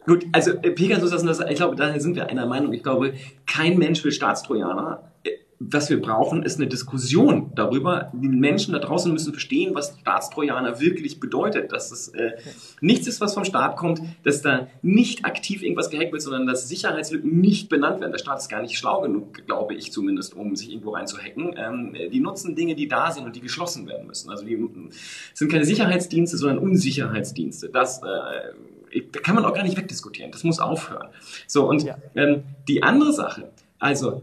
Gut, 0.06 0.26
also 0.32 0.52
äh, 0.52 0.72
Pegasus, 0.72 1.12
das, 1.12 1.40
ich 1.40 1.56
glaube, 1.56 1.76
da 1.76 1.98
sind 2.00 2.16
wir 2.16 2.28
einer 2.30 2.46
Meinung. 2.46 2.74
Ich 2.74 2.84
glaube, 2.84 3.14
kein 3.46 3.78
Mensch 3.78 4.04
will 4.04 4.12
Staatstrojaner. 4.12 5.12
Äh, 5.24 5.32
was 5.62 5.90
wir 5.90 6.02
brauchen, 6.02 6.42
ist 6.44 6.58
eine 6.58 6.68
Diskussion 6.68 7.52
darüber. 7.54 8.10
Die 8.14 8.30
Menschen 8.30 8.72
da 8.72 8.80
draußen 8.80 9.12
müssen 9.12 9.34
verstehen, 9.34 9.76
was 9.76 9.98
Staatstrojaner 10.00 10.80
wirklich 10.80 11.20
bedeutet. 11.20 11.74
Dass 11.74 11.92
es 11.92 12.08
äh, 12.10 12.32
nichts 12.80 13.08
ist, 13.08 13.20
was 13.20 13.34
vom 13.34 13.44
Staat 13.44 13.76
kommt, 13.76 14.02
dass 14.24 14.42
da 14.42 14.68
nicht 14.82 15.26
aktiv 15.26 15.62
irgendwas 15.62 15.90
gehackt 15.90 16.14
wird, 16.14 16.22
sondern 16.22 16.48
dass 16.48 16.70
Sicherheitslücken 16.70 17.42
nicht 17.42 17.68
benannt 17.68 18.00
werden. 18.00 18.14
Der 18.14 18.20
Staat 18.20 18.40
ist 18.40 18.48
gar 18.48 18.62
nicht 18.62 18.78
schlau 18.78 19.02
genug, 19.02 19.46
glaube 19.46 19.74
ich 19.76 19.92
zumindest, 19.92 20.34
um 20.34 20.56
sich 20.56 20.72
irgendwo 20.72 20.92
reinzuhacken. 20.92 21.56
Ähm, 21.58 21.94
die 22.10 22.22
nutzen 22.22 22.56
Dinge, 22.56 22.76
die 22.76 22.88
da 22.88 23.12
sind 23.12 23.26
und 23.26 23.36
die 23.36 23.42
geschlossen 23.42 23.86
werden 23.86 24.08
müssen. 24.08 24.30
Also 24.30 24.46
die 24.46 24.58
sind 25.34 25.52
keine 25.52 25.66
Sicherheitsdienste, 25.66 26.38
sondern 26.38 26.60
Unsicherheitsdienste. 26.60 27.68
Das 27.68 28.02
äh, 28.02 28.06
da 29.12 29.20
kann 29.20 29.36
man 29.36 29.46
auch 29.46 29.54
gar 29.54 29.64
nicht 29.64 29.78
wegdiskutieren. 29.78 30.32
Das 30.32 30.44
muss 30.44 30.60
aufhören. 30.60 31.10
So, 31.48 31.68
und 31.68 31.84
ja. 31.84 31.98
ähm, 32.16 32.44
die 32.68 32.84
andere 32.84 33.14
Sache, 33.14 33.50
also 33.80 34.22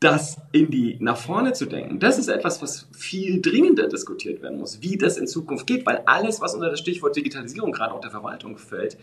das 0.00 0.38
in 0.52 0.70
die 0.70 0.96
nach 1.00 1.18
vorne 1.18 1.52
zu 1.52 1.66
denken, 1.66 2.00
das 2.00 2.18
ist 2.18 2.28
etwas, 2.28 2.62
was 2.62 2.88
viel 2.96 3.42
dringender 3.42 3.86
diskutiert 3.86 4.42
werden 4.42 4.58
muss, 4.58 4.80
wie 4.80 4.96
das 4.96 5.18
in 5.18 5.26
Zukunft 5.26 5.66
geht, 5.66 5.84
weil 5.84 6.02
alles, 6.06 6.40
was 6.40 6.54
unter 6.54 6.70
das 6.70 6.80
Stichwort 6.80 7.16
Digitalisierung 7.16 7.70
gerade 7.70 7.92
auch 7.92 8.00
der 8.00 8.10
Verwaltung 8.10 8.56
fällt, 8.56 8.96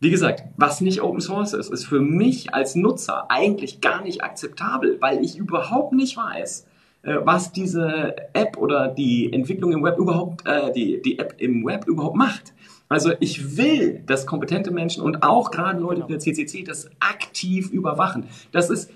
wie 0.00 0.10
gesagt, 0.10 0.44
was 0.56 0.80
nicht 0.80 1.02
Open 1.02 1.20
Source 1.20 1.54
ist, 1.54 1.72
ist 1.72 1.86
für 1.86 2.00
mich 2.00 2.52
als 2.52 2.74
Nutzer 2.74 3.30
eigentlich 3.30 3.80
gar 3.80 4.02
nicht 4.02 4.22
akzeptabel, 4.22 4.98
weil 5.00 5.24
ich 5.24 5.36
überhaupt 5.36 5.92
nicht 5.92 6.16
weiß, 6.16 6.66
äh, 7.02 7.16
was 7.22 7.52
diese 7.52 8.14
App 8.34 8.56
oder 8.56 8.88
die 8.88 9.32
Entwicklung 9.32 9.72
im 9.72 9.82
Web 9.82 9.98
überhaupt, 9.98 10.46
äh, 10.46 10.72
die, 10.72 11.00
die 11.00 11.18
App 11.18 11.36
im 11.38 11.64
Web 11.64 11.86
überhaupt 11.86 12.16
macht. 12.16 12.52
Also 12.94 13.10
ich 13.18 13.56
will, 13.56 14.04
dass 14.06 14.24
kompetente 14.24 14.70
Menschen 14.70 15.02
und 15.02 15.24
auch 15.24 15.50
gerade 15.50 15.80
Leute 15.80 16.04
wie 16.04 16.12
der 16.12 16.20
CCC 16.20 16.62
das 16.62 16.88
aktiv 17.00 17.70
überwachen. 17.70 18.28
Das 18.52 18.70
ist 18.70 18.88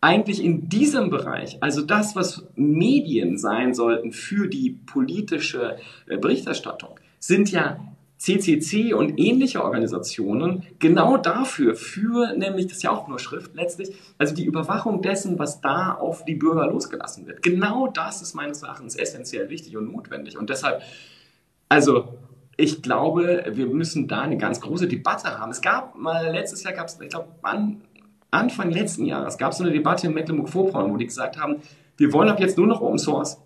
eigentlich 0.00 0.42
in 0.42 0.68
diesem 0.68 1.10
Bereich, 1.10 1.56
also 1.60 1.82
das, 1.82 2.16
was 2.16 2.44
Medien 2.56 3.38
sein 3.38 3.72
sollten 3.72 4.10
für 4.10 4.48
die 4.48 4.70
politische 4.70 5.76
äh, 6.08 6.16
Berichterstattung, 6.16 6.98
sind 7.20 7.52
ja 7.52 7.78
CCC 8.18 8.94
und 8.94 9.16
ähnliche 9.16 9.62
Organisationen 9.62 10.64
genau 10.80 11.16
dafür, 11.16 11.76
für 11.76 12.34
nämlich, 12.36 12.66
das 12.66 12.78
ist 12.78 12.82
ja 12.82 12.90
auch 12.90 13.06
nur 13.06 13.20
Schrift 13.20 13.54
letztlich, 13.54 13.94
also 14.18 14.34
die 14.34 14.44
Überwachung 14.44 15.02
dessen, 15.02 15.38
was 15.38 15.60
da 15.60 15.92
auf 15.92 16.24
die 16.24 16.34
Bürger 16.34 16.66
losgelassen 16.66 17.28
wird. 17.28 17.44
Genau 17.44 17.86
das 17.86 18.22
ist 18.22 18.34
meines 18.34 18.64
Erachtens 18.64 18.96
essentiell 18.96 19.50
wichtig 19.50 19.76
und 19.76 19.92
notwendig. 19.92 20.36
Und 20.36 20.50
deshalb, 20.50 20.82
also 21.68 22.08
ich 22.56 22.82
glaube, 22.82 23.44
wir 23.50 23.66
müssen 23.66 24.08
da 24.08 24.20
eine 24.22 24.38
ganz 24.38 24.60
große 24.60 24.88
Debatte 24.88 25.38
haben. 25.38 25.50
Es 25.50 25.60
gab 25.60 25.96
mal, 25.96 26.30
letztes 26.32 26.62
Jahr 26.62 26.72
gab 26.72 26.86
es, 26.86 26.98
ich 27.00 27.08
glaube, 27.08 27.28
an, 27.42 27.82
Anfang 28.30 28.70
letzten 28.70 29.04
Jahres 29.04 29.38
gab 29.38 29.52
es 29.52 29.58
so 29.58 29.64
eine 29.64 29.72
Debatte 29.72 30.06
in 30.06 30.14
Mecklenburg-Vorpommern, 30.14 30.92
wo 30.92 30.96
die 30.96 31.06
gesagt 31.06 31.38
haben, 31.38 31.56
wir 31.96 32.12
wollen 32.12 32.28
ab 32.28 32.40
jetzt 32.40 32.58
nur 32.58 32.66
noch 32.66 32.80
Open 32.80 32.98
Source. 32.98 33.38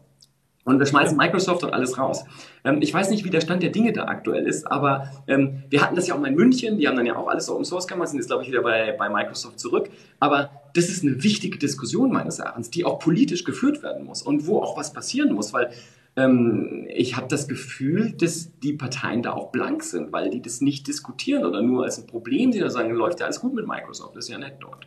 Und 0.65 0.79
wir 0.79 0.85
schmeißen 0.85 1.17
Microsoft 1.17 1.65
und 1.65 1.73
alles 1.73 1.97
raus. 1.97 2.25
Ähm, 2.65 2.79
ich 2.83 2.93
weiß 2.93 3.11
nicht, 3.11 3.25
wie 3.25 3.31
der 3.31 3.41
Stand 3.41 3.63
der 3.63 3.71
Dinge 3.71 3.93
da 3.93 4.05
aktuell 4.05 4.47
ist, 4.47 4.71
aber 4.71 5.11
ähm, 5.27 5.63
wir 5.71 5.81
hatten 5.81 5.97
das 5.97 6.07
ja 6.07 6.15
auch 6.15 6.21
mal 6.21 6.29
in 6.29 6.35
München, 6.35 6.77
die 6.77 6.87
haben 6.87 6.97
dann 6.97 7.07
ja 7.07 7.17
auch 7.17 7.29
alles 7.29 7.49
Open 7.49 7.65
Source 7.65 7.89
gemacht, 7.89 8.09
sind 8.09 8.19
jetzt, 8.19 8.29
glaube 8.29 8.43
ich, 8.43 8.51
wieder 8.51 8.63
bei, 8.63 8.93
bei 8.93 9.09
Microsoft 9.09 9.59
zurück. 9.59 9.89
Aber 10.21 10.51
das 10.75 10.91
ist 10.91 11.03
eine 11.03 11.23
wichtige 11.25 11.59
Diskussion 11.59 12.13
meines 12.13 12.39
Erachtens, 12.39 12.71
die 12.71 12.85
auch 12.85 12.99
politisch 12.99 13.45
geführt 13.45 13.83
werden 13.83 14.05
muss 14.05 14.23
und 14.23 14.47
wo 14.47 14.61
auch 14.61 14.77
was 14.77 14.93
passieren 14.93 15.33
muss, 15.33 15.53
weil 15.55 15.71
ähm, 16.17 16.87
ich 16.89 17.17
habe 17.17 17.29
das 17.29 17.49
Gefühl, 17.49 18.13
dass 18.13 18.59
die 18.61 18.73
Parteien 18.73 19.23
da 19.23 19.33
auch 19.33 19.51
blank 19.51 19.83
sind, 19.83 20.13
weil 20.13 20.31
die 20.31 20.43
das 20.43 20.61
nicht 20.61 20.87
diskutieren 20.87 21.45
oder 21.45 21.63
nur 21.63 21.85
als 21.85 21.99
ein 21.99 22.07
Problem 22.07 22.53
sehen 22.53 22.63
oder 22.63 22.71
sagen, 22.71 22.95
läuft 22.95 23.21
ja 23.21 23.27
alles 23.27 23.41
gut 23.41 23.55
mit 23.55 23.67
Microsoft, 23.67 24.17
das 24.17 24.25
ist 24.25 24.31
ja 24.31 24.39
nett 24.39 24.57
dort. 24.61 24.87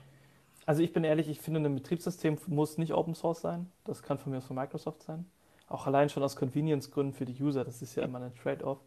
Also 0.66 0.82
ich 0.82 0.94
bin 0.94 1.04
ehrlich, 1.04 1.28
ich 1.28 1.40
finde, 1.40 1.60
ein 1.60 1.76
Betriebssystem 1.76 2.38
muss 2.48 2.78
nicht 2.78 2.94
Open 2.94 3.16
Source 3.16 3.42
sein. 3.42 3.70
Das 3.84 4.02
kann 4.02 4.18
von 4.18 4.32
mir 4.32 4.38
aus 4.38 4.46
von 4.46 4.56
Microsoft 4.56 5.04
sein. 5.04 5.26
Auch 5.68 5.88
allein 5.88 6.10
schon 6.10 6.24
aus 6.24 6.36
Convenience-Gründen 6.36 7.14
für 7.14 7.26
die 7.26 7.42
User, 7.42 7.66
das 7.66 7.82
ist 7.82 7.96
ja 7.96 8.04
immer 8.04 8.22
ein 8.22 8.36
Trade-off. 8.36 8.80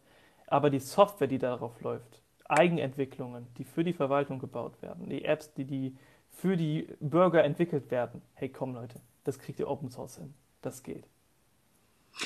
Aber 0.47 0.69
die 0.69 0.79
Software, 0.79 1.27
die 1.27 1.37
darauf 1.37 1.79
läuft, 1.81 2.21
Eigenentwicklungen, 2.45 3.47
die 3.57 3.65
für 3.65 3.83
die 3.83 3.93
Verwaltung 3.93 4.39
gebaut 4.39 4.81
werden, 4.81 5.09
die 5.09 5.25
Apps, 5.25 5.53
die, 5.53 5.65
die 5.65 5.97
für 6.29 6.55
die 6.55 6.87
Bürger 6.99 7.43
entwickelt 7.43 7.91
werden, 7.91 8.21
hey 8.33 8.49
komm 8.49 8.73
Leute, 8.73 9.01
das 9.23 9.37
kriegt 9.37 9.59
ihr 9.59 9.67
Open 9.67 9.89
Source 9.89 10.17
hin. 10.17 10.33
Das 10.61 10.81
geht. 10.81 11.07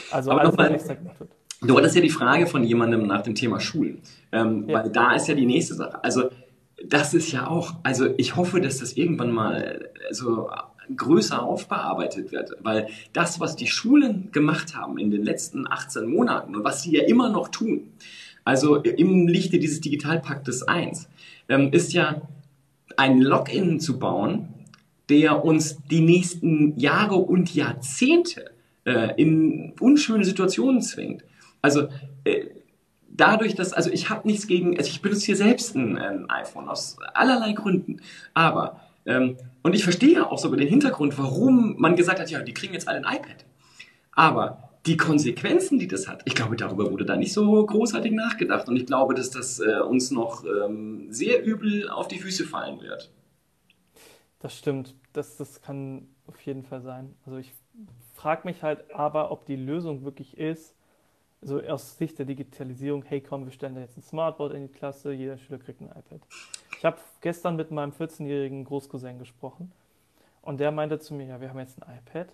Also 0.09 0.31
Aber 0.31 0.43
nochmal, 0.43 0.79
du 1.61 1.77
hattest 1.77 1.95
ja 1.95 2.01
die 2.01 2.09
Frage 2.09 2.47
von 2.47 2.63
jemandem 2.63 3.07
nach 3.07 3.21
dem 3.21 3.35
Thema 3.35 3.59
Schulen. 3.59 4.01
Ähm, 4.31 4.67
ja. 4.67 4.83
Weil 4.83 4.89
da 4.91 5.13
ist 5.13 5.27
ja 5.27 5.35
die 5.35 5.45
nächste 5.45 5.75
Sache. 5.75 6.03
Also 6.03 6.29
das 6.85 7.13
ist 7.13 7.31
ja 7.31 7.47
auch, 7.47 7.75
also 7.83 8.07
ich 8.17 8.35
hoffe, 8.35 8.61
dass 8.61 8.79
das 8.79 8.93
irgendwann 8.93 9.31
mal 9.31 9.89
so 10.11 10.49
größer 10.95 11.41
aufbearbeitet 11.41 12.31
wird, 12.31 12.51
weil 12.61 12.87
das, 13.13 13.39
was 13.39 13.55
die 13.55 13.67
Schulen 13.67 14.29
gemacht 14.31 14.75
haben 14.75 14.97
in 14.97 15.11
den 15.11 15.23
letzten 15.23 15.67
18 15.67 16.05
Monaten 16.05 16.55
und 16.55 16.63
was 16.63 16.81
sie 16.81 16.97
ja 16.97 17.03
immer 17.03 17.29
noch 17.29 17.49
tun, 17.49 17.91
also 18.43 18.77
im 18.77 19.27
Lichte 19.27 19.59
dieses 19.59 19.81
Digitalpaktes 19.81 20.63
1, 20.63 21.07
ähm, 21.49 21.71
ist 21.71 21.93
ja 21.93 22.21
ein 22.97 23.21
Login 23.21 23.79
zu 23.79 23.99
bauen, 23.99 24.49
der 25.09 25.45
uns 25.45 25.77
die 25.89 26.01
nächsten 26.01 26.77
Jahre 26.77 27.15
und 27.15 27.53
Jahrzehnte 27.53 28.50
äh, 28.85 29.13
in 29.21 29.73
unschöne 29.79 30.25
Situationen 30.25 30.81
zwingt. 30.81 31.23
Also 31.61 31.87
äh, 32.23 32.45
dadurch, 33.09 33.55
dass, 33.55 33.73
also 33.73 33.89
ich 33.91 34.09
habe 34.09 34.27
nichts 34.27 34.47
gegen, 34.47 34.77
also 34.77 34.89
ich 34.89 35.01
benutze 35.01 35.25
hier 35.25 35.35
selbst 35.35 35.75
ein, 35.75 35.97
ein 35.97 36.29
iPhone 36.29 36.69
aus 36.69 36.97
allerlei 37.13 37.53
Gründen, 37.53 38.01
aber 38.33 38.81
ähm, 39.05 39.37
und 39.63 39.75
ich 39.75 39.83
verstehe 39.83 40.29
auch 40.29 40.39
sogar 40.39 40.57
den 40.57 40.67
Hintergrund, 40.67 41.17
warum 41.17 41.75
man 41.77 41.95
gesagt 41.95 42.19
hat, 42.19 42.29
ja, 42.31 42.41
die 42.41 42.53
kriegen 42.53 42.73
jetzt 42.73 42.87
alle 42.87 43.05
ein 43.05 43.15
iPad. 43.15 43.45
Aber 44.13 44.69
die 44.85 44.97
Konsequenzen, 44.97 45.77
die 45.77 45.87
das 45.87 46.07
hat, 46.07 46.23
ich 46.25 46.33
glaube, 46.33 46.55
darüber 46.55 46.91
wurde 46.91 47.05
da 47.05 47.15
nicht 47.15 47.33
so 47.33 47.63
großartig 47.65 48.11
nachgedacht. 48.11 48.67
Und 48.67 48.75
ich 48.75 48.87
glaube, 48.87 49.13
dass 49.13 49.29
das 49.29 49.59
äh, 49.59 49.79
uns 49.79 50.11
noch 50.11 50.43
ähm, 50.43 51.07
sehr 51.11 51.43
übel 51.43 51.89
auf 51.89 52.07
die 52.07 52.19
Füße 52.19 52.45
fallen 52.45 52.81
wird. 52.81 53.11
Das 54.39 54.57
stimmt. 54.57 54.95
Das, 55.13 55.37
das 55.37 55.61
kann 55.61 56.07
auf 56.25 56.41
jeden 56.41 56.63
Fall 56.63 56.81
sein. 56.81 57.13
Also 57.25 57.37
ich 57.37 57.53
frage 58.21 58.41
mich 58.45 58.61
halt 58.61 58.93
aber, 58.93 59.31
ob 59.31 59.45
die 59.45 59.55
Lösung 59.55 60.03
wirklich 60.03 60.37
ist, 60.37 60.75
so 61.41 61.59
aus 61.59 61.97
Sicht 61.97 62.19
der 62.19 62.27
Digitalisierung, 62.27 63.03
hey 63.03 63.19
komm, 63.19 63.45
wir 63.45 63.51
stellen 63.51 63.73
da 63.73 63.81
jetzt 63.81 63.97
ein 63.97 64.03
Smartboard 64.03 64.53
in 64.53 64.67
die 64.67 64.71
Klasse, 64.71 65.11
jeder 65.11 65.39
Schüler 65.39 65.57
kriegt 65.57 65.81
ein 65.81 65.87
iPad. 65.87 66.21
Ich 66.77 66.85
habe 66.85 66.97
gestern 67.21 67.55
mit 67.55 67.71
meinem 67.71 67.91
14-jährigen 67.91 68.63
Großcousin 68.65 69.17
gesprochen 69.17 69.71
und 70.43 70.59
der 70.59 70.71
meinte 70.71 70.99
zu 70.99 71.15
mir, 71.15 71.25
ja, 71.25 71.41
wir 71.41 71.49
haben 71.49 71.57
jetzt 71.57 71.81
ein 71.81 71.97
iPad, 71.97 72.27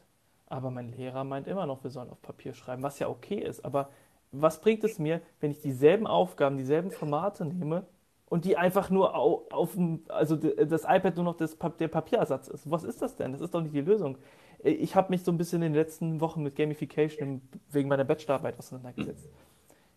aber 0.47 0.71
mein 0.71 0.91
Lehrer 0.91 1.23
meint 1.23 1.47
immer 1.47 1.65
noch, 1.65 1.81
wir 1.85 1.89
sollen 1.89 2.09
auf 2.09 2.21
Papier 2.21 2.53
schreiben, 2.53 2.83
was 2.83 2.99
ja 2.99 3.07
okay 3.07 3.39
ist. 3.39 3.63
Aber 3.63 3.89
was 4.33 4.59
bringt 4.59 4.83
es 4.83 4.99
mir, 4.99 5.21
wenn 5.39 5.51
ich 5.51 5.61
dieselben 5.61 6.05
Aufgaben, 6.05 6.57
dieselben 6.57 6.91
Formate 6.91 7.45
nehme 7.45 7.85
und 8.27 8.43
die 8.43 8.57
einfach 8.57 8.89
nur 8.89 9.15
auf, 9.15 9.49
auf 9.51 9.77
also 10.09 10.35
das 10.35 10.83
iPad 10.83 11.15
nur 11.15 11.23
noch 11.23 11.37
das, 11.37 11.57
der 11.79 11.87
Papierersatz 11.87 12.49
ist? 12.49 12.69
Was 12.69 12.83
ist 12.83 13.01
das 13.01 13.15
denn? 13.15 13.31
Das 13.31 13.39
ist 13.39 13.53
doch 13.53 13.61
nicht 13.61 13.73
die 13.73 13.81
Lösung 13.81 14.17
ich 14.63 14.95
habe 14.95 15.11
mich 15.11 15.23
so 15.23 15.31
ein 15.31 15.37
bisschen 15.37 15.61
in 15.61 15.73
den 15.73 15.75
letzten 15.75 16.21
Wochen 16.21 16.43
mit 16.43 16.55
Gamification 16.55 17.41
wegen 17.69 17.89
meiner 17.89 18.03
Bachelorarbeit 18.03 18.57
auseinandergesetzt. 18.57 19.29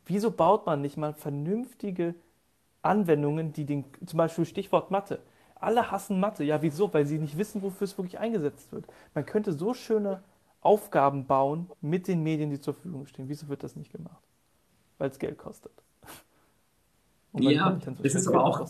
Wieso 0.07 0.31
baut 0.31 0.67
man 0.67 0.81
nicht 0.81 0.97
mal 0.97 1.15
vernünftige 1.15 2.15
Anwendungen, 2.83 3.53
die 3.53 3.65
den, 3.65 3.85
zum 4.07 4.17
Beispiel 4.17 4.45
Stichwort 4.45 4.91
Mathe. 4.91 5.21
Alle 5.55 5.91
hassen 5.91 6.19
Mathe. 6.19 6.45
Ja, 6.45 6.63
wieso? 6.63 6.93
Weil 6.93 7.07
sie 7.07 7.19
nicht 7.19 7.37
wissen, 7.37 7.63
wofür 7.63 7.85
es 7.85 7.97
wirklich 7.99 8.19
eingesetzt 8.19 8.73
wird. 8.73 8.87
Man 9.15 9.27
könnte 9.27 9.53
so 9.53 9.75
schöne 9.75 10.23
Aufgaben 10.63 11.27
bauen 11.27 11.71
mit 11.81 12.09
den 12.09 12.23
Medien, 12.23 12.51
die 12.51 12.61
zur 12.61 12.75
Verfügung 12.75 13.07
stehen. 13.07 13.29
Wieso 13.29 13.49
wird 13.49 13.63
das 13.63 13.77
nicht 13.77 13.93
gemacht? 13.93 14.23
Weil 14.99 15.11
es 15.11 15.19
Geld 15.19 15.39
kostet. 15.39 15.73
Um 17.33 17.43
ja, 17.43 17.79
es 18.03 18.17
ist 18.17 18.27
aber 18.27 18.45
auch, 18.45 18.67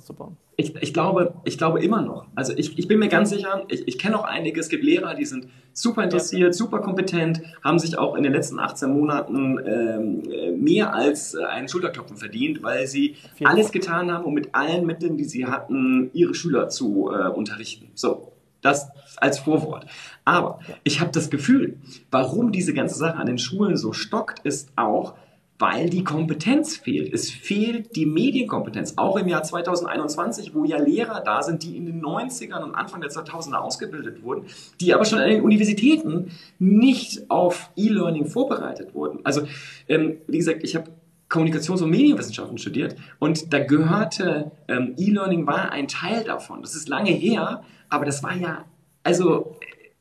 ich, 0.57 0.77
ich, 0.83 0.93
glaube, 0.93 1.33
ich 1.45 1.57
glaube 1.57 1.83
immer 1.83 2.03
noch, 2.03 2.27
also 2.35 2.53
ich, 2.55 2.79
ich 2.79 2.87
bin 2.87 2.99
mir 2.99 3.09
ganz 3.09 3.31
sicher, 3.31 3.65
ich, 3.69 3.89
ich 3.89 3.99
kenne 3.99 4.19
auch 4.19 4.25
einige, 4.25 4.61
es 4.61 4.69
gibt 4.69 4.85
Lehrer, 4.85 5.15
die 5.15 5.25
sind 5.25 5.49
super 5.73 6.05
interessiert, 6.05 6.55
super 6.55 6.81
kompetent, 6.81 7.41
haben 7.65 7.79
sich 7.79 7.97
auch 7.97 8.17
in 8.17 8.23
den 8.23 8.35
letzten 8.35 8.59
18 8.59 8.91
Monaten 8.91 9.59
ähm, 9.65 10.63
mehr 10.63 10.95
als 10.95 11.35
äh, 11.35 11.43
einen 11.45 11.69
Schulterklopfen 11.69 12.19
verdient, 12.19 12.63
weil 12.63 12.87
sie 12.87 13.17
alles 13.43 13.73
getan 13.73 14.13
haben, 14.13 14.25
um 14.27 14.35
mit 14.35 14.55
allen 14.55 14.85
Mitteln, 14.85 15.17
die 15.17 15.25
sie 15.25 15.47
hatten, 15.47 16.11
ihre 16.13 16.35
Schüler 16.35 16.69
zu 16.69 17.11
äh, 17.11 17.29
unterrichten. 17.29 17.89
So, 17.95 18.33
das 18.61 18.91
als 19.17 19.39
Vorwort. 19.39 19.87
Aber 20.27 20.59
ich 20.85 21.01
habe 21.01 21.11
das 21.13 21.31
Gefühl, 21.31 21.79
warum 22.11 22.53
diese 22.53 22.75
ganze 22.75 22.97
Sache 22.97 23.17
an 23.17 23.27
den 23.27 23.39
Schulen 23.39 23.79
so 23.79 23.95
stockt, 23.95 24.41
ist 24.41 24.71
auch, 24.77 25.15
weil 25.61 25.91
die 25.91 26.03
Kompetenz 26.03 26.77
fehlt. 26.77 27.13
Es 27.13 27.31
fehlt 27.31 27.95
die 27.95 28.07
Medienkompetenz. 28.07 28.95
Auch 28.97 29.17
im 29.17 29.29
Jahr 29.29 29.43
2021, 29.43 30.55
wo 30.55 30.65
ja 30.65 30.79
Lehrer 30.79 31.21
da 31.21 31.43
sind, 31.43 31.63
die 31.63 31.77
in 31.77 31.87
den 31.87 32.03
90ern 32.03 32.65
und 32.65 32.75
Anfang 32.75 33.01
der 33.01 33.11
2000er 33.11 33.57
ausgebildet 33.57 34.23
wurden, 34.23 34.47
die 34.81 34.95
aber 34.95 35.05
schon 35.05 35.19
an 35.19 35.29
den 35.29 35.43
Universitäten 35.43 36.33
nicht 36.59 37.31
auf 37.31 37.71
E-Learning 37.77 38.27
vorbereitet 38.27 38.95
wurden. 38.95 39.21
Also, 39.23 39.43
ähm, 39.87 40.17
wie 40.27 40.39
gesagt, 40.39 40.65
ich 40.65 40.75
habe 40.75 40.91
Kommunikations- 41.29 41.83
und 41.83 41.91
Medienwissenschaften 41.91 42.59
studiert 42.59 42.97
und 43.21 43.53
da 43.53 43.61
gehörte 43.61 44.51
ähm, 44.67 44.95
E-Learning 44.97 45.47
war 45.47 45.71
ein 45.71 45.87
Teil 45.87 46.25
davon. 46.25 46.63
Das 46.63 46.75
ist 46.75 46.89
lange 46.89 47.11
her, 47.11 47.63
aber 47.89 48.05
das 48.05 48.23
war 48.23 48.35
ja 48.35 48.65
also 49.03 49.57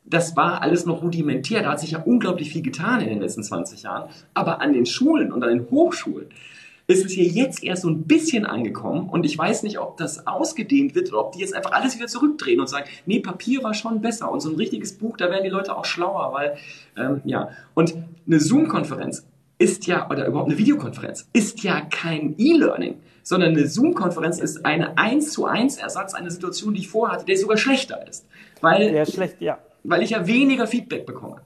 das 0.09 0.35
war 0.35 0.61
alles 0.61 0.85
noch 0.85 1.03
rudimentär. 1.03 1.63
Da 1.63 1.71
hat 1.71 1.79
sich 1.79 1.91
ja 1.91 2.01
unglaublich 2.01 2.51
viel 2.51 2.61
getan 2.61 3.01
in 3.01 3.09
den 3.09 3.21
letzten 3.21 3.43
20 3.43 3.83
Jahren. 3.83 4.09
Aber 4.33 4.61
an 4.61 4.73
den 4.73 4.85
Schulen 4.85 5.31
und 5.31 5.43
an 5.43 5.49
den 5.49 5.69
Hochschulen 5.69 6.27
ist 6.87 7.05
es 7.05 7.11
hier 7.11 7.25
jetzt 7.25 7.63
erst 7.63 7.83
so 7.83 7.89
ein 7.89 8.03
bisschen 8.05 8.47
angekommen 8.47 9.09
und 9.09 9.23
ich 9.23 9.37
weiß 9.37 9.61
nicht, 9.61 9.77
ob 9.77 9.97
das 9.97 10.25
ausgedehnt 10.25 10.95
wird 10.95 11.09
oder 11.09 11.21
ob 11.23 11.33
die 11.33 11.39
jetzt 11.39 11.53
einfach 11.53 11.71
alles 11.71 11.95
wieder 11.95 12.07
zurückdrehen 12.07 12.59
und 12.59 12.67
sagen, 12.67 12.89
nee, 13.05 13.19
Papier 13.19 13.61
war 13.61 13.75
schon 13.75 14.01
besser 14.01 14.31
und 14.31 14.39
so 14.39 14.49
ein 14.49 14.55
richtiges 14.55 14.97
Buch, 14.97 15.15
da 15.15 15.29
werden 15.29 15.43
die 15.43 15.51
Leute 15.51 15.77
auch 15.77 15.85
schlauer, 15.85 16.33
weil, 16.33 16.57
ähm, 16.97 17.21
ja. 17.25 17.49
Und 17.75 17.93
eine 18.25 18.39
Zoom-Konferenz 18.39 19.27
ist 19.59 19.85
ja, 19.85 20.09
oder 20.09 20.25
überhaupt 20.25 20.49
eine 20.49 20.57
Videokonferenz, 20.57 21.29
ist 21.31 21.61
ja 21.61 21.79
kein 21.81 22.33
E-Learning, 22.39 22.95
sondern 23.21 23.51
eine 23.51 23.67
Zoom-Konferenz 23.67 24.39
ist 24.39 24.65
ein 24.65 24.97
1 24.97 25.31
zu 25.31 25.45
1 25.45 25.77
Ersatz 25.77 26.15
einer 26.15 26.31
Situation, 26.31 26.73
die 26.73 26.79
ich 26.79 26.89
vorhatte, 26.89 27.23
der 27.25 27.37
sogar 27.37 27.57
schlechter 27.57 28.07
ist. 28.07 28.25
Weil, 28.61 28.91
der 28.91 29.05
schlecht, 29.05 29.39
ja 29.41 29.59
weil 29.89 30.03
ich 30.03 30.11
ja 30.11 30.27
weniger 30.27 30.67
Feedback 30.67 31.05
bekomme. 31.05 31.41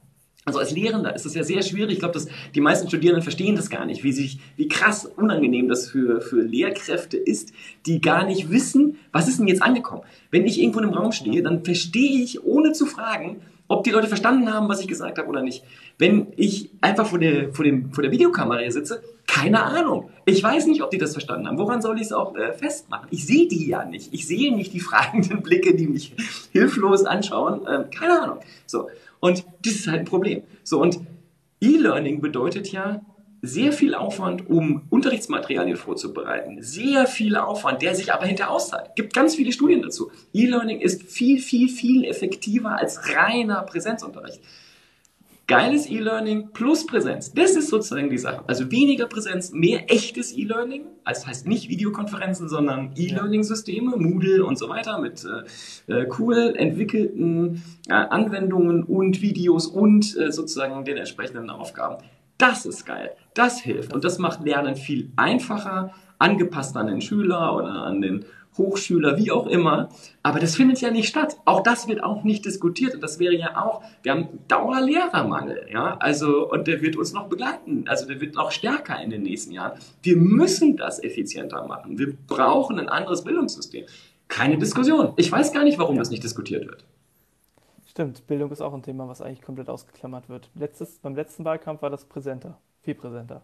Also 0.46 0.60
als 0.60 0.72
Lehrender 0.72 1.16
ist 1.16 1.26
das 1.26 1.36
ja 1.36 1.44
sehr 1.44 1.62
schwierig. 1.62 1.94
Ich 1.94 2.00
glaube, 2.00 2.16
dass 2.16 2.28
die 2.54 2.60
meisten 2.60 2.90
Studierenden 2.90 3.24
verstehen 3.24 3.56
das 3.56 3.70
gar 3.70 3.86
nicht, 3.86 4.04
wie 4.04 4.12
sich, 4.12 4.40
wie 4.58 4.68
krass 4.68 5.06
unangenehm 5.06 5.70
das 5.70 5.90
für, 5.90 6.20
für 6.20 6.42
Lehrkräfte 6.42 7.16
ist, 7.16 7.54
die 7.86 8.02
gar 8.02 8.26
nicht 8.26 8.50
wissen, 8.50 8.98
was 9.14 9.30
ist 9.30 9.40
denn 9.40 9.48
jetzt 9.48 9.64
angekommen. 9.64 10.04
Wenn 10.32 10.46
ich 10.46 10.62
irgendwo 10.62 10.82
im 10.82 10.90
Raum 10.90 11.14
stehe, 11.14 11.42
dann 11.42 11.64
verstehe 11.64 12.22
ich, 12.22 12.44
ohne 12.44 12.74
zu 12.74 12.86
fragen, 12.86 13.38
ob 13.68 13.84
die 13.84 13.92
Leute 13.92 14.08
verstanden 14.08 14.54
haben, 14.54 14.68
was 14.70 14.82
ich 14.82 14.88
gesagt 14.88 15.18
habe 15.18 15.28
oder 15.28 15.42
nicht. 15.42 15.64
Wenn 15.98 16.28
ich 16.36 16.70
einfach 16.82 17.08
vor 17.08 17.20
der, 17.20 17.54
vor 17.54 17.66
dem, 17.66 17.92
vor 17.92 18.02
der 18.02 18.12
Videokamera 18.12 18.70
sitze, 18.70 19.02
keine 19.26 19.64
Ahnung. 19.64 20.10
Ich 20.26 20.44
weiß 20.44 20.68
nicht, 20.68 20.82
ob 20.84 20.92
die 20.92 20.98
das 20.98 21.14
verstanden 21.14 21.48
haben. 21.48 21.58
Woran 21.58 21.82
soll 21.82 21.98
ich 21.98 22.04
es 22.04 22.14
auch 22.14 22.36
äh, 22.36 22.54
festmachen? 22.54 23.08
Ich 23.10 23.26
sehe 23.26 23.48
die 23.48 23.68
ja 23.68 23.86
nicht. 23.86 24.14
Ich 24.14 24.28
sehe 24.28 24.54
nicht 24.54 24.74
die 24.74 24.80
fragenden 24.82 25.42
Blicke, 25.42 25.76
die 25.76 25.88
mich 25.88 26.14
hilflos 26.52 27.06
anschauen. 27.06 27.62
Ähm, 27.68 27.86
keine 27.90 28.22
Ahnung. 28.22 28.40
So. 28.66 28.90
Und 29.20 29.46
das 29.64 29.74
ist 29.74 29.88
halt 29.88 30.02
ein 30.02 30.06
Problem. 30.06 30.44
So. 30.64 30.82
Und 30.82 31.00
E-Learning 31.62 32.20
bedeutet 32.20 32.72
ja, 32.72 33.02
sehr 33.46 33.74
viel 33.74 33.94
Aufwand, 33.94 34.50
um 34.50 34.84
Unterrichtsmaterialien 34.90 35.76
vorzubereiten. 35.76 36.62
Sehr 36.62 37.06
viel 37.08 37.36
Aufwand, 37.36 37.82
der 37.82 37.94
sich 37.94 38.14
aber 38.14 38.26
hinter 38.26 38.50
auszahlt. 38.50 38.96
Gibt 38.96 39.14
ganz 39.14 39.36
viele 39.36 39.52
Studien 39.52 39.82
dazu. 39.82 40.12
E-Learning 40.34 40.80
ist 40.80 41.04
viel, 41.04 41.40
viel, 41.40 41.68
viel 41.68 42.06
effektiver 42.06 42.80
als 42.80 43.14
reiner 43.14 43.64
Präsenzunterricht. 43.64 44.40
Geiles 45.46 45.90
E-Learning 45.90 46.52
plus 46.54 46.86
Präsenz. 46.86 47.34
Das 47.34 47.58
ist 47.58 47.68
sozusagen 47.68 48.10
die 48.10 48.18
Sache. 48.18 48.46
Also 48.48 48.72
weniger 48.72 49.08
Präsenz, 49.08 49.52
mehr 49.52 49.92
echtes 49.92 50.32
E-Learning. 50.32 50.86
Also 51.04 51.28
heißt 51.28 51.46
nicht 51.46 51.68
Videokonferenzen, 51.68 52.48
sondern 52.48 52.94
E-Learning-Systeme, 52.96 53.98
Moodle 53.98 54.46
und 54.46 54.58
so 54.58 54.70
weiter 54.70 55.00
mit 55.00 55.26
äh, 55.90 55.94
äh, 55.94 56.08
cool 56.18 56.56
entwickelten 56.56 57.62
äh, 57.90 57.94
Anwendungen 57.94 58.84
und 58.84 59.22
Videos 59.22 59.68
und 59.68 60.16
äh, 60.16 60.32
sozusagen 60.32 60.86
den 60.86 60.96
entsprechenden 60.96 61.50
Aufgaben. 61.50 62.06
Das 62.44 62.66
ist 62.66 62.86
geil. 62.86 63.12
Das 63.36 63.62
hilft. 63.62 63.94
Und 63.94 64.04
das 64.04 64.20
macht 64.20 64.44
Lernen 64.44 64.76
viel 64.76 65.14
einfacher, 65.16 65.94
angepasst 66.20 66.76
an 66.76 66.88
den 66.88 67.00
Schüler 67.00 67.56
oder 67.56 67.70
an 67.70 68.02
den 68.02 68.26
Hochschüler, 68.58 69.18
wie 69.18 69.32
auch 69.32 69.48
immer. 69.48 69.88
Aber 70.24 70.42
das 70.42 70.58
findet 70.58 70.82
ja 70.82 70.92
nicht 70.92 71.08
statt. 71.08 71.38
Auch 71.46 71.64
das 71.64 71.88
wird 71.88 72.04
auch 72.04 72.26
nicht 72.26 72.44
diskutiert. 72.44 72.96
Und 72.96 73.02
das 73.02 73.18
wäre 73.18 73.34
ja 73.34 73.64
auch, 73.64 73.82
wir 74.02 74.12
haben 74.12 74.28
Dauerlehrermangel, 74.50 75.68
ja. 75.72 75.96
Also, 76.02 76.52
und 76.52 76.68
der 76.68 76.82
wird 76.82 76.98
uns 76.98 77.14
noch 77.14 77.30
begleiten. 77.30 77.86
Also, 77.88 78.08
der 78.08 78.20
wird 78.20 78.36
noch 78.36 78.52
stärker 78.52 79.02
in 79.02 79.10
den 79.10 79.24
nächsten 79.24 79.54
Jahren. 79.54 79.80
Wir 80.02 80.18
müssen 80.18 80.76
das 80.76 81.02
effizienter 81.02 81.66
machen. 81.66 81.98
Wir 81.98 82.14
brauchen 82.28 82.78
ein 82.78 82.90
anderes 82.90 83.24
Bildungssystem. 83.24 83.86
Keine 84.28 84.58
Diskussion. 84.58 85.14
Ich 85.16 85.32
weiß 85.32 85.54
gar 85.54 85.64
nicht, 85.64 85.80
warum 85.80 85.98
das 85.98 86.10
nicht 86.10 86.26
diskutiert 86.26 86.68
wird. 86.68 86.84
Stimmt, 87.94 88.26
Bildung 88.26 88.52
ist 88.52 88.60
auch 88.60 88.74
ein 88.74 88.82
Thema, 88.82 89.08
was 89.08 89.22
eigentlich 89.22 89.44
komplett 89.44 89.70
ausgeklammert 89.70 90.28
wird. 90.28 90.50
Letztes, 90.56 90.98
beim 90.98 91.14
letzten 91.14 91.46
Wahlkampf 91.46 91.84
war 91.84 91.92
das 91.92 92.06
präsenter, 92.06 92.58
viel 92.82 92.96
präsenter. 92.96 93.44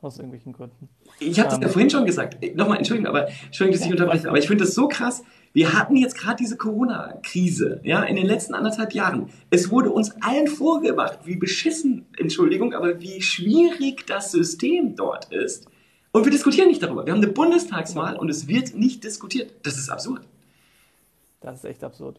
Aus 0.00 0.16
irgendwelchen 0.16 0.52
Gründen. 0.52 0.88
Ich 1.20 1.38
habe 1.38 1.48
das 1.48 1.60
ja 1.60 1.66
ähm, 1.66 1.70
vorhin 1.70 1.88
schon 1.88 2.04
gesagt. 2.04 2.36
Nochmal, 2.56 2.78
Entschuldigung, 2.78 3.08
aber 3.08 3.28
Entschuldigung, 3.28 3.78
dass 3.78 3.86
ich 3.86 3.92
unterbreche, 3.92 4.28
aber 4.28 4.38
ich 4.38 4.48
finde 4.48 4.64
das 4.64 4.74
so 4.74 4.88
krass. 4.88 5.22
Wir 5.52 5.74
hatten 5.74 5.94
jetzt 5.94 6.18
gerade 6.18 6.38
diese 6.40 6.56
Corona-Krise, 6.56 7.80
ja, 7.84 8.02
in 8.02 8.16
den 8.16 8.26
letzten 8.26 8.54
anderthalb 8.54 8.94
Jahren. 8.94 9.30
Es 9.50 9.70
wurde 9.70 9.92
uns 9.92 10.10
allen 10.20 10.48
vorgemacht, 10.48 11.20
wie 11.24 11.36
beschissen, 11.36 12.06
Entschuldigung, 12.18 12.74
aber 12.74 13.00
wie 13.00 13.22
schwierig 13.22 14.04
das 14.08 14.32
System 14.32 14.96
dort 14.96 15.32
ist. 15.32 15.68
Und 16.10 16.24
wir 16.24 16.32
diskutieren 16.32 16.66
nicht 16.66 16.82
darüber. 16.82 17.06
Wir 17.06 17.12
haben 17.12 17.22
eine 17.22 17.30
Bundestagswahl 17.30 18.16
und 18.16 18.28
es 18.28 18.48
wird 18.48 18.74
nicht 18.74 19.04
diskutiert. 19.04 19.54
Das 19.62 19.78
ist 19.78 19.88
absurd. 19.88 20.22
Das 21.40 21.58
ist 21.58 21.64
echt 21.64 21.84
absurd. 21.84 22.18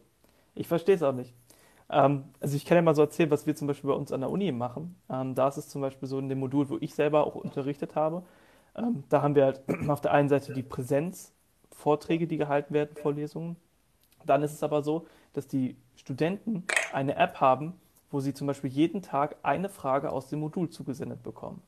Ich 0.55 0.67
verstehe 0.67 0.95
es 0.95 1.03
auch 1.03 1.13
nicht. 1.13 1.34
Ähm, 1.89 2.25
also 2.39 2.55
ich 2.55 2.65
kann 2.65 2.75
ja 2.75 2.81
mal 2.81 2.95
so 2.95 3.01
erzählen, 3.01 3.31
was 3.31 3.45
wir 3.45 3.55
zum 3.55 3.67
Beispiel 3.67 3.89
bei 3.89 3.95
uns 3.95 4.11
an 4.11 4.21
der 4.21 4.30
Uni 4.30 4.51
machen. 4.51 4.95
Ähm, 5.09 5.35
da 5.35 5.47
ist 5.47 5.57
es 5.57 5.69
zum 5.69 5.81
Beispiel 5.81 6.07
so 6.07 6.19
in 6.19 6.30
dem 6.30 6.39
Modul, 6.39 6.69
wo 6.69 6.77
ich 6.80 6.95
selber 6.95 7.25
auch 7.25 7.35
unterrichtet 7.35 7.95
habe. 7.95 8.23
Ähm, 8.75 9.03
da 9.09 9.21
haben 9.21 9.35
wir 9.35 9.45
halt 9.45 9.61
auf 9.88 10.01
der 10.01 10.11
einen 10.11 10.30
Seite 10.30 10.53
die 10.53 10.63
Präsenzvorträge, 10.63 12.27
die 12.27 12.38
gehalten 12.38 12.73
werden, 12.73 12.95
Vorlesungen. 12.95 13.55
Dann 14.25 14.41
ist 14.43 14.53
es 14.53 14.63
aber 14.63 14.81
so, 14.81 15.05
dass 15.34 15.47
die 15.47 15.75
Studenten 15.95 16.63
eine 16.93 17.15
App 17.15 17.41
haben, 17.41 17.73
wo 18.09 18.19
sie 18.19 18.34
zum 18.34 18.47
Beispiel 18.47 18.69
jeden 18.69 19.01
Tag 19.01 19.35
eine 19.43 19.69
Frage 19.69 20.11
aus 20.11 20.27
dem 20.27 20.39
Modul 20.39 20.69
zugesendet 20.69 21.23
bekommen, 21.23 21.61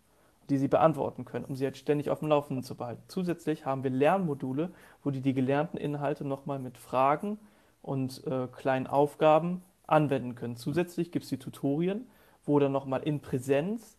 die 0.50 0.58
sie 0.58 0.68
beantworten 0.68 1.26
können, 1.26 1.46
um 1.46 1.56
sie 1.56 1.66
halt 1.66 1.78
ständig 1.78 2.10
auf 2.10 2.20
dem 2.20 2.30
Laufenden 2.30 2.64
zu 2.64 2.76
behalten. 2.76 3.02
Zusätzlich 3.08 3.66
haben 3.66 3.84
wir 3.84 3.90
Lernmodule, 3.90 4.72
wo 5.04 5.12
die 5.12 5.22
die 5.22 5.34
gelernten 5.34 5.78
Inhalte 5.78 6.24
nochmal 6.24 6.60
mit 6.60 6.78
Fragen 6.78 7.40
und 7.86 8.26
äh, 8.26 8.48
kleinen 8.48 8.88
Aufgaben 8.88 9.62
anwenden 9.88 10.36
können. 10.36 10.58
Zusätzlich 10.58 11.12
gibt 11.12 11.24
es 11.24 11.30
die 11.30 11.38
Tutorien, 11.38 12.08
wo 12.44 12.58
dann 12.60 12.72
nochmal 12.72 13.04
in 13.04 13.20
Präsenz 13.20 13.98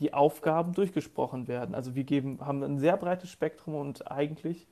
die 0.00 0.12
Aufgaben 0.12 0.72
durchgesprochen 0.72 1.48
werden. 1.48 1.74
Also 1.74 1.94
wir 1.94 2.04
geben, 2.04 2.38
haben 2.40 2.62
ein 2.62 2.78
sehr 2.78 2.96
breites 2.96 3.30
Spektrum 3.30 3.74
und 3.74 4.10
eigentlich 4.10 4.66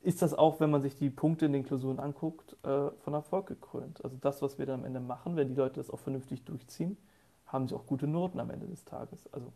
ist 0.00 0.22
das 0.22 0.32
auch, 0.32 0.60
wenn 0.60 0.70
man 0.70 0.80
sich 0.80 0.96
die 0.96 1.10
Punkte 1.10 1.46
in 1.46 1.52
den 1.52 1.64
Klausuren 1.64 1.98
anguckt, 1.98 2.56
äh, 2.64 2.90
von 3.00 3.14
Erfolg 3.14 3.46
gekrönt. 3.46 4.02
Also 4.04 4.16
das, 4.20 4.40
was 4.42 4.58
wir 4.58 4.64
dann 4.64 4.80
am 4.80 4.86
Ende 4.86 5.00
machen, 5.00 5.36
wenn 5.36 5.48
die 5.48 5.54
Leute 5.54 5.76
das 5.76 5.90
auch 5.90 5.98
vernünftig 5.98 6.44
durchziehen, 6.44 6.96
haben 7.46 7.68
sie 7.68 7.74
auch 7.74 7.86
gute 7.86 8.06
Noten 8.06 8.40
am 8.40 8.50
Ende 8.50 8.66
des 8.66 8.84
Tages. 8.84 9.32
Also 9.32 9.52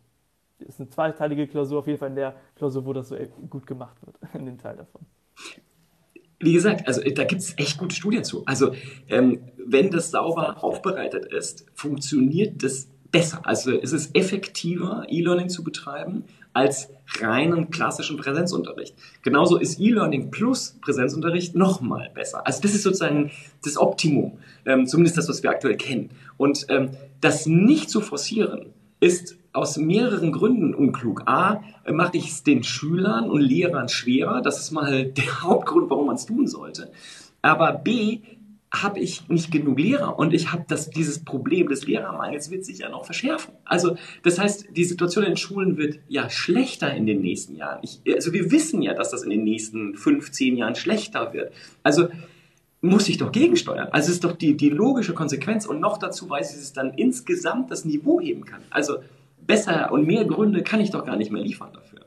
ist 0.59 0.79
eine 0.79 0.89
zweiteilige 0.89 1.47
Klausur, 1.47 1.79
auf 1.79 1.87
jeden 1.87 1.99
Fall 1.99 2.09
in 2.09 2.15
der 2.15 2.35
Klausur, 2.55 2.85
wo 2.85 2.93
das 2.93 3.09
so 3.09 3.15
gut 3.49 3.65
gemacht 3.65 3.97
wird, 4.05 4.17
in 4.33 4.45
dem 4.45 4.57
Teil 4.57 4.77
davon. 4.77 5.01
Wie 6.43 6.53
gesagt, 6.53 6.87
also 6.87 7.01
da 7.01 7.23
gibt 7.23 7.41
es 7.41 7.57
echt 7.57 7.77
gute 7.77 7.95
Studien 7.95 8.23
zu. 8.23 8.45
Also 8.45 8.73
ähm, 9.07 9.39
wenn 9.65 9.91
das 9.91 10.11
sauber 10.11 10.63
aufbereitet 10.63 11.31
ist, 11.31 11.65
funktioniert 11.73 12.63
das 12.63 12.89
besser. 13.11 13.41
Also 13.43 13.71
es 13.71 13.93
ist 13.93 14.15
effektiver, 14.15 15.05
E-Learning 15.07 15.47
zu 15.47 15.63
betreiben 15.63 16.25
als 16.51 16.89
reinen 17.19 17.69
klassischen 17.69 18.17
Präsenzunterricht. 18.17 18.95
Genauso 19.21 19.57
ist 19.57 19.79
E-Learning 19.79 20.31
plus 20.31 20.77
Präsenzunterricht 20.81 21.55
nochmal 21.55 22.11
besser. 22.13 22.45
Also 22.45 22.61
das 22.61 22.73
ist 22.73 22.83
sozusagen 22.83 23.31
das 23.63 23.77
Optimum, 23.77 24.39
ähm, 24.65 24.85
zumindest 24.85 25.17
das, 25.17 25.29
was 25.29 25.43
wir 25.43 25.49
aktuell 25.49 25.77
kennen. 25.77 26.09
Und 26.37 26.65
ähm, 26.69 26.89
das 27.21 27.45
nicht 27.45 27.89
zu 27.89 28.01
forcieren, 28.01 28.73
ist 28.99 29.37
aus 29.53 29.77
mehreren 29.77 30.31
Gründen 30.31 30.73
unklug. 30.73 31.23
A, 31.27 31.63
mache 31.89 32.17
ich 32.17 32.29
es 32.29 32.43
den 32.43 32.63
Schülern 32.63 33.29
und 33.29 33.41
Lehrern 33.41 33.87
schwerer. 33.87 34.41
Das 34.41 34.59
ist 34.59 34.71
mal 34.71 35.05
der 35.17 35.43
Hauptgrund, 35.43 35.89
warum 35.89 36.07
man 36.07 36.15
es 36.15 36.25
tun 36.25 36.47
sollte. 36.47 36.91
Aber 37.41 37.73
B, 37.73 38.19
habe 38.73 38.99
ich 38.99 39.29
nicht 39.29 39.51
genug 39.51 39.77
Lehrer 39.77 40.17
und 40.17 40.33
ich 40.33 40.51
habe 40.51 40.65
dieses 40.95 41.23
Problem 41.23 41.67
des 41.67 41.85
Lehrermangels 41.85 42.49
wird 42.49 42.65
sich 42.65 42.79
ja 42.79 42.89
noch 42.89 43.05
verschärfen. 43.05 43.53
Also 43.65 43.97
das 44.23 44.39
heißt, 44.39 44.69
die 44.75 44.83
Situation 44.83 45.23
in 45.25 45.37
Schulen 45.37 45.77
wird 45.77 45.99
ja 46.07 46.27
schlechter 46.31 46.91
in 46.91 47.05
den 47.05 47.21
nächsten 47.21 47.55
Jahren. 47.55 47.79
Ich, 47.83 48.01
also 48.11 48.33
wir 48.33 48.49
wissen 48.49 48.81
ja, 48.81 48.95
dass 48.95 49.11
das 49.11 49.21
in 49.21 49.29
den 49.29 49.43
nächsten 49.43 49.95
15 49.95 50.57
Jahren 50.57 50.73
schlechter 50.73 51.33
wird. 51.33 51.53
Also 51.83 52.07
muss 52.81 53.07
ich 53.09 53.17
doch 53.17 53.31
gegensteuern. 53.31 53.89
Also 53.91 54.11
ist 54.11 54.23
doch 54.23 54.33
die, 54.33 54.57
die 54.57 54.69
logische 54.69 55.13
Konsequenz 55.13 55.67
und 55.67 55.79
noch 55.79 55.99
dazu 55.99 56.27
weiß 56.27 56.55
ich, 56.55 56.61
es 56.61 56.73
dann 56.73 56.95
insgesamt 56.95 57.69
das 57.69 57.85
Niveau 57.85 58.19
heben 58.19 58.43
kann. 58.43 58.61
Also 58.71 58.97
besser 59.45 59.91
und 59.91 60.05
mehr 60.05 60.25
Gründe 60.25 60.63
kann 60.63 60.79
ich 60.79 60.91
doch 60.91 61.05
gar 61.05 61.15
nicht 61.15 61.31
mehr 61.31 61.41
liefern 61.41 61.71
dafür. 61.73 62.01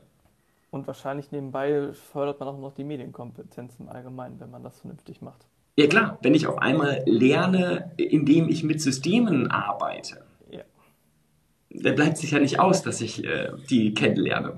Und 0.69 0.85
wahrscheinlich 0.87 1.31
nebenbei 1.31 1.93
fördert 1.93 2.39
man 2.39 2.49
auch 2.49 2.59
noch 2.59 2.73
die 2.73 2.83
Medienkompetenz 2.83 3.75
im 3.79 3.89
Allgemeinen, 3.89 4.39
wenn 4.39 4.51
man 4.51 4.63
das 4.63 4.79
vernünftig 4.79 5.21
macht. 5.21 5.45
Ja 5.77 5.87
klar, 5.87 6.17
wenn 6.21 6.33
ich 6.33 6.47
auf 6.47 6.57
einmal 6.57 7.03
lerne, 7.05 7.91
indem 7.97 8.49
ich 8.49 8.63
mit 8.63 8.81
Systemen 8.81 9.49
arbeite, 9.51 10.23
ja. 10.49 10.63
dann 11.69 11.95
bleibt 11.95 12.17
sich 12.17 12.31
ja 12.31 12.39
nicht 12.39 12.59
aus, 12.59 12.81
dass 12.81 13.01
ich 13.01 13.23
äh, 13.23 13.51
die 13.69 13.93
kennenlerne. 13.93 14.55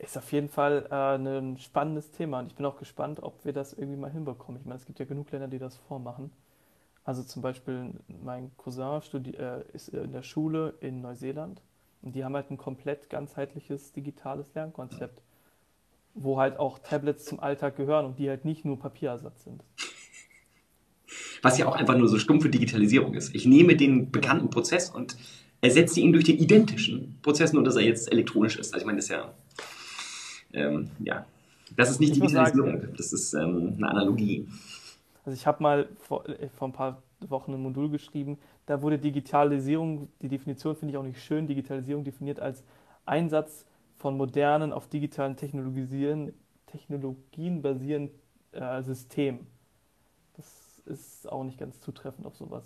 Ist 0.00 0.16
auf 0.16 0.32
jeden 0.32 0.48
Fall 0.48 0.86
äh, 0.90 1.16
ein 1.16 1.58
spannendes 1.58 2.10
Thema 2.10 2.38
und 2.38 2.46
ich 2.46 2.54
bin 2.54 2.64
auch 2.64 2.78
gespannt, 2.78 3.22
ob 3.22 3.44
wir 3.44 3.52
das 3.52 3.74
irgendwie 3.74 3.98
mal 3.98 4.10
hinbekommen. 4.10 4.58
Ich 4.58 4.66
meine, 4.66 4.80
es 4.80 4.86
gibt 4.86 4.98
ja 4.98 5.04
genug 5.04 5.30
Länder, 5.30 5.46
die 5.46 5.58
das 5.58 5.76
vormachen. 5.76 6.32
Also 7.10 7.24
zum 7.24 7.42
Beispiel 7.42 7.90
mein 8.22 8.52
Cousin 8.56 9.02
studi 9.02 9.32
äh, 9.32 9.64
ist 9.72 9.88
in 9.88 10.12
der 10.12 10.22
Schule 10.22 10.74
in 10.80 11.00
Neuseeland 11.00 11.60
und 12.02 12.14
die 12.14 12.24
haben 12.24 12.36
halt 12.36 12.52
ein 12.52 12.56
komplett 12.56 13.10
ganzheitliches 13.10 13.90
digitales 13.90 14.54
Lernkonzept, 14.54 15.20
wo 16.14 16.38
halt 16.38 16.60
auch 16.60 16.78
Tablets 16.78 17.24
zum 17.24 17.40
Alltag 17.40 17.76
gehören 17.76 18.06
und 18.06 18.20
die 18.20 18.28
halt 18.28 18.44
nicht 18.44 18.64
nur 18.64 18.78
Papierersatz 18.78 19.42
sind. 19.42 19.64
Was 21.42 21.58
ja 21.58 21.66
auch 21.66 21.74
einfach 21.74 21.98
nur 21.98 22.06
so 22.06 22.16
stumpfe 22.16 22.48
Digitalisierung 22.48 23.14
ist. 23.14 23.34
Ich 23.34 23.44
nehme 23.44 23.74
den 23.74 24.12
bekannten 24.12 24.48
Prozess 24.48 24.88
und 24.88 25.16
ersetze 25.62 25.98
ihn 25.98 26.12
durch 26.12 26.26
den 26.26 26.38
identischen 26.38 27.18
Prozess, 27.22 27.52
nur 27.52 27.64
dass 27.64 27.74
er 27.74 27.82
jetzt 27.82 28.12
elektronisch 28.12 28.56
ist. 28.56 28.72
Also 28.72 28.84
ich 28.84 28.86
meine, 28.86 28.98
das 28.98 29.06
ist 29.06 29.10
ja 29.10 29.34
ähm, 30.52 30.90
ja, 31.00 31.26
das 31.76 31.90
ist 31.90 31.98
nicht 31.98 32.12
ich 32.12 32.20
Digitalisierung, 32.20 32.82
sagen, 32.82 32.94
das 32.96 33.12
ist 33.12 33.34
ähm, 33.34 33.74
eine 33.78 33.88
Analogie. 33.88 34.46
Also 35.30 35.38
ich 35.38 35.46
habe 35.46 35.62
mal 35.62 35.88
vor, 36.00 36.28
äh, 36.28 36.48
vor 36.48 36.66
ein 36.66 36.72
paar 36.72 37.04
Wochen 37.20 37.54
ein 37.54 37.62
Modul 37.62 37.88
geschrieben, 37.88 38.36
da 38.66 38.82
wurde 38.82 38.98
Digitalisierung, 38.98 40.08
die 40.20 40.28
Definition 40.28 40.74
finde 40.74 40.90
ich 40.90 40.96
auch 40.98 41.04
nicht 41.04 41.22
schön, 41.22 41.46
Digitalisierung 41.46 42.02
definiert 42.02 42.40
als 42.40 42.64
Einsatz 43.06 43.64
von 43.94 44.16
modernen, 44.16 44.72
auf 44.72 44.88
digitalen 44.88 45.36
Technologien, 45.36 46.34
Technologien 46.66 47.62
basierenden 47.62 48.18
äh, 48.50 48.82
Systemen. 48.82 49.46
Das 50.36 50.82
ist 50.86 51.30
auch 51.30 51.44
nicht 51.44 51.58
ganz 51.58 51.80
zutreffend 51.80 52.26
auf 52.26 52.34
sowas, 52.34 52.64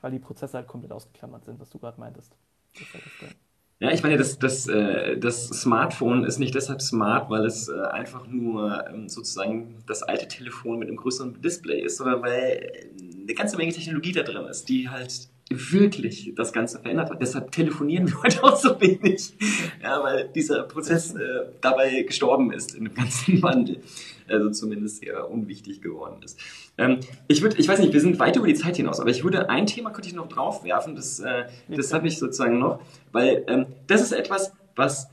weil 0.00 0.10
die 0.10 0.18
Prozesse 0.18 0.56
halt 0.56 0.68
komplett 0.68 0.92
ausgeklammert 0.92 1.44
sind, 1.44 1.60
was 1.60 1.68
du 1.68 1.78
gerade 1.78 2.00
meintest. 2.00 2.34
Das 2.78 2.94
halt 2.94 3.04
das 3.04 3.45
ja, 3.78 3.90
ich 3.90 4.02
meine, 4.02 4.16
das, 4.16 4.38
das, 4.38 4.66
äh, 4.68 5.18
das 5.18 5.48
Smartphone 5.48 6.24
ist 6.24 6.38
nicht 6.38 6.54
deshalb 6.54 6.80
smart, 6.80 7.28
weil 7.28 7.44
es 7.44 7.68
äh, 7.68 7.78
einfach 7.78 8.26
nur 8.26 8.84
ähm, 8.88 9.08
sozusagen 9.08 9.82
das 9.86 10.02
alte 10.02 10.28
Telefon 10.28 10.78
mit 10.78 10.88
einem 10.88 10.96
größeren 10.96 11.40
Display 11.42 11.82
ist, 11.82 11.98
sondern 11.98 12.22
weil 12.22 12.90
eine 13.22 13.34
ganze 13.34 13.56
Menge 13.58 13.72
Technologie 13.72 14.12
da 14.12 14.22
drin 14.22 14.46
ist, 14.46 14.68
die 14.68 14.88
halt 14.88 15.28
wirklich 15.48 16.32
das 16.34 16.52
Ganze 16.52 16.80
verändert 16.80 17.10
hat. 17.10 17.20
Deshalb 17.22 17.52
telefonieren 17.52 18.08
wir 18.08 18.22
heute 18.22 18.42
auch 18.42 18.56
so 18.56 18.80
wenig, 18.80 19.34
ja, 19.82 20.02
weil 20.02 20.28
dieser 20.34 20.64
Prozess 20.64 21.14
äh, 21.14 21.46
dabei 21.60 22.02
gestorben 22.02 22.52
ist 22.52 22.74
in 22.74 22.84
dem 22.84 22.94
ganzen 22.94 23.42
Wandel. 23.42 23.80
Also 24.28 24.50
zumindest 24.50 24.98
sehr 24.98 25.30
unwichtig 25.30 25.80
geworden 25.80 26.20
ist. 26.24 26.40
Ähm, 26.78 26.98
ich 27.28 27.42
würde, 27.42 27.58
ich 27.58 27.68
weiß 27.68 27.78
nicht, 27.78 27.92
wir 27.92 28.00
sind 28.00 28.18
weit 28.18 28.36
über 28.36 28.48
die 28.48 28.54
Zeit 28.54 28.76
hinaus, 28.76 28.98
aber 28.98 29.10
ich 29.10 29.22
würde 29.22 29.48
ein 29.48 29.66
Thema 29.66 29.90
könnte 29.90 30.08
ich 30.08 30.14
noch 30.16 30.28
draufwerfen, 30.28 30.96
das, 30.96 31.20
äh, 31.20 31.44
das 31.68 31.92
habe 31.92 32.08
ich 32.08 32.18
sozusagen 32.18 32.58
noch, 32.58 32.80
weil 33.12 33.44
ähm, 33.46 33.66
das 33.86 34.02
ist 34.02 34.12
etwas, 34.12 34.52
was 34.74 35.08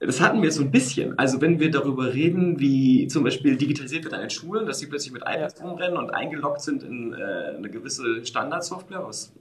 das 0.00 0.20
hatten 0.20 0.42
wir 0.42 0.50
so 0.50 0.62
ein 0.62 0.70
bisschen. 0.70 1.18
Also 1.18 1.42
wenn 1.42 1.60
wir 1.60 1.70
darüber 1.70 2.14
reden, 2.14 2.58
wie 2.58 3.06
zum 3.08 3.22
Beispiel 3.22 3.56
digitalisiert 3.56 4.04
wird 4.04 4.14
an 4.14 4.20
den 4.20 4.30
Schulen, 4.30 4.66
dass 4.66 4.78
sie 4.78 4.86
plötzlich 4.86 5.12
mit 5.12 5.22
iPads 5.22 5.62
rumrennen 5.62 5.98
und 5.98 6.10
eingeloggt 6.10 6.62
sind 6.62 6.82
in 6.82 7.12
äh, 7.12 7.56
eine 7.56 7.68
gewisse 7.68 8.24
Standardsoftware, 8.24 9.06
was 9.06 9.32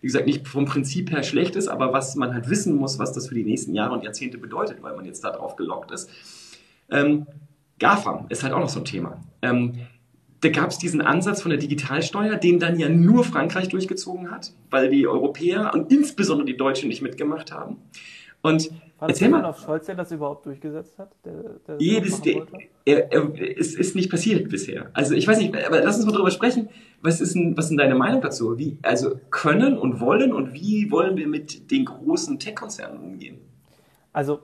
wie 0.00 0.06
gesagt 0.06 0.26
nicht 0.26 0.48
vom 0.48 0.64
Prinzip 0.64 1.10
her 1.10 1.22
schlecht 1.22 1.56
ist, 1.56 1.68
aber 1.68 1.92
was 1.92 2.16
man 2.16 2.32
halt 2.32 2.48
wissen 2.48 2.74
muss, 2.74 2.98
was 2.98 3.12
das 3.12 3.28
für 3.28 3.34
die 3.34 3.44
nächsten 3.44 3.74
Jahre 3.74 3.92
und 3.92 4.02
Jahrzehnte 4.02 4.38
bedeutet, 4.38 4.82
weil 4.82 4.96
man 4.96 5.04
jetzt 5.04 5.22
da 5.22 5.30
drauf 5.30 5.56
gelockt 5.56 5.90
ist. 5.90 6.08
Ähm, 6.90 7.26
GAFA 7.78 8.24
ist 8.30 8.42
halt 8.42 8.54
auch 8.54 8.60
noch 8.60 8.70
so 8.70 8.80
ein 8.80 8.86
Thema. 8.86 9.22
Ähm, 9.42 9.74
da 10.40 10.48
gab 10.48 10.70
es 10.70 10.78
diesen 10.78 11.02
Ansatz 11.02 11.42
von 11.42 11.50
der 11.50 11.58
Digitalsteuer, 11.58 12.36
den 12.36 12.58
dann 12.58 12.78
ja 12.78 12.88
nur 12.88 13.24
Frankreich 13.24 13.68
durchgezogen 13.68 14.30
hat, 14.30 14.52
weil 14.70 14.88
die 14.88 15.06
Europäer 15.06 15.74
und 15.74 15.92
insbesondere 15.92 16.46
die 16.46 16.56
Deutschen 16.56 16.88
nicht 16.88 17.02
mitgemacht 17.02 17.52
haben. 17.52 17.76
Und 18.40 18.70
war 18.98 19.06
das 19.06 19.20
mal 19.20 19.44
auf 19.44 19.60
Scholz, 19.60 19.86
der 19.86 19.94
das 19.94 20.10
überhaupt 20.10 20.44
durchgesetzt 20.44 20.98
hat? 20.98 21.12
Der, 21.24 21.34
der 21.68 21.76
jedes, 21.78 22.20
er, 22.84 23.12
er, 23.12 23.32
es 23.56 23.74
ist 23.74 23.94
nicht 23.94 24.10
passiert 24.10 24.48
bisher. 24.48 24.90
Also 24.92 25.14
ich 25.14 25.28
weiß 25.28 25.38
nicht, 25.38 25.54
aber 25.54 25.82
lass 25.82 25.96
uns 25.96 26.06
mal 26.06 26.12
drüber 26.12 26.32
sprechen. 26.32 26.68
Was 27.00 27.20
ist, 27.20 27.36
denn, 27.36 27.56
was 27.56 27.68
denn 27.68 27.76
deine 27.76 27.94
Meinung 27.94 28.20
dazu? 28.20 28.58
Wie, 28.58 28.76
also 28.82 29.20
können 29.30 29.78
und 29.78 30.00
wollen 30.00 30.32
und 30.32 30.52
wie 30.52 30.90
wollen 30.90 31.16
wir 31.16 31.28
mit 31.28 31.70
den 31.70 31.84
großen 31.84 32.40
Tech-Konzernen 32.40 32.98
umgehen? 32.98 33.38
Also 34.12 34.40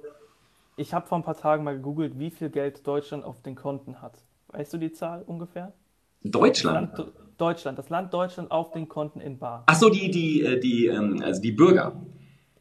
ich 0.76 0.94
habe 0.94 1.06
vor 1.08 1.18
ein 1.18 1.24
paar 1.24 1.36
Tagen 1.36 1.64
mal 1.64 1.74
gegoogelt, 1.74 2.20
wie 2.20 2.30
viel 2.30 2.48
Geld 2.48 2.86
Deutschland 2.86 3.24
auf 3.24 3.42
den 3.42 3.56
Konten 3.56 4.00
hat. 4.00 4.22
Weißt 4.48 4.72
du 4.72 4.78
die 4.78 4.92
Zahl 4.92 5.24
ungefähr? 5.26 5.72
Deutschland? 6.22 6.92
Das 6.92 6.98
Land, 6.98 7.12
Deutschland, 7.38 7.78
das 7.78 7.90
Land 7.90 8.14
Deutschland 8.14 8.50
auf 8.52 8.70
den 8.70 8.88
Konten 8.88 9.20
in 9.20 9.36
Bar. 9.36 9.64
Ach 9.66 9.74
so, 9.74 9.90
die, 9.90 10.12
die, 10.12 10.42
äh, 10.42 10.60
die, 10.60 10.86
ähm, 10.86 11.20
also 11.24 11.42
die 11.42 11.50
Bürger. 11.50 12.00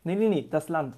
Nee, 0.04 0.16
nee, 0.16 0.28
nee, 0.28 0.48
das 0.50 0.70
Land 0.70 0.96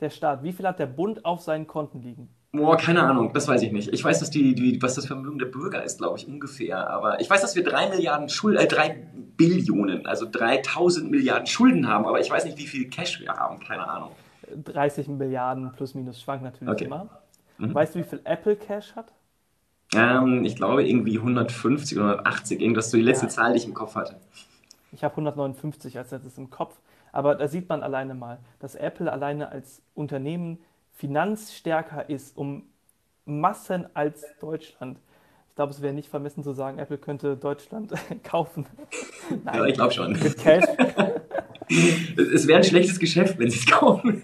der 0.00 0.10
Staat? 0.10 0.42
Wie 0.42 0.52
viel 0.52 0.66
hat 0.66 0.78
der 0.78 0.86
Bund 0.86 1.24
auf 1.24 1.40
seinen 1.40 1.66
Konten 1.66 2.02
liegen? 2.02 2.28
Boah, 2.52 2.76
keine 2.76 3.02
Ahnung, 3.02 3.32
das 3.34 3.48
weiß 3.48 3.62
ich 3.62 3.72
nicht. 3.72 3.92
Ich 3.92 4.02
weiß, 4.02 4.20
dass 4.20 4.30
die, 4.30 4.54
die, 4.54 4.80
was 4.80 4.94
das 4.94 5.06
Vermögen 5.06 5.38
der 5.38 5.46
Bürger 5.46 5.82
ist, 5.84 5.98
glaube 5.98 6.18
ich, 6.18 6.26
ungefähr. 6.26 6.88
Aber 6.88 7.20
ich 7.20 7.28
weiß, 7.28 7.42
dass 7.42 7.54
wir 7.54 7.62
drei 7.62 7.88
Milliarden 7.88 8.28
Schulden, 8.28 8.58
äh, 8.58 8.66
drei 8.66 9.06
Billionen, 9.36 10.06
also 10.06 10.26
3000 10.30 11.10
Milliarden 11.10 11.46
Schulden 11.46 11.86
haben, 11.86 12.06
aber 12.06 12.20
ich 12.20 12.30
weiß 12.30 12.44
nicht, 12.46 12.56
wie 12.58 12.66
viel 12.66 12.88
Cash 12.88 13.20
wir 13.20 13.28
haben, 13.28 13.60
keine 13.60 13.86
Ahnung. 13.86 14.10
30 14.64 15.08
Milliarden 15.08 15.72
plus 15.72 15.94
minus 15.94 16.20
schwankt 16.20 16.44
natürlich 16.44 16.72
okay. 16.72 16.84
immer. 16.84 17.08
Mhm. 17.58 17.74
Weißt 17.74 17.94
du, 17.94 17.98
wie 17.98 18.04
viel 18.04 18.20
Apple 18.24 18.56
Cash 18.56 18.94
hat? 18.94 19.12
Ähm, 19.94 20.44
ich 20.44 20.56
glaube 20.56 20.86
irgendwie 20.86 21.18
150 21.18 21.98
oder 21.98 22.12
180, 22.20 22.60
irgendwas 22.60 22.90
so 22.90 22.96
die 22.96 23.02
letzte 23.02 23.26
ja. 23.26 23.30
Zahl, 23.30 23.52
die 23.52 23.58
ich 23.58 23.66
im 23.66 23.74
Kopf 23.74 23.94
hatte. 23.94 24.16
Ich 24.92 25.04
habe 25.04 25.12
159 25.12 25.98
als 25.98 26.10
letztes 26.10 26.38
im 26.38 26.50
Kopf. 26.50 26.78
Aber 27.16 27.34
da 27.34 27.48
sieht 27.48 27.66
man 27.70 27.82
alleine 27.82 28.12
mal, 28.12 28.40
dass 28.58 28.74
Apple 28.74 29.10
alleine 29.10 29.50
als 29.50 29.80
Unternehmen 29.94 30.58
finanzstärker 30.92 32.10
ist, 32.10 32.36
um 32.36 32.64
Massen 33.24 33.86
als 33.94 34.26
Deutschland. 34.38 34.98
Ich 35.48 35.54
glaube, 35.54 35.72
es 35.72 35.80
wäre 35.80 35.94
nicht 35.94 36.10
vermessen 36.10 36.44
zu 36.44 36.52
sagen, 36.52 36.78
Apple 36.78 36.98
könnte 36.98 37.38
Deutschland 37.38 37.94
kaufen. 38.22 38.66
Nein, 39.30 39.54
ja, 39.54 39.64
ich 39.64 39.72
glaube 39.72 39.94
schon. 39.94 40.12
Mit 40.12 40.36
Cash. 40.36 40.66
es 42.34 42.46
wäre 42.46 42.58
ein 42.58 42.64
schlechtes 42.64 42.98
Geschäft, 42.98 43.38
wenn 43.38 43.50
sie 43.50 43.60
es 43.60 43.66
kaufen. 43.66 44.20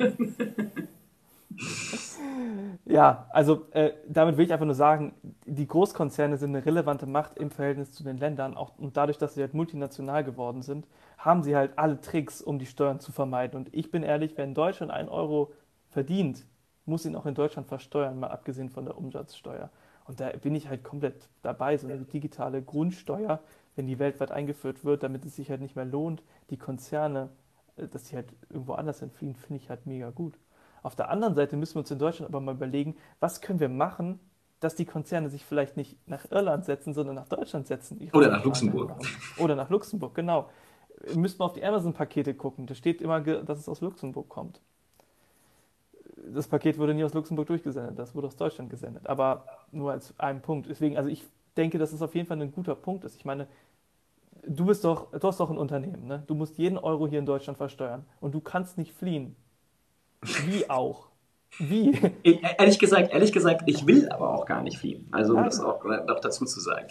Ja, 2.93 3.27
also 3.31 3.70
äh, 3.70 3.93
damit 4.06 4.36
will 4.36 4.44
ich 4.44 4.52
einfach 4.52 4.66
nur 4.66 4.74
sagen, 4.74 5.14
die 5.47 5.66
Großkonzerne 5.66 6.36
sind 6.36 6.51
eine 6.55 6.66
relevante 6.66 7.06
Macht 7.06 7.39
im 7.39 7.51
Verhältnis 7.51 7.93
zu 7.93 8.05
den 8.05 8.19
Ländern. 8.19 8.55
Auch, 8.55 8.77
und 8.77 8.97
dadurch, 8.98 9.16
dass 9.16 9.35
sie 9.35 9.40
halt 9.40 9.55
multinational 9.55 10.24
geworden 10.24 10.60
sind, 10.60 10.86
haben 11.16 11.43
sie 11.43 11.56
halt 11.56 11.78
alle 11.78 12.01
Tricks, 12.02 12.43
um 12.43 12.59
die 12.59 12.66
Steuern 12.66 13.01
zu 13.01 13.10
vermeiden. 13.10 13.56
Und 13.59 13.74
ich 13.74 13.90
bin 13.90 14.02
ehrlich, 14.02 14.36
wenn 14.36 14.52
Deutschland 14.55 14.93
einen 14.93 15.09
Euro 15.09 15.52
verdient, 15.89 16.44
muss 16.85 17.06
ihn 17.06 17.16
auch 17.16 17.24
in 17.24 17.35
Deutschland 17.35 17.66
versteuern, 17.66 18.20
mal 18.20 18.28
abgesehen 18.28 18.69
von 18.69 18.85
der 18.85 18.98
Umsatzsteuer. 18.98 19.70
Und 20.05 20.20
da 20.20 20.31
bin 20.31 20.55
ich 20.55 20.69
halt 20.69 20.85
komplett 20.85 21.28
dabei, 21.43 21.78
so 21.78 21.86
eine 21.89 21.98
digitale 22.01 22.60
Grundsteuer, 22.60 23.40
wenn 23.74 23.86
die 23.86 23.98
weltweit 24.01 24.32
eingeführt 24.32 24.85
wird, 24.85 25.02
damit 25.02 25.24
es 25.24 25.36
sich 25.36 25.48
halt 25.48 25.62
nicht 25.62 25.77
mehr 25.77 25.85
lohnt, 25.86 26.23
die 26.51 26.59
Konzerne, 26.59 27.31
äh, 27.77 27.89
dass 27.89 28.05
die 28.05 28.16
halt 28.16 28.27
irgendwo 28.51 28.74
anders 28.74 29.01
entfliehen, 29.01 29.35
finde 29.35 29.62
ich 29.62 29.70
halt 29.70 29.86
mega 29.86 30.10
gut. 30.10 30.35
Auf 30.82 30.96
der 30.96 31.10
anderen 31.10 31.34
Seite 31.34 31.56
müssen 31.56 31.76
wir 31.76 31.80
uns 31.80 31.90
in 31.90 31.98
Deutschland 31.98 32.30
aber 32.30 32.40
mal 32.40 32.54
überlegen, 32.54 32.96
was 33.20 33.40
können 33.40 33.60
wir 33.60 33.68
machen, 33.68 34.18
dass 34.60 34.74
die 34.74 34.84
Konzerne 34.84 35.28
sich 35.28 35.44
vielleicht 35.44 35.76
nicht 35.76 35.96
nach 36.09 36.30
Irland 36.30 36.64
setzen, 36.64 36.94
sondern 36.94 37.16
nach 37.16 37.28
Deutschland 37.28 37.66
setzen. 37.66 38.10
Oder 38.12 38.30
nach 38.30 38.44
Luxemburg. 38.44 38.94
Oder 39.38 39.56
nach 39.56 39.70
Luxemburg, 39.70 40.14
genau. 40.14 40.48
Müssen 41.14 41.40
wir 41.40 41.44
auf 41.44 41.52
die 41.52 41.64
Amazon-Pakete 41.64 42.34
gucken. 42.34 42.66
Da 42.66 42.74
steht 42.74 43.02
immer, 43.02 43.20
dass 43.20 43.59
es 43.59 43.68
aus 43.68 43.80
Luxemburg 43.80 44.28
kommt. 44.28 44.60
Das 46.32 46.46
Paket 46.46 46.78
wurde 46.78 46.94
nie 46.94 47.02
aus 47.02 47.14
Luxemburg 47.14 47.48
durchgesendet, 47.48 47.98
das 47.98 48.14
wurde 48.14 48.28
aus 48.28 48.36
Deutschland 48.36 48.70
gesendet. 48.70 49.09
Aber 49.09 49.44
nur 49.72 49.90
als 49.90 50.14
einen 50.20 50.40
Punkt. 50.40 50.68
Deswegen, 50.68 50.96
also 50.96 51.09
ich 51.09 51.24
denke, 51.56 51.78
dass 51.78 51.92
es 51.92 52.00
auf 52.00 52.14
jeden 52.14 52.28
Fall 52.28 52.40
ein 52.40 52.52
guter 52.52 52.76
Punkt 52.76 53.04
ist. 53.04 53.16
Ich 53.16 53.24
meine, 53.24 53.48
du 54.46 54.64
bist 54.66 54.84
doch, 54.84 55.10
du 55.10 55.26
hast 55.26 55.40
doch 55.40 55.50
ein 55.50 55.59
Unternehmen, 55.59 56.06
ne? 56.06 56.22
Du 56.26 56.36
musst 56.36 56.56
jeden 56.59 56.78
Euro 56.78 57.09
hier 57.09 57.18
in 57.18 57.26
Deutschland 57.26 57.56
versteuern 57.56 58.04
und 58.20 58.32
du 58.32 58.40
kannst 58.40 58.78
nicht 58.78 58.92
fliehen. 58.92 59.34
Wie 60.23 60.69
auch. 60.70 61.09
Wie? 61.59 61.99
Ich, 62.23 62.43
ehrlich 62.59 62.78
gesagt, 62.78 63.12
ehrlich 63.12 63.32
gesagt, 63.32 63.62
ich 63.66 63.86
will 63.86 64.09
aber 64.09 64.35
auch 64.35 64.47
gar 64.47 64.62
nicht 64.62 64.78
fliehen. 64.78 65.09
Also 65.12 65.36
um 65.36 65.44
das 65.44 65.61
auch 65.61 65.85
noch 65.85 66.20
dazu 66.20 66.44
zu 66.44 66.61
sagen. 66.61 66.89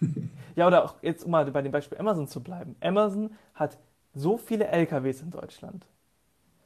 Ja, 0.56 0.66
oder 0.66 0.84
auch 0.84 0.96
jetzt 1.00 1.24
um 1.24 1.30
mal 1.30 1.48
bei 1.50 1.62
dem 1.62 1.70
Beispiel 1.70 1.96
Amazon 1.96 2.26
zu 2.26 2.42
bleiben. 2.42 2.74
Amazon 2.80 3.30
hat 3.54 3.78
so 4.14 4.36
viele 4.36 4.66
LKWs 4.66 5.22
in 5.22 5.30
Deutschland. 5.30 5.86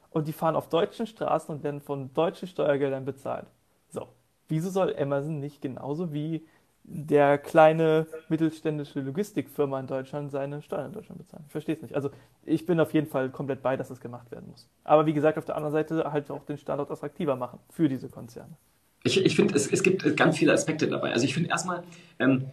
Und 0.09 0.27
die 0.27 0.33
fahren 0.33 0.55
auf 0.55 0.69
deutschen 0.69 1.05
Straßen 1.05 1.53
und 1.53 1.63
werden 1.63 1.81
von 1.81 2.13
deutschen 2.13 2.47
Steuergeldern 2.47 3.05
bezahlt. 3.05 3.45
So, 3.89 4.07
wieso 4.47 4.69
soll 4.69 4.95
Amazon 4.97 5.39
nicht 5.39 5.61
genauso 5.61 6.11
wie 6.13 6.45
der 6.87 7.37
kleine 7.37 8.07
mittelständische 8.29 9.01
Logistikfirma 9.01 9.79
in 9.79 9.87
Deutschland 9.87 10.31
seine 10.31 10.61
Steuern 10.61 10.87
in 10.87 10.93
Deutschland 10.93 11.19
bezahlen. 11.19 11.43
Ich 11.47 11.51
verstehe 11.51 11.75
es 11.75 11.81
nicht. 11.81 11.95
Also 11.95 12.11
ich 12.45 12.65
bin 12.65 12.79
auf 12.79 12.93
jeden 12.93 13.07
Fall 13.07 13.29
komplett 13.29 13.61
bei, 13.63 13.75
dass 13.75 13.89
das 13.89 13.99
gemacht 13.99 14.31
werden 14.31 14.49
muss. 14.49 14.69
Aber 14.83 15.05
wie 15.05 15.13
gesagt, 15.13 15.37
auf 15.37 15.45
der 15.45 15.55
anderen 15.55 15.73
Seite 15.73 16.11
halt 16.11 16.29
auch 16.29 16.45
den 16.45 16.57
Standort 16.57 16.91
attraktiver 16.91 17.35
machen 17.35 17.59
für 17.69 17.89
diese 17.89 18.09
Konzerne. 18.09 18.55
Ich, 19.03 19.23
ich 19.23 19.35
finde, 19.35 19.55
es, 19.55 19.71
es 19.71 19.83
gibt 19.83 20.17
ganz 20.17 20.37
viele 20.37 20.53
Aspekte 20.53 20.87
dabei. 20.87 21.11
Also 21.11 21.25
ich 21.25 21.33
finde 21.33 21.49
erstmal, 21.49 21.83
ähm, 22.19 22.45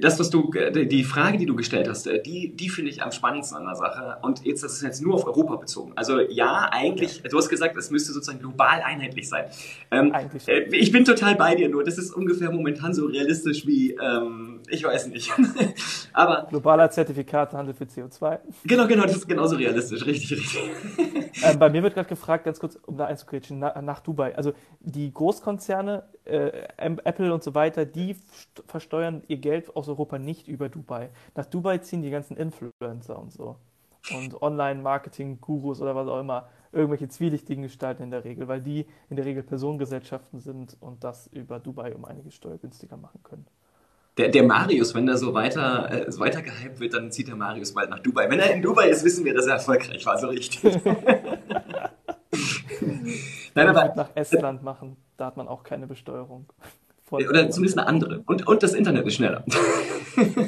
das, 0.00 0.18
was 0.18 0.30
du, 0.30 0.52
äh, 0.52 0.86
die 0.86 1.04
Frage, 1.04 1.38
die 1.38 1.46
du 1.46 1.56
gestellt 1.56 1.88
hast, 1.88 2.06
äh, 2.06 2.22
die, 2.22 2.54
die 2.54 2.68
finde 2.68 2.90
ich 2.90 3.02
am 3.02 3.12
spannendsten 3.12 3.58
an 3.58 3.64
der 3.64 3.76
Sache. 3.76 4.18
Und 4.22 4.44
jetzt, 4.44 4.62
das 4.62 4.74
ist 4.74 4.82
jetzt 4.82 5.02
nur 5.02 5.14
auf 5.14 5.26
Europa 5.26 5.56
bezogen. 5.56 5.92
Also 5.96 6.20
ja, 6.20 6.68
eigentlich, 6.70 7.22
du 7.22 7.36
hast 7.36 7.48
gesagt, 7.48 7.76
es 7.76 7.90
müsste 7.90 8.12
sozusagen 8.12 8.38
global 8.38 8.82
einheitlich 8.82 9.28
sein. 9.28 9.46
Ähm, 9.90 10.12
eigentlich. 10.12 10.46
Äh, 10.48 10.68
ich 10.72 10.92
bin 10.92 11.04
total 11.04 11.36
bei 11.36 11.54
dir, 11.54 11.68
nur 11.68 11.84
das 11.84 11.98
ist 11.98 12.10
ungefähr 12.12 12.50
momentan 12.50 12.92
so 12.94 13.06
realistisch 13.06 13.66
wie, 13.66 13.92
ähm, 13.92 14.57
ich 14.70 14.84
weiß 14.84 15.08
nicht. 15.08 15.32
Aber 16.12 16.46
globaler 16.48 16.90
Zertifikatehandel 16.90 17.74
für 17.74 17.84
CO2. 17.84 18.38
Genau, 18.64 18.86
genau, 18.86 19.04
das 19.04 19.16
ist 19.16 19.28
genauso 19.28 19.56
realistisch, 19.56 20.04
richtig, 20.06 20.32
richtig. 20.32 20.70
ähm, 21.44 21.58
bei 21.58 21.70
mir 21.70 21.82
wird 21.82 21.94
gerade 21.94 22.08
gefragt, 22.08 22.44
ganz 22.44 22.58
kurz, 22.58 22.76
um 22.86 22.96
da 22.96 23.06
einzukretschen, 23.06 23.58
nach, 23.58 23.80
nach 23.82 24.00
Dubai. 24.00 24.34
Also 24.36 24.52
die 24.80 25.12
Großkonzerne, 25.12 26.04
äh, 26.24 26.66
Apple 26.76 27.32
und 27.32 27.42
so 27.42 27.54
weiter, 27.54 27.84
die 27.84 28.16
versteuern 28.66 29.22
ihr 29.28 29.38
Geld 29.38 29.74
aus 29.76 29.88
Europa 29.88 30.18
nicht 30.18 30.48
über 30.48 30.68
Dubai. 30.68 31.10
Nach 31.34 31.46
Dubai 31.46 31.78
ziehen 31.78 32.02
die 32.02 32.10
ganzen 32.10 32.36
Influencer 32.36 33.18
und 33.18 33.32
so. 33.32 33.56
Und 34.14 34.40
Online-Marketing-Gurus 34.40 35.80
oder 35.80 35.94
was 35.94 36.08
auch 36.08 36.20
immer. 36.20 36.48
Irgendwelche 36.72 37.08
zwielichtigen 37.08 37.62
Gestalten 37.62 38.02
in 38.02 38.10
der 38.10 38.24
Regel, 38.24 38.48
weil 38.48 38.60
die 38.60 38.86
in 39.10 39.16
der 39.16 39.24
Regel 39.24 39.42
Personengesellschaften 39.42 40.40
sind 40.40 40.76
und 40.80 41.02
das 41.04 41.26
über 41.28 41.58
Dubai 41.58 41.94
um 41.94 42.04
einiges 42.04 42.34
steuergünstiger 42.34 42.96
machen 42.96 43.22
können. 43.22 43.46
Der, 44.18 44.28
der 44.28 44.42
Marius, 44.42 44.94
wenn 44.94 45.08
er 45.08 45.16
so 45.16 45.32
weiter, 45.32 46.06
äh, 46.06 46.10
so 46.10 46.20
weiter 46.20 46.42
gehypt 46.42 46.80
wird, 46.80 46.92
dann 46.92 47.10
zieht 47.10 47.28
der 47.28 47.36
Marius 47.36 47.72
bald 47.72 47.88
nach 47.88 48.00
Dubai. 48.00 48.28
Wenn 48.28 48.40
er 48.40 48.52
in 48.52 48.60
Dubai 48.60 48.88
ist, 48.88 49.04
wissen 49.04 49.24
wir, 49.24 49.32
dass 49.32 49.46
er 49.46 49.54
erfolgreich 49.54 50.04
war, 50.04 50.18
so 50.18 50.26
richtig. 50.26 50.60
Nein, 53.54 53.68
aber, 53.68 53.94
nach 53.96 54.10
Estland 54.14 54.62
machen, 54.62 54.96
da 55.16 55.26
hat 55.26 55.36
man 55.36 55.48
auch 55.48 55.62
keine 55.62 55.86
Besteuerung. 55.86 56.46
Oder 57.10 57.50
zumindest 57.50 57.78
eine 57.78 57.88
andere. 57.88 58.22
Und, 58.26 58.46
und 58.46 58.62
das 58.62 58.74
Internet 58.74 59.06
ist 59.06 59.14
schneller. 59.14 59.44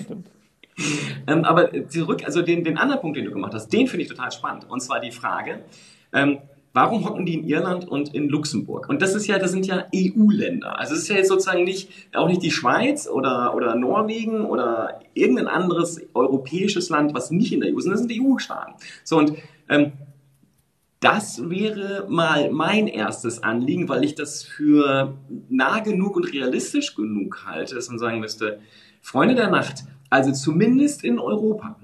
Stimmt. 0.04 0.30
ähm, 1.26 1.44
aber 1.44 1.88
zurück, 1.88 2.22
also 2.24 2.42
den, 2.42 2.64
den 2.64 2.76
anderen 2.76 3.00
Punkt, 3.00 3.16
den 3.16 3.24
du 3.24 3.30
gemacht 3.30 3.54
hast, 3.54 3.68
den 3.72 3.86
finde 3.86 4.02
ich 4.04 4.08
total 4.08 4.30
spannend. 4.30 4.68
Und 4.68 4.80
zwar 4.80 5.00
die 5.00 5.10
Frage, 5.10 5.64
ähm, 6.12 6.38
warum 6.72 7.04
hocken 7.04 7.26
die 7.26 7.34
in 7.34 7.44
Irland 7.44 7.88
und 7.88 8.14
in 8.14 8.28
Luxemburg? 8.28 8.88
Und 8.88 9.02
das 9.02 9.14
ist 9.14 9.26
ja, 9.26 9.38
das 9.38 9.50
sind 9.50 9.66
ja 9.66 9.86
EU-Länder. 9.94 10.78
Also 10.78 10.94
es 10.94 11.02
ist 11.02 11.08
ja 11.08 11.16
jetzt 11.16 11.28
sozusagen 11.28 11.64
nicht, 11.64 11.90
auch 12.14 12.28
nicht 12.28 12.42
die 12.42 12.50
Schweiz 12.50 13.08
oder, 13.08 13.54
oder 13.54 13.74
Norwegen 13.74 14.44
oder 14.44 15.00
irgendein 15.14 15.48
anderes 15.48 16.00
europäisches 16.14 16.88
Land, 16.88 17.14
was 17.14 17.30
nicht 17.30 17.52
in 17.52 17.60
der 17.60 17.74
EU 17.74 17.78
ist, 17.78 17.88
das 17.88 18.00
sind 18.00 18.12
EU-Staaten. 18.12 18.74
So, 19.04 19.18
und 19.18 19.34
ähm, 19.68 19.92
das 21.00 21.48
wäre 21.48 22.06
mal 22.08 22.50
mein 22.50 22.86
erstes 22.86 23.42
Anliegen, 23.42 23.88
weil 23.88 24.04
ich 24.04 24.14
das 24.14 24.42
für 24.42 25.14
nah 25.48 25.80
genug 25.80 26.16
und 26.16 26.30
realistisch 26.32 26.94
genug 26.94 27.46
halte, 27.46 27.74
dass 27.74 27.88
man 27.88 27.98
sagen 27.98 28.20
müsste, 28.20 28.60
Freunde 29.00 29.34
der 29.34 29.48
Nacht, 29.48 29.84
also 30.10 30.32
zumindest 30.32 31.02
in 31.02 31.18
Europa, 31.18 31.76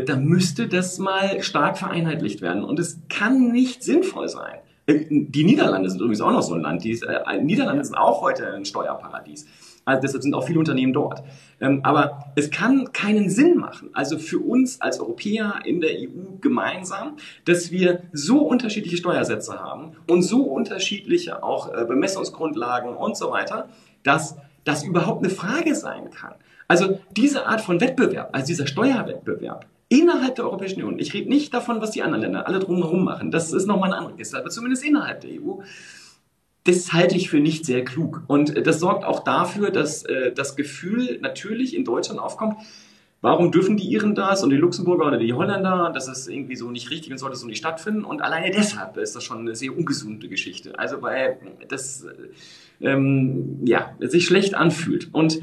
da 0.00 0.16
müsste 0.16 0.68
das 0.68 0.98
mal 0.98 1.42
stark 1.42 1.78
vereinheitlicht 1.78 2.40
werden. 2.40 2.64
Und 2.64 2.78
es 2.78 3.00
kann 3.08 3.52
nicht 3.52 3.82
sinnvoll 3.82 4.28
sein. 4.28 4.58
Äh, 4.86 5.06
die 5.10 5.44
Niederlande 5.44 5.90
sind 5.90 6.00
übrigens 6.00 6.20
auch 6.20 6.32
noch 6.32 6.42
so 6.42 6.54
ein 6.54 6.62
Land. 6.62 6.84
Die 6.84 6.92
äh, 6.92 7.42
Niederlande 7.42 7.84
sind 7.84 7.96
auch 7.96 8.22
heute 8.22 8.52
ein 8.52 8.64
Steuerparadies. 8.64 9.46
Also 9.84 10.00
deshalb 10.00 10.22
sind 10.22 10.34
auch 10.34 10.46
viele 10.46 10.58
Unternehmen 10.58 10.92
dort. 10.92 11.22
Ähm, 11.60 11.80
aber 11.82 12.32
es 12.36 12.50
kann 12.50 12.92
keinen 12.92 13.30
Sinn 13.30 13.56
machen, 13.56 13.90
also 13.94 14.18
für 14.18 14.38
uns 14.38 14.80
als 14.80 15.00
Europäer 15.00 15.60
in 15.64 15.80
der 15.80 15.90
EU 15.90 16.38
gemeinsam, 16.40 17.16
dass 17.44 17.72
wir 17.72 18.02
so 18.12 18.38
unterschiedliche 18.38 18.96
Steuersätze 18.96 19.58
haben 19.58 19.96
und 20.08 20.22
so 20.22 20.42
unterschiedliche 20.42 21.42
auch 21.42 21.74
äh, 21.74 21.84
Bemessungsgrundlagen 21.84 22.94
und 22.94 23.16
so 23.16 23.30
weiter, 23.30 23.68
dass 24.04 24.36
das 24.64 24.84
überhaupt 24.84 25.24
eine 25.24 25.34
Frage 25.34 25.74
sein 25.74 26.10
kann. 26.10 26.34
Also 26.68 27.00
diese 27.16 27.46
Art 27.46 27.60
von 27.60 27.80
Wettbewerb, 27.80 28.30
also 28.32 28.46
dieser 28.46 28.66
Steuerwettbewerb, 28.66 29.66
innerhalb 29.92 30.36
der 30.36 30.46
Europäischen 30.46 30.82
Union, 30.82 30.98
ich 30.98 31.12
rede 31.12 31.28
nicht 31.28 31.52
davon, 31.52 31.80
was 31.80 31.90
die 31.90 32.02
anderen 32.02 32.22
Länder 32.22 32.46
alle 32.46 32.58
drumherum 32.58 33.04
machen, 33.04 33.30
das 33.30 33.52
ist 33.52 33.66
nochmal 33.66 33.90
eine 33.90 33.98
andere 33.98 34.16
Kiste, 34.16 34.38
aber 34.38 34.50
zumindest 34.50 34.84
innerhalb 34.84 35.20
der 35.20 35.30
EU, 35.32 35.60
das 36.64 36.92
halte 36.92 37.16
ich 37.16 37.28
für 37.28 37.40
nicht 37.40 37.66
sehr 37.66 37.84
klug. 37.84 38.22
Und 38.26 38.56
äh, 38.56 38.62
das 38.62 38.80
sorgt 38.80 39.04
auch 39.04 39.24
dafür, 39.24 39.70
dass 39.70 40.04
äh, 40.04 40.32
das 40.32 40.56
Gefühl 40.56 41.18
natürlich 41.20 41.76
in 41.76 41.84
Deutschland 41.84 42.20
aufkommt, 42.20 42.56
warum 43.20 43.52
dürfen 43.52 43.76
die 43.76 43.84
Iren 43.84 44.14
das 44.14 44.42
und 44.42 44.50
die 44.50 44.56
Luxemburger 44.56 45.06
oder 45.06 45.18
die 45.18 45.32
Holländer, 45.32 45.90
das 45.92 46.08
ist 46.08 46.28
irgendwie 46.28 46.56
so 46.56 46.70
nicht 46.70 46.90
richtig 46.90 47.12
und 47.12 47.18
sollte 47.18 47.36
so 47.36 47.46
nicht 47.46 47.58
stattfinden. 47.58 48.04
Und 48.04 48.22
alleine 48.22 48.50
deshalb 48.50 48.96
ist 48.96 49.14
das 49.14 49.24
schon 49.24 49.40
eine 49.40 49.54
sehr 49.54 49.76
ungesunde 49.76 50.28
Geschichte. 50.28 50.78
Also 50.78 51.02
weil 51.02 51.38
das 51.68 52.04
äh, 52.04 52.86
ähm, 52.86 53.60
ja, 53.64 53.94
sich 54.00 54.24
schlecht 54.24 54.54
anfühlt. 54.54 55.12
Und 55.12 55.40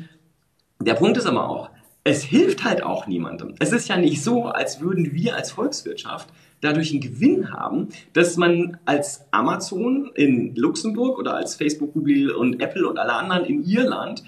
der 0.79 0.93
Punkt 0.93 1.17
ist 1.17 1.25
aber 1.25 1.49
auch, 1.49 1.69
es 2.03 2.23
hilft 2.23 2.63
halt 2.63 2.83
auch 2.83 3.07
niemandem. 3.07 3.55
Es 3.59 3.71
ist 3.71 3.87
ja 3.87 3.97
nicht 3.97 4.23
so, 4.23 4.45
als 4.45 4.81
würden 4.81 5.13
wir 5.13 5.35
als 5.35 5.51
Volkswirtschaft 5.51 6.29
dadurch 6.61 6.91
einen 6.91 7.01
Gewinn 7.01 7.51
haben, 7.51 7.89
dass 8.13 8.37
man 8.37 8.77
als 8.85 9.25
Amazon 9.31 10.11
in 10.15 10.55
Luxemburg 10.55 11.17
oder 11.17 11.35
als 11.35 11.55
Facebook, 11.55 11.93
Google 11.93 12.31
und 12.31 12.61
Apple 12.61 12.87
und 12.87 12.97
alle 12.97 13.13
anderen 13.13 13.45
in 13.45 13.63
Irland 13.63 14.23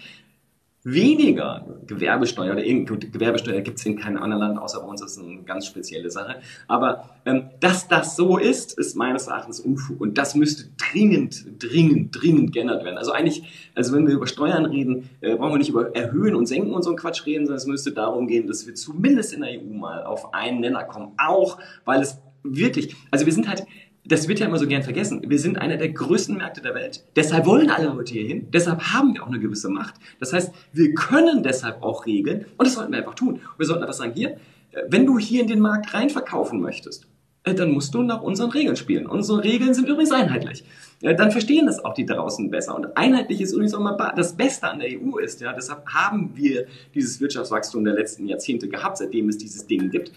weniger 0.83 1.65
Gewerbesteuer 1.85 2.53
oder 2.53 2.63
gut, 2.85 3.11
Gewerbesteuer 3.11 3.61
gibt 3.61 3.77
es 3.77 3.85
in 3.85 3.99
keinem 3.99 4.21
anderen 4.21 4.41
Land 4.41 4.59
außer 4.59 4.81
bei 4.81 4.87
uns, 4.87 5.01
das 5.01 5.11
ist 5.11 5.23
eine 5.23 5.43
ganz 5.43 5.67
spezielle 5.67 6.09
Sache. 6.09 6.37
Aber 6.67 7.09
ähm, 7.25 7.49
dass 7.59 7.87
das 7.87 8.15
so 8.15 8.37
ist, 8.37 8.77
ist 8.79 8.95
meines 8.95 9.27
Erachtens 9.27 9.59
Unfug 9.59 10.01
und 10.01 10.17
das 10.17 10.33
müsste 10.33 10.65
dringend, 10.77 11.45
dringend, 11.59 12.19
dringend 12.19 12.53
geändert 12.53 12.83
werden. 12.83 12.97
Also 12.97 13.11
eigentlich, 13.11 13.71
also 13.75 13.93
wenn 13.93 14.07
wir 14.07 14.15
über 14.15 14.27
Steuern 14.27 14.65
reden, 14.65 15.09
äh, 15.21 15.35
brauchen 15.35 15.53
wir 15.53 15.59
nicht 15.59 15.69
über 15.69 15.95
Erhöhen 15.95 16.33
und 16.33 16.47
Senken 16.47 16.73
und 16.73 16.83
so 16.83 16.89
einen 16.89 16.97
Quatsch 16.97 17.25
reden, 17.25 17.45
sondern 17.45 17.57
es 17.57 17.67
müsste 17.67 17.91
darum 17.91 18.27
gehen, 18.27 18.47
dass 18.47 18.65
wir 18.65 18.73
zumindest 18.73 19.33
in 19.33 19.41
der 19.41 19.51
EU 19.51 19.73
mal 19.73 20.03
auf 20.03 20.33
einen 20.33 20.61
Nenner 20.61 20.83
kommen, 20.83 21.11
auch 21.17 21.59
weil 21.85 22.01
es 22.01 22.17
wirklich, 22.43 22.95
also 23.11 23.27
wir 23.27 23.33
sind 23.33 23.47
halt 23.47 23.65
das 24.03 24.27
wird 24.27 24.39
ja 24.39 24.47
immer 24.47 24.57
so 24.57 24.67
gern 24.67 24.83
vergessen. 24.83 25.21
Wir 25.27 25.37
sind 25.37 25.59
einer 25.59 25.77
der 25.77 25.89
größten 25.89 26.37
Märkte 26.37 26.61
der 26.61 26.73
Welt. 26.73 27.03
Deshalb 27.15 27.45
wollen 27.45 27.69
alle 27.69 27.87
Leute 27.87 28.13
hier 28.13 28.25
hin. 28.25 28.47
Deshalb 28.51 28.81
haben 28.93 29.13
wir 29.13 29.23
auch 29.23 29.27
eine 29.27 29.39
gewisse 29.39 29.69
Macht. 29.69 29.95
Das 30.19 30.33
heißt, 30.33 30.51
wir 30.73 30.93
können 30.93 31.43
deshalb 31.43 31.83
auch 31.83 32.05
regeln. 32.05 32.45
Und 32.57 32.65
das 32.65 32.73
sollten 32.73 32.91
wir 32.91 32.99
einfach 32.99 33.15
tun. 33.15 33.41
Wir 33.57 33.65
sollten 33.65 33.83
einfach 33.83 33.95
sagen, 33.95 34.13
hier, 34.13 34.31
äh, 34.71 34.83
wenn 34.89 35.05
du 35.05 35.19
hier 35.19 35.41
in 35.41 35.47
den 35.47 35.59
Markt 35.59 35.93
rein 35.93 36.09
verkaufen 36.09 36.61
möchtest, 36.61 37.05
äh, 37.43 37.53
dann 37.53 37.71
musst 37.71 37.93
du 37.93 38.01
nach 38.01 38.21
unseren 38.21 38.49
Regeln 38.49 38.75
spielen. 38.75 39.05
Unsere 39.05 39.43
Regeln 39.43 39.73
sind 39.73 39.87
übrigens 39.87 40.11
einheitlich. 40.11 40.63
Äh, 41.01 41.15
dann 41.15 41.31
verstehen 41.31 41.67
das 41.67 41.83
auch 41.83 41.93
die 41.93 42.05
draußen 42.05 42.49
besser. 42.49 42.75
Und 42.75 42.97
einheitlich 42.97 43.39
ist 43.39 43.53
übrigens 43.53 43.75
auch 43.75 43.81
mal 43.81 44.13
das 44.15 44.35
Beste 44.35 44.67
an 44.67 44.79
der 44.79 44.89
EU 44.89 45.17
ist. 45.17 45.41
Ja, 45.41 45.53
deshalb 45.53 45.85
haben 45.87 46.31
wir 46.35 46.65
dieses 46.95 47.21
Wirtschaftswachstum 47.21 47.83
der 47.83 47.93
letzten 47.93 48.25
Jahrzehnte 48.25 48.67
gehabt, 48.67 48.97
seitdem 48.97 49.29
es 49.29 49.37
dieses 49.37 49.67
Ding 49.67 49.91
gibt. 49.91 50.11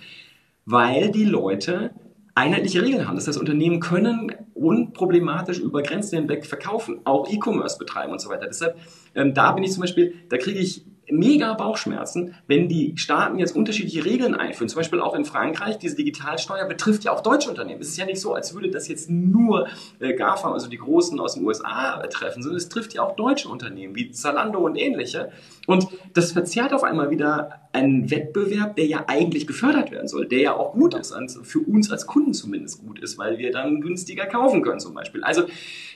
Weil 0.67 1.11
die 1.11 1.25
Leute 1.25 1.91
einheitliche 2.35 2.83
Regeln 2.83 3.07
haben. 3.07 3.17
Das 3.17 3.29
heißt, 3.29 3.39
Unternehmen 3.39 3.81
können 3.81 4.33
unproblematisch 4.55 5.59
über 5.59 5.83
Grenzen 5.83 6.19
hinweg 6.19 6.47
verkaufen, 6.47 7.01
auch 7.05 7.31
E-Commerce 7.31 7.79
betreiben 7.79 8.13
und 8.13 8.21
so 8.21 8.29
weiter. 8.29 8.47
Deshalb, 8.47 8.77
ähm, 9.15 9.35
da 9.35 9.53
bin 9.53 9.65
ich 9.65 9.73
zum 9.73 9.83
Beispiel, 9.83 10.15
da 10.29 10.37
kriege 10.37 10.59
ich 10.59 10.85
mega 11.11 11.55
Bauchschmerzen, 11.55 12.35
wenn 12.47 12.69
die 12.69 12.95
Staaten 12.97 13.39
jetzt 13.39 13.55
unterschiedliche 13.55 14.05
Regeln 14.05 14.35
einführen. 14.35 14.69
Zum 14.69 14.79
Beispiel 14.79 15.01
auch 15.01 15.15
in 15.15 15.25
Frankreich, 15.25 15.79
diese 15.79 15.97
Digitalsteuer 15.97 16.67
betrifft 16.67 17.05
ja 17.05 17.13
auch 17.13 17.21
deutsche 17.21 17.49
Unternehmen. 17.49 17.81
Es 17.81 17.89
ist 17.89 17.97
ja 17.97 18.07
nicht 18.07 18.21
so, 18.21 18.35
als 18.35 18.55
würde 18.55 18.71
das 18.71 18.89
jetzt 18.89 19.11
nur 19.11 19.69
äh, 20.01 20.15
GAFA, 20.15 20.53
also 20.53 20.69
die 20.69 20.79
Großen 20.79 21.19
aus 21.21 21.35
den 21.35 21.45
USA, 21.45 22.03
treffen, 22.09 22.43
sondern 22.43 22.59
es 22.59 22.69
trifft 22.69 22.95
ja 22.95 23.03
auch 23.03 23.17
deutsche 23.17 23.49
Unternehmen 23.49 23.95
wie 23.95 24.11
Zalando 24.11 24.61
und 24.61 24.77
ähnliche. 24.77 25.31
Und 25.67 25.89
das 26.13 26.33
verzerrt 26.33 26.73
auf 26.73 26.85
einmal 26.85 27.11
wieder 27.11 27.69
einen 27.73 28.11
Wettbewerb, 28.11 28.77
der 28.77 28.87
ja 28.87 29.05
eigentlich 29.09 29.47
gefördert 29.47 29.91
werden 29.91 30.09
soll, 30.09 30.27
der 30.27 30.41
ja 30.41 30.57
auch 30.57 30.73
gut 30.73 30.95
ist, 30.95 31.15
für 31.43 31.61
uns 31.61 31.91
als 31.91 32.07
Kunden 32.07 32.35
zumindest 32.35 32.85
gut 32.85 32.99
ist, 33.01 33.19
weil 33.19 33.39
wir 33.39 33.51
dann 33.51 33.81
günstiger 33.81 34.27
kaufen 34.27 34.63
können 34.63 34.81
zum 34.81 34.95
Beispiel. 34.95 35.25
Also 35.25 35.45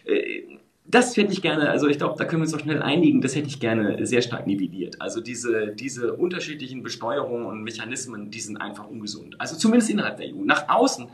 äh, 0.05 0.43
das 0.90 1.16
hätte 1.19 1.32
ich 1.32 1.43
gerne, 1.43 1.69
also 1.69 1.86
ich 1.86 1.98
glaube, 1.98 2.15
da 2.16 2.24
können 2.24 2.40
wir 2.40 2.44
uns 2.44 2.52
doch 2.52 2.60
schnell 2.60 2.82
einigen, 2.82 3.20
das 3.20 3.36
hätte 3.36 3.47
ich 3.47 3.60
gerne 3.60 4.06
sehr 4.06 4.23
stark 4.23 4.47
nivelliert. 4.47 5.01
Also 5.01 5.20
diese, 5.20 5.69
diese 5.69 6.15
unterschiedlichen 6.15 6.82
Besteuerungen 6.82 7.47
und 7.47 7.62
Mechanismen, 7.62 8.31
die 8.31 8.40
sind 8.40 8.56
einfach 8.56 8.89
ungesund. 8.89 9.39
Also 9.39 9.56
zumindest 9.56 9.90
innerhalb 9.90 10.16
der 10.16 10.28
EU. 10.28 10.44
Nach 10.44 10.66
außen, 10.69 11.09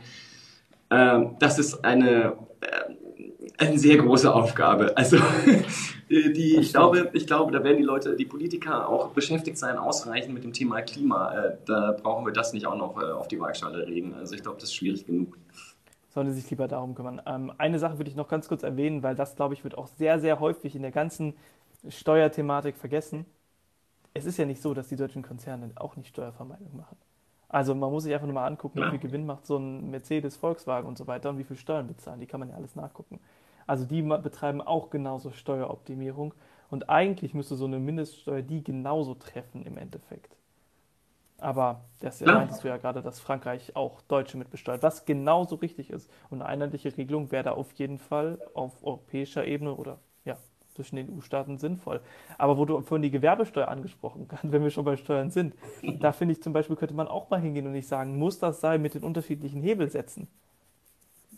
äh, 0.89 1.19
das 1.39 1.59
ist 1.59 1.83
eine, 1.83 2.37
äh, 2.61 3.57
eine 3.57 3.77
sehr 3.77 3.97
große 3.97 4.33
Aufgabe. 4.33 4.95
Also 4.95 5.17
die, 6.09 6.57
ich 6.57 6.71
glaube, 6.71 7.09
ich 7.11 7.27
glaube, 7.27 7.51
da 7.51 7.61
werden 7.61 7.77
die 7.77 7.83
Leute, 7.83 8.15
die 8.15 8.25
Politiker 8.25 8.87
auch 8.87 9.09
beschäftigt 9.09 9.57
sein, 9.57 9.77
ausreichend 9.77 10.33
mit 10.33 10.45
dem 10.45 10.53
Thema 10.53 10.81
Klima. 10.83 11.37
Äh, 11.37 11.57
da 11.65 11.97
brauchen 12.01 12.25
wir 12.25 12.31
das 12.31 12.53
nicht 12.53 12.65
auch 12.65 12.77
noch 12.77 13.01
äh, 13.01 13.11
auf 13.11 13.27
die 13.27 13.41
Waagschale 13.41 13.85
regen. 13.85 14.13
Also 14.13 14.35
ich 14.35 14.41
glaube, 14.41 14.57
das 14.61 14.69
ist 14.69 14.75
schwierig 14.75 15.05
genug 15.05 15.37
sollte 16.15 16.31
sich 16.31 16.49
lieber 16.49 16.67
darum 16.67 16.95
kümmern. 16.95 17.21
Ähm, 17.27 17.51
eine 17.57 17.77
Sache 17.77 17.99
würde 17.99 18.09
ich 18.09 18.15
noch 18.15 18.29
ganz 18.29 18.47
kurz 18.47 18.63
erwähnen, 18.63 19.03
weil 19.03 19.15
das, 19.15 19.35
glaube 19.35 19.53
ich, 19.53 19.63
wird 19.63 19.77
auch 19.77 19.87
sehr, 19.87 20.19
sehr 20.19 20.39
häufig 20.39 20.75
in 20.75 20.81
der 20.81 20.91
ganzen 20.91 21.35
Steuerthematik 21.89 22.77
vergessen. 22.77 23.25
Es 24.13 24.25
ist 24.25 24.37
ja 24.37 24.45
nicht 24.45 24.61
so, 24.61 24.73
dass 24.73 24.87
die 24.87 24.95
deutschen 24.95 25.23
Konzerne 25.23 25.71
auch 25.75 25.97
nicht 25.97 26.07
Steuervermeidung 26.09 26.77
machen. 26.77 26.97
Also 27.49 27.75
man 27.75 27.91
muss 27.91 28.03
sich 28.03 28.13
einfach 28.13 28.27
nur 28.27 28.33
mal 28.33 28.47
angucken, 28.47 28.79
wie 28.81 28.89
viel 28.91 28.99
Gewinn 28.99 29.25
macht 29.25 29.45
so 29.45 29.57
ein 29.57 29.91
Mercedes, 29.91 30.37
Volkswagen 30.37 30.87
und 30.87 30.97
so 30.97 31.05
weiter 31.05 31.29
und 31.29 31.37
wie 31.37 31.43
viel 31.43 31.57
Steuern 31.57 31.87
bezahlen. 31.87 32.21
Die 32.21 32.27
kann 32.27 32.39
man 32.39 32.49
ja 32.49 32.55
alles 32.55 32.75
nachgucken. 32.75 33.19
Also 33.67 33.85
die 33.85 34.01
betreiben 34.01 34.61
auch 34.61 34.89
genauso 34.89 35.31
Steueroptimierung 35.31 36.33
und 36.69 36.89
eigentlich 36.89 37.33
müsste 37.33 37.55
so 37.55 37.65
eine 37.65 37.79
Mindeststeuer 37.79 38.41
die 38.41 38.63
genauso 38.63 39.15
treffen 39.15 39.65
im 39.65 39.77
Endeffekt. 39.77 40.34
Aber 41.37 41.85
das 41.99 42.19
ja. 42.21 42.33
meintest 42.33 42.63
du 42.63 42.67
ja 42.67 42.77
gerade, 42.77 43.01
dass 43.01 43.19
Frankreich 43.19 43.75
auch 43.75 44.01
Deutsche 44.01 44.37
mitbesteuert, 44.37 44.83
was 44.83 45.05
genauso 45.05 45.55
richtig 45.55 45.89
ist. 45.89 46.09
Und 46.29 46.41
eine 46.41 46.49
einheitliche 46.49 46.95
Regelung 46.97 47.31
wäre 47.31 47.43
da 47.43 47.51
auf 47.51 47.71
jeden 47.73 47.99
Fall 47.99 48.39
auf 48.53 48.83
europäischer 48.83 49.45
Ebene 49.45 49.75
oder 49.75 49.99
ja, 50.23 50.37
zwischen 50.69 50.95
den 50.95 51.09
EU-Staaten 51.15 51.57
sinnvoll. 51.57 52.01
Aber 52.37 52.57
wo 52.57 52.65
du 52.65 52.79
vorhin 52.81 53.03
die 53.03 53.11
Gewerbesteuer 53.11 53.67
angesprochen 53.67 54.27
hast, 54.31 54.51
wenn 54.51 54.63
wir 54.63 54.69
schon 54.69 54.85
bei 54.85 54.95
Steuern 54.95 55.29
sind, 55.29 55.55
da 55.81 56.13
finde 56.13 56.33
ich 56.33 56.41
zum 56.41 56.53
Beispiel, 56.53 56.75
könnte 56.75 56.93
man 56.93 57.07
auch 57.07 57.29
mal 57.29 57.41
hingehen 57.41 57.65
und 57.65 57.73
nicht 57.73 57.87
sagen, 57.87 58.17
muss 58.17 58.39
das 58.39 58.61
sein 58.61 58.81
mit 58.81 58.93
den 58.93 59.03
unterschiedlichen 59.03 59.61
Hebelsätzen? 59.61 60.27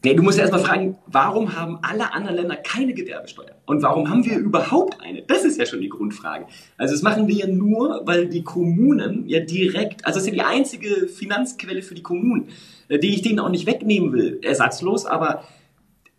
Nee, 0.03 0.13
du 0.13 0.23
musst 0.23 0.37
ja 0.37 0.43
erstmal 0.43 0.63
fragen, 0.63 0.97
warum 1.07 1.55
haben 1.55 1.79
alle 1.81 2.13
anderen 2.13 2.35
Länder 2.37 2.55
keine 2.55 2.93
Gewerbesteuer? 2.93 3.55
Und 3.65 3.81
warum 3.81 4.09
haben 4.09 4.25
wir 4.25 4.37
überhaupt 4.37 5.01
eine? 5.01 5.23
Das 5.23 5.43
ist 5.43 5.57
ja 5.57 5.65
schon 5.65 5.81
die 5.81 5.89
Grundfrage. 5.89 6.45
Also 6.77 6.93
das 6.93 7.01
machen 7.01 7.27
wir 7.27 7.35
ja 7.35 7.47
nur, 7.47 8.01
weil 8.05 8.27
die 8.27 8.43
Kommunen 8.43 9.27
ja 9.27 9.39
direkt, 9.39 10.05
also 10.05 10.19
das 10.19 10.27
ist 10.27 10.35
ja 10.35 10.43
die 10.43 10.49
einzige 10.49 11.07
Finanzquelle 11.07 11.81
für 11.81 11.95
die 11.95 12.03
Kommunen, 12.03 12.49
die 12.89 13.13
ich 13.13 13.21
denen 13.23 13.39
auch 13.39 13.49
nicht 13.49 13.65
wegnehmen 13.65 14.13
will, 14.13 14.39
ersatzlos, 14.43 15.05
aber 15.05 15.43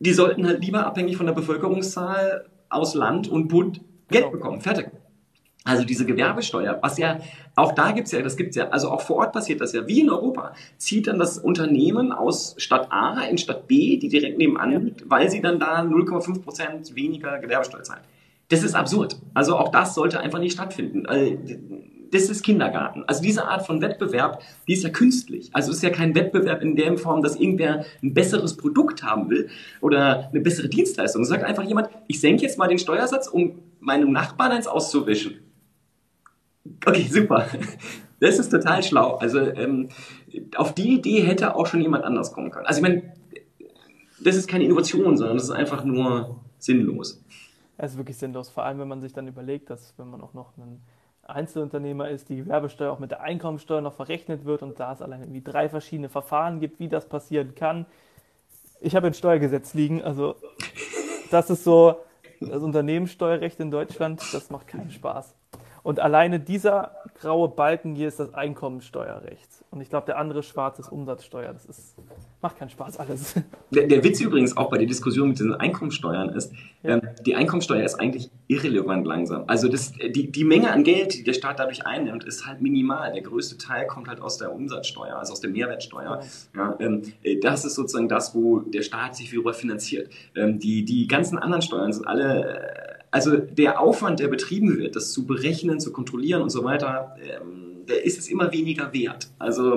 die 0.00 0.12
sollten 0.12 0.46
halt 0.46 0.62
lieber 0.62 0.86
abhängig 0.86 1.16
von 1.16 1.26
der 1.26 1.32
Bevölkerungszahl 1.32 2.46
aus 2.68 2.94
Land 2.94 3.28
und 3.28 3.48
Bund 3.48 3.80
Geld 4.10 4.24
genau. 4.24 4.30
bekommen. 4.30 4.60
Fertig. 4.60 4.90
Also 5.64 5.84
diese 5.84 6.06
Gewerbesteuer, 6.06 6.78
was 6.80 6.96
ja, 6.98 7.18
auch 7.54 7.72
da 7.72 7.92
gibt's 7.92 8.12
ja, 8.12 8.22
das 8.22 8.36
gibt's 8.36 8.56
ja, 8.56 8.68
also 8.68 8.90
auch 8.90 9.02
vor 9.02 9.16
Ort 9.16 9.32
passiert 9.32 9.60
das 9.60 9.72
ja, 9.72 9.86
wie 9.86 10.00
in 10.00 10.08
Europa, 10.08 10.54
zieht 10.78 11.06
dann 11.08 11.18
das 11.18 11.36
Unternehmen 11.36 12.12
aus 12.12 12.54
Stadt 12.56 12.90
A 12.90 13.20
in 13.22 13.36
Stadt 13.36 13.66
B, 13.68 13.98
die 13.98 14.08
direkt 14.08 14.38
nebenan 14.38 14.84
liegt, 14.84 15.10
weil 15.10 15.30
sie 15.30 15.42
dann 15.42 15.58
da 15.58 15.82
0,5 15.82 16.42
Prozent 16.42 16.94
weniger 16.94 17.38
Gewerbesteuer 17.38 17.82
zahlen. 17.82 18.02
Das 18.48 18.62
ist 18.62 18.74
absurd. 18.74 19.16
Also 19.34 19.56
auch 19.56 19.68
das 19.68 19.94
sollte 19.94 20.20
einfach 20.20 20.38
nicht 20.38 20.54
stattfinden. 20.54 21.04
Das 22.10 22.30
ist 22.30 22.42
Kindergarten. 22.42 23.04
Also 23.06 23.22
diese 23.22 23.46
Art 23.46 23.66
von 23.66 23.82
Wettbewerb, 23.82 24.40
die 24.66 24.72
ist 24.72 24.84
ja 24.84 24.88
künstlich. 24.88 25.50
Also 25.52 25.70
es 25.70 25.78
ist 25.78 25.82
ja 25.82 25.90
kein 25.90 26.14
Wettbewerb 26.14 26.62
in 26.62 26.74
der 26.74 26.96
Form, 26.96 27.22
dass 27.22 27.36
irgendwer 27.36 27.84
ein 28.02 28.14
besseres 28.14 28.56
Produkt 28.56 29.02
haben 29.02 29.28
will 29.28 29.50
oder 29.82 30.30
eine 30.30 30.40
bessere 30.40 30.68
Dienstleistung. 30.68 31.22
Es 31.22 31.28
sagt 31.28 31.44
einfach 31.44 31.64
jemand, 31.64 31.90
ich 32.06 32.20
senke 32.20 32.42
jetzt 32.42 32.56
mal 32.56 32.68
den 32.68 32.78
Steuersatz, 32.78 33.28
um 33.28 33.58
meinem 33.80 34.12
Nachbarn 34.12 34.52
eins 34.52 34.66
auszuwischen. 34.66 35.40
Okay, 36.86 37.06
super. 37.08 37.46
Das 38.20 38.38
ist 38.38 38.50
total 38.50 38.82
schlau. 38.82 39.16
Also 39.16 39.38
ähm, 39.38 39.90
auf 40.56 40.74
die 40.74 40.94
Idee 40.94 41.22
hätte 41.22 41.54
auch 41.54 41.66
schon 41.66 41.80
jemand 41.80 42.04
anders 42.04 42.32
kommen 42.32 42.50
können. 42.50 42.66
Also 42.66 42.80
ich 42.80 42.82
meine, 42.82 43.12
das 44.20 44.36
ist 44.36 44.48
keine 44.48 44.64
Innovation, 44.64 45.16
sondern 45.16 45.36
das 45.36 45.44
ist 45.44 45.50
einfach 45.50 45.84
nur 45.84 46.40
sinnlos. 46.58 47.22
Es 47.76 47.92
ist 47.92 47.96
wirklich 47.96 48.16
sinnlos, 48.16 48.48
vor 48.48 48.64
allem 48.64 48.80
wenn 48.80 48.88
man 48.88 49.00
sich 49.00 49.12
dann 49.12 49.28
überlegt, 49.28 49.70
dass 49.70 49.94
wenn 49.98 50.10
man 50.10 50.20
auch 50.20 50.34
noch 50.34 50.56
ein 50.56 50.80
Einzelunternehmer 51.28 52.08
ist, 52.08 52.28
die 52.28 52.36
Gewerbesteuer 52.36 52.90
auch 52.90 52.98
mit 52.98 53.10
der 53.10 53.20
Einkommensteuer 53.20 53.80
noch 53.80 53.92
verrechnet 53.92 54.44
wird 54.44 54.62
und 54.62 54.80
da 54.80 54.92
es 54.92 55.02
allein 55.02 55.20
irgendwie 55.20 55.42
drei 55.42 55.68
verschiedene 55.68 56.08
Verfahren 56.08 56.58
gibt, 56.58 56.80
wie 56.80 56.88
das 56.88 57.06
passieren 57.08 57.54
kann. 57.54 57.86
Ich 58.80 58.96
habe 58.96 59.08
ein 59.08 59.14
Steuergesetz 59.14 59.74
liegen, 59.74 60.02
also 60.02 60.36
das 61.30 61.50
ist 61.50 61.64
so, 61.64 61.96
das 62.40 62.62
Unternehmenssteuerrecht 62.62 63.60
in 63.60 63.70
Deutschland, 63.70 64.22
das 64.32 64.50
macht 64.50 64.66
keinen 64.68 64.90
Spaß. 64.90 65.34
Und 65.82 66.00
alleine 66.00 66.40
dieser 66.40 66.92
graue 67.20 67.48
Balken 67.48 67.94
hier 67.94 68.08
ist 68.08 68.20
das 68.20 68.34
Einkommensteuerrecht. 68.34 69.64
Und 69.70 69.80
ich 69.80 69.90
glaube, 69.90 70.06
der 70.06 70.18
andere 70.18 70.42
schwarze 70.42 70.82
ist 70.82 70.90
Umsatzsteuer. 70.90 71.52
Das 71.52 71.66
ist, 71.66 71.94
macht 72.40 72.58
keinen 72.58 72.70
Spaß 72.70 72.98
alles. 72.98 73.34
Der, 73.70 73.86
der 73.86 74.02
Witz 74.02 74.20
übrigens 74.22 74.56
auch 74.56 74.70
bei 74.70 74.78
der 74.78 74.86
Diskussion 74.86 75.28
mit 75.28 75.40
den 75.40 75.52
Einkommensteuern 75.52 76.30
ist, 76.30 76.52
ja. 76.82 76.94
ähm, 76.94 77.02
die 77.26 77.34
Einkommensteuer 77.34 77.84
ist 77.84 77.96
eigentlich 77.96 78.30
irrelevant 78.46 79.06
langsam. 79.06 79.44
Also 79.46 79.68
das, 79.68 79.92
die, 79.92 80.32
die 80.32 80.44
Menge 80.44 80.70
an 80.72 80.84
Geld, 80.84 81.12
die 81.14 81.22
der 81.22 81.34
Staat 81.34 81.58
dadurch 81.58 81.84
einnimmt, 81.84 82.24
ist 82.24 82.46
halt 82.46 82.62
minimal. 82.62 83.12
Der 83.12 83.20
größte 83.20 83.58
Teil 83.58 83.86
kommt 83.86 84.08
halt 84.08 84.22
aus 84.22 84.38
der 84.38 84.54
Umsatzsteuer, 84.54 85.16
also 85.16 85.34
aus 85.34 85.40
der 85.40 85.50
Mehrwertsteuer. 85.50 86.22
Ja. 86.54 86.60
ja 86.62 86.76
ähm, 86.80 87.02
äh, 87.22 87.38
das 87.40 87.66
ist 87.66 87.74
sozusagen 87.74 88.08
das, 88.08 88.34
wo 88.34 88.60
der 88.60 88.82
Staat 88.82 89.16
sich 89.16 89.30
wieder 89.32 89.52
finanziert. 89.52 90.10
Ähm, 90.34 90.58
die, 90.58 90.86
die 90.86 91.06
ganzen 91.06 91.38
anderen 91.38 91.62
Steuern 91.62 91.92
sind 91.92 92.06
alle... 92.06 92.77
Also 93.10 93.36
der 93.36 93.80
Aufwand, 93.80 94.20
der 94.20 94.28
betrieben 94.28 94.78
wird, 94.78 94.96
das 94.96 95.12
zu 95.12 95.26
berechnen, 95.26 95.80
zu 95.80 95.92
kontrollieren 95.92 96.42
und 96.42 96.50
so 96.50 96.64
weiter, 96.64 97.16
ähm, 97.22 97.86
der 97.88 98.04
ist 98.04 98.18
es 98.18 98.28
immer 98.28 98.52
weniger 98.52 98.92
wert. 98.92 99.30
Also, 99.38 99.72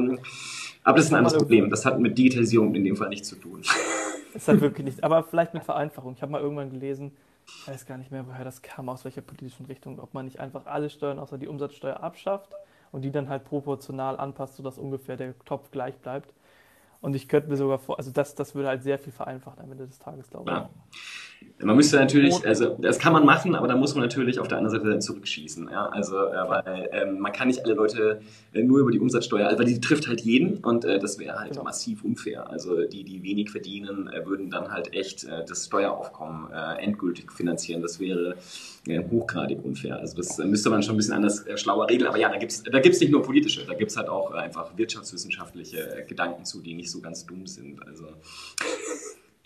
aber 0.83 0.97
das 0.97 1.05
ist 1.05 1.11
ein 1.11 1.17
anderes 1.17 1.37
Problem. 1.37 1.69
Das 1.69 1.85
hat 1.85 1.99
mit 1.99 2.17
Digitalisierung 2.17 2.75
in 2.75 2.83
dem 2.83 2.95
Fall 2.95 3.09
nichts 3.09 3.29
zu 3.29 3.35
tun. 3.35 3.61
Es 4.33 4.47
hat 4.47 4.61
wirklich 4.61 4.85
nichts. 4.85 5.03
Aber 5.03 5.23
vielleicht 5.23 5.53
mit 5.53 5.65
Vereinfachung. 5.65 6.13
Ich 6.13 6.21
habe 6.21 6.31
mal 6.31 6.39
irgendwann 6.39 6.69
gelesen, 6.69 7.11
ich 7.45 7.67
weiß 7.67 7.85
gar 7.85 7.97
nicht 7.97 8.11
mehr, 8.11 8.25
woher 8.27 8.45
das 8.45 8.61
kam, 8.61 8.87
aus 8.87 9.03
welcher 9.03 9.21
politischen 9.21 9.65
Richtung, 9.65 9.99
ob 9.99 10.13
man 10.13 10.23
nicht 10.23 10.39
einfach 10.39 10.67
alle 10.67 10.89
Steuern 10.89 11.19
außer 11.19 11.37
die 11.37 11.49
Umsatzsteuer 11.49 12.01
abschafft 12.01 12.53
und 12.93 13.01
die 13.01 13.11
dann 13.11 13.29
halt 13.29 13.43
proportional 13.43 14.17
anpasst, 14.17 14.55
sodass 14.55 14.77
ungefähr 14.77 15.17
der 15.17 15.37
Topf 15.39 15.71
gleich 15.71 15.97
bleibt. 15.97 16.33
Und 17.01 17.15
ich 17.15 17.27
könnte 17.27 17.49
mir 17.49 17.57
sogar 17.57 17.79
vor, 17.79 17.97
also 17.97 18.11
das, 18.11 18.35
das 18.35 18.53
würde 18.53 18.69
halt 18.69 18.83
sehr 18.83 18.99
viel 18.99 19.11
vereinfachen 19.11 19.61
am 19.61 19.71
Ende 19.71 19.87
des 19.87 19.99
Tages, 19.99 20.29
glaube 20.29 20.51
ich. 20.51 20.57
Ja. 20.57 20.69
Man 21.63 21.75
müsste 21.75 21.97
natürlich, 21.97 22.45
also 22.45 22.77
das 22.79 22.97
kann 22.97 23.13
man 23.13 23.25
machen, 23.25 23.55
aber 23.55 23.67
da 23.67 23.75
muss 23.75 23.93
man 23.93 24.03
natürlich 24.03 24.39
auf 24.39 24.47
der 24.47 24.57
anderen 24.57 24.77
Seite 24.77 24.89
dann 24.89 25.01
zurückschießen. 25.01 25.69
Ja? 25.71 25.87
Also, 25.87 26.17
äh, 26.17 26.49
weil 26.49 26.89
ähm, 26.91 27.19
man 27.19 27.31
kann 27.31 27.47
nicht 27.47 27.63
alle 27.63 27.73
Leute 27.73 28.21
äh, 28.53 28.63
nur 28.63 28.79
über 28.79 28.91
die 28.91 28.99
Umsatzsteuer, 28.99 29.45
also, 29.45 29.59
weil 29.59 29.65
die 29.65 29.79
trifft 29.79 30.07
halt 30.07 30.21
jeden 30.21 30.57
und 30.57 30.85
äh, 30.85 30.99
das 30.99 31.19
wäre 31.19 31.39
halt 31.39 31.51
genau. 31.51 31.63
massiv 31.63 32.03
unfair. 32.03 32.49
Also 32.49 32.83
die, 32.85 33.03
die 33.03 33.21
wenig 33.23 33.51
verdienen, 33.51 34.07
äh, 34.07 34.25
würden 34.25 34.49
dann 34.49 34.71
halt 34.71 34.93
echt 34.93 35.23
äh, 35.25 35.45
das 35.47 35.65
Steueraufkommen 35.65 36.51
äh, 36.51 36.83
endgültig 36.83 37.31
finanzieren. 37.31 37.81
Das 37.81 37.99
wäre 37.99 38.35
hochgradig 39.11 39.63
unfair. 39.63 39.99
Also 39.99 40.17
das 40.17 40.39
müsste 40.39 40.71
man 40.71 40.81
schon 40.81 40.95
ein 40.95 40.97
bisschen 40.97 41.13
anders 41.13 41.45
schlauer 41.55 41.87
regeln. 41.87 42.07
Aber 42.07 42.17
ja, 42.17 42.29
da 42.29 42.37
gibt 42.37 42.51
es 42.51 42.63
da 42.63 42.79
gibt's 42.79 42.99
nicht 42.99 43.11
nur 43.11 43.21
politische, 43.21 43.63
da 43.63 43.75
gibt 43.75 43.91
es 43.91 43.97
halt 43.97 44.09
auch 44.09 44.31
einfach 44.31 44.75
wirtschaftswissenschaftliche 44.75 46.03
Gedanken 46.07 46.45
zu, 46.45 46.61
die 46.61 46.73
nicht 46.73 46.89
so 46.89 46.99
ganz 46.99 47.25
dumm 47.27 47.45
sind. 47.45 47.85
Also 47.85 48.05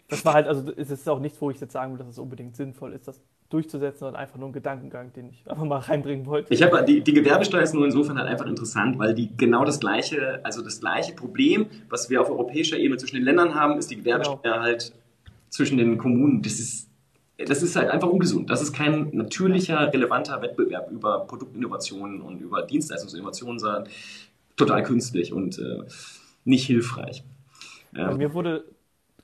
das 0.08 0.24
war 0.24 0.34
halt, 0.34 0.48
also 0.48 0.72
es 0.76 0.92
ist 0.92 1.10
auch 1.10 1.20
nichts, 1.20 1.42
wo 1.42 1.50
ich 1.50 1.60
jetzt 1.60 1.74
sagen 1.74 1.94
will, 1.94 2.00
dass 2.00 2.08
es 2.08 2.20
unbedingt 2.20 2.56
sinnvoll 2.56 2.94
ist, 2.94 3.08
das 3.08 3.22
durchzusetzen, 3.50 4.00
sondern 4.00 4.22
einfach 4.22 4.38
nur 4.38 4.50
ein 4.50 4.54
Gedankengang, 4.54 5.14
den 5.14 5.30
ich 5.30 5.50
einfach 5.50 5.64
mal 5.64 5.78
reinbringen 5.80 6.26
wollte. 6.26 6.54
Ich 6.54 6.62
habe 6.62 6.84
die, 6.84 7.02
die 7.02 7.14
Gewerbesteuer 7.14 7.62
ist 7.62 7.74
nur 7.74 7.86
insofern 7.86 8.18
halt 8.18 8.28
einfach 8.28 8.46
interessant, 8.46 9.00
weil 9.00 9.14
die 9.14 9.36
genau 9.36 9.66
das 9.66 9.80
gleiche, 9.80 10.40
also 10.44 10.62
das 10.62 10.80
gleiche 10.80 11.14
Problem, 11.14 11.68
was 11.90 12.10
wir 12.10 12.22
auf 12.22 12.30
europäischer 12.30 12.78
Ebene 12.78 12.98
zwischen 12.98 13.16
den 13.16 13.26
Ländern 13.26 13.56
haben, 13.56 13.78
ist 13.78 13.90
die 13.90 13.98
Gewerbesteuer 13.98 14.40
genau. 14.42 14.60
halt 14.60 14.94
zwischen 15.50 15.78
den 15.78 15.98
Kommunen. 15.98 16.42
Das 16.42 16.54
ist 16.54 16.90
das 17.38 17.62
ist 17.62 17.76
halt 17.76 17.90
einfach 17.90 18.08
ungesund. 18.08 18.50
Das 18.50 18.62
ist 18.62 18.72
kein 18.72 19.10
natürlicher, 19.12 19.92
relevanter 19.92 20.42
Wettbewerb 20.42 20.90
über 20.90 21.26
Produktinnovationen 21.28 22.22
und 22.22 22.40
über 22.40 22.62
Dienstleistungsinnovationen, 22.62 23.60
sondern 23.60 23.90
total 24.56 24.84
künstlich 24.84 25.34
und 25.34 25.60
äh, 25.60 25.84
nicht 26.46 26.66
hilfreich. 26.66 27.26
Ja. 27.94 28.16
Mir 28.16 28.34
wurde 28.34 28.64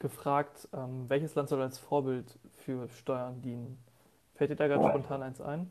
gefragt, 0.01 0.67
ähm, 0.73 1.05
welches 1.07 1.35
Land 1.35 1.49
soll 1.49 1.61
als 1.61 1.77
Vorbild 1.77 2.37
für 2.65 2.89
Steuern 2.89 3.41
dienen? 3.41 3.77
Fällt 4.35 4.51
dir 4.51 4.55
da 4.55 4.67
ganz 4.67 4.85
spontan 4.85 5.23
eins 5.23 5.39
ein? 5.39 5.69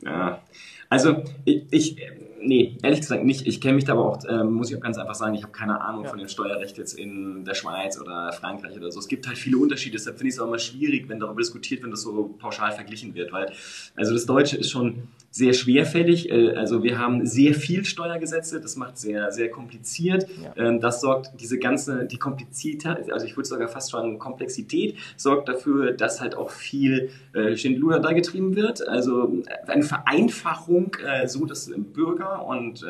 Ja, 0.00 0.42
also 0.90 1.24
ich, 1.44 1.66
ich, 1.70 1.96
nee, 2.40 2.78
ehrlich 2.82 3.00
gesagt 3.00 3.24
nicht. 3.24 3.46
Ich 3.46 3.60
kenne 3.60 3.74
mich 3.74 3.84
da 3.84 3.92
aber 3.92 4.06
auch, 4.06 4.24
äh, 4.24 4.44
muss 4.44 4.70
ich 4.70 4.76
auch 4.76 4.80
ganz 4.80 4.96
einfach 4.96 5.14
sagen, 5.14 5.34
ich 5.34 5.42
habe 5.42 5.52
keine 5.52 5.80
Ahnung 5.80 6.04
ja. 6.04 6.10
von 6.10 6.18
dem 6.18 6.28
Steuerrecht 6.28 6.78
jetzt 6.78 6.98
in 6.98 7.44
der 7.44 7.54
Schweiz 7.54 8.00
oder 8.00 8.32
Frankreich 8.32 8.76
oder 8.76 8.90
so. 8.92 9.00
Es 9.00 9.08
gibt 9.08 9.26
halt 9.26 9.36
viele 9.36 9.58
Unterschiede, 9.58 9.96
deshalb 9.96 10.16
finde 10.16 10.28
ich 10.28 10.34
es 10.34 10.40
auch 10.40 10.46
immer 10.46 10.58
schwierig, 10.58 11.08
wenn 11.08 11.18
darüber 11.18 11.40
diskutiert, 11.40 11.82
wenn 11.82 11.90
das 11.90 12.02
so 12.02 12.34
pauschal 12.38 12.72
verglichen 12.72 13.14
wird, 13.14 13.32
weil 13.32 13.52
also 13.96 14.14
das 14.14 14.24
Deutsche 14.24 14.56
ist 14.56 14.70
schon 14.70 15.08
sehr 15.38 15.52
schwerfällig. 15.52 16.30
Äh, 16.30 16.54
also 16.54 16.82
wir 16.82 16.98
haben 16.98 17.24
sehr 17.24 17.54
viel 17.54 17.84
Steuergesetze, 17.84 18.60
das 18.60 18.76
macht 18.76 18.98
sehr, 18.98 19.30
sehr 19.30 19.50
kompliziert. 19.50 20.26
Ja. 20.42 20.52
Ähm, 20.56 20.80
das 20.80 21.00
sorgt 21.00 21.40
diese 21.40 21.58
ganze, 21.58 22.06
die 22.06 22.18
Komplizität, 22.18 23.10
also 23.12 23.24
ich 23.24 23.36
würde 23.36 23.48
sogar 23.48 23.68
fast 23.68 23.92
schon 23.92 24.18
Komplexität, 24.18 24.96
sorgt 25.16 25.48
dafür, 25.48 25.92
dass 25.92 26.20
halt 26.20 26.34
auch 26.34 26.50
viel 26.50 27.10
äh, 27.34 27.56
Schindluder 27.56 28.00
da 28.00 28.12
getrieben 28.12 28.56
wird. 28.56 28.86
Also 28.86 29.42
eine 29.68 29.84
Vereinfachung, 29.84 30.96
äh, 31.06 31.28
so 31.28 31.46
dass 31.46 31.70
Bürger 31.76 32.44
und 32.46 32.84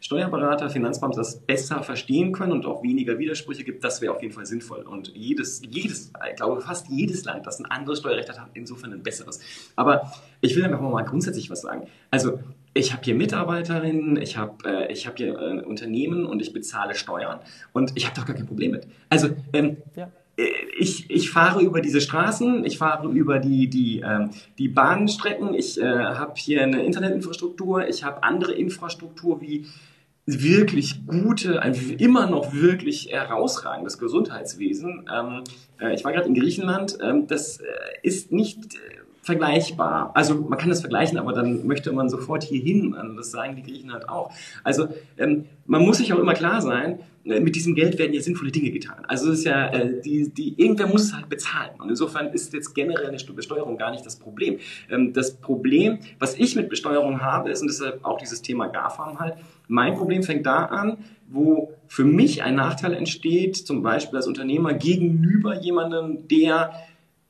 Steuerberater, 0.00 0.70
Finanzbeamte 0.70 1.18
das 1.18 1.40
besser 1.40 1.82
verstehen 1.82 2.32
können 2.32 2.52
und 2.52 2.64
auch 2.64 2.82
weniger 2.82 3.18
Widersprüche 3.18 3.64
gibt, 3.64 3.84
das 3.84 4.00
wäre 4.00 4.14
auf 4.14 4.22
jeden 4.22 4.32
Fall 4.32 4.46
sinnvoll. 4.46 4.82
Und 4.82 5.12
jedes, 5.14 5.60
jedes, 5.68 6.12
ich 6.30 6.36
glaube 6.36 6.60
fast 6.60 6.88
jedes 6.88 7.24
Land, 7.24 7.46
das 7.46 7.58
ein 7.58 7.66
anderes 7.66 7.98
Steuerrecht 7.98 8.28
hat, 8.28 8.40
hat 8.40 8.50
insofern 8.54 8.92
ein 8.92 9.02
besseres. 9.02 9.40
Aber 9.76 10.10
ich 10.40 10.56
will 10.56 10.64
einfach 10.64 10.80
mal 10.80 11.02
grundsätzlich 11.02 11.50
was 11.50 11.62
sagen. 11.62 11.86
Also 12.10 12.40
ich 12.72 12.92
habe 12.92 13.02
hier 13.04 13.14
Mitarbeiterinnen, 13.14 14.20
ich 14.20 14.36
habe 14.36 14.88
äh, 14.88 14.94
hab 14.94 15.18
hier 15.18 15.38
äh, 15.38 15.62
Unternehmen 15.62 16.24
und 16.24 16.40
ich 16.40 16.52
bezahle 16.52 16.94
Steuern 16.94 17.40
und 17.72 17.92
ich 17.96 18.06
habe 18.06 18.16
doch 18.16 18.26
gar 18.26 18.36
kein 18.36 18.46
Problem 18.46 18.72
mit. 18.72 18.86
Also 19.08 19.30
ähm, 19.52 19.78
ja. 19.96 20.10
Äh, 20.36 20.48
ich, 20.78 21.10
ich 21.10 21.30
fahre 21.30 21.62
über 21.62 21.80
diese 21.80 22.00
Straßen, 22.00 22.64
ich 22.64 22.78
fahre 22.78 23.08
über 23.08 23.38
die, 23.38 23.68
die, 23.68 24.00
ähm, 24.00 24.30
die 24.58 24.68
Bahnstrecken, 24.68 25.54
ich 25.54 25.80
äh, 25.80 25.84
habe 25.84 26.34
hier 26.36 26.62
eine 26.62 26.84
Internetinfrastruktur, 26.84 27.88
ich 27.88 28.04
habe 28.04 28.22
andere 28.22 28.52
Infrastruktur 28.52 29.40
wie 29.40 29.66
wirklich 30.26 31.06
gute, 31.06 31.60
ein 31.60 31.74
immer 31.98 32.28
noch 32.28 32.54
wirklich 32.54 33.10
herausragendes 33.10 33.98
Gesundheitswesen. 33.98 35.08
Ähm, 35.12 35.44
äh, 35.80 35.94
ich 35.94 36.04
war 36.04 36.12
gerade 36.12 36.28
in 36.28 36.34
Griechenland, 36.34 36.98
ähm, 37.02 37.26
das 37.26 37.58
äh, 37.58 37.64
ist 38.02 38.30
nicht 38.30 38.78
vergleichbar. 39.30 40.10
Also 40.14 40.34
man 40.34 40.58
kann 40.58 40.68
das 40.68 40.80
vergleichen, 40.80 41.16
aber 41.16 41.32
dann 41.32 41.66
möchte 41.66 41.92
man 41.92 42.08
sofort 42.08 42.42
hier 42.42 42.60
hin. 42.60 42.96
Das 43.16 43.30
sagen 43.30 43.54
die 43.54 43.62
Griechen 43.62 43.92
halt 43.92 44.08
auch. 44.08 44.32
Also 44.64 44.88
ähm, 45.18 45.44
man 45.66 45.82
muss 45.82 45.98
sich 45.98 46.12
auch 46.12 46.18
immer 46.18 46.34
klar 46.34 46.60
sein, 46.60 46.98
äh, 47.24 47.38
mit 47.38 47.54
diesem 47.54 47.76
Geld 47.76 47.96
werden 47.98 48.12
ja 48.12 48.20
sinnvolle 48.20 48.50
Dinge 48.50 48.70
getan. 48.70 49.04
Also 49.06 49.30
es 49.30 49.40
ist 49.40 49.44
ja, 49.44 49.68
äh, 49.68 50.00
die, 50.00 50.30
die, 50.30 50.60
irgendwer 50.60 50.88
muss 50.88 51.02
es 51.02 51.14
halt 51.14 51.28
bezahlen. 51.28 51.70
Und 51.78 51.90
insofern 51.90 52.32
ist 52.32 52.52
jetzt 52.52 52.74
generell 52.74 53.06
eine 53.06 53.18
Besteuerung 53.18 53.76
gar 53.78 53.92
nicht 53.92 54.04
das 54.04 54.16
Problem. 54.16 54.58
Ähm, 54.90 55.12
das 55.12 55.36
Problem, 55.36 55.98
was 56.18 56.36
ich 56.36 56.56
mit 56.56 56.68
Besteuerung 56.68 57.20
habe, 57.20 57.50
ist, 57.50 57.62
und 57.62 57.68
deshalb 57.68 58.04
auch 58.04 58.18
dieses 58.18 58.42
Thema 58.42 58.66
GAFAM 58.66 59.20
halt, 59.20 59.34
mein 59.68 59.94
Problem 59.94 60.24
fängt 60.24 60.46
da 60.46 60.64
an, 60.64 60.98
wo 61.28 61.72
für 61.86 62.04
mich 62.04 62.42
ein 62.42 62.56
Nachteil 62.56 62.94
entsteht, 62.94 63.56
zum 63.56 63.82
Beispiel 63.82 64.16
als 64.16 64.26
Unternehmer 64.26 64.74
gegenüber 64.74 65.60
jemandem, 65.60 66.26
der 66.26 66.72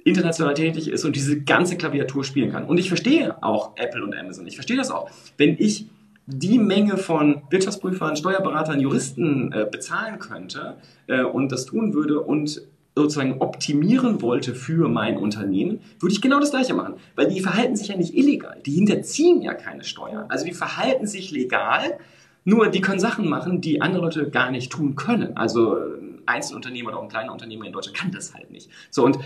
international 0.05 0.55
tätig 0.55 0.89
ist 0.89 1.05
und 1.05 1.17
diese 1.17 1.41
ganze 1.43 1.77
Klaviatur 1.77 2.25
spielen 2.25 2.51
kann. 2.51 2.65
Und 2.65 2.79
ich 2.79 2.89
verstehe 2.89 3.43
auch 3.43 3.73
Apple 3.77 4.05
und 4.05 4.17
Amazon. 4.17 4.47
Ich 4.47 4.55
verstehe 4.55 4.77
das 4.77 4.91
auch. 4.91 5.11
Wenn 5.37 5.57
ich 5.59 5.87
die 6.27 6.59
Menge 6.59 6.97
von 6.97 7.43
Wirtschaftsprüfern, 7.51 8.17
Steuerberatern, 8.17 8.81
Juristen 8.81 9.53
äh, 9.53 9.67
bezahlen 9.71 10.19
könnte 10.19 10.77
äh, 11.07 11.23
und 11.23 11.51
das 11.51 11.67
tun 11.67 11.95
würde 11.95 12.21
und 12.21 12.63
sozusagen 12.95 13.41
optimieren 13.41 14.21
wollte 14.21 14.55
für 14.55 14.89
mein 14.89 15.17
Unternehmen, 15.17 15.81
würde 16.01 16.13
ich 16.13 16.21
genau 16.21 16.41
das 16.41 16.51
Gleiche 16.51 16.75
machen. 16.75 16.95
Weil 17.17 17.29
die 17.29 17.41
verhalten 17.41 17.77
sich 17.77 17.89
ja 17.89 17.97
nicht 17.97 18.15
illegal. 18.15 18.61
Die 18.67 18.73
hinterziehen 18.73 19.43
ja 19.43 19.55
keine 19.55 19.85
Steuern. 19.85 20.27
Also 20.29 20.45
die 20.45 20.53
verhalten 20.53 21.07
sich 21.07 21.31
legal, 21.31 21.99
nur 22.45 22.69
die 22.69 22.81
können 22.81 23.01
Sachen 23.01 23.29
machen, 23.29 23.61
die 23.61 23.81
andere 23.81 24.03
Leute 24.03 24.31
gar 24.31 24.51
nicht 24.51 24.73
tun 24.73 24.97
können. 24.97 25.37
Also 25.37 25.77
ein 25.77 26.10
Einzelunternehmer 26.31 26.91
oder 26.91 26.99
auch 26.99 27.03
ein 27.03 27.09
kleiner 27.09 27.33
Unternehmer 27.33 27.67
in 27.67 27.73
Deutschland 27.73 27.97
kann 27.97 28.13
das 28.13 28.35
halt 28.35 28.51
nicht. 28.51 28.71
So 28.91 29.05
und 29.05 29.19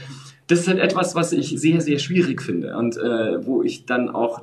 das 0.46 0.60
ist 0.60 0.68
halt 0.68 0.78
etwas, 0.78 1.14
was 1.14 1.32
ich 1.32 1.58
sehr, 1.60 1.80
sehr 1.80 1.98
schwierig 1.98 2.42
finde 2.42 2.76
und 2.76 2.96
äh, 2.96 3.46
wo 3.46 3.62
ich 3.62 3.86
dann 3.86 4.08
auch 4.08 4.42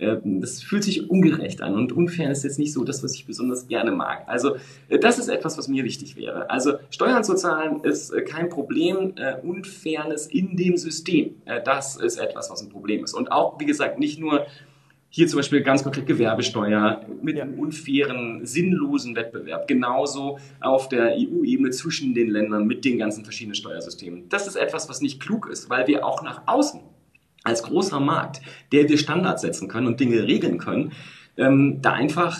äh, 0.00 0.16
das 0.24 0.62
fühlt 0.62 0.82
sich 0.82 1.10
ungerecht 1.10 1.60
an 1.60 1.74
und 1.74 1.92
unfair 1.92 2.30
ist 2.30 2.42
jetzt 2.42 2.58
nicht 2.58 2.72
so 2.72 2.84
das, 2.84 3.04
was 3.04 3.14
ich 3.14 3.26
besonders 3.26 3.68
gerne 3.68 3.90
mag. 3.92 4.24
Also 4.26 4.56
äh, 4.88 4.98
das 4.98 5.18
ist 5.18 5.28
etwas, 5.28 5.58
was 5.58 5.68
mir 5.68 5.84
wichtig 5.84 6.16
wäre. 6.16 6.48
Also 6.48 6.74
Steuern 6.90 7.22
zu 7.22 7.34
zahlen 7.34 7.84
ist 7.84 8.10
äh, 8.10 8.22
kein 8.22 8.48
Problem. 8.48 9.12
Äh, 9.16 9.36
Unfairness 9.42 10.26
in 10.26 10.56
dem 10.56 10.76
System, 10.76 11.36
das 11.64 11.96
ist 11.96 12.18
etwas, 12.18 12.50
was 12.50 12.62
ein 12.62 12.68
Problem 12.68 13.04
ist. 13.04 13.14
Und 13.14 13.32
auch, 13.32 13.58
wie 13.60 13.66
gesagt, 13.66 13.98
nicht 13.98 14.18
nur 14.18 14.46
hier 15.12 15.26
zum 15.26 15.38
Beispiel 15.38 15.62
ganz 15.62 15.82
konkret 15.82 16.06
Gewerbesteuer 16.06 17.04
mit 17.20 17.38
einem 17.38 17.58
unfairen, 17.58 18.46
sinnlosen 18.46 19.16
Wettbewerb. 19.16 19.66
Genauso 19.66 20.38
auf 20.60 20.88
der 20.88 21.16
EU-Ebene 21.16 21.70
zwischen 21.70 22.14
den 22.14 22.30
Ländern 22.30 22.66
mit 22.66 22.84
den 22.84 22.96
ganzen 22.96 23.24
verschiedenen 23.24 23.56
Steuersystemen. 23.56 24.28
Das 24.28 24.46
ist 24.46 24.54
etwas, 24.54 24.88
was 24.88 25.00
nicht 25.00 25.20
klug 25.20 25.48
ist, 25.50 25.68
weil 25.68 25.88
wir 25.88 26.06
auch 26.06 26.22
nach 26.22 26.42
außen 26.46 26.80
als 27.42 27.64
großer 27.64 27.98
Markt, 27.98 28.40
der 28.70 28.88
wir 28.88 28.98
Standards 28.98 29.42
setzen 29.42 29.66
können 29.66 29.88
und 29.88 29.98
Dinge 29.98 30.22
regeln 30.22 30.58
können, 30.58 30.92
ähm, 31.36 31.78
da 31.82 31.92
einfach, 31.92 32.38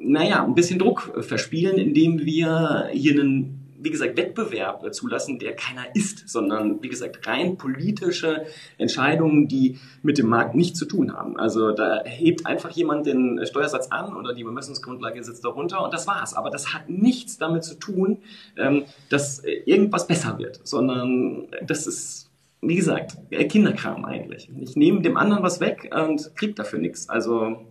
naja, 0.00 0.44
ein 0.44 0.54
bisschen 0.54 0.80
Druck 0.80 1.12
verspielen, 1.20 1.76
indem 1.76 2.24
wir 2.24 2.88
hier 2.92 3.20
einen 3.20 3.65
wie 3.86 3.90
gesagt, 3.92 4.16
Wettbewerb 4.16 4.92
zulassen, 4.92 5.38
der 5.38 5.54
keiner 5.54 5.94
ist, 5.94 6.28
sondern, 6.28 6.82
wie 6.82 6.88
gesagt, 6.88 7.24
rein 7.28 7.56
politische 7.56 8.44
Entscheidungen, 8.78 9.46
die 9.46 9.78
mit 10.02 10.18
dem 10.18 10.26
Markt 10.26 10.56
nichts 10.56 10.76
zu 10.76 10.86
tun 10.86 11.12
haben. 11.12 11.38
Also 11.38 11.70
da 11.70 12.02
hebt 12.04 12.46
einfach 12.46 12.70
jemand 12.70 13.06
den 13.06 13.40
Steuersatz 13.46 13.86
an 13.92 14.16
oder 14.16 14.34
die 14.34 14.42
Bemessungsgrundlage 14.42 15.22
sitzt 15.22 15.44
darunter 15.44 15.84
und 15.84 15.94
das 15.94 16.08
war's. 16.08 16.34
Aber 16.34 16.50
das 16.50 16.74
hat 16.74 16.90
nichts 16.90 17.38
damit 17.38 17.62
zu 17.62 17.76
tun, 17.76 18.18
ähm, 18.56 18.86
dass 19.08 19.44
irgendwas 19.44 20.08
besser 20.08 20.36
wird, 20.36 20.58
sondern 20.64 21.46
das 21.64 21.86
ist, 21.86 22.28
wie 22.62 22.74
gesagt, 22.74 23.16
Kinderkram 23.30 24.04
eigentlich. 24.04 24.50
Ich 24.60 24.74
nehme 24.74 25.00
dem 25.00 25.16
anderen 25.16 25.44
was 25.44 25.60
weg 25.60 25.94
und 25.96 26.34
krieg 26.34 26.56
dafür 26.56 26.80
nichts. 26.80 27.08
Also 27.08 27.64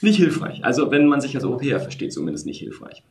nicht 0.00 0.16
hilfreich. 0.16 0.64
Also 0.64 0.90
wenn 0.90 1.06
man 1.06 1.20
sich 1.20 1.36
als 1.36 1.44
Europäer 1.44 1.78
versteht, 1.78 2.12
zumindest 2.12 2.46
nicht 2.46 2.58
hilfreich 2.58 3.04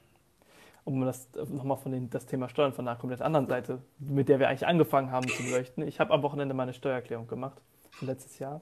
um 0.85 1.05
das 1.05 1.29
nochmal 1.49 1.77
von 1.77 1.91
den, 1.91 2.09
das 2.09 2.25
Thema 2.25 2.49
Steuern 2.49 2.73
von 2.73 2.87
einer 2.87 2.97
komplett 2.97 3.21
anderen 3.21 3.47
Seite, 3.47 3.79
mit 3.99 4.29
der 4.29 4.39
wir 4.39 4.49
eigentlich 4.49 4.67
angefangen 4.67 5.11
haben 5.11 5.27
zu 5.27 5.43
beleuchten. 5.43 5.87
Ich 5.87 5.99
habe 5.99 6.13
am 6.13 6.23
Wochenende 6.23 6.53
meine 6.53 6.73
Steuererklärung 6.73 7.27
gemacht, 7.27 7.61
letztes 8.01 8.39
Jahr. 8.39 8.61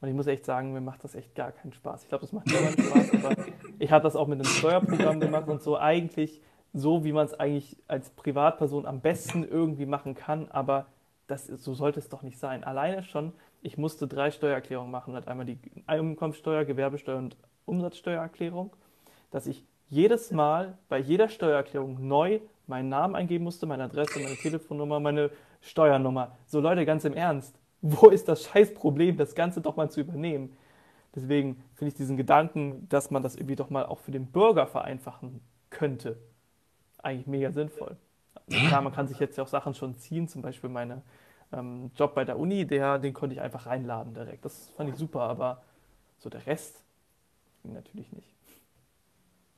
Und 0.00 0.08
ich 0.08 0.14
muss 0.14 0.26
echt 0.26 0.44
sagen, 0.44 0.72
mir 0.72 0.82
macht 0.82 1.04
das 1.04 1.14
echt 1.14 1.34
gar 1.34 1.52
keinen 1.52 1.72
Spaß. 1.72 2.02
Ich 2.02 2.08
glaube, 2.08 2.22
das 2.22 2.32
macht 2.32 2.46
niemand 2.46 2.78
Spaß, 2.78 3.24
aber 3.24 3.36
ich 3.78 3.90
habe 3.90 4.02
das 4.02 4.16
auch 4.16 4.26
mit 4.26 4.38
einem 4.38 4.48
Steuerprogramm 4.48 5.20
gemacht 5.20 5.48
und 5.48 5.62
so 5.62 5.78
eigentlich 5.78 6.42
so, 6.72 7.04
wie 7.04 7.12
man 7.12 7.24
es 7.24 7.32
eigentlich 7.32 7.76
als 7.88 8.10
Privatperson 8.10 8.84
am 8.84 9.00
besten 9.00 9.44
irgendwie 9.44 9.86
machen 9.86 10.14
kann, 10.14 10.48
aber 10.50 10.86
das, 11.26 11.46
so 11.46 11.74
sollte 11.74 11.98
es 11.98 12.08
doch 12.08 12.22
nicht 12.22 12.38
sein. 12.38 12.64
Alleine 12.64 13.02
schon, 13.02 13.32
ich 13.62 13.78
musste 13.78 14.06
drei 14.06 14.30
Steuererklärungen 14.30 14.90
machen. 14.90 15.14
Halt 15.14 15.26
einmal 15.26 15.46
die 15.46 15.58
Einkommensteuer, 15.86 16.64
Gewerbesteuer 16.64 17.16
und 17.16 17.36
Umsatzsteuererklärung, 17.64 18.76
dass 19.30 19.46
ich 19.46 19.64
jedes 19.88 20.30
Mal 20.30 20.76
bei 20.88 20.98
jeder 20.98 21.28
Steuererklärung 21.28 22.06
neu 22.06 22.40
meinen 22.66 22.88
Namen 22.88 23.14
eingeben 23.14 23.44
musste, 23.44 23.66
meine 23.66 23.84
Adresse, 23.84 24.18
meine 24.18 24.34
Telefonnummer, 24.34 25.00
meine 25.00 25.30
Steuernummer. 25.60 26.36
So 26.46 26.60
Leute, 26.60 26.84
ganz 26.84 27.04
im 27.04 27.14
Ernst, 27.14 27.54
wo 27.82 28.08
ist 28.08 28.28
das 28.28 28.44
Scheißproblem, 28.44 29.16
das 29.16 29.34
Ganze 29.34 29.60
doch 29.60 29.76
mal 29.76 29.90
zu 29.90 30.00
übernehmen? 30.00 30.56
Deswegen 31.14 31.62
finde 31.74 31.88
ich 31.90 31.94
diesen 31.94 32.16
Gedanken, 32.16 32.88
dass 32.88 33.10
man 33.10 33.22
das 33.22 33.36
irgendwie 33.36 33.56
doch 33.56 33.70
mal 33.70 33.86
auch 33.86 34.00
für 34.00 34.10
den 34.10 34.26
Bürger 34.26 34.66
vereinfachen 34.66 35.40
könnte, 35.70 36.18
eigentlich 36.98 37.26
mega 37.26 37.52
sinnvoll. 37.52 37.96
Also 38.34 38.66
klar, 38.66 38.82
man 38.82 38.92
kann 38.92 39.08
sich 39.08 39.18
jetzt 39.18 39.38
ja 39.38 39.44
auch 39.44 39.48
Sachen 39.48 39.74
schon 39.74 39.96
ziehen, 39.96 40.28
zum 40.28 40.42
Beispiel 40.42 40.68
meinen 40.68 41.02
ähm, 41.52 41.90
Job 41.96 42.14
bei 42.14 42.24
der 42.24 42.38
Uni, 42.38 42.66
der, 42.66 42.98
den 42.98 43.14
konnte 43.14 43.34
ich 43.34 43.40
einfach 43.40 43.66
reinladen 43.66 44.14
direkt. 44.14 44.44
Das 44.44 44.70
fand 44.76 44.90
ich 44.90 44.96
super, 44.96 45.22
aber 45.22 45.62
so 46.18 46.28
der 46.28 46.46
Rest 46.46 46.82
natürlich 47.64 48.12
nicht. 48.12 48.35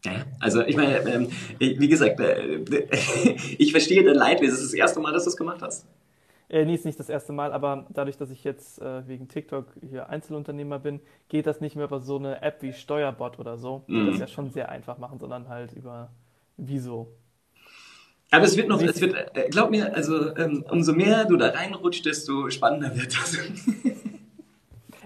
Ja, 0.04 0.12
also 0.38 0.62
ich 0.62 0.76
meine, 0.76 0.98
ähm, 1.10 1.28
wie 1.58 1.88
gesagt, 1.88 2.20
äh, 2.20 2.58
ich 3.58 3.72
verstehe 3.72 4.04
dein 4.04 4.14
Leid. 4.14 4.40
Ist 4.40 4.54
es 4.54 4.62
das 4.62 4.74
erste 4.74 5.00
Mal, 5.00 5.12
dass 5.12 5.24
du 5.24 5.30
es 5.30 5.36
gemacht 5.36 5.60
hast? 5.60 5.86
Äh, 6.48 6.64
nee, 6.64 6.74
ist 6.74 6.86
nicht 6.86 6.98
das 6.98 7.10
erste 7.10 7.32
Mal, 7.32 7.52
aber 7.52 7.86
dadurch, 7.90 8.16
dass 8.16 8.30
ich 8.30 8.42
jetzt 8.42 8.80
äh, 8.80 9.06
wegen 9.06 9.28
TikTok 9.28 9.66
hier 9.86 10.08
Einzelunternehmer 10.08 10.78
bin, 10.78 11.00
geht 11.28 11.46
das 11.46 11.60
nicht 11.60 11.76
mehr 11.76 11.84
über 11.84 12.00
so 12.00 12.16
eine 12.16 12.40
App 12.40 12.62
wie 12.62 12.72
Steuerbot 12.72 13.38
oder 13.38 13.58
so, 13.58 13.84
die 13.86 13.92
mhm. 13.92 14.06
das 14.12 14.18
ja 14.18 14.26
schon 14.28 14.50
sehr 14.50 14.70
einfach 14.70 14.96
machen, 14.98 15.18
sondern 15.18 15.48
halt 15.48 15.72
über 15.72 16.10
Wieso. 16.56 17.14
Aber 18.30 18.44
es 18.44 18.56
wird 18.56 18.68
noch, 18.68 18.82
es 18.82 19.00
wird, 19.00 19.14
äh, 19.14 19.48
glaub 19.48 19.70
mir, 19.70 19.94
also 19.94 20.36
ähm, 20.36 20.64
umso 20.68 20.92
mehr 20.92 21.24
du 21.24 21.36
da 21.36 21.48
reinrutscht, 21.48 22.04
desto 22.04 22.50
spannender 22.50 22.94
wird 22.96 23.14
das. 23.14 23.38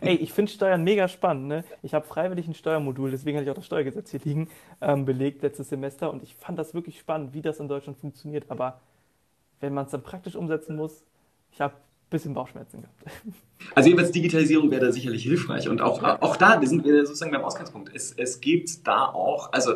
Ey, 0.02 0.16
ich 0.16 0.32
finde 0.32 0.50
Steuern 0.50 0.82
mega 0.82 1.06
spannend. 1.06 1.46
Ne? 1.46 1.64
Ich 1.82 1.94
habe 1.94 2.04
freiwillig 2.04 2.48
ein 2.48 2.54
Steuermodul, 2.54 3.12
deswegen 3.12 3.36
hatte 3.36 3.44
ich 3.44 3.50
auch 3.50 3.56
das 3.56 3.66
Steuergesetz 3.66 4.10
hier 4.10 4.20
liegen, 4.24 4.48
ähm, 4.80 5.04
belegt 5.04 5.42
letztes 5.42 5.68
Semester 5.68 6.12
und 6.12 6.24
ich 6.24 6.34
fand 6.34 6.58
das 6.58 6.74
wirklich 6.74 6.98
spannend, 6.98 7.34
wie 7.34 7.40
das 7.40 7.60
in 7.60 7.68
Deutschland 7.68 7.98
funktioniert. 7.98 8.46
Aber 8.48 8.80
wenn 9.60 9.72
man 9.72 9.86
es 9.86 9.92
dann 9.92 10.02
praktisch 10.02 10.34
umsetzen 10.34 10.74
muss, 10.74 11.04
ich 11.52 11.60
habe 11.60 11.74
ein 11.74 12.10
bisschen 12.10 12.34
Bauchschmerzen 12.34 12.82
gehabt. 12.82 13.02
Also 13.76 13.88
jedenfalls 13.88 14.10
Digitalisierung 14.10 14.72
wäre 14.72 14.86
da 14.86 14.92
sicherlich 14.92 15.22
hilfreich 15.22 15.68
und 15.68 15.80
auch, 15.80 16.02
auch 16.02 16.36
da 16.36 16.60
sind 16.66 16.84
wir 16.84 17.06
sozusagen 17.06 17.30
beim 17.30 17.44
Ausgangspunkt. 17.44 17.94
Es, 17.94 18.10
es 18.10 18.40
gibt 18.40 18.84
da 18.88 19.06
auch, 19.06 19.52
also 19.52 19.74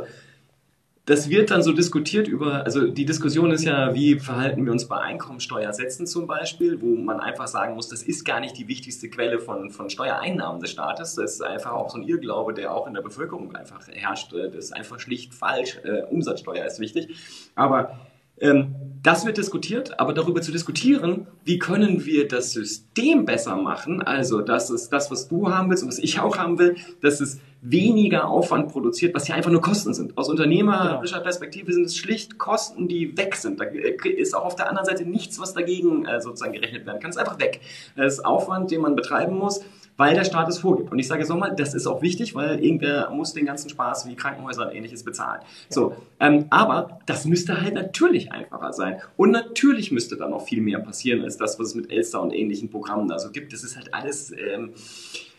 das 1.07 1.31
wird 1.31 1.53
dann 1.53 1.63
so 1.63 1.73
diskutiert 1.73 2.27
über, 2.27 2.65
also 2.65 2.89
die 2.89 3.05
Diskussion 3.05 3.53
ist 3.53 3.65
ja, 3.65 3.95
wie 3.95 4.19
verhalten 4.19 4.65
wir 4.65 4.73
uns 4.73 4.89
bei 4.89 4.99
Einkommensteuersätzen 4.99 6.05
zum 6.05 6.27
Beispiel, 6.27 6.81
wo 6.83 6.97
man 6.97 7.21
einfach 7.21 7.47
sagen 7.47 7.77
muss, 7.77 7.89
das 7.89 8.03
ist 8.03 8.25
gar 8.25 8.41
nicht 8.41 8.59
die 8.59 8.67
wichtigste 8.67 9.09
Quelle 9.09 9.39
von, 9.39 9.71
von 9.71 9.89
Steuereinnahmen 9.89 10.61
des 10.61 10.73
Staates. 10.73 11.15
Das 11.15 11.35
ist 11.35 11.43
einfach 11.43 11.73
auch 11.73 11.91
so 11.91 11.99
ein 11.99 12.03
Irrglaube, 12.03 12.55
der 12.55 12.75
auch 12.75 12.89
in 12.89 12.95
der 12.95 13.03
Bevölkerung 13.03 13.55
einfach 13.55 13.87
herrscht. 13.87 14.33
Das 14.33 14.57
ist 14.57 14.73
einfach 14.73 14.99
schlicht 14.99 15.33
falsch. 15.33 15.79
Äh, 15.85 16.03
Umsatzsteuer 16.11 16.67
ist 16.67 16.81
wichtig. 16.81 17.15
Aber 17.55 18.01
ähm, 18.39 18.75
das 19.03 19.25
wird 19.25 19.39
diskutiert, 19.39 20.01
aber 20.01 20.13
darüber 20.13 20.43
zu 20.43 20.51
diskutieren, 20.51 21.29
wie 21.45 21.59
können 21.59 22.05
wir 22.05 22.27
das 22.27 22.53
System 22.53 23.25
besser 23.25 23.57
machen, 23.57 24.03
also 24.03 24.43
das 24.43 24.69
ist 24.69 24.91
das, 24.91 25.11
was 25.11 25.29
du 25.29 25.49
haben 25.51 25.71
willst 25.71 25.85
und 25.85 25.89
was 25.89 25.99
ich 25.99 26.19
auch 26.19 26.37
haben 26.37 26.59
will, 26.59 26.77
dass 27.01 27.21
es 27.21 27.39
weniger 27.71 28.29
Aufwand 28.29 28.69
produziert, 28.69 29.15
was 29.15 29.29
ja 29.29 29.35
einfach 29.35 29.51
nur 29.51 29.61
Kosten 29.61 29.95
sind. 29.95 30.17
Aus 30.17 30.29
unternehmerischer 30.29 31.21
Perspektive 31.21 31.73
sind 31.73 31.85
es 31.85 31.97
schlicht 31.97 32.39
Kosten, 32.39 32.89
die 32.89 33.17
weg 33.17 33.35
sind. 33.37 33.61
Da 33.61 33.65
ist 33.65 34.35
auch 34.35 34.45
auf 34.45 34.57
der 34.57 34.69
anderen 34.69 34.87
Seite 34.87 35.05
nichts, 35.05 35.41
was 35.41 35.55
dagegen 35.55 36.05
äh, 36.07 36.21
sozusagen 36.21 36.53
gerechnet 36.53 36.87
werden 36.87 37.01
kann. 37.01 37.11
Es 37.11 37.17
ist 37.17 37.23
einfach 37.23 37.39
weg. 37.39 37.61
Das 37.97 38.15
ist 38.15 38.25
Aufwand, 38.25 38.71
den 38.71 38.81
man 38.81 38.97
betreiben 38.97 39.37
muss 39.37 39.63
weil 39.97 40.15
der 40.15 40.25
Staat 40.25 40.49
es 40.49 40.59
vorgibt. 40.59 40.93
Und 40.93 40.99
ich 40.99 41.09
sage 41.09 41.21
jetzt 41.21 41.29
nochmal, 41.29 41.55
das 41.57 41.75
ist 41.75 41.87
auch 41.87 42.03
wichtig, 42.03 42.35
weil 42.35 42.63
irgendwer 42.63 43.11
muss 43.11 43.33
den 43.33 43.47
ganzen 43.47 43.69
Spaß 43.71 44.07
wie 44.07 44.15
Krankenhäuser 44.15 44.69
und 44.69 44.75
ähnliches 44.75 45.05
bezahlen. 45.05 45.41
So, 45.69 45.97
ähm, 46.21 46.47
aber 46.51 47.01
das 47.07 47.25
müsste 47.25 47.61
halt 47.61 47.75
natürlich 47.75 48.33
einfacher 48.33 48.73
sein. 48.73 49.01
Und 49.17 49.31
natürlich 49.31 49.91
müsste 49.93 50.17
da 50.17 50.29
noch 50.29 50.47
viel 50.47 50.61
mehr 50.61 50.81
passieren 50.81 51.23
als 51.23 51.37
das, 51.37 51.59
was 51.59 51.69
es 51.69 51.75
mit 51.75 51.91
Elster 51.91 52.21
und 52.21 52.33
ähnlichen 52.33 52.71
Programmen 52.71 53.09
da 53.09 53.19
so 53.19 53.31
gibt. 53.31 53.53
Das 53.53 53.65
ist 53.65 53.77
halt 53.77 53.95
alles 53.95 54.33
ähm, 54.33 54.75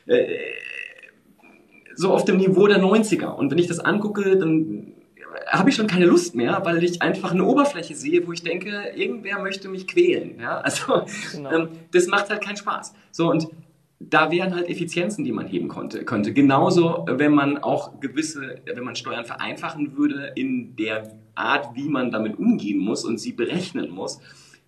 äh, 0.08 0.26
so 1.98 2.14
auf 2.14 2.26
dem 2.26 2.38
Niveau 2.38 2.68
der 2.68 2.82
90er. 2.82 3.28
Und 3.28 3.52
wenn 3.52 3.57
ich 3.57 3.68
das 3.68 3.80
angucke, 3.80 4.38
dann 4.38 4.94
habe 5.48 5.69
ich 5.69 5.76
schon 5.76 5.88
keine 5.88 6.06
Lust 6.06 6.36
mehr, 6.36 6.61
weil 6.64 6.84
ich 6.84 7.02
einfach 7.02 7.32
eine 7.32 7.44
Oberfläche 7.44 7.95
sehe, 7.95 8.26
wo 8.28 8.32
ich 8.32 8.44
denke, 8.44 8.91
irgendwer 8.95 9.40
möchte 9.40 9.68
mich 9.68 9.88
quälen. 9.88 10.40
Ja? 10.40 10.61
Also 10.68 11.06
genau. 11.32 11.52
ähm, 11.52 11.69
das 11.91 12.07
macht 12.07 12.30
halt 12.30 12.41
keinen 12.41 12.57
Spaß. 12.57 12.94
So 13.11 13.30
und 13.30 13.48
da 13.99 14.32
wären 14.32 14.53
halt 14.53 14.69
Effizienzen, 14.69 15.24
die 15.24 15.32
man 15.32 15.48
heben 15.48 15.69
konnte, 15.69 16.06
könnte. 16.06 16.32
Genauso, 16.32 17.06
wenn 17.10 17.34
man 17.34 17.57
auch 17.57 17.99
gewisse, 17.99 18.61
wenn 18.65 18.84
man 18.84 18.95
Steuern 18.95 19.26
vereinfachen 19.26 19.98
würde 19.98 20.34
in 20.36 20.76
der 20.76 21.11
Art, 21.34 21.76
wie 21.76 21.90
man 21.90 22.11
damit 22.11 22.38
umgehen 22.38 22.78
muss 22.78 23.03
und 23.03 23.18
sie 23.19 23.32
berechnen 23.32 23.90
muss, 23.90 24.19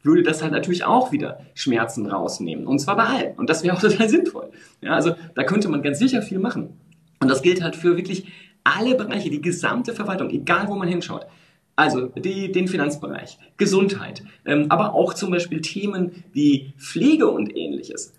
würde 0.02 0.24
das 0.24 0.42
halt 0.42 0.52
natürlich 0.52 0.84
auch 0.86 1.12
wieder 1.12 1.42
Schmerzen 1.54 2.08
rausnehmen. 2.08 2.66
Und 2.66 2.80
zwar 2.80 2.96
bei 2.96 3.04
allen. 3.04 3.36
Und 3.36 3.50
das 3.50 3.64
wäre 3.64 3.76
auch 3.76 3.82
total 3.82 4.10
sinnvoll. 4.10 4.50
Ja, 4.82 4.94
also 4.94 5.14
da 5.36 5.44
könnte 5.44 5.70
man 5.70 5.84
ganz 5.84 6.00
sicher 6.00 6.22
viel 6.22 6.40
machen. 6.40 6.80
Und 7.20 7.30
das 7.30 7.42
gilt 7.42 7.62
halt 7.62 7.76
für 7.76 7.98
wirklich 7.98 8.26
alle 8.64 8.96
Bereiche, 8.96 9.30
die 9.30 9.42
gesamte 9.42 9.94
Verwaltung, 9.94 10.30
egal 10.30 10.68
wo 10.68 10.76
man 10.76 10.88
hinschaut. 10.88 11.26
Also 11.76 12.08
die, 12.08 12.52
den 12.52 12.68
Finanzbereich, 12.68 13.38
Gesundheit, 13.58 14.24
ähm, 14.46 14.66
aber 14.70 14.94
auch 14.94 15.14
zum 15.14 15.32
Beispiel 15.32 15.62
Themen 15.62 16.24
wie 16.34 16.74
Pflege 16.78 17.28
und 17.28 17.56
ähnliches 17.56 18.14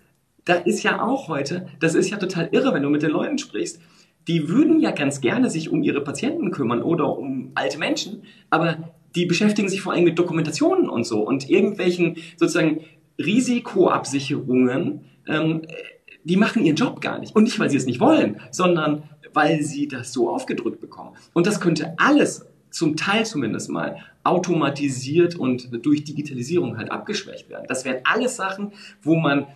da 0.45 0.55
ist 0.55 0.83
ja 0.83 1.01
auch 1.01 1.27
heute, 1.27 1.67
das 1.79 1.95
ist 1.95 2.09
ja 2.09 2.17
total 2.17 2.49
irre, 2.51 2.73
wenn 2.73 2.83
du 2.83 2.89
mit 2.89 3.03
den 3.03 3.11
Leuten 3.11 3.37
sprichst, 3.37 3.79
die 4.27 4.49
würden 4.49 4.79
ja 4.79 4.91
ganz 4.91 5.21
gerne 5.21 5.49
sich 5.49 5.69
um 5.69 5.83
ihre 5.83 6.01
Patienten 6.01 6.51
kümmern 6.51 6.81
oder 6.81 7.17
um 7.17 7.51
alte 7.55 7.79
Menschen, 7.79 8.23
aber 8.49 8.91
die 9.15 9.25
beschäftigen 9.25 9.67
sich 9.67 9.81
vor 9.81 9.93
allem 9.93 10.03
mit 10.03 10.17
Dokumentationen 10.17 10.89
und 10.89 11.05
so 11.05 11.21
und 11.21 11.49
irgendwelchen 11.49 12.17
sozusagen 12.37 12.81
Risikoabsicherungen, 13.19 15.01
ähm, 15.27 15.63
die 16.23 16.37
machen 16.37 16.63
ihren 16.63 16.75
Job 16.75 17.01
gar 17.01 17.19
nicht. 17.19 17.35
Und 17.35 17.43
nicht, 17.43 17.59
weil 17.59 17.69
sie 17.69 17.77
es 17.77 17.85
nicht 17.85 17.99
wollen, 17.99 18.39
sondern 18.51 19.03
weil 19.33 19.61
sie 19.61 19.87
das 19.87 20.13
so 20.13 20.29
aufgedrückt 20.29 20.81
bekommen. 20.81 21.15
Und 21.33 21.47
das 21.47 21.59
könnte 21.59 21.93
alles 21.97 22.45
zum 22.69 22.95
Teil 22.95 23.25
zumindest 23.25 23.69
mal 23.69 23.97
automatisiert 24.23 25.35
und 25.35 25.85
durch 25.85 26.03
Digitalisierung 26.03 26.77
halt 26.77 26.91
abgeschwächt 26.91 27.49
werden. 27.49 27.65
Das 27.67 27.85
wären 27.85 28.01
alles 28.03 28.35
Sachen, 28.35 28.71
wo 29.01 29.15
man 29.15 29.47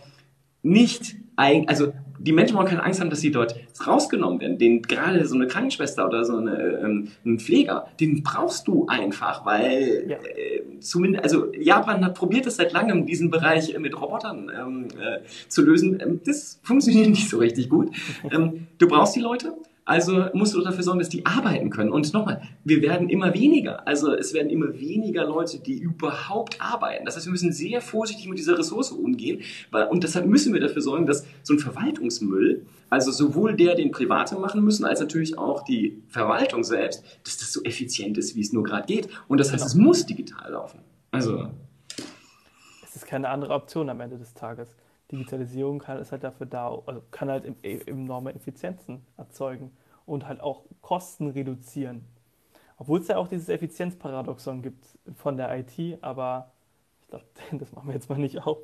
nicht, 0.63 1.15
also 1.35 1.93
die 2.26 2.31
Menschen 2.31 2.57
wollen 2.57 2.68
keine 2.68 2.84
Angst 2.84 2.99
haben, 2.99 3.10
dass 3.10 3.22
sie 3.22 3.31
dort 3.31 3.56
rausgenommen 3.85 4.39
werden. 4.39 4.57
Den, 4.57 4.81
gerade 4.81 5.26
so 5.27 5.35
eine 5.35 5.47
Krankenschwester 5.47 6.06
oder 6.07 6.26
so 6.26 6.38
eine, 6.38 6.80
ähm, 6.84 7.10
ein 7.26 7.39
Pfleger, 7.39 7.88
den 7.99 8.23
brauchst 8.23 8.68
du 8.68 8.88
einfach, 8.88 9.45
weil 9.45 10.06
ja. 10.10 10.18
äh, 10.18 10.80
zumindest, 10.80 11.23
also 11.23 11.53
Japan 11.53 12.03
hat 12.03 12.15
probiert 12.15 12.45
es 12.47 12.56
seit 12.56 12.73
langem, 12.73 13.06
diesen 13.06 13.30
Bereich 13.30 13.77
mit 13.77 13.99
Robotern 13.99 14.52
ähm, 14.57 14.88
äh, 14.99 15.19
zu 15.47 15.64
lösen. 15.64 15.99
Ähm, 16.02 16.22
das 16.26 16.60
funktioniert 16.64 17.10
nicht 17.10 17.30
so 17.30 17.38
richtig 17.38 17.69
gut. 17.69 17.91
Ähm, 18.31 18.68
du 18.77 18.88
brauchst 18.88 19.15
die 19.15 19.22
Leute 19.22 19.53
also 19.86 20.26
musst 20.34 20.56
du 20.56 20.62
dafür 20.62 20.84
sorgen, 20.84 20.98
dass 20.98 21.10
die 21.10 21.28
arbeiten 21.28 21.70
können. 21.70 21.91
Und 21.91 22.12
nochmal, 22.12 22.41
wir 22.64 22.82
werden 22.82 23.07
immer 23.07 23.36
weniger. 23.36 23.88
Also 23.88 24.14
es 24.14 24.34
werden 24.34 24.49
immer 24.49 24.80
weniger 24.80 25.26
Leute, 25.26 25.60
die 25.60 25.78
überhaupt 25.78 26.60
arbeiten. 26.60 27.06
Das 27.06 27.16
heißt, 27.16 27.28
wir 27.28 27.32
müssen 27.32 27.52
sehr 27.52 27.82
vorsichtig 27.82 28.28
mit 28.28 28.40
dieser 28.40 28.57
Ressource 28.57 28.91
umgehen. 28.91 29.41
Und 29.91 30.03
deshalb 30.03 30.26
müssen 30.26 30.53
wir 30.53 30.60
dafür 30.60 30.82
sorgen, 30.82 31.06
dass 31.06 31.26
so 31.44 31.53
ein 31.53 31.60
Verwaltungsmüll, 31.60 32.66
also 32.90 33.12
sowohl 33.12 33.56
der, 33.56 33.76
den 33.76 33.91
Private 33.91 34.36
machen 34.40 34.64
müssen, 34.64 34.86
als 34.86 34.99
natürlich 34.99 35.38
auch 35.38 35.64
die 35.64 36.02
Verwaltung 36.07 36.64
selbst, 36.64 37.03
dass 37.24 37.38
das 37.38 37.53
so 37.53 37.62
effizient 37.64 38.18
ist, 38.18 38.36
wie 38.36 38.41
es 38.41 38.52
nur 38.53 38.64
gerade 38.64 38.88
geht. 38.88 39.07
Und 39.28 39.40
das 39.40 39.52
heißt, 39.53 39.64
genau. 39.64 39.68
es 39.68 39.76
muss 39.76 40.06
digital 40.07 40.52
laufen. 40.52 40.80
Also. 41.12 41.49
Es 42.84 42.95
ist 42.95 43.06
keine 43.06 43.30
andere 43.30 43.53
Option 43.53 43.88
am 43.91 44.02
Ende 44.02 44.18
des 44.18 44.34
Tages. 44.34 44.68
Digitalisierung 45.11 45.80
kann, 45.80 45.99
ist 45.99 46.11
halt 46.11 46.23
dafür 46.23 46.48
da, 46.48 46.69
also 46.86 47.02
kann 47.11 47.30
halt 47.30 47.45
enorme 47.64 48.34
Effizienzen 48.34 49.06
erzeugen 49.18 49.72
und 50.06 50.27
halt 50.27 50.41
auch 50.41 50.64
Kosten 50.82 51.27
reduzieren. 51.27 52.06
Obwohl 52.77 52.99
es 52.99 53.07
ja 53.07 53.18
auch 53.18 53.27
dieses 53.27 53.49
Effizienzparadoxon 53.49 54.61
gibt 54.61 54.86
von 55.15 55.38
der 55.38 55.57
IT, 55.57 55.99
aber 56.02 56.52
ich 57.02 57.10
glaube, 57.10 57.26
das 57.60 57.72
machen 57.72 57.88
wir 57.88 57.94
jetzt 57.94 58.10
mal 58.10 58.18
nicht 58.18 58.45
auf. 58.45 58.60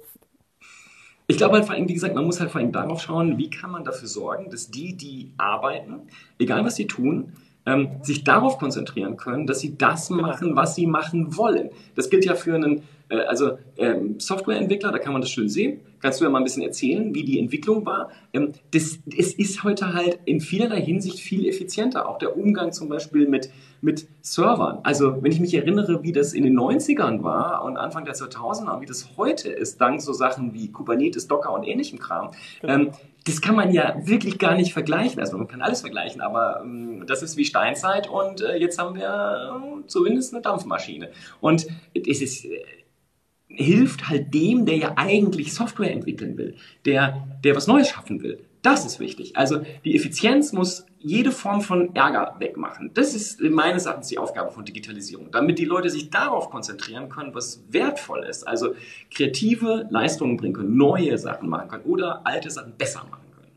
Ich 1.28 1.38
glaube 1.38 1.56
halt 1.56 1.66
vor 1.66 1.76
allem, 1.76 1.88
wie 1.88 1.94
gesagt, 1.94 2.14
man 2.14 2.26
muss 2.26 2.42
halt 2.42 2.52
vor 2.52 2.60
allem 2.60 2.74
darauf 2.74 3.02
schauen, 3.02 3.38
wie 3.38 3.50
kann 3.50 3.72
man 3.72 3.86
dafür 3.86 4.08
sorgen, 4.08 4.50
dass 4.50 4.70
die, 4.70 4.98
die 4.98 5.34
arbeiten, 5.38 6.02
egal 6.40 6.66
was 6.66 6.76
sie 6.76 6.88
tun, 6.88 7.34
ähm, 7.66 7.90
sich 8.02 8.24
darauf 8.24 8.58
konzentrieren 8.58 9.18
können, 9.18 9.48
dass 9.48 9.60
sie 9.60 9.78
das 9.78 10.10
genau. 10.10 10.24
machen, 10.24 10.56
was 10.56 10.76
sie 10.76 10.88
machen 10.88 11.38
wollen. 11.38 11.70
Das 11.96 12.10
gilt 12.10 12.26
ja 12.26 12.36
für 12.36 12.56
einen 12.56 12.84
äh, 13.10 13.22
also 13.22 13.58
ähm, 13.78 14.20
Softwareentwickler, 14.20 14.92
da 14.92 15.00
kann 15.00 15.14
man 15.14 15.22
das 15.22 15.32
schön 15.32 15.48
sehen. 15.48 15.80
Kannst 16.02 16.20
du 16.20 16.26
ja 16.26 16.30
mal 16.30 16.40
ein 16.40 16.44
bisschen 16.44 16.64
erzählen, 16.64 17.14
wie 17.14 17.24
die 17.24 17.40
Entwicklung 17.40 17.86
war? 17.86 18.10
Ähm, 18.34 18.54
das, 18.72 19.00
es 19.18 19.34
ist 19.34 19.64
heute 19.64 19.94
halt 19.94 20.20
in 20.26 20.42
vielerlei 20.42 20.82
Hinsicht 20.82 21.20
viel 21.20 21.48
effizienter. 21.48 22.08
Auch 22.08 22.18
der 22.18 22.38
Umgang 22.38 22.72
zum 22.72 22.90
Beispiel 22.90 23.28
mit, 23.28 23.52
mit 23.82 24.08
Servern. 24.22 24.80
Also 24.84 25.22
wenn 25.22 25.32
ich 25.32 25.40
mich 25.40 25.54
erinnere, 25.54 26.04
wie 26.04 26.12
das 26.12 26.34
in 26.34 26.44
den 26.44 26.58
90ern 26.58 27.24
war 27.24 27.64
und 27.64 27.78
Anfang 27.78 28.06
der 28.06 28.16
2000er 28.16 28.76
und 28.76 28.82
wie 28.82 28.86
das 28.86 29.10
heute 29.18 29.50
ist, 29.50 29.80
dank 29.80 30.02
so 30.02 30.14
Sachen 30.14 30.54
wie 30.54 30.72
Kubernetes, 30.72 31.28
Docker 31.28 31.54
und 31.54 31.64
ähnlichem 31.64 32.00
Kram, 32.00 32.32
genau. 32.62 32.74
ähm, 32.74 32.92
das 33.24 33.40
kann 33.40 33.56
man 33.56 33.72
ja 33.72 33.96
wirklich 34.04 34.40
gar 34.40 34.56
nicht 34.56 34.74
vergleichen. 34.74 35.20
Also 35.20 35.38
man 35.38 35.48
kann 35.48 35.62
alles 35.62 35.82
vergleichen, 35.82 36.22
aber 36.22 36.62
ähm, 36.64 37.06
das 37.06 37.22
ist 37.22 37.38
wie 37.38 37.46
Steinzeit 37.46 38.10
und 38.10 38.42
äh, 38.42 38.58
jetzt 38.58 38.80
haben 38.80 38.96
wir 38.96 39.84
zumindest 39.86 40.34
eine 40.34 40.42
Dampfmaschine. 40.42 41.10
Und 41.40 41.68
es 41.94 42.22
ist 42.22 42.48
hilft 43.56 44.10
halt 44.10 44.34
dem, 44.34 44.66
der 44.66 44.78
ja 44.78 44.94
eigentlich 44.96 45.54
Software 45.54 45.92
entwickeln 45.92 46.38
will, 46.38 46.56
der, 46.86 47.28
der 47.44 47.56
was 47.56 47.68
Neues 47.68 47.90
schaffen 47.90 48.22
will. 48.22 48.40
Das 48.62 48.86
ist 48.86 49.00
wichtig. 49.00 49.36
Also 49.36 49.62
die 49.84 49.96
Effizienz 49.96 50.54
muss 50.54 50.86
jede 51.00 51.32
Form 51.32 51.62
von 51.62 51.96
Ärger 51.96 52.36
wegmachen. 52.38 52.92
Das 52.94 53.16
ist 53.16 53.42
meines 53.42 53.88
Erachtens 53.88 54.08
die 54.10 54.20
Aufgabe 54.20 54.52
von 54.52 54.66
Digitalisierung, 54.66 55.32
damit 55.32 55.58
die 55.58 55.66
Leute 55.66 55.90
sich 55.90 56.12
darauf 56.12 56.52
konzentrieren 56.52 57.10
können, 57.10 57.34
was 57.34 57.64
wertvoll 57.70 58.24
ist. 58.24 58.48
Also 58.48 58.76
kreative 59.10 59.88
Leistungen 59.90 60.38
bringen 60.38 60.54
können, 60.54 60.78
neue 60.78 61.18
Sachen 61.18 61.50
machen 61.50 61.70
können 61.70 61.86
oder 61.86 62.22
alte 62.26 62.52
Sachen 62.52 62.78
besser 62.78 63.04
machen 63.10 63.32
können. 63.32 63.52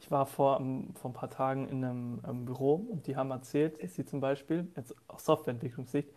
Ich 0.00 0.10
war 0.10 0.26
vor, 0.26 0.60
vor 0.94 1.10
ein 1.10 1.14
paar 1.14 1.30
Tagen 1.30 1.68
in 1.68 1.84
einem, 1.84 2.20
einem 2.24 2.44
Büro 2.44 2.74
und 2.74 3.06
die 3.06 3.14
haben 3.14 3.30
erzählt, 3.30 3.80
dass 3.80 3.94
sie 3.94 4.04
zum 4.04 4.18
Beispiel, 4.18 4.66
jetzt 4.76 4.96
aus 5.06 5.24
Softwareentwicklungssicht, 5.24 6.08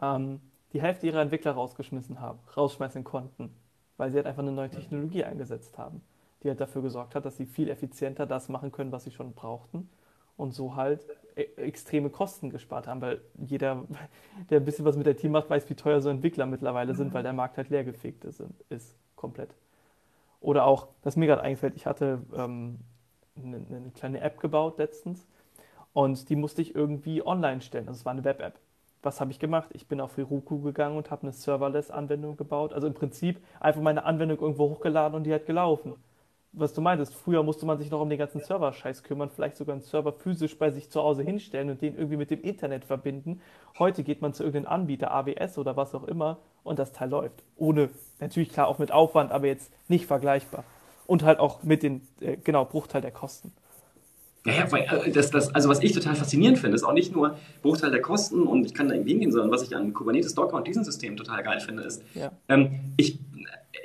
ähm, 0.00 0.40
die 0.74 0.82
Hälfte 0.82 1.06
ihrer 1.06 1.22
Entwickler 1.22 1.52
rausgeschmissen 1.52 2.20
haben, 2.20 2.40
rausschmeißen 2.56 3.04
konnten, 3.04 3.54
weil 3.96 4.10
sie 4.10 4.16
halt 4.16 4.26
einfach 4.26 4.42
eine 4.42 4.52
neue 4.52 4.70
Technologie 4.70 5.24
eingesetzt 5.24 5.78
haben, 5.78 6.02
die 6.42 6.48
halt 6.48 6.60
dafür 6.60 6.82
gesorgt 6.82 7.14
hat, 7.14 7.24
dass 7.24 7.36
sie 7.36 7.46
viel 7.46 7.70
effizienter 7.70 8.26
das 8.26 8.48
machen 8.48 8.72
können, 8.72 8.92
was 8.92 9.04
sie 9.04 9.12
schon 9.12 9.32
brauchten 9.32 9.88
und 10.36 10.52
so 10.52 10.74
halt 10.74 11.06
e 11.36 11.44
extreme 11.56 12.10
Kosten 12.10 12.50
gespart 12.50 12.88
haben, 12.88 13.00
weil 13.00 13.20
jeder, 13.36 13.84
der 14.50 14.60
ein 14.60 14.64
bisschen 14.64 14.84
was 14.84 14.96
mit 14.96 15.06
der 15.06 15.16
Team 15.16 15.32
macht, 15.32 15.48
weiß, 15.48 15.70
wie 15.70 15.74
teuer 15.74 16.00
so 16.00 16.10
Entwickler 16.10 16.46
mittlerweile 16.46 16.94
sind, 16.94 17.14
weil 17.14 17.22
der 17.22 17.32
Markt 17.32 17.56
halt 17.56 17.70
leergefegt 17.70 18.24
ist, 18.24 18.42
ist 18.68 18.96
komplett. 19.14 19.54
Oder 20.40 20.66
auch, 20.66 20.88
das 21.02 21.16
mir 21.16 21.26
gerade 21.26 21.42
eingefällt, 21.42 21.74
ich 21.76 21.86
hatte 21.86 22.20
ähm, 22.36 22.80
eine, 23.36 23.56
eine, 23.56 23.90
kleine 23.94 24.20
App 24.20 24.40
gebaut 24.40 24.78
letztens 24.78 25.26
und 25.92 26.28
die 26.28 26.36
musste 26.36 26.62
ich 26.62 26.74
irgendwie 26.74 27.24
online 27.24 27.60
stellen. 27.60 27.88
Also 27.88 28.00
es 28.00 28.04
war 28.04 28.12
eine 28.12 28.24
Web-App. 28.24 28.58
Was 29.04 29.20
habe 29.20 29.30
ich 29.30 29.38
gemacht? 29.38 29.68
Ich 29.74 29.86
bin 29.86 30.00
auf 30.00 30.16
Heroku 30.16 30.62
gegangen 30.62 30.96
und 30.96 31.10
habe 31.10 31.24
eine 31.24 31.32
Serverless-Anwendung 31.32 32.38
gebaut. 32.38 32.72
Also 32.72 32.86
im 32.86 32.94
Prinzip 32.94 33.38
einfach 33.60 33.82
meine 33.82 34.04
Anwendung 34.04 34.38
irgendwo 34.40 34.70
hochgeladen 34.70 35.14
und 35.14 35.24
die 35.24 35.34
hat 35.34 35.44
gelaufen. 35.44 35.94
Was 36.52 36.72
du 36.72 36.80
meintest, 36.80 37.14
früher 37.14 37.42
musste 37.42 37.66
man 37.66 37.76
sich 37.76 37.90
noch 37.90 38.00
um 38.00 38.08
den 38.08 38.18
ganzen 38.18 38.40
Server-Scheiß 38.40 39.02
kümmern, 39.02 39.28
vielleicht 39.28 39.56
sogar 39.56 39.74
einen 39.74 39.82
Server 39.82 40.12
physisch 40.12 40.56
bei 40.56 40.70
sich 40.70 40.88
zu 40.88 41.02
Hause 41.02 41.22
hinstellen 41.22 41.68
und 41.68 41.82
den 41.82 41.96
irgendwie 41.96 42.16
mit 42.16 42.30
dem 42.30 42.40
Internet 42.42 42.86
verbinden. 42.86 43.42
Heute 43.78 44.04
geht 44.04 44.22
man 44.22 44.32
zu 44.32 44.42
irgendeinem 44.42 44.72
Anbieter, 44.72 45.10
AWS 45.10 45.58
oder 45.58 45.76
was 45.76 45.94
auch 45.94 46.04
immer, 46.04 46.38
und 46.62 46.78
das 46.78 46.92
Teil 46.92 47.10
läuft. 47.10 47.42
Ohne, 47.56 47.90
natürlich 48.20 48.50
klar 48.50 48.68
auch 48.68 48.78
mit 48.78 48.92
Aufwand, 48.92 49.32
aber 49.32 49.48
jetzt 49.48 49.70
nicht 49.88 50.06
vergleichbar. 50.06 50.64
Und 51.06 51.24
halt 51.24 51.40
auch 51.40 51.62
mit 51.62 51.82
den, 51.82 52.06
äh, 52.20 52.36
genau, 52.36 52.64
Bruchteil 52.64 53.02
der 53.02 53.10
Kosten. 53.10 53.52
Naja, 54.44 54.70
weil 54.70 54.82
äh, 54.82 55.10
das, 55.10 55.30
das, 55.30 55.54
also 55.54 55.68
was 55.68 55.82
ich 55.82 55.92
total 55.92 56.14
faszinierend 56.14 56.58
finde, 56.58 56.74
ist 56.74 56.84
auch 56.84 56.92
nicht 56.92 57.14
nur 57.14 57.38
Bruchteil 57.62 57.90
der 57.90 58.02
Kosten 58.02 58.42
und 58.42 58.66
ich 58.66 58.74
kann 58.74 58.88
da 58.88 58.94
irgendwie 58.94 59.12
hingehen, 59.12 59.32
sondern 59.32 59.50
was 59.50 59.62
ich 59.62 59.74
an 59.74 59.92
Kubernetes, 59.92 60.34
Docker 60.34 60.56
und 60.56 60.66
diesem 60.66 60.84
System 60.84 61.16
total 61.16 61.42
geil 61.42 61.60
finde, 61.60 61.82
ist, 61.84 62.02
ja. 62.14 62.30
ähm, 62.48 62.92
ich, 62.96 63.18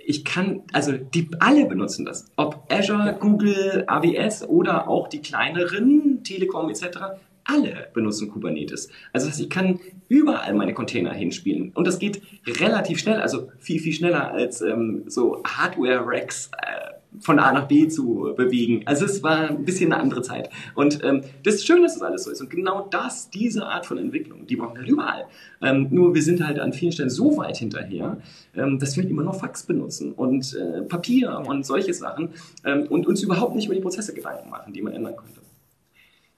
ich 0.06 0.26
kann, 0.26 0.64
also 0.74 0.92
die 0.92 1.30
alle 1.40 1.66
benutzen 1.66 2.06
das. 2.06 2.26
Ob 2.36 2.66
Azure, 2.70 3.06
ja. 3.06 3.12
Google, 3.14 3.86
AWS 3.88 4.44
oder 4.50 4.88
auch 4.90 5.08
die 5.08 5.22
kleineren, 5.22 6.24
Telekom 6.24 6.70
etc 6.70 7.20
alle 7.50 7.88
benutzen 7.94 8.30
Kubernetes. 8.30 8.90
Also 9.12 9.28
das 9.28 9.36
heißt, 9.36 9.42
ich 9.42 9.50
kann 9.50 9.80
überall 10.08 10.54
meine 10.54 10.74
Container 10.74 11.14
hinspielen. 11.14 11.72
Und 11.74 11.88
das 11.88 12.00
geht 12.00 12.22
relativ 12.46 13.00
schnell, 13.00 13.20
also 13.20 13.52
viel, 13.58 13.80
viel 13.80 13.94
schneller 13.94 14.32
als 14.32 14.62
ähm, 14.62 15.04
so 15.08 15.42
Hardware-Racks 15.44 16.52
äh, 16.58 16.99
von 17.20 17.40
A 17.40 17.52
nach 17.52 17.68
B 17.68 17.88
zu 17.88 18.34
bewegen. 18.36 18.84
Also 18.86 19.06
es 19.06 19.24
war 19.24 19.50
ein 19.50 19.66
bisschen 19.66 19.92
eine 19.92 20.02
andere 20.02 20.22
Zeit. 20.22 20.50
Und 20.76 21.04
ähm, 21.04 21.24
das 21.44 21.56
ist 21.56 21.68
schön, 21.68 21.82
dass 21.82 21.96
das 21.96 22.04
alles 22.04 22.24
so 22.24 22.32
ist. 22.32 22.42
Und 22.42 22.50
genau 22.50 22.88
das, 22.90 23.30
diese 23.30 23.66
Art 23.66 23.86
von 23.86 23.98
Entwicklung, 23.98 24.46
die 24.46 24.56
brauchen 24.56 24.76
wir 24.76 24.82
halt 24.82 24.90
überall. 24.90 25.26
Ähm, 25.62 25.88
nur 25.90 26.14
wir 26.14 26.22
sind 26.22 26.46
halt 26.46 26.60
an 26.60 26.72
vielen 26.72 26.92
Stellen 26.92 27.10
so 27.10 27.38
weit 27.38 27.58
hinterher, 27.58 28.18
ähm, 28.56 28.80
dass 28.80 28.96
wir 28.96 29.04
halt 29.04 29.12
immer 29.12 29.24
noch 29.24 29.40
Fax 29.40 29.64
benutzen 29.64 30.14
und 30.14 30.56
äh, 30.56 30.84
Papier 30.84 31.44
und 31.48 31.66
solche 31.66 31.94
Sachen 31.94 32.30
ähm, 32.64 32.86
und 32.90 33.08
uns 33.08 33.24
überhaupt 33.24 33.56
nicht 33.56 33.66
über 33.66 33.76
die 33.76 33.82
Prozesse 33.82 34.14
Gedanken 34.14 34.50
machen, 34.50 34.74
die 34.74 34.82
man 34.82 34.94
ändern 34.94 35.16
könnte. 35.16 35.42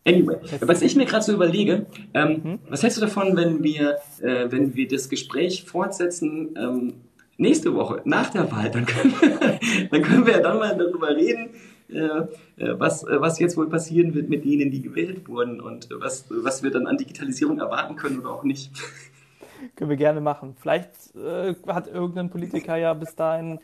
Anyway, 0.03 0.37
was 0.61 0.81
ich 0.81 0.95
mir 0.95 1.05
gerade 1.05 1.23
so 1.23 1.31
überlege, 1.31 1.85
ähm, 2.15 2.43
hm? 2.43 2.59
was 2.67 2.81
hältst 2.81 2.97
du 2.97 3.01
davon, 3.01 3.35
wenn 3.37 3.63
wir, 3.63 3.97
äh, 4.21 4.47
wenn 4.49 4.73
wir 4.73 4.87
das 4.87 5.09
Gespräch 5.09 5.63
fortsetzen 5.65 6.55
ähm, 6.57 6.93
nächste 7.41 7.73
Woche 7.73 8.01
nach 8.05 8.29
der 8.29 8.51
Wahl? 8.51 8.69
Dann 8.71 8.85
können 8.85 9.13
wir, 9.19 9.59
dann 9.91 10.01
können 10.01 10.25
wir 10.25 10.33
ja 10.33 10.39
dann 10.39 10.59
mal 10.59 10.77
darüber 10.77 11.09
reden, 11.09 11.49
äh, 11.89 11.97
äh 11.97 12.79
was, 12.79 13.03
äh, 13.03 13.19
was 13.19 13.39
jetzt 13.39 13.57
wohl 13.57 13.69
passieren 13.69 14.13
wird 14.13 14.29
mit 14.29 14.45
denen, 14.45 14.71
die 14.71 14.81
gewählt 14.81 15.27
wurden 15.27 15.59
und 15.59 15.89
was, 15.99 16.25
was 16.29 16.63
wir 16.63 16.71
dann 16.71 16.87
an 16.87 16.97
Digitalisierung 16.97 17.59
erwarten 17.59 17.95
können 17.95 18.19
oder 18.19 18.29
auch 18.29 18.43
nicht. 18.43 18.71
Können 19.75 19.89
wir 19.91 19.97
gerne 19.97 20.21
machen. 20.21 20.55
Vielleicht 20.59 21.15
äh, 21.15 21.53
hat 21.67 21.87
irgendein 21.87 22.29
Politiker 22.31 22.77
ja 22.77 22.93
bis 22.95 23.15
dahin 23.15 23.59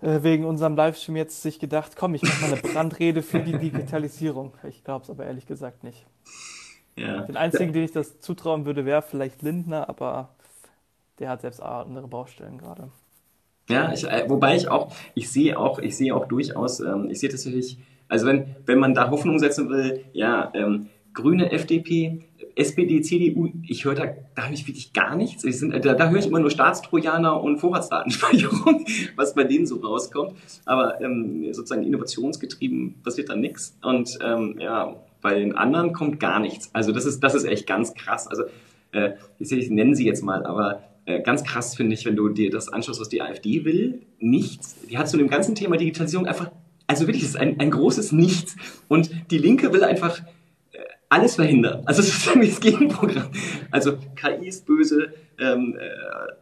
äh, 0.00 0.22
wegen 0.22 0.44
unserem 0.44 0.74
Livestream 0.74 1.16
jetzt 1.16 1.42
sich 1.42 1.58
gedacht, 1.58 1.96
komm, 1.96 2.14
ich 2.14 2.22
mache 2.22 2.40
mal 2.42 2.52
eine 2.52 2.62
Brandrede 2.62 3.22
für 3.22 3.40
die 3.40 3.58
Digitalisierung. 3.58 4.54
Ich 4.68 4.84
glaube 4.84 5.04
es 5.04 5.10
aber 5.10 5.24
ehrlich 5.26 5.46
gesagt 5.46 5.84
nicht. 5.84 6.06
Ja. 6.96 7.22
Den 7.22 7.36
einzigen, 7.36 7.72
den 7.72 7.84
ich 7.84 7.92
das 7.92 8.20
zutrauen 8.20 8.66
würde, 8.66 8.84
wäre 8.86 9.02
vielleicht 9.02 9.42
Lindner, 9.42 9.88
aber 9.88 10.33
der 11.18 11.30
hat 11.30 11.42
selbst 11.42 11.60
andere 11.60 12.08
Baustellen 12.08 12.58
gerade. 12.58 12.90
Ja, 13.68 13.92
ich, 13.92 14.04
äh, 14.04 14.24
wobei 14.28 14.56
ich 14.56 14.68
auch, 14.68 14.92
ich 15.14 15.30
sehe 15.30 15.58
auch, 15.58 15.78
ich 15.78 15.96
sehe 15.96 16.14
auch 16.14 16.26
durchaus, 16.26 16.80
ähm, 16.80 17.08
ich 17.10 17.20
sehe 17.20 17.30
tatsächlich, 17.30 17.78
also 18.08 18.26
wenn, 18.26 18.56
wenn 18.66 18.78
man 18.78 18.94
da 18.94 19.10
Hoffnung 19.10 19.38
setzen 19.38 19.70
will, 19.70 20.04
ja, 20.12 20.50
ähm, 20.54 20.90
Grüne, 21.14 21.52
FDP, 21.52 22.24
SPD, 22.56 23.00
CDU, 23.00 23.48
ich 23.62 23.84
höre 23.84 23.94
da, 23.94 24.06
da 24.34 24.46
höre 24.46 24.52
ich 24.52 24.66
wirklich 24.66 24.92
gar 24.92 25.16
nichts. 25.16 25.42
Sind, 25.42 25.72
da, 25.72 25.94
da 25.94 26.10
höre 26.10 26.18
ich 26.18 26.26
immer 26.26 26.40
nur 26.40 26.50
Staatstrojaner 26.50 27.40
und 27.40 27.58
Vorratsdatenspeicherung, 27.58 28.84
was 29.16 29.34
bei 29.34 29.44
denen 29.44 29.64
so 29.64 29.76
rauskommt. 29.76 30.34
Aber 30.64 31.00
ähm, 31.00 31.52
sozusagen 31.52 31.84
innovationsgetrieben 31.84 33.00
passiert 33.02 33.28
da 33.28 33.36
nichts. 33.36 33.78
Und 33.82 34.18
ähm, 34.22 34.56
ja, 34.58 34.96
bei 35.22 35.38
den 35.38 35.56
anderen 35.56 35.92
kommt 35.92 36.18
gar 36.18 36.40
nichts. 36.40 36.70
Also 36.74 36.90
das 36.90 37.06
ist, 37.06 37.20
das 37.20 37.34
ist 37.34 37.44
echt 37.44 37.66
ganz 37.66 37.94
krass. 37.94 38.26
Also 38.26 38.44
äh, 38.90 39.12
ich, 39.38 39.52
ich 39.52 39.70
nenne 39.70 39.94
sie 39.94 40.04
jetzt 40.04 40.22
mal, 40.22 40.44
aber 40.44 40.82
ganz 41.22 41.44
krass 41.44 41.76
finde 41.76 41.94
ich, 41.94 42.06
wenn 42.06 42.16
du 42.16 42.28
dir 42.28 42.50
das 42.50 42.68
anschaust, 42.68 43.00
was 43.00 43.08
die 43.08 43.20
AfD 43.20 43.64
will, 43.64 44.02
nichts. 44.18 44.76
Die 44.88 44.96
hat 44.96 45.08
zu 45.08 45.16
dem 45.16 45.28
ganzen 45.28 45.54
Thema 45.54 45.76
Digitalisierung 45.76 46.26
einfach, 46.26 46.50
also 46.86 47.06
wirklich, 47.06 47.22
das 47.22 47.30
ist 47.32 47.36
ein, 47.36 47.60
ein 47.60 47.70
großes 47.70 48.12
Nichts. 48.12 48.56
Und 48.88 49.10
die 49.30 49.38
Linke 49.38 49.72
will 49.72 49.84
einfach 49.84 50.22
alles 51.14 51.36
verhindern. 51.36 51.82
Also 51.86 52.00
es 52.02 52.08
ist 52.08 52.26
irgendwie 52.26 52.48
das 52.48 52.60
Gegenprogramm. 52.60 53.30
Also 53.70 53.96
KI 54.16 54.48
ist 54.48 54.66
böse, 54.66 55.14
ähm, 55.38 55.76
äh, 55.78 55.86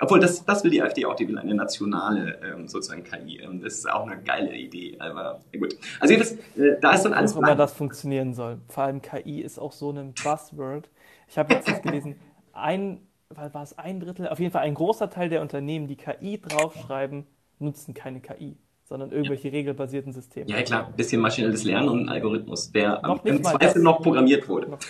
obwohl 0.01 0.21
das, 0.21 0.45
das 0.45 0.65
will 0.65 0.71
die 0.71 0.83
AfD 0.83 1.05
auch, 1.05 1.15
die 1.15 1.29
will 1.29 1.39
eine 1.39 1.55
nationale 1.55 2.39
ähm, 2.43 2.69
sozusagen 2.69 3.05
KI. 3.05 3.41
Ähm, 3.41 3.61
das 3.63 3.75
ist 3.75 3.91
auch 3.91 4.07
eine 4.07 4.21
geile 4.23 4.55
Idee, 4.55 4.97
aber 4.99 5.41
ja, 5.53 5.61
gut. 5.61 5.77
Also 6.01 6.17
das, 6.17 6.33
äh, 6.33 6.79
da 6.81 6.93
ist 6.93 7.03
dann 7.03 7.15
alles. 7.15 7.35
Wie 7.35 7.39
immer 7.39 7.55
das 7.55 7.73
funktionieren 7.73 8.35
soll. 8.35 8.59
Vor 8.69 8.85
allem 8.85 9.03
KI 9.03 9.41
ist 9.41 9.59
auch 9.59 9.73
so 9.73 9.91
ein 9.91 10.15
Buzzword. 10.23 10.89
Ich 11.29 11.39
habe 11.39 11.55
jetzt 11.55 11.83
gelesen, 11.83 12.17
ein, 12.53 13.01
war 13.37 13.63
es 13.63 13.79
ein 13.79 14.01
Drittel, 14.01 14.29
auf 14.29 14.39
jeden 14.39 14.53
Fall 14.53 14.63
ein 14.63 14.75
großer 14.75 15.11
Teil 15.11 15.29
der 15.29 15.41
Unternehmen, 15.41 15.87
die 15.89 15.97
KI 15.97 16.41
draufschreiben, 16.41 17.27
nutzen 17.59 17.95
keine 17.95 18.21
KI 18.21 18.57
sondern 18.93 19.11
irgendwelche 19.11 19.49
ja. 19.49 19.55
regelbasierten 19.55 20.13
Systeme. 20.13 20.51
Ja, 20.51 20.61
klar, 20.61 20.89
ein 20.89 20.97
bisschen 20.97 21.23
maschinelles 21.23 21.65
Lernen 21.65 21.89
und 21.89 22.01
ein 22.01 22.09
Algorithmus, 22.11 22.73
der 22.73 23.01
noch 23.01 23.25
im 23.25 23.43
Zweifel 23.43 23.81
noch 23.81 24.03
programmiert 24.03 24.47
wurde. 24.51 24.69
Noch, 24.69 24.81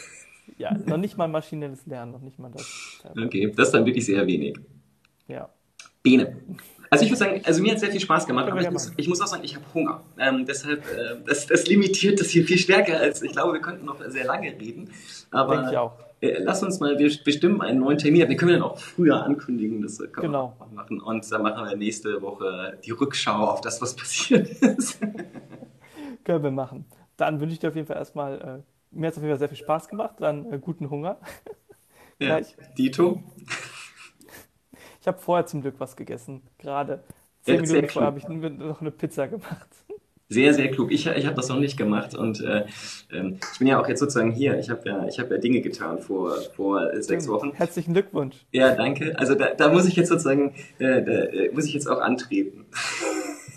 ja, 0.59 0.77
noch 0.87 0.97
nicht 0.97 1.17
mal 1.17 1.29
maschinelles 1.29 1.87
Lernen, 1.87 2.11
noch 2.11 2.21
nicht 2.21 2.37
mal 2.37 2.51
das. 2.51 3.01
Okay, 3.25 3.53
das 3.57 3.69
ist 3.69 3.75
dann 3.75 3.87
wirklich 3.87 4.05
sehr 4.05 4.27
wenig. 4.27 4.59
Ja. 5.29 5.49
Bene. 6.03 6.37
Also 6.91 7.05
ich 7.05 7.13
würde 7.13 7.19
sagen, 7.19 7.43
also 7.45 7.63
mir 7.63 7.69
hat 7.69 7.77
es 7.77 7.83
sehr 7.83 7.93
viel 7.93 8.01
Spaß 8.01 8.27
gemacht, 8.27 8.51
aber 8.51 8.61
ich 8.61 8.71
muss, 8.73 8.93
ich 8.97 9.07
muss, 9.07 9.21
auch 9.21 9.29
sagen, 9.29 9.45
ich 9.45 9.55
habe 9.55 9.65
Hunger. 9.73 10.03
Ähm, 10.19 10.47
deshalb, 10.47 10.85
äh, 10.85 11.23
das, 11.25 11.47
das 11.47 11.69
limitiert 11.69 12.21
das 12.21 12.29
hier 12.29 12.45
viel 12.45 12.59
stärker 12.59 12.99
als, 12.99 13.23
ich 13.23 13.31
glaube, 13.31 13.53
wir 13.53 13.61
könnten 13.61 13.87
noch 13.87 14.03
sehr 14.09 14.25
lange 14.25 14.49
reden. 14.49 14.91
Aber 15.31 15.55
Denke 15.55 15.71
ich 15.71 15.79
auch. 15.79 15.93
Äh, 16.23 16.39
lass 16.39 16.63
uns 16.63 16.79
mal, 16.79 16.99
wir 16.99 17.13
bestimmen 17.25 17.61
einen 17.61 17.81
neuen 17.81 17.99
Termin. 17.99 18.29
Wir 18.29 18.37
können 18.37 18.53
ja 18.53 18.59
noch 18.59 18.79
früher 18.79 19.25
ankündigen, 19.25 19.83
das 19.83 19.99
können 19.99 20.13
genau. 20.15 20.57
wir 20.59 20.75
machen. 20.75 21.01
Und 21.01 21.31
dann 21.31 21.43
machen 21.43 21.69
wir 21.69 21.77
nächste 21.77 22.23
Woche 22.23 22.79
die 22.85 22.93
Rückschau 22.93 23.49
auf 23.49 23.61
das, 23.61 23.83
was 23.83 23.97
passiert 23.97 24.49
ist. 24.49 25.01
können 26.25 26.45
wir 26.45 26.51
machen. 26.53 26.87
Dann 27.17 27.41
wünsche 27.41 27.55
ich 27.55 27.59
dir 27.59 27.69
auf 27.69 27.75
jeden 27.75 27.89
Fall 27.89 27.97
erstmal, 27.97 28.41
äh, 28.41 28.97
mir 28.97 29.09
hat 29.09 29.13
es 29.13 29.19
auf 29.19 29.25
jeden 29.25 29.33
Fall 29.33 29.39
sehr 29.41 29.49
viel 29.49 29.59
Spaß 29.59 29.89
gemacht, 29.89 30.17
dann 30.21 30.51
äh, 30.53 30.59
guten 30.59 30.89
Hunger. 30.89 31.19
ja, 32.21 32.41
Dito. 32.79 33.23
Ich 35.01 35.09
habe 35.09 35.19
vorher 35.19 35.47
zum 35.47 35.61
Glück 35.61 35.75
was 35.79 35.97
gegessen, 35.97 36.43
gerade. 36.59 37.03
Zehn 37.41 37.57
ja, 37.57 37.63
Minuten 37.63 37.89
vorher 37.89 38.07
habe 38.07 38.19
ich 38.19 38.29
noch 38.29 38.81
eine 38.81 38.93
Pizza 38.93 39.27
gemacht. 39.27 39.69
Sehr, 40.33 40.55
sehr 40.55 40.71
klug. 40.71 40.91
Ich, 40.91 41.07
ich 41.07 41.27
habe 41.27 41.37
das 41.37 41.49
noch 41.49 41.59
nicht 41.59 41.77
gemacht 41.77 42.15
und 42.15 42.41
äh, 42.41 42.65
ähm, 43.13 43.39
ich 43.53 43.59
bin 43.59 43.69
ja 43.69 43.79
auch 43.79 43.87
jetzt 43.87 44.01
sozusagen 44.01 44.31
hier. 44.31 44.59
Ich 44.59 44.71
habe 44.71 44.89
ja, 44.89 45.07
ich 45.07 45.19
hab 45.19 45.31
ja 45.31 45.37
Dinge 45.37 45.61
getan 45.61 45.99
vor, 45.99 46.35
vor 46.57 46.89
sechs 47.03 47.29
Wochen. 47.29 47.53
Herzlichen 47.53 47.93
Glückwunsch. 47.93 48.37
Ja, 48.51 48.75
danke. 48.75 49.19
Also 49.19 49.35
da, 49.35 49.49
da 49.55 49.71
muss 49.71 49.87
ich 49.87 49.95
jetzt 49.95 50.09
sozusagen, 50.09 50.55
äh, 50.79 51.03
da 51.03 51.13
äh, 51.13 51.51
muss 51.53 51.67
ich 51.67 51.75
jetzt 51.75 51.87
auch 51.87 52.01
antreten. 52.01 52.65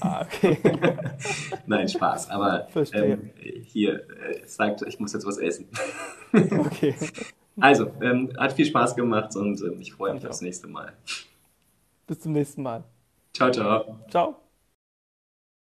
Ah, 0.01 0.25
okay. 0.25 0.57
Nein, 1.65 1.87
Spaß. 1.87 2.29
Aber 2.29 2.67
ähm, 2.91 3.29
hier 3.63 4.01
äh, 4.09 4.45
sagt, 4.45 4.81
ich 4.85 4.99
muss 4.99 5.13
jetzt 5.13 5.25
was 5.25 5.37
essen. 5.37 5.69
okay. 6.33 6.93
Also, 7.57 7.89
ähm, 8.01 8.33
hat 8.37 8.51
viel 8.51 8.65
Spaß 8.65 8.97
gemacht 8.97 9.33
und 9.37 9.61
ähm, 9.61 9.77
ich 9.79 9.93
freue 9.93 10.13
mich 10.13 10.27
aufs 10.27 10.41
nächste 10.41 10.67
Mal. 10.67 10.91
Bis 12.05 12.19
zum 12.19 12.33
nächsten 12.33 12.63
Mal. 12.63 12.83
Ciao, 13.33 13.49
ciao. 13.49 13.97
Ciao. 14.09 14.44